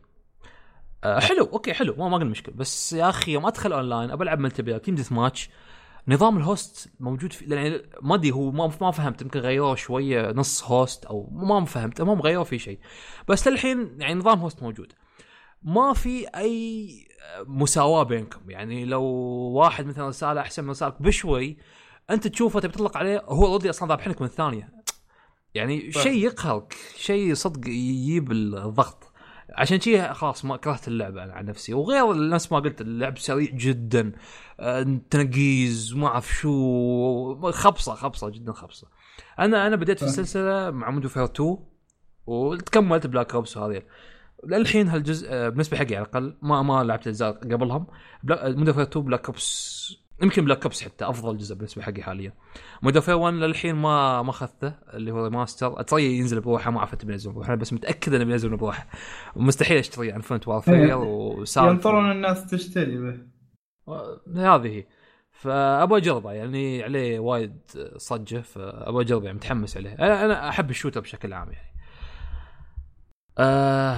أه 1.04 1.20
حلو 1.20 1.44
okay 1.46 1.74
حلو 1.74 1.96
ما 1.96 2.10
ما 2.10 2.18
قلنا 2.18 2.30
مشكلة. 2.30 2.56
بس 2.56 2.94
يا 2.94 3.10
أخي 3.10 3.32
يوم 3.32 3.46
أدخل 3.46 3.74
أونلاين 3.74 4.12
ابى 4.12 4.24
ألعب 4.24 4.40
multiplayer 4.40 4.80
team 4.80 4.96
deathmatch. 4.96 5.50
نظام 6.08 6.38
ال 6.38 6.49
host 6.49 6.92
موجود 7.00 7.34
في 7.34 7.46
يعني 7.46 7.82
ما 8.02 8.16
أدري 8.16 8.32
هو 8.32 8.52
ما 8.52 8.72
ما 8.82 8.92
فهمت 8.92 9.22
يمكن 9.22 9.40
غيروه 9.40 9.76
شوية 9.76 10.32
نص 10.32 10.64
host 10.64 11.06
أو 11.06 11.30
ما 11.32 11.66
فهمت 11.66 12.00
المهم 12.00 12.22
غيروه 12.22 12.44
في 12.44 12.60
شيء. 12.60 12.80
بس 13.28 13.48
للحين 13.48 13.98
يعني 14.00 14.14
نظام 14.14 14.40
host 14.40 14.64
موجود. 14.64 14.94
ما 15.64 15.94
في 15.94 16.28
أي 16.28 16.90
مساواة 17.46 18.04
بينكم. 18.04 18.50
يعني 18.50 18.86
لو 18.86 19.04
واحد 19.54 19.86
مثلا 19.86 20.08
رساله 20.08 20.42
أحسن 20.42 20.64
من 20.64 20.70
رسالك 20.70 21.02
بشوي 21.02 21.58
أنت 22.10 22.28
تشوفه 22.28 22.60
تبي 22.60 22.72
تطلق 22.72 22.98
عليه 22.98 23.24
هو 23.26 23.46
already 23.46 23.70
أصلا 23.70 23.90
ذابحينك 23.90 24.22
من 24.22 24.28
الثانية. 24.28 24.74
يعني 25.54 25.92
شيء 25.92 26.26
يقهرك 26.26 26.76
شيء 26.96 27.34
صدق 27.34 27.68
يجيب 27.68 28.32
الضغط. 28.32 29.12
عشان 29.50 29.80
شي 29.80 30.14
خلاص 30.14 30.46
ما 30.46 30.58
كرهت 30.58 30.88
اللعبة 30.88 31.24
أنا 31.24 31.34
عن 31.34 31.46
نفسي. 31.46 31.74
وغير 31.74 32.30
نفس 32.30 32.52
ما 32.52 32.60
قلت 32.60 32.82
اللعب 32.82 33.18
سريع 33.18 33.52
جدا. 33.52 34.12
تنقيز 35.10 35.94
ما 35.94 36.08
أعرف 36.08 36.34
شو 36.34 37.52
خبصة 37.52 37.94
خبصة 37.94 38.30
جدا 38.30 38.54
خبصة. 38.54 38.88
أنا 39.40 39.68
أنا 39.68 39.76
بديت 39.76 40.00
في 40.00 40.06
السلسلة 40.06 40.72
مع 40.72 40.90
Modern 40.90 41.10
Warfare 41.10 41.24
2 41.24 41.58
وتكملت 42.26 43.08
Black 43.08 43.36
Ops 43.36 43.58
وهذه. 43.58 43.82
للحين 44.44 44.88
هالجزء 44.88 45.28
آه، 45.32 45.50
بالنسبة 45.50 45.78
حقي 45.78 45.96
على 45.96 46.06
الأقل 46.06 46.38
ما 46.42 46.62
ما 46.62 46.84
لعبت 46.84 47.04
الأجزاء 47.08 47.32
قبلهم. 47.32 47.88
Modern 48.24 48.82
2 48.82 49.06
Black 49.06 49.26
Ops 49.26 50.08
يمكن 50.22 50.46
Black 50.46 50.64
Ops 50.64 50.84
حتى 50.84 51.06
أفضل 51.06 51.38
جزء 51.38 51.56
بالنسبة 51.56 51.82
حقي 51.82 52.04
حاليا. 52.04 52.34
Modern 52.82 53.14
1 53.14 53.34
للحين 53.34 53.76
ما 53.76 54.22
ما 54.22 54.30
اخذته 54.30 54.74
اللي 54.94 55.12
هو 55.12 55.24
remaster 55.24 55.80
اتري 55.80 56.18
ينزل 56.18 56.42
بروحه 56.42 56.72
ما 56.72 56.82
عرفت 56.82 57.06
بينزل 57.06 57.32
بروحه 57.32 57.56
بس 57.56 57.74
متأكد 57.74 58.14
إنه 58.14 58.24
بينزل 58.24 58.58
بروحه. 58.58 58.88
مستحيل 59.36 59.78
أشتري 59.78 60.12
Infinite 60.12 60.48
Warfare 60.48 60.98
وسالفه 60.98 61.72
ينطرون 61.72 62.12
الناس 62.12 62.46
تشتري 62.46 62.98
به. 62.98 63.18
هذه 64.36 64.68
هي. 64.68 64.86
فأبغى 65.32 66.00
أجربه 66.00 66.32
يعني 66.32 66.84
عليه 66.84 67.20
وايد 67.20 67.60
صجة 67.98 68.42
فأبغى 68.42 69.04
أجربه 69.04 69.26
يعني 69.26 69.38
متحمس 69.38 69.78
عليه. 69.78 69.94
أنا 69.94 70.26
أنا 70.26 70.50
أحب 70.50 70.70
ال 70.70 70.74
shooter 70.74 71.02
بشكل 71.02 71.34
عام 71.34 71.52
يعني. 71.52 71.77
آه 73.38 73.98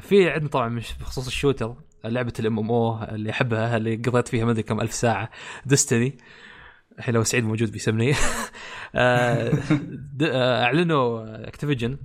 في 0.00 0.30
عندنا 0.30 0.48
طبعا 0.48 0.68
مش 0.68 0.94
بخصوص 1.00 1.26
ال 1.26 1.32
shooter 1.32 1.74
لعبة 2.04 2.32
ال 2.40 2.58
MMO 2.58 3.02
اللي 3.02 3.30
أحبها 3.30 3.76
اللي 3.76 3.96
قضيت 3.96 4.28
فيها 4.28 4.44
ما 4.44 4.50
أدري 4.50 4.62
كم 4.62 4.80
ألف 4.80 4.92
ساعة. 4.92 5.30
Destiny. 5.66 6.18
الحين 6.98 7.14
لو 7.14 7.22
سعيد 7.22 7.44
موجود 7.44 7.72
بيسمني. 7.72 8.12
آه, 8.94 9.52
آه، 10.22 10.64
أعلنوا 10.64 11.48
Activision 11.48 11.98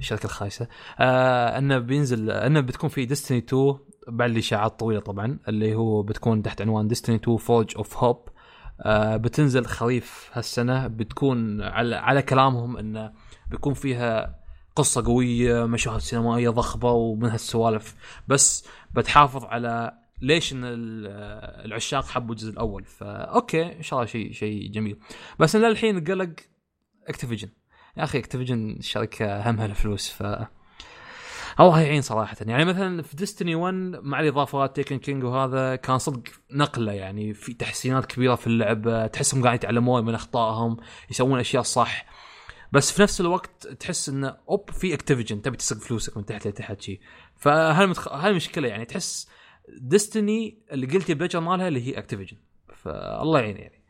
الشركة 0.00 0.24
الخايسة. 0.24 0.68
آه 0.98 1.58
أنه 1.58 1.78
بينزل 1.78 2.30
أنه 2.30 2.60
بتكون 2.60 2.90
في 2.90 3.04
Destiny 3.04 3.38
2 3.38 3.78
بعد 4.08 4.30
الإشاعات 4.30 4.80
طويله 4.80 5.00
طبعا 5.00 5.38
اللي 5.48 5.74
هو 5.74 6.02
بتكون 6.02 6.42
تحت 6.42 6.60
عنوان 6.62 6.88
Destiny 6.88 7.16
2 7.16 7.36
Forge 7.36 7.76
of 7.76 7.96
Hope. 7.96 8.28
بتنزل 9.16 9.66
خريف 9.66 10.30
هالسنة 10.32 10.86
بتكون 10.86 11.62
على 11.62 11.96
على 11.96 12.22
كلامهم 12.22 12.76
إنه 12.76 13.12
بيكون 13.50 13.74
فيها 13.74 14.37
قصة 14.78 15.04
قوية 15.04 15.66
مشاهد 15.66 15.98
سينمائية 15.98 16.50
ضخمة 16.50 16.92
ومن 16.92 17.28
هالسوالف. 17.28 17.94
بس 18.28 18.66
بتحافظ 18.94 19.44
على 19.44 19.92
ليش 20.22 20.52
إن 20.52 20.60
العشاق 20.64 22.04
حبوا 22.04 22.34
الجزء 22.34 22.50
الأول. 22.50 22.84
ف 22.84 23.02
okay 23.02 23.76
إن 23.76 23.82
شاء 23.82 23.98
الله 23.98 24.10
شيء 24.10 24.32
شيء 24.32 24.70
جميل. 24.70 24.98
بس 25.38 25.56
للحين 25.56 26.04
قلق 26.04 26.30
Activision 27.08 27.48
يا 27.96 28.04
أخي 28.04 28.18
Activision 28.18 28.70
الشركة 28.70 29.50
همها 29.50 29.66
الفلوس 29.66 30.10
ف 30.10 30.22
الله 31.60 31.80
يعين 31.80 32.02
صراحة. 32.02 32.36
يعني 32.40 32.64
مثلا 32.64 33.02
في 33.02 33.16
ديستني 33.16 33.54
1 33.54 33.74
مع 34.02 34.20
الإضافات 34.20 34.76
تيكن 34.76 34.98
كينج 34.98 35.24
وهذا 35.24 35.76
كان 35.76 35.98
صدق 35.98 36.22
نقلة. 36.52 36.92
يعني 36.92 37.34
في 37.34 37.52
تحسينات 37.54 38.06
كبيرة 38.06 38.34
في 38.34 38.46
اللعبة 38.46 39.06
تحسهم 39.06 39.42
قاعد 39.44 39.54
يتعلمون 39.54 40.04
من 40.04 40.14
أخطائهم 40.14 40.76
يسوون 41.10 41.40
أشياء 41.40 41.62
صح. 41.62 42.04
بس 42.72 42.92
في 42.92 43.02
نفس 43.02 43.20
الوقت 43.20 43.66
تحس 43.66 44.08
انه 44.08 44.36
أوب 44.48 44.70
في 44.70 44.94
اكتيفيجن 44.94 45.42
تبي 45.42 45.56
تسرق 45.56 45.78
فلوسك 45.78 46.16
من 46.16 46.24
تحت 46.24 46.46
لتحت 46.46 46.80
شيء 46.80 47.00
فهالمتخ... 47.36 48.12
هالمشكله 48.12 48.68
يعني 48.68 48.84
تحس 48.84 49.28
ديستني 49.68 50.62
اللي 50.72 50.86
قلتي 50.86 51.14
بلجر 51.14 51.40
مالها 51.40 51.68
اللي 51.68 51.86
هي 51.86 51.98
اكتيفيجن 51.98 52.36
فالله 52.74 53.40
يعين 53.40 53.56
يعني. 53.56 53.84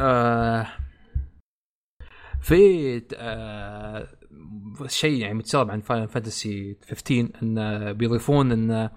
آه 0.00 0.66
في 2.40 3.02
آه 3.14 4.08
شيء 4.86 5.20
يعني 5.20 5.34
متسرب 5.34 5.70
عن 5.70 5.80
Final 5.80 6.08
Fantasy 6.08 6.76
15 6.90 7.28
انه 7.42 7.92
بيضيفون 7.92 8.52
انه 8.52 8.90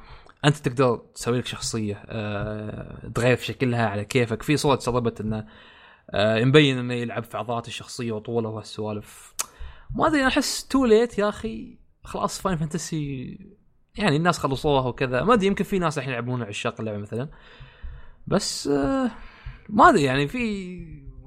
أنت 0.46 0.58
تقدر 0.58 0.98
تسوي 1.16 1.38
لك 1.38 1.46
شخصية 1.46 2.04
أه 2.06 3.12
تغير 3.16 3.36
في 3.36 3.46
شكلها 3.46 3.88
على 3.88 4.06
كيفك. 4.06 4.44
في 4.44 4.58
صورة 4.58 4.76
تسربت 4.76 5.22
انه 5.22 5.48
أه 6.14 6.44
مبين 6.44 6.78
إنه 6.78 6.94
يلعب 6.94 7.24
في 7.24 7.38
عضلات 7.38 7.68
الشخصية 7.68 8.12
وطوله 8.12 8.50
وهالسوالف. 8.50 9.34
ما 9.96 10.08
أدري 10.08 10.28
أحس 10.28 10.68
too 10.68 10.86
late 10.86 11.20
يا 11.20 11.30
أخي. 11.30 11.78
خلاص 12.04 12.42
Final 12.42 12.58
Fantasy 12.58 13.38
يعني 13.96 14.16
الناس 14.16 14.40
خلصوها 14.40 14.88
وكذا. 14.88 15.24
ما 15.24 15.34
أدري 15.34 15.48
يمكن 15.48 15.64
في 15.64 15.80
ناس 15.80 15.98
الحين 15.98 16.12
يلعبون 16.12 16.44
عشاق 16.44 16.80
اللعبة 16.80 16.98
مثلا. 16.98 17.30
بس 18.28 18.68
أه 18.68 19.12
ما 19.70 19.90
أدري 19.90 20.04
يعني 20.04 20.28
في 20.28 20.80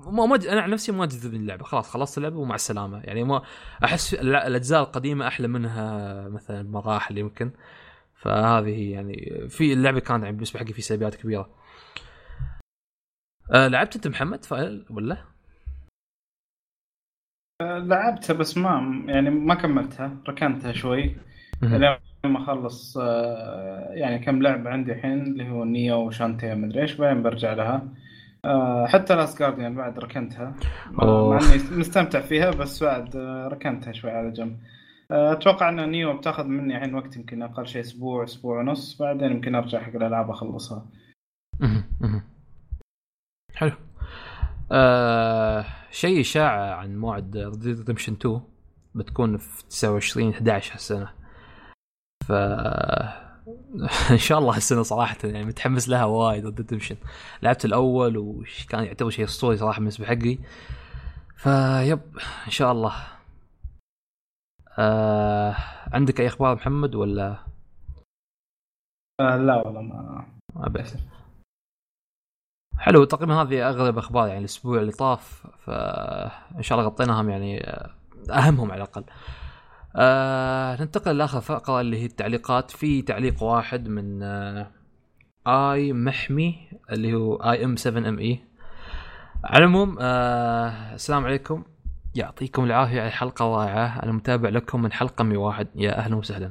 ما 0.07 0.27
ما 0.27 0.37
أنا 0.37 0.61
عن 0.61 0.71
نفسي 0.71 0.93
ما 0.93 1.07
جذبني 1.07 1.39
اللعبة. 1.39 1.65
خلاص 1.65 1.91
خلصت 1.91 2.19
اللعبة 2.19 2.39
ومع 2.39 2.55
السلامة. 2.55 3.01
يعني 3.01 3.25
ما 3.25 3.43
أحس 3.85 4.15
الأجزاء 4.15 4.81
القديمة 4.81 5.27
أحلى 5.27 5.49
منها 5.49 6.29
مثلا 6.29 6.63
بمراحل 6.63 7.19
يمكن. 7.19 7.51
فهذه 8.15 8.93
يعني 8.93 9.47
في 9.49 9.73
اللعبة 9.73 10.01
كانت 10.01 10.23
يعني 10.23 10.37
بالنسبة 10.37 10.61
حقي 10.61 10.73
في 10.73 10.83
سلبيات 10.83 11.15
كبيرة. 11.15 11.64
أه 13.53 13.69
لعبت 13.69 13.97
انت 13.97 14.09
محمد 14.09 14.45
فايل 14.45 14.87
ولا؟ 14.91 15.17
أه 17.61 17.79
لعبتها 17.79 18.35
بس 18.35 18.59
ما 18.59 19.05
يعني 19.07 19.31
ما 19.31 19.55
كملتها 19.55 20.17
ركنتها 20.29 20.73
شوي. 20.73 21.17
لين 21.63 21.99
ما 22.25 22.43
اخلص 22.43 22.99
أه 22.99 23.89
يعني 23.91 24.19
كم 24.19 24.43
لعبة 24.43 24.71
عندي 24.71 24.93
الحين 24.93 25.23
اللي 25.23 25.51
هو 25.51 25.65
نيو 25.65 26.07
وشانتي 26.07 26.55
مدري 26.55 26.83
إيش 26.83 26.95
بعدين 26.95 27.23
برجع 27.23 27.53
لها. 27.53 27.89
آه 28.45 28.87
حتى 28.87 29.15
Last 29.15 29.39
Guardian 29.39 29.75
بعد 29.75 29.99
ركنتها. 29.99 30.55
مع 30.91 31.39
إني 31.39 31.79
مستمتع 31.79 32.21
فيها 32.21 32.51
بس 32.51 32.83
بعد 32.83 33.17
آه 33.17 33.49
ركنتها 33.49 33.93
شوي 33.93 34.11
على 34.11 34.31
جنب. 34.31 34.59
آه 35.11 35.33
أتوقع 35.33 35.69
إن 35.69 35.91
Nioh 35.91 36.17
بتاخذ 36.17 36.45
مني 36.45 36.77
الحين 36.77 36.95
وقت 36.95 37.17
يمكن 37.17 37.43
أقل 37.43 37.67
شيء 37.67 37.81
أسبوع 37.81 38.25
أسبوع 38.25 38.61
ونص 38.61 39.03
بعدين 39.03 39.31
يمكن 39.31 39.55
أرجع 39.55 39.83
حق 39.83 39.97
الألعاب 39.97 40.31
أخلصها. 40.31 40.87
حلو. 43.55 43.73
آه 44.73 45.67
شيء 45.91 46.21
اشاعه 46.21 46.75
عن 46.75 46.97
موعد 46.99 47.37
Redemption 47.37 48.13
2 48.13 48.41
بتكون 48.95 49.37
في 49.37 49.65
29 49.69 50.31
11 50.35 50.75
هالسنة. 50.75 51.13
ف 52.27 52.33
إن 54.11 54.19
شاء 54.19 54.39
الله 54.39 54.57
هالسنة 54.57 54.83
صراحة 54.83 55.17
يعني 55.25 55.45
متحمس 55.45 55.89
لها 55.89 56.05
وايد 56.05 56.47
ضد 56.47 56.67
ديمشن 56.67 56.97
لعبت 57.43 57.65
الأول 57.65 58.17
وكان 58.19 58.85
يعتبر 58.85 59.11
شيء 59.11 59.25
أسطوري 59.25 59.57
صراحة 59.57 59.79
بالنسبة 59.79 60.07
حقي. 60.07 60.39
فيب 61.37 62.01
إن 62.47 62.51
شاء 62.51 62.73
الله. 62.73 62.95
آه 64.79 65.57
عندك 65.93 66.21
أي 66.21 66.27
أخبار 66.27 66.55
محمد 66.55 66.95
ولا؟ 66.95 67.39
آه 69.21 69.37
لا 69.37 69.55
والله 69.57 69.81
ما 69.83 70.27
ما 70.55 70.69
بأس 70.69 70.97
حلو 72.79 73.05
تقريبا 73.05 73.35
هذه 73.35 73.69
أغلب 73.69 73.99
أخبار 73.99 74.27
يعني 74.27 74.39
الأسبوع 74.39 74.81
اللي 74.81 74.93
طاف 74.93 75.47
فإن 75.67 76.63
شاء 76.63 76.79
الله 76.79 76.91
غطيناهم 76.91 77.31
يعني 77.31 77.67
أهمهم 78.31 78.71
على 78.73 78.83
الأقل. 78.83 79.05
آه 79.97 80.83
ننتقل 80.83 81.19
لآخر 81.19 81.41
فقرة 81.41 81.81
اللي 81.81 82.03
هي 82.03 82.07
التعليقات. 82.07 82.71
في 82.71 83.03
تعليق 83.03 83.43
واحد 83.43 83.89
من 83.89 84.23
آه 84.23 84.71
آي 85.47 85.93
محمي 85.93 86.69
اللي 86.91 87.15
هو 87.15 87.35
آي 87.37 87.65
إم 87.65 87.77
7 87.77 88.09
إم 88.09 88.19
إي. 88.19 88.41
على 89.45 89.65
العموم 89.65 89.97
آه 90.01 90.95
السلام 90.95 91.25
عليكم. 91.25 91.65
يعطيكم 92.15 92.65
العافية 92.65 93.01
على 93.01 93.09
الحلقة 93.09 93.45
الرائعة. 93.47 94.03
أنا 94.03 94.13
متابع 94.13 94.49
لكم 94.49 94.83
من 94.83 94.93
حلقة 94.93 95.25
101 95.25 95.69
يا 95.75 95.99
أهلا 95.99 96.17
وسهلا. 96.17 96.47
آه 96.47 96.51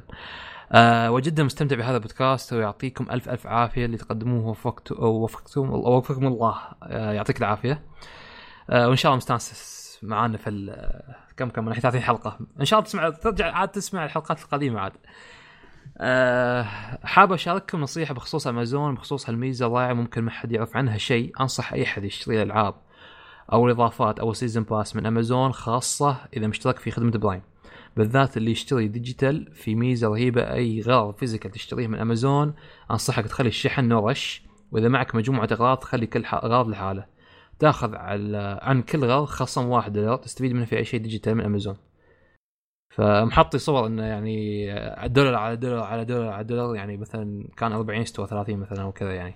وجدا 1.09 1.43
مستمتع 1.43 1.76
بهذا 1.76 1.95
البودكاست 1.95 2.53
ويعطيكم 2.53 3.11
ألف 3.11 3.30
ألف 3.30 3.47
عافية 3.47 3.86
اللي 3.86 3.97
تقدموه 3.97 4.47
وفقتم 4.47 5.03
وفقتم 5.03 5.69
وفقكم 5.69 6.28
الله. 6.28 6.57
آه 6.84 7.11
يعطيك 7.11 7.38
العافية. 7.38 7.84
آه 8.69 8.88
وإن 8.88 8.95
شاء 8.95 9.09
الله 9.09 9.17
مستانس 9.17 9.99
معانا 10.03 10.38
في 10.38 10.76
كم 11.38 11.49
كم 11.49 11.65
من 11.65 11.74
30 11.74 12.01
حلقة. 12.01 12.39
إن 12.59 12.65
شاء 12.65 12.80
الله 12.80 12.89
تسمع 12.89 13.09
ترجع 13.09 13.55
عاد 13.55 13.67
تسمع 13.67 14.05
الحلقات 14.05 14.41
القديمة 14.41 14.80
عاد. 14.80 14.93
أه 15.97 16.63
حاب 17.03 17.34
أشارككم 17.34 17.82
نصيحة 17.82 18.13
بخصوص 18.13 18.47
أمازون 18.47 18.95
بخصوص 18.95 19.30
هالميزة 19.30 19.65
الرائعة 19.65 19.93
ممكن 19.93 20.21
ما 20.21 20.32
حد 20.32 20.51
يعرف 20.51 20.78
عنها 20.78 20.97
شيء. 20.97 21.34
أنصح 21.41 21.74
أي 21.74 21.86
حد 21.86 22.03
يشتري 22.03 22.41
الألعاب 22.41 22.76
أو 23.51 23.65
الإضافات 23.65 24.19
أو 24.19 24.34
season 24.34 24.63
pass 24.63 24.95
من 24.95 25.05
أمازون 25.05 25.53
خاصة 25.53 26.17
إذا 26.38 26.47
مشترك 26.47 26.80
في 26.80 26.91
خدمة 26.91 27.11
Prime 27.11 27.41
بالذات 27.97 28.38
اللي 28.38 28.51
يشتري 28.51 28.88
digital 28.88 29.53
في 29.53 29.76
ميزة 29.76 30.07
رهيبة 30.07 30.53
أي 30.53 30.82
غرض 30.82 31.15
physical 31.15 31.51
تشتريه 31.51 31.88
من 31.88 31.99
امازون 31.99 32.53
أنصحك 32.91 33.26
تخلي 33.26 33.47
الشحن 33.47 33.86
no 33.86 34.09
rush 34.09 34.43
وإذا 34.71 34.88
معك 34.88 35.15
مجموعة 35.15 35.47
اغراض 35.51 35.84
خلي 35.84 36.07
كل 36.07 36.24
غرض 36.26 36.67
لحاله 36.67 37.05
تأخذ 37.59 37.95
على 37.95 38.59
عن 38.61 38.82
كل 38.82 39.05
غرض 39.05 39.26
خصم 39.26 39.69
واحد 39.69 39.93
دولار 39.93 40.17
تستفيد 40.17 40.53
منه 40.53 40.65
في 40.65 40.78
أي 40.78 40.86
شيء 40.86 40.99
digital 40.99 41.36
من 41.36 41.45
امازون 41.45 41.78
فمحطي 42.89 43.57
صور 43.57 43.88
إنه 43.88 44.03
يعني 44.03 44.65
دولار 45.07 45.36
على 45.36 45.55
دولار 45.55 45.84
على 45.84 46.05
دولار 46.05 46.30
على 46.30 46.43
دولار 46.43 46.76
يعني 46.76 46.97
مثلا 46.97 47.47
كان 47.57 47.71
40 47.71 48.01
يستوى 48.01 48.28
30 48.28 48.57
مثلا 48.57 48.82
أو 48.82 48.91
كذا 48.91 49.13
يعني 49.13 49.36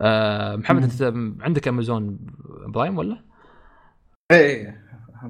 أه 0.00 0.56
محمد 0.56 0.82
أنت 0.82 1.02
عندك 1.40 1.68
امازون 1.68 2.18
برايم 2.66 2.98
ولا؟ 2.98 3.24
إيه, 4.30 4.38
إيه. 4.38 4.84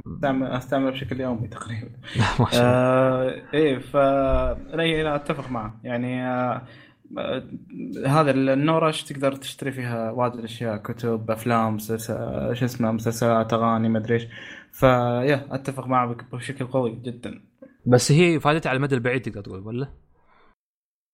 استعمل 0.06 0.46
استعمل 0.46 0.90
بشكل 0.92 1.20
يومي 1.20 1.48
تقريبا. 1.48 1.90
ما 2.40 2.46
شاء 2.50 2.60
الله. 2.60 2.62
آه 2.62 3.42
إيه 3.54 3.78
ف 3.78 3.96
لا 4.76 5.16
أتفق 5.16 5.50
معه. 5.50 5.80
يعني 5.84 6.28
آه 6.28 6.62
هذا 8.06 8.30
النورش 8.30 9.02
تقدر 9.02 9.32
تشتري 9.32 9.72
فيها؟ 9.72 10.10
واجد 10.10 10.44
اشياء 10.44 10.76
كتب 10.76 11.30
أفلام 11.30 11.78
شو 11.78 11.94
اسمه 12.64 12.92
مسلسلات 12.92 13.52
أغاني 13.52 13.88
ما 13.88 13.98
أدري 13.98 14.14
إيش. 14.14 14.26
فيا 14.72 15.46
أتفق 15.50 15.86
معك 15.86 16.34
بشكل 16.34 16.66
قوي 16.66 17.00
جدا. 17.04 17.40
بس 17.86 18.12
هي 18.12 18.40
فائدتها 18.40 18.70
على 18.70 18.76
المدى 18.76 18.94
البعيد 18.94 19.22
تقدر 19.22 19.40
تقول 19.40 19.60
ولا؟ 19.60 20.03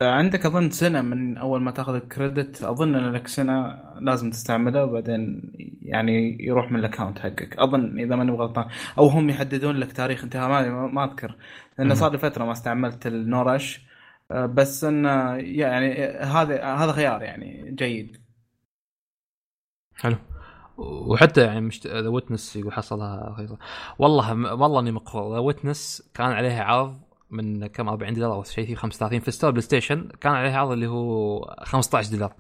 عندك 0.03 0.47
أظن 0.47 0.71
سنة 0.71 1.03
من 1.03 1.37
أول 1.39 1.63
ما 1.63 1.71
تاخذ 1.71 1.95
الكريدت 1.95 2.63
أظن 2.63 2.95
إن 2.95 3.13
لك 3.13 3.27
سنة 3.29 3.83
لازم 4.01 4.31
تستعمله 4.31 4.85
وبعدين 4.85 5.53
يعني 5.83 6.37
يروح 6.41 6.73
من 6.73 6.79
الاكونت 6.79 7.19
حقك. 7.19 7.57
أظن 7.59 7.99
إذا 7.99 8.17
ماني 8.17 8.33
غلطان 8.33 8.69
أو 8.99 9.07
هم 9.07 9.31
يحددون 9.31 9.77
لك 9.77 9.93
تاريخ. 9.93 10.25
انتهاء 10.25 10.49
ما 10.49 10.87
ما 10.87 11.05
أذكر. 11.05 11.37
لأنه 11.79 11.95
صار 11.95 12.13
لي 12.13 12.19
فترة 12.19 12.45
ما 12.45 12.53
استعملت 12.53 13.07
النورش. 13.07 13.87
آه، 14.31 14.47
بس 14.47 14.85
انه 14.85 15.35
يعني 15.37 16.05
هذا 16.07 16.65
هذا 16.65 16.93
خيار 16.93 17.23
يعني 17.23 17.71
جيد. 17.75 18.17
حلو. 19.95 20.17
وحتى 20.79 21.41
يعني 21.45 21.61
مشت... 21.61 21.87
The 21.87 22.09
Witness 22.09 22.57
يقول 22.57 22.73
حصلها 22.73 23.49
والله 23.99 24.55
والله 24.55 24.81
إني 24.81 24.93
مقهور. 24.93 25.35
The 25.35 25.39
Witness 25.39 26.11
كان 26.15 26.27
عليها 26.33 26.65
عرض 26.65 27.10
من 27.31 27.67
كم 27.67 27.89
40 27.89 28.15
دولار 28.15 28.33
أو 28.33 28.43
شيء 28.43 28.75
35 28.75 29.21
في 29.21 29.31
store 29.31 29.51
بلاي 29.51 29.63
ستيشن 29.63 30.09
كان 30.21 30.33
عليها 30.33 30.59
عرض 30.59 30.71
اللي 30.71 30.87
هو 30.87 31.41
15 31.63 32.11
دولار. 32.13 32.33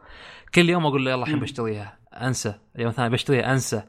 كل 0.54 0.70
يوم 0.70 0.86
أقول 0.86 1.04
له 1.04 1.10
يلا 1.10 1.22
الحين 1.22 1.40
بشتريها 1.40 1.98
أنسى. 2.14 2.54
اليوم 2.76 2.90
الثاني 2.90 3.08
بشتريها 3.10 3.52
أنسى. 3.52 3.82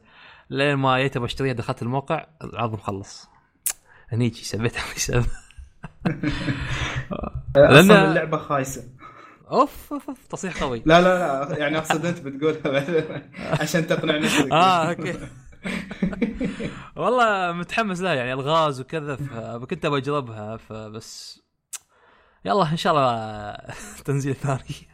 لين 0.49 0.75
ما 0.75 1.01
جيت 1.01 1.17
بشتريها 1.17 1.53
دخلت 1.53 1.81
الموقع 1.81 2.25
العرض 2.43 2.73
مخلص. 2.73 3.29
هنيجي 4.09 4.43
سبيتها 4.43 4.81
سبيتها 4.95 5.27
لأن 7.55 7.91
اللعبة 7.91 8.37
خايسة. 8.37 8.83
أوف 9.51 9.93
أوف 9.93 10.09
أوف 10.09 10.27
تصريح 10.27 10.63
قوي. 10.63 10.83
لا 10.85 11.01
لا 11.01 11.45
لا 11.49 11.57
يعني 11.57 11.77
أقصد 11.77 12.05
أنت 12.05 12.19
بتقولها. 12.19 13.21
عشان 13.61 13.87
تقنع 13.87 14.17
نفسك 14.17 14.51
آه 14.51 14.89
okay. 14.89 15.13
والله 16.95 17.51
متحمس 17.51 18.01
لها 18.01 18.13
يعني 18.13 18.33
الغاز 18.33 18.81
وكذا 18.81 19.15
فكنت 19.15 19.85
ابى 19.85 19.97
أجربها 19.97 20.57
فبس 20.57 21.41
يلا 22.45 22.71
إن 22.71 22.77
شاء 22.77 22.93
الله 22.93 23.57
تنزيل 24.05 24.35
ثاني. 24.35 24.87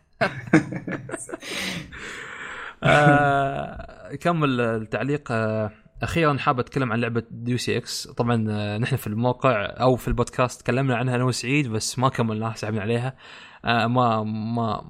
آه، 2.83 4.15
كمل 4.15 4.61
التعليق. 4.61 5.31
آه، 5.31 5.71
أخيرا 6.03 6.37
حاب 6.37 6.59
أتكلم 6.59 6.91
عن 6.91 6.99
لعبة 6.99 7.23
Deus 7.31 7.77
Ex 7.77 8.07
طبعا 8.07 8.45
آه، 8.49 8.77
نحن 8.77 8.95
في 8.95 9.07
الموقع 9.07 9.65
أو 9.65 9.95
في 9.95 10.07
البودكاست 10.07 10.61
تكلمنا 10.61 10.95
عنها 10.95 11.15
أنا 11.15 11.23
وسعيد 11.23 11.67
بس 11.67 11.99
ما 11.99 12.09
كملناها 12.09 12.53
سحبنا 12.55 12.81
عليها. 12.81 13.15
ما 13.63 14.23
ما 14.23 14.85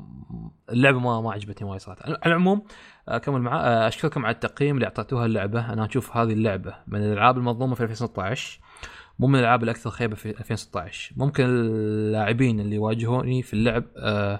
اللعبة 0.69 0.99
ما 0.99 1.21
ما 1.21 1.31
عجبتني 1.31 1.69
وايد 1.69 1.81
صراحة. 1.81 1.99
على 2.05 2.17
العموم 2.25 2.63
أكمل 3.07 3.41
معاه 3.41 3.87
أشكركم 3.87 4.25
على 4.25 4.35
التقييم 4.35 4.75
اللي 4.75 4.85
أعطيتوها 4.85 5.25
اللعبة. 5.25 5.73
أنا 5.73 5.85
أشوف 5.85 6.17
هذه 6.17 6.33
اللعبة 6.33 6.75
من 6.87 6.99
الألعاب 6.99 7.37
المظلومه 7.37 7.75
في 7.75 7.83
2016 7.83 8.59
مو 9.19 9.27
من 9.27 9.35
الألعاب 9.35 9.63
الأكثر 9.63 9.89
خيبة 9.89 10.15
في 10.15 10.29
2016 10.29 11.13
ممكن 11.17 11.43
اللاعبين 11.45 12.59
اللي 12.59 12.75
يواجهوني 12.75 13.41
في 13.41 13.53
اللعب 13.53 13.83
آه 13.97 14.39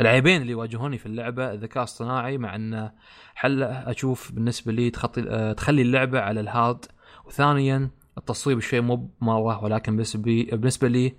العيبين 0.00 0.42
اللي 0.42 0.52
يواجهوني 0.52 0.98
في 0.98 1.06
اللعبة 1.06 1.52
الذكاء 1.52 1.78
الاصطناعي 1.78 2.38
مع 2.38 2.54
انه 2.56 2.92
حل 3.34 3.62
أشوف 3.62 4.32
بالنسبة 4.32 4.72
لي 4.72 4.90
تخطي 4.90 5.24
آه، 5.28 5.52
تخلي 5.52 5.82
اللعبة 5.82 6.20
على 6.20 6.40
الهارد. 6.40 6.84
وثانيا 7.24 7.90
التصوير 8.18 8.60
شوي 8.60 8.80
مو 8.80 9.10
مره 9.20 9.64
ولكن 9.64 9.96
بالنسبة 9.96 10.88
لي 10.88 11.14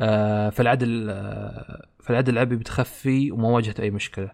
آه، 0.00 0.50
فالعدل 0.50 1.06
آه، 1.10 1.86
فالعدل 2.00 2.30
اللعبي 2.30 2.56
بتخفي 2.56 3.30
وما 3.30 3.48
واجهت 3.48 3.80
أي 3.80 3.90
مشكلة. 3.90 4.30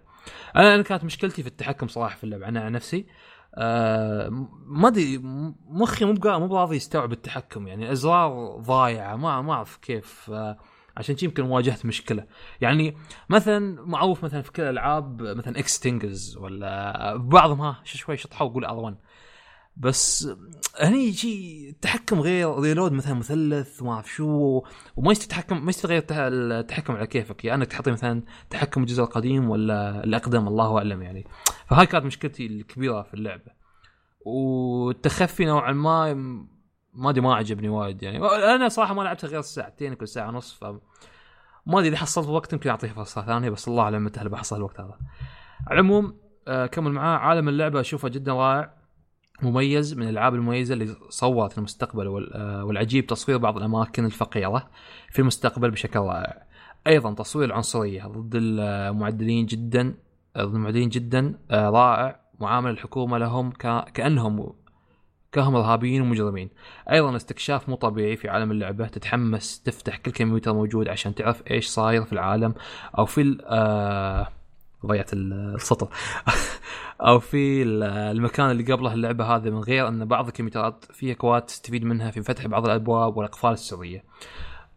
أنا 0.57 0.75
أنا 0.75 0.83
كانت 0.83 1.05
مشكلتي 1.05 1.43
في 1.43 1.49
التحكم 1.49 1.89
صراحة 1.89 2.17
في 2.17 2.25
اللعبة. 2.25 2.49
أنا 2.49 2.61
عن 2.61 2.73
نفسي 2.73 3.07
ما 4.67 4.89
أدري 4.89 5.19
مخي 5.69 6.05
مو 6.05 6.15
مو 6.25 6.57
راضي 6.57 6.77
يستوعب 6.77 7.13
التحكم. 7.13 7.69
يعني 7.69 7.85
الازرار 7.85 8.57
ضايعة 8.61 9.17
ما 9.17 9.43
ما 9.43 9.53
أعرف 9.53 9.77
كيف 9.77 10.33
عشان 10.97 11.17
يمكن 11.23 11.43
واجهت 11.43 11.87
مشكلة. 11.87 12.27
يعني 12.61 12.97
مثلا 13.29 13.83
معروف 13.87 14.25
مثلا 14.25 14.43
في 14.43 14.53
كل 14.53 14.63
الألعاب 14.63 15.23
مثلا 15.23 15.59
اكستنجز 15.59 16.37
ولا 16.37 17.17
بعضهم 17.17 17.61
ها 17.61 17.81
شوي 17.85 18.17
شطحوا 18.17 18.47
وقول 18.47 18.65
ار 18.65 18.77
1 18.77 18.97
بس 19.77 20.29
هني 20.81 21.13
شيء 21.13 21.69
التحكم 21.71 22.21
غير 22.21 22.59
ريلود 22.59 22.93
مثلا 22.93 23.15
مثلث 23.15 23.83
وما 23.83 23.93
أعرف 23.93 24.13
شو 24.13 24.63
وما 24.97 25.13
يستحكم 25.13 25.65
ما 25.65 25.71
يستغير 25.71 26.05
التحكم 26.11 26.97
على 26.97 27.07
كيفك. 27.07 27.45
يا 27.45 27.55
إنك 27.55 27.67
تحطي 27.67 27.91
مثلا 27.91 28.23
تحكم 28.51 28.81
الجزء 28.81 29.03
القديم 29.03 29.51
ولا 29.51 30.05
الاقدم 30.05 30.49
الله 30.49 30.79
أعلم 30.79 31.03
يعني. 31.03 31.27
فهاي 31.67 31.87
كانت 31.87 32.05
مشكلتي 32.05 32.47
الكبيرة 32.47 33.03
في 33.03 33.15
اللعبة. 33.15 33.53
والتخفي 34.27 35.45
نوعا 35.45 35.73
ما 35.73 36.15
ما 36.95 37.11
أدري 37.11 37.21
ما 37.21 37.35
عجبني 37.35 37.69
وايد 37.69 38.03
يعني. 38.03 38.27
أنا 38.55 38.69
صراحة 38.69 38.95
ما 38.95 39.03
لعبتها 39.03 39.29
غير 39.29 39.41
ساعتين 39.41 39.95
كل 39.95 40.09
ساعة 40.09 40.29
ونص 40.29 40.53
ف 40.53 40.65
ما 41.67 41.79
أدري 41.79 41.89
إذا 41.89 41.97
حصلت 41.97 42.29
وقت 42.29 42.53
يمكن 42.53 42.71
أعطيها 42.71 42.93
فرصة 42.93 43.27
ثانية 43.27 43.51
بس 43.51 43.69
الله 43.69 43.83
أعلم 43.83 44.05
متى 44.05 44.29
بحصل 44.29 44.57
الوقت 44.57 44.81
هذا. 44.81 44.99
على 45.67 45.81
العموم 45.81 46.17
آه 46.49 46.67
كمل 46.67 46.93
معاه. 46.93 47.19
عالم 47.19 47.49
اللعبة 47.49 47.81
أشوفه 47.81 48.09
جدا 48.09 48.33
رائع. 48.33 48.82
مميز 49.43 49.95
من 49.95 50.03
الألعاب 50.03 50.35
المميزة 50.35 50.75
اللي 50.75 50.97
صورت 51.09 51.59
المستقبل 51.59 52.29
آه، 52.35 52.65
والعجيب 52.65 53.07
تصوير 53.07 53.39
بعض 53.39 53.57
الأماكن 53.57 54.05
الفقيرة 54.05 54.71
في 55.11 55.19
المستقبل 55.19 55.71
بشكل 55.71 55.99
رائع. 55.99 56.43
أيضا 56.87 57.15
تصوير 57.15 57.49
العنصرية 57.49 58.03
ضد 58.07 58.31
المعدلين 58.35 59.47
جدا 59.47 59.95
ضد 60.39 60.55
المعدلين 60.55 60.89
جدا 60.89 61.35
آه، 61.51 61.71
رائع. 61.71 62.23
معامله 62.41 62.71
الحكومة 62.71 63.19
لهم 63.19 63.51
كأنهم 63.95 64.53
كهم 65.33 65.57
إرهابيين 65.57 66.03
ومجرمين. 66.03 66.51
أيضا 66.91 67.17
استكشاف 67.17 67.69
مو 67.69 67.77
طبيعي 67.77 68.17
في 68.17 68.29
عالم 68.29 68.51
اللعبة. 68.51 68.87
تتحمس 68.87 69.63
تفتح 69.63 69.97
كل 69.97 70.11
كمبيوتر 70.11 70.53
موجود 70.53 70.89
عشان 70.89 71.15
تعرف 71.15 71.43
إيش 71.51 71.67
صاير 71.67 72.05
في 72.05 72.13
العالم 72.13 72.55
أو 72.99 73.07
في 73.07 73.39
آه 73.45 74.29
ضيعت 74.87 75.11
السطر. 75.13 75.89
أو 77.07 77.19
في 77.19 77.63
المكان 77.63 78.51
اللي 78.51 78.73
قبله 78.73 78.95
اللعبة 78.95 79.25
هذه 79.25 79.51
من 79.51 79.59
غير 79.59 79.89
أن 79.89 80.05
بعض 80.05 80.27
الكمبيوترات 80.27 80.85
فيها 80.93 81.15
كواد 81.15 81.43
تستفيد 81.43 81.85
منها 81.85 82.11
في 82.11 82.23
فتح 82.23 82.47
بعض 82.47 82.65
الأبواب 82.65 83.17
والأقفال 83.17 83.53
السرية. 83.53 84.05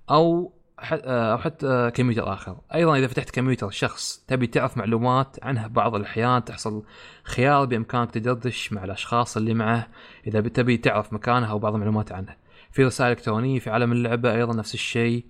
أو 0.10 0.52
آه، 0.80 1.32
أو 1.32 1.38
حتى 1.38 1.92
كمبيوتر 1.94 2.34
آخر. 2.34 2.58
أيضا 2.74 2.98
إذا 2.98 3.08
فتحت 3.08 3.30
كمبيوتر 3.30 3.70
شخص 3.70 4.24
تبي 4.28 4.48
تعرف 4.48 4.78
معلومات 4.78 5.38
عنه 5.44 5.68
بعض 5.68 5.96
الأحيان 5.96 6.44
تحصل 6.44 6.84
خيار 7.24 7.66
بإمكانك 7.66 8.12
تدردش 8.12 8.74
مع 8.74 8.84
الأشخاص 8.84 9.38
اللي 9.38 9.54
معه 9.54 9.88
إذا 10.28 10.42
تبي 10.42 10.78
تعرف 10.78 11.14
مكانه 11.14 11.52
أو 11.52 11.60
بعض 11.60 11.74
المعلومات 11.74 12.12
عنه. 12.12 12.36
في 12.72 12.84
رسائل 12.84 13.12
إلكترونية 13.12 13.60
في 13.60 13.70
عالم 13.70 13.92
اللعبة 13.92 14.34
أيضا 14.34 14.56
نفس 14.56 14.74
الشيء. 14.74 15.26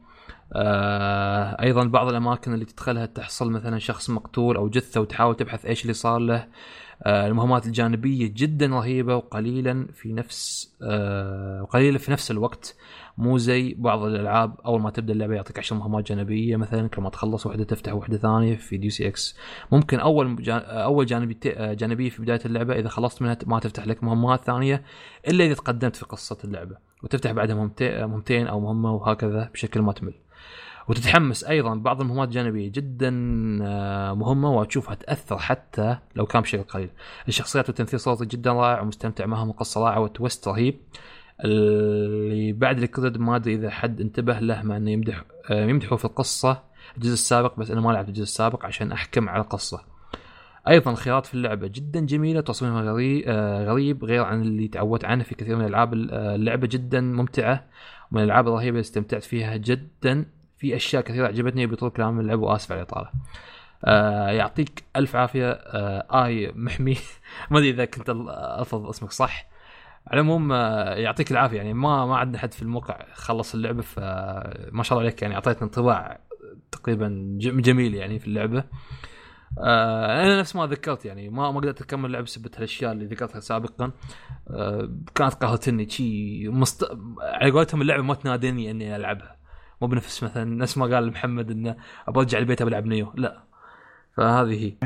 آه 0.54 1.62
أيضا 1.62 1.84
بعض 1.84 2.08
الأماكن 2.08 2.54
اللي 2.54 2.66
تدخلها 2.66 3.06
تحصل 3.06 3.52
مثلا 3.52 3.80
شخص 3.80 4.10
مقتول 4.10 4.56
أو 4.56 4.70
جثة 4.70 5.02
وتحاول 5.02 5.36
تبحث 5.36 5.66
إيش 5.66 5.82
اللي 5.82 5.94
صار 5.94 6.20
له. 6.20 6.48
آه 7.04 7.28
المهمات 7.28 7.66
الجانبية 7.66 8.32
جدا 8.36 8.68
رهيبة 8.68 9.16
وقليلا 9.16 9.88
في 9.94 10.14
نفس 10.14 10.74
آه 10.82 11.62
وقليلا 11.64 11.98
في 11.98 12.12
نفس 12.12 12.32
الوقت. 12.32 12.76
مو 13.18 13.38
زي 13.38 13.74
بعض 13.78 14.04
الألعاب 14.04 14.60
أول 14.66 14.82
ما 14.82 14.90
تبدأ 14.90 15.14
اللعبة 15.14 15.36
يعطيك 15.36 15.60
10 15.60 15.78
مهمات 15.78 16.08
جانبية 16.08 16.56
مثلا 16.56 16.88
كل 16.90 17.02
ما 17.02 17.10
تخلص 17.10 17.46
وحدة 17.46 17.64
تفتح 17.64 17.94
وحدة 17.94 18.18
ثانية 18.18 18.56
في 18.56 18.78
Deus 18.78 19.08
Ex. 19.08 19.38
ممكن 19.72 20.00
أول 20.00 20.36
جان... 20.44 20.60
أول 20.62 21.06
جانبي 21.06 21.38
جانبية 21.56 22.10
في 22.10 22.22
بداية 22.22 22.42
اللعبة 22.46 22.74
إذا 22.80 22.90
خلصت 22.90 23.22
منها 23.22 23.38
ما 23.46 23.60
تفتح 23.60 23.88
لك 23.88 24.04
مهمات 24.04 24.46
ثانية 24.46 24.84
إلا 25.28 25.46
إذا 25.46 25.54
تقدمت 25.54 25.96
في 25.96 26.06
قصة 26.06 26.38
اللعبة. 26.44 26.78
وتفتح 27.04 27.32
بعدها 27.32 27.56
مهمتين 27.82 28.48
أو 28.48 28.60
مهمة 28.60 28.94
وهكذا 28.94 29.50
بشكل 29.54 29.82
ما 29.82 29.92
تمل 29.92 30.14
وتتحمس 30.88 31.44
أيضا 31.44 31.76
بعض 31.76 32.02
المهمات 32.02 32.28
الجانبية 32.28 32.72
جدا 32.72 33.10
آه، 33.64 34.14
مهمة 34.14 34.58
وتشوفها 34.58 34.96
تأثر 34.96 35.38
حتى 35.38 35.98
لو 36.16 36.26
كان 36.26 36.42
بشكل 36.42 36.64
قليل. 36.64 36.90
الشخصيات 37.28 37.70
والتمثيل 37.70 38.00
صوتي 38.00 38.26
جدا 38.26 38.54
رائع 38.54 38.82
ومستمتع 38.82 39.26
معهم 39.26 39.50
وقصه 39.50 39.82
رائعه 39.82 40.00
وتوست 40.00 40.48
رهيب. 40.48 40.80
اللي 41.46 42.52
بعد 42.54 42.78
الكريد 42.78 43.18
ما 43.18 43.36
أدري 43.36 43.56
إذا 43.56 43.70
حد 43.70 44.02
انتبه 44.02 44.40
له 44.40 44.64
مع 44.64 44.78
إنه 44.78 44.92
يمدح 44.92 45.24
آه، 45.52 45.66
يمدحوا 45.66 45.98
في 45.98 46.06
القصة 46.06 46.64
الجزء 46.98 47.14
السابق 47.14 47.60
بس 47.60 47.72
أنا 47.72 47.82
ما 47.82 47.92
لعبت 47.92 48.08
الجزء 48.10 48.24
السابق 48.24 48.66
عشان 48.66 48.92
أحكم 48.92 49.30
على 49.30 49.44
القصة. 49.44 49.95
أيضا 50.68 50.92
الخيارات 50.92 51.26
في 51.26 51.34
اللعبة 51.34 51.68
جدا 51.68 52.00
جميلة 52.00 52.42
تصميمها 52.42 52.82
غريب, 52.82 53.24
آه، 53.28 53.66
غريب 53.66 54.06
غير 54.06 54.24
عن 54.24 54.42
اللي 54.42 54.68
تعودت 54.68 55.06
عنه 55.06 55.24
في 55.24 55.36
كثير 55.36 55.56
من 55.56 55.62
الالعاب 55.62 55.94
آه، 55.94 56.36
اللعبة 56.36 56.68
جدا 56.68 57.02
ممتعة 57.02 57.66
ومن 58.12 58.24
الألعاب 58.24 58.48
الرهيبة 58.48 58.70
اللي 58.70 58.80
استمتعت 58.80 59.24
فيها 59.24 59.58
جدا. 59.58 60.26
في 60.58 60.76
أشياء 60.76 61.02
كثيرة 61.04 61.28
عجبتني 61.28 61.68
بطول 61.68 61.90
كلام 61.90 62.20
اللعب 62.20 62.40
وآسف 62.40 62.72
على 62.72 62.82
الإطالة. 62.82 63.10
آه 63.86 64.30
يعطيك 64.30 64.84
ألف 64.96 65.16
عافية 65.16 65.52
آي 66.26 66.52
محمي. 66.56 66.98
ما 67.52 67.58
أدري 67.58 67.70
إذا 67.70 67.86
كنت 67.86 68.10
ألفظ 68.60 68.88
اسمك 68.88 69.12
صح. 69.12 69.48
على 70.08 70.22
العموم 70.22 70.54
يعطيك 71.04 71.32
العافية 71.32 71.58
يعني 71.58 71.74
ما 71.74 72.06
ما 72.06 72.18
عندنا 72.18 72.40
حد 72.40 72.54
في 72.54 72.62
الموقع 72.62 73.06
خلص 73.14 73.56
اللعبة 73.56 73.82
فما 73.82 74.84
شاء 74.84 74.98
الله 74.98 75.10
عليك 75.10 75.22
يعني 75.22 75.36
أعطيتنا 75.36 75.64
انطباع 75.64 76.20
تقريبا 76.72 77.38
جميل 77.40 77.96
يعني 77.96 78.20
في 78.20 78.28
اللعبة. 78.28 78.58
آه 78.60 78.64
أنا 79.58 80.40
نفس 80.40 80.56
ما 80.56 80.68
ذكرت 80.68 81.06
يعني 81.06 81.30
ما 81.30 81.52
ما 81.52 81.60
قدرت 81.60 81.82
أكمل 81.82 82.06
اللعبه 82.06 82.26
بسبب 82.26 82.46
الأشياء 82.46 82.92
اللي 82.92 83.06
ذكرتها 83.06 83.40
سابقا. 83.40 83.92
آه 84.50 84.90
كانت 85.16 85.34
قهرتني 85.34 85.90
شيء 85.90 86.52
مست... 86.52 86.98
على 87.20 87.52
قولتهم 87.52 87.82
اللعبة 87.82 88.04
ما 88.04 88.14
تناديني 88.14 88.72
إني 88.72 88.96
ألعبها. 88.96 89.40
مو 89.82 89.88
بنفس 89.88 90.24
مثلا 90.24 90.44
نفس 90.44 90.78
ما 90.78 90.86
قال 90.86 91.12
محمد 91.12 91.52
إنه 91.52 91.76
ابى 92.08 92.20
أرجع 92.20 92.38
البيت 92.38 92.64
بلعب 92.64 92.86
نيو. 92.86 93.12
لا. 93.16 93.44
فهذه 94.18 94.64
هي. 94.66 94.78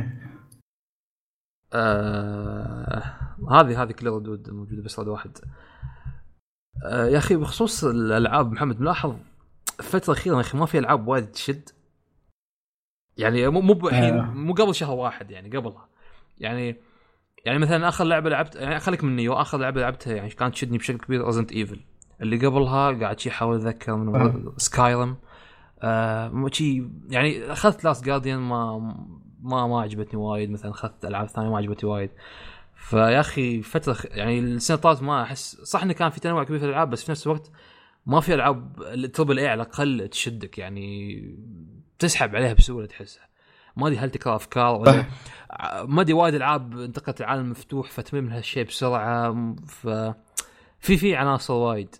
آه 1.74 3.04
هذه 3.52 3.84
هذه 3.84 3.92
كل 3.92 4.08
الردود 4.08 4.50
موجودة 4.50 4.82
بس 4.84 5.00
رد 5.00 5.08
واحد. 5.08 5.38
آه 6.86 7.06
يا 7.06 7.18
أخي 7.18 7.36
بخصوص 7.36 7.84
الألعاب 7.84 8.52
محمد 8.52 8.82
ملاحظ 8.82 9.16
الفترة 9.80 10.14
الاخيره 10.14 10.36
يا 10.36 10.42
أخي 10.42 10.58
ما 10.58 10.66
في 10.66 10.80
ألعاب 10.80 11.08
وايد 11.08 11.32
تشد. 11.32 11.70
يعني 13.20 13.48
مو 13.48 13.62
مو 13.62 13.88
الحين 13.88 14.20
آه. 14.20 14.32
مو 14.32 14.54
قبل 14.54 14.76
شهر 14.76 14.96
واحد 14.96 15.32
يعني 15.32 15.58
قبلها. 15.58 15.88
يعني 16.38 16.76
يعني 17.46 17.60
مثلا 17.60 17.88
آخر 17.88 18.04
لعبة 18.04 18.30
لعبت 18.30 18.56
يعني 18.56 18.80
خليك 18.80 19.04
من 19.04 19.16
نيو 19.16 19.34
آخر 19.34 19.58
لعبة 19.58 19.82
لعبتها 19.82 20.16
يعني 20.16 20.30
كانت 20.30 20.54
تشدني 20.54 20.78
بشكل 20.78 20.98
كبير 20.98 21.26
رزنت 21.26 21.52
ايفل 21.52 21.80
اللي 22.22 22.48
قبلها 22.48 22.92
قاعد 22.92 23.20
شي 23.20 23.30
أحاول 23.30 23.56
أتذكر 23.56 23.96
من 23.96 24.44
سكايرم 24.58 25.18
آه 25.82 26.48
شي 26.52 26.84
يعني 27.10 27.52
أخذت 27.52 27.84
لاست 27.84 28.06
جارديان 28.06 28.40
ما 28.40 28.78
ما 29.42 29.68
ما 29.68 29.82
عجبتني 29.82 30.20
وايد 30.20 30.52
مثلا 30.52 30.72
أخذت 30.72 31.06
ألعاب 31.06 31.28
ثانية 31.28 31.50
ما 31.50 31.58
عجبتني 31.58 31.90
وايد. 31.90 32.10
فيا 32.76 33.20
أخي 33.20 33.62
فترة 33.62 33.98
يعني 34.12 34.40
السنة 34.40 34.78
طافت 34.78 35.04
ما 35.04 35.22
أحس 35.24 35.56
صح 35.56 35.84
انه 35.84 35.94
كان 35.94 36.10
في 36.10 36.20
تنوع 36.20 36.44
كبير 36.44 36.60
في 36.60 36.66
الألعاب 36.66 36.90
بس 36.90 37.04
في 37.04 37.12
نفس 37.12 37.28
الوقت 37.28 37.52
ما 38.06 38.20
في 38.20 38.34
ألعاب 38.34 38.82
التربل 38.82 39.40
اي 39.40 39.48
على 39.48 39.62
الأقل 39.64 40.08
تشدك 40.08 40.58
يعني. 40.58 41.22
تسحب 42.00 42.36
عليها 42.36 42.54
بسهولة 42.54 42.88
تحسها. 42.88 43.30
ما 43.78 43.88
أدري 43.88 43.98
هل 43.98 44.12
تكرار 44.12 44.36
أفكار 44.36 44.76
ولا 44.76 45.06
ما 45.84 46.02
أدري 46.02 46.14
وايد 46.14 46.34
ألعاب 46.34 46.80
انتقلت 46.80 47.22
العالم 47.22 47.46
المفتوح 47.46 47.92
فتمل 47.92 48.22
من 48.22 48.32
هالشيء 48.32 48.66
بسرعة 48.66 49.56
ف 49.68 49.88
في 50.80 50.98
في 50.98 51.16
عناصر 51.16 51.54
وايد 51.54 51.96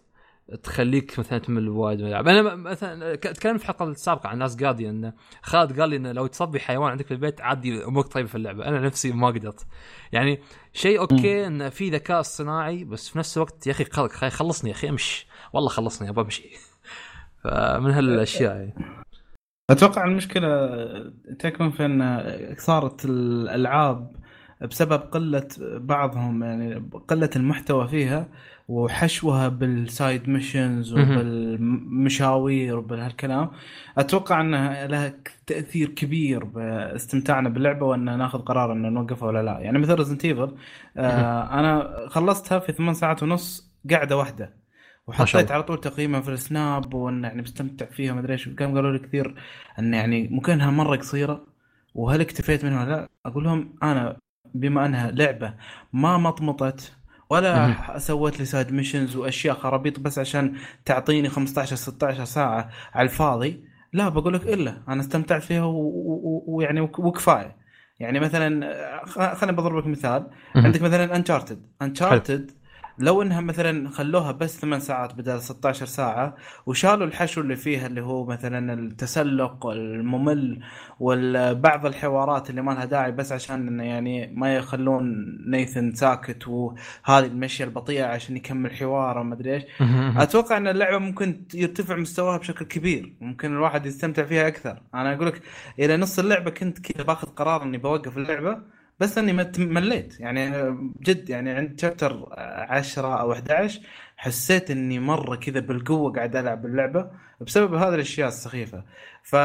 تخليك 0.64 1.20
مثلا 1.20 1.40
تمل 1.40 1.70
وايد 1.70 2.00
من 2.00 2.06
الألعاب. 2.06 2.28
أنا 2.28 2.56
مثلا 2.56 3.16
تكلمت 3.16 3.60
في 3.60 3.70
الحلقة 3.70 3.86
السابقة 3.86 4.30
عن 4.30 4.38
Last 4.38 4.56
Guardian 4.56 5.14
خالد 5.42 5.80
قال 5.80 5.90
لي 5.90 5.96
إنه 5.96 6.12
لو 6.12 6.28
تربي 6.28 6.60
حيوان 6.60 6.92
عندك 6.92 7.06
في 7.06 7.14
البيت 7.14 7.42
عادي 7.42 7.86
أمورك 7.86 8.08
طيبة 8.08 8.28
في 8.28 8.36
اللعبة. 8.36 8.66
أنا 8.66 8.80
نفسي 8.80 9.12
ما 9.12 9.28
قدرت. 9.28 9.68
يعني 10.12 10.40
شيء 10.74 11.00
okay 11.00 11.48
انه 11.48 11.70
في 11.70 11.90
ذكاء 11.90 12.20
اصطناعي 12.20 12.84
بس 12.84 13.10
في 13.10 13.18
نفس 13.18 13.38
الوقت 13.38 13.68
يا 13.68 13.72
أخي 13.72 13.86
خلصني 14.30 14.70
يا 14.70 14.76
أخي 14.76 14.90
أمشي. 14.90 15.28
والله 15.54 15.70
خلصني 15.70 16.10
أبغى 16.10 16.26
أمشي. 16.26 16.50
فمن 17.44 17.92
هالأشياء 17.92 18.56
يعني. 18.56 18.74
أتوقع 19.70 20.06
المشكلة 20.06 20.70
تكمن 21.40 21.72
في 21.72 21.86
ان 21.86 22.56
صارت 22.58 23.06
الألعاب 23.06 24.12
بسبب 24.62 25.02
قلة 25.02 25.48
بعضهم 25.60 26.44
يعني 26.44 26.90
قلة 27.08 27.30
المحتوى 27.36 27.88
فيها 27.88 28.28
وحشوها 28.68 29.48
بال 29.48 29.75
side 29.75 30.30
missions 30.30 30.94
وبالمشاوير 30.94 32.78
وبهالكلام 32.78 33.52
أتوقع 33.98 34.42
انها 34.42 34.88
لها 34.88 35.14
تأثير 35.48 35.90
كبير 35.90 36.44
باستمتاعنا 36.44 37.50
باللعبة 37.50 37.86
وإن 37.86 38.18
ناخذ 38.18 38.40
قرار 38.40 38.72
ان 38.72 38.94
نوقفها 38.94 39.28
ولا 39.28 39.44
لا. 39.44 39.60
يعني 39.60 39.80
مثل 39.80 39.94
Resident 39.96 40.26
Evil 40.26 40.56
آه 40.98 41.60
أنا 41.60 41.96
خلصتها 42.10 42.60
في 42.60 42.72
ثمان 42.72 42.94
ساعات 42.94 43.24
ونص 43.24 43.74
قاعدة 43.90 44.18
واحدة. 44.18 44.54
وحطيت 45.10 45.52
على 45.52 45.64
طول 45.64 45.82
تقييمها 45.82 46.22
في 46.22 46.30
ال 46.30 46.42
Snap 46.42 46.94
وإن 46.94 47.24
يعني 47.24 47.42
مستمتع 47.42 47.86
فيها 47.86 48.14
ما 48.14 48.20
أدري 48.20 48.34
إيش 48.34 48.50
كانوا 48.50 48.76
قالوا 48.76 48.92
لي 48.92 49.00
كثير 49.00 49.36
إن 49.80 49.94
يعني 49.94 50.28
ممكن 50.28 50.54
انها 50.54 50.72
مرة 50.72 50.96
قصيرة 50.96 51.46
وهل 51.96 52.22
اكتفيت 52.22 52.66
منها؟ 52.66 52.86
لا 52.86 53.10
أقول 53.26 53.44
لهم 53.44 53.76
أنا 53.84 54.18
بما 54.54 54.86
أنها 54.86 55.12
لعبة 55.12 55.54
ما 55.94 56.18
مطمطت 56.18 56.94
ولا 57.30 57.76
سويت 57.98 58.40
لي 58.40 58.46
side 58.46 58.72
missions 58.72 59.16
وأشياء 59.16 59.56
خرابيط 59.56 60.00
بس 60.00 60.20
عشان 60.20 60.56
تعطيني 60.86 61.30
15 61.30 61.76
16 61.76 62.26
ساعة 62.26 62.70
على 62.94 63.10
الفاضي 63.10 63.64
لا 63.94 64.10
بقول 64.10 64.34
لك 64.34 64.48
إلا 64.48 64.84
أنا 64.88 65.02
استمتعت 65.02 65.44
فيها 65.44 65.66
ويعني 66.48 66.82
وكفاية. 66.82 67.56
يعني 68.00 68.20
مثلا 68.20 68.70
خليني 69.36 69.58
بضرب 69.58 69.78
لك 69.78 69.88
مثال 69.88 70.28
عندك 70.56 70.82
مثلا 70.82 71.16
انشارتد 71.16 71.62
انشارتد 71.82 72.52
لو 73.00 73.22
إنها 73.22 73.42
مثلا 73.42 73.90
خلوها 73.90 74.32
بس 74.32 74.60
ثمان 74.60 74.80
ساعات 74.80 75.14
بدل 75.14 75.42
16 75.42 75.86
ساعة 75.86 76.36
وشالوا 76.66 77.08
الحشو 77.08 77.42
اللي 77.42 77.56
فيها 77.56 77.88
اللي 77.88 78.02
هو 78.02 78.26
مثلا 78.26 78.74
التسلق 78.74 79.68
الممل 79.68 80.60
وبعض 81.00 81.86
الحوارات 81.86 82.50
اللي 82.50 82.62
ما 82.62 82.72
لها 82.72 82.86
داعي 82.86 83.12
بس 83.12 83.32
عشان 83.32 83.68
إنه 83.68 83.84
يعني 83.84 84.28
ما 84.36 84.56
يخلون 84.56 85.26
نيثن 85.50 85.94
ساكت 85.94 86.48
وهذه 86.48 87.26
المشيه 87.26 87.64
البطيئة 87.66 88.06
عشان 88.06 88.38
يكمل 88.38 88.72
حواره 88.76 89.20
وما 89.20 89.34
أدري 89.36 89.54
إيش. 89.56 89.64
أتوقع 90.18 90.58
إن 90.58 90.68
اللعبة 90.68 90.98
ممكن 90.98 91.42
يرتفع 91.54 91.96
مستواها 91.96 92.38
بشكل 92.38 92.66
كبير 92.66 93.14
ممكن 93.22 93.52
الواحد 93.54 93.86
يستمتع 93.86 94.24
فيها 94.24 94.48
أكثر. 94.48 94.82
أنا 94.94 95.14
أقول 95.14 95.28
لك 95.28 95.42
إلى 95.80 95.98
نص 95.98 96.20
اللعبة 96.20 96.52
كنت 96.52 96.80
كذا 96.80 97.04
باخذ 97.04 97.28
قرار 97.28 97.64
إني 97.64 97.78
بوقف 97.78 98.18
اللعبة 98.18 98.79
بس 99.00 99.18
اني 99.18 99.48
مليت. 99.58 100.20
يعني 100.20 100.52
جد 101.02 101.30
يعني 101.30 101.52
عند 101.52 101.80
شابتر 101.80 102.26
10 102.70 103.20
أو 103.22 103.34
11 103.34 103.82
حسيت 104.18 104.72
إني 104.72 105.00
مرة 105.00 105.36
كذا 105.36 105.60
بالقوة 105.60 106.14
قاعد 106.14 106.36
ألعب 106.36 106.66
اللعبة 106.66 107.12
بسبب 107.42 107.74
هذه 107.74 107.96
الأشياء 107.96 108.28
السخيفة. 108.28 108.84
ف 109.24 109.36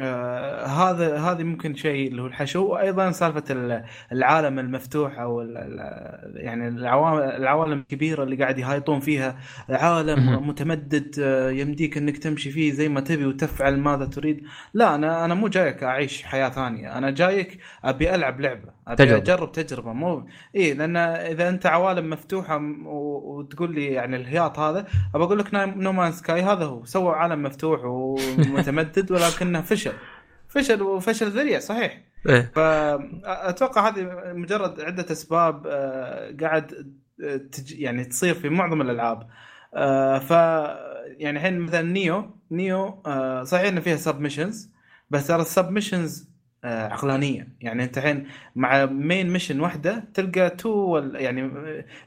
آه 0.00 0.66
هذا 0.66 1.18
هذه 1.18 1.42
ممكن 1.42 1.74
شيء 1.74 2.08
اللي 2.08 2.22
هو 2.22 2.26
الحشو. 2.26 2.66
وأيضا 2.66 3.10
سالفة 3.10 3.44
العالم 4.12 4.58
المفتوح 4.58 5.18
أو 5.18 5.40
يعني 6.34 6.68
العوالم 6.68 7.28
العوالم 7.36 7.72
الكبيرة 7.72 8.22
اللي 8.24 8.36
قاعد 8.36 8.58
يهايطون 8.58 9.00
فيها. 9.00 9.38
عالم 9.68 10.48
متمدد 10.48 11.16
آه 11.20 11.50
يمديك 11.50 11.96
إنك 11.98 12.18
تمشي 12.18 12.50
فيه 12.50 12.72
زي 12.72 12.88
ما 12.88 13.00
تبي 13.00 13.26
وتفعل 13.26 13.78
ماذا 13.80 14.04
تريد. 14.06 14.44
لا 14.74 14.94
أنا 14.94 15.24
أنا 15.24 15.34
مو 15.34 15.48
جايك 15.48 15.82
أعيش 15.84 16.22
حياة 16.22 16.48
ثانية. 16.48 16.98
أنا 16.98 17.10
جايك 17.10 17.58
أبي 17.84 18.14
ألعب 18.14 18.40
لعبة. 18.40 18.73
تجربة. 18.92 19.16
أجرب 19.16 19.52
تجربة 19.52 19.92
مو 19.92 20.26
إي 20.56 20.74
لأن 20.74 20.96
إذا 20.96 21.48
أنت 21.48 21.66
عوالم 21.66 22.10
مفتوحة 22.10 22.60
وتقول 22.84 23.74
لي 23.74 23.86
يعني 23.86 24.16
الهياط 24.16 24.58
هذا 24.58 24.86
أبى 25.14 25.24
أقول 25.24 25.38
لك 25.38 25.54
No 25.54 25.92
Man's 25.92 26.12
Sky 26.12 26.42
هذا 26.42 26.64
هو 26.64 26.84
سووا 26.84 27.12
عالم 27.12 27.42
مفتوح 27.42 27.80
ومتمدد 27.84 29.12
ولكنه 29.12 29.60
فشل 29.60 29.92
فشل 30.48 30.82
وفشل 30.82 31.30
ذريع 31.30 31.58
صحيح 31.58 32.00
إيه؟ 32.28 32.52
فاتوقع 32.54 33.88
هذه 33.88 34.32
مجرد 34.34 34.80
عدة 34.80 35.12
أسباب 35.12 35.66
آه، 35.66 36.36
قاعد 36.40 36.94
آه، 37.24 37.36
تج... 37.36 37.80
يعني 37.80 38.04
تصير 38.04 38.34
في 38.34 38.48
معظم 38.48 38.80
الألعاب 38.80 39.28
آه، 39.74 40.18
ف 40.18 40.30
يعني 41.18 41.38
الحين 41.38 41.58
مثلا 41.58 41.82
Nioh 41.82 42.38
Nioh 42.50 43.02
صحيح 43.44 43.68
انه 43.68 43.80
فيها 43.80 43.96
sub 43.96 44.20
missions 44.20 44.70
بس 45.10 45.26
ترى 45.26 45.42
ال 45.42 45.49
sub 45.49 45.70
missions 45.70 46.28
آه، 46.28 46.33
عقلانيه 46.64 47.48
يعني 47.60 47.84
أنت 47.84 47.98
الحين 47.98 48.26
مع 48.56 48.86
main 48.86 49.30
mission 49.30 49.60
واحدة 49.60 50.04
تلقى 50.14 50.50
تو 50.50 50.68
ولا 50.68 51.20
يعني 51.20 51.50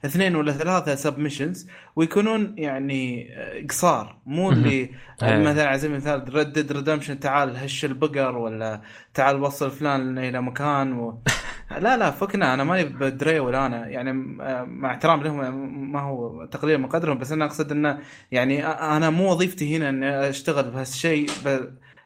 اثنين 0.06 0.36
ولا 0.36 0.52
ثلاثة 0.52 0.96
sub 0.95 1.19
missions 1.19 1.68
ويكونون 1.96 2.56
يعني 2.58 3.34
آه، 3.38 3.66
قصار. 3.70 4.18
مو 4.26 4.52
اللي 4.52 4.90
إيه. 5.24 5.38
مثلا 5.38 5.68
على 5.68 5.80
سبيل 5.80 5.92
المثال 5.92 6.36
Red 6.36 6.51
Dead 6.51 6.72
Redemption 6.72 7.19
تعال 7.20 7.58
هش 7.58 7.86
البقر 7.86 8.38
ولا 8.38 8.82
تعال 9.14 9.42
وصل 9.42 9.72
فلان 9.72 10.18
إلى 10.18 10.42
مكان 10.42 10.94
و... 10.94 11.22
لا 11.82 11.98
لا 11.98 12.12
فكنا 12.12 12.54
أنا 12.54 12.64
ماني 12.64 12.84
بدري 12.84 13.40
ولا 13.40 13.66
أنا. 13.66 13.88
يعني 13.88 14.10
آه، 14.42 14.64
مع 14.64 14.92
احترام 14.92 15.24
لهم 15.24 15.92
ما 15.92 16.02
هو 16.02 16.46
تقليل 16.46 16.78
من 16.78 16.88
قدرهم 16.88 17.18
بس 17.18 17.32
أنا 17.32 17.46
أقصد 17.46 17.72
إنه 17.72 18.00
يعني 18.32 18.68
أنا 18.68 19.10
مو 19.10 19.32
وظيفتي 19.32 19.78
هنا 19.78 19.90
إني 19.90 20.30
أشتغل 20.30 20.72
بهالشيء 20.72 21.30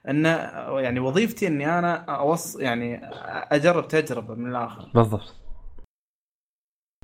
إن 0.09 0.25
يعني 0.83 0.99
وظيفتي 0.99 1.47
إني 1.47 1.79
أنا 1.79 1.95
اوص 1.95 2.55
يعني 2.55 3.01
أجرب 3.51 3.87
تجربة 3.87 4.35
من 4.35 4.49
الآخر. 4.49 4.91
بالضبط. 4.95 5.35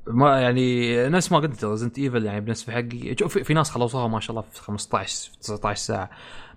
ما 0.08 0.42
يعني 0.42 1.10
نفس 1.10 1.32
ما 1.32 1.40
قلت 1.40 1.66
Resident 1.66 2.00
Evil 2.00 2.26
يعني 2.26 2.42
بالنسبة 2.42 2.74
حقي 2.74 3.16
شوف 3.20 3.38
في 3.38 3.54
ناس 3.54 3.70
خلصوها 3.70 4.08
ما 4.08 4.20
شاء 4.20 4.32
الله 4.32 4.42
في 4.42 4.62
15 4.62 5.32
في 5.32 5.40
19 5.40 5.80
ساعة. 5.80 6.10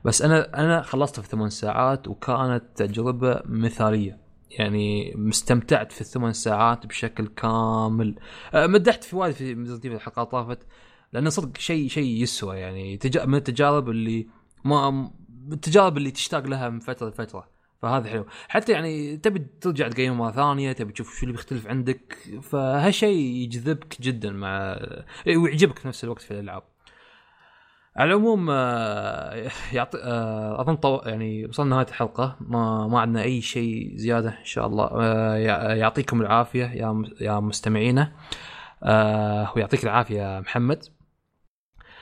بس 0.05 0.23
أنا 0.23 0.61
أنا 0.61 0.83
خلصتها 0.83 1.23
في 1.23 1.29
ثمان 1.29 1.51
ساعات 1.51 2.09
وكانت 2.09 2.65
تجربة 2.75 3.43
مثالية. 3.45 4.21
يعني 4.51 5.15
مستمتعت 5.17 5.93
في 5.93 6.01
الثمان 6.01 6.33
ساعات 6.33 6.87
بشكل 6.87 7.27
كامل. 7.27 8.19
أه، 8.55 8.67
مدحت 8.67 9.05
في 9.05 9.17
وايد 9.17 9.35
في 9.35 9.55
ايفل 9.85 9.95
الحلقات 9.95 10.31
طافت 10.31 10.59
لأنه 11.13 11.31
صدق 11.31 11.59
شيء 11.59 11.89
شيء 11.89 12.23
يسوى 12.23 12.57
يعني 12.57 12.99
من 13.25 13.35
التجارب 13.35 13.91
اللي 13.91 14.27
ما 14.65 15.11
التجارب 15.53 15.97
اللي 15.97 16.11
تشتاق 16.11 16.47
لها 16.47 16.69
من 16.69 16.81
فترة 16.81 17.09
لفترة. 17.09 17.49
فهذا 17.83 18.11
حلو. 18.11 18.27
حتى 18.49 18.73
يعني 18.73 19.17
تبي 19.17 19.47
ترجع 19.61 19.89
تقيم 19.89 20.19
مرة 20.19 20.31
ثانية 20.31 20.73
تبي 20.73 20.93
تشوف 20.93 21.15
شو 21.15 21.23
اللي 21.23 21.33
بيختلف 21.33 21.67
عندك. 21.67 22.17
فهالشيء 22.43 23.19
يجذبك 23.19 24.03
جدا 24.03 24.31
مع 24.31 24.79
ويعجبك 25.27 25.79
في 25.79 25.89
نفس 25.89 26.05
الوقت 26.05 26.23
في 26.23 26.31
الألعاب. 26.31 26.63
على 27.97 28.11
العموم 28.11 28.51
آه، 28.51 29.51
يعطي 29.73 29.99
آه، 30.03 30.61
أظن 30.61 30.77
طو... 30.77 31.01
يعني 31.05 31.47
وصلنا 31.47 31.75
نهاية 31.75 31.89
الحلقة. 31.89 32.37
ما 32.41 32.87
ما 32.87 33.01
عندنا 33.01 33.23
أي 33.23 33.41
شيء 33.41 33.97
زيادة 33.97 34.29
إن 34.29 34.45
شاء 34.45 34.67
الله. 34.67 34.91
آه، 34.93 35.37
يعطيكم 35.75 36.21
العافية 36.21 36.65
يا 36.65 37.05
يا 37.21 37.41
مستمعينا. 37.41 38.13
ويعطيك 39.57 39.85
العافية 39.85 40.41
محمد. 40.41 40.85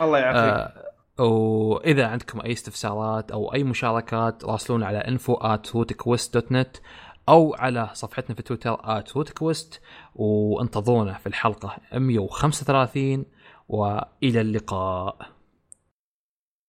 الله 0.01 0.19
يعافيك. 0.19 0.88
وإذا 1.19 2.07
عندكم 2.07 2.41
أي 2.41 2.53
استفسارات 2.53 3.31
أو 3.31 3.55
أي 3.55 3.65
مشاركات 3.65 4.45
راسلونا 4.45 4.87
على 4.87 5.01
info@rootquest.net 5.01 6.81
أو 7.29 7.55
على 7.55 7.91
صفحتنا 7.93 8.37
في 8.37 8.43
تويتر 8.43 8.77
@rootquest 9.03 9.79
وانتظرونا 10.15 11.13
في 11.13 11.27
الحلقة 11.27 11.77
135 11.93 13.25
وإلى 13.69 14.41
اللقاء. 14.41 15.17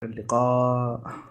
اللقاء. 0.03 1.28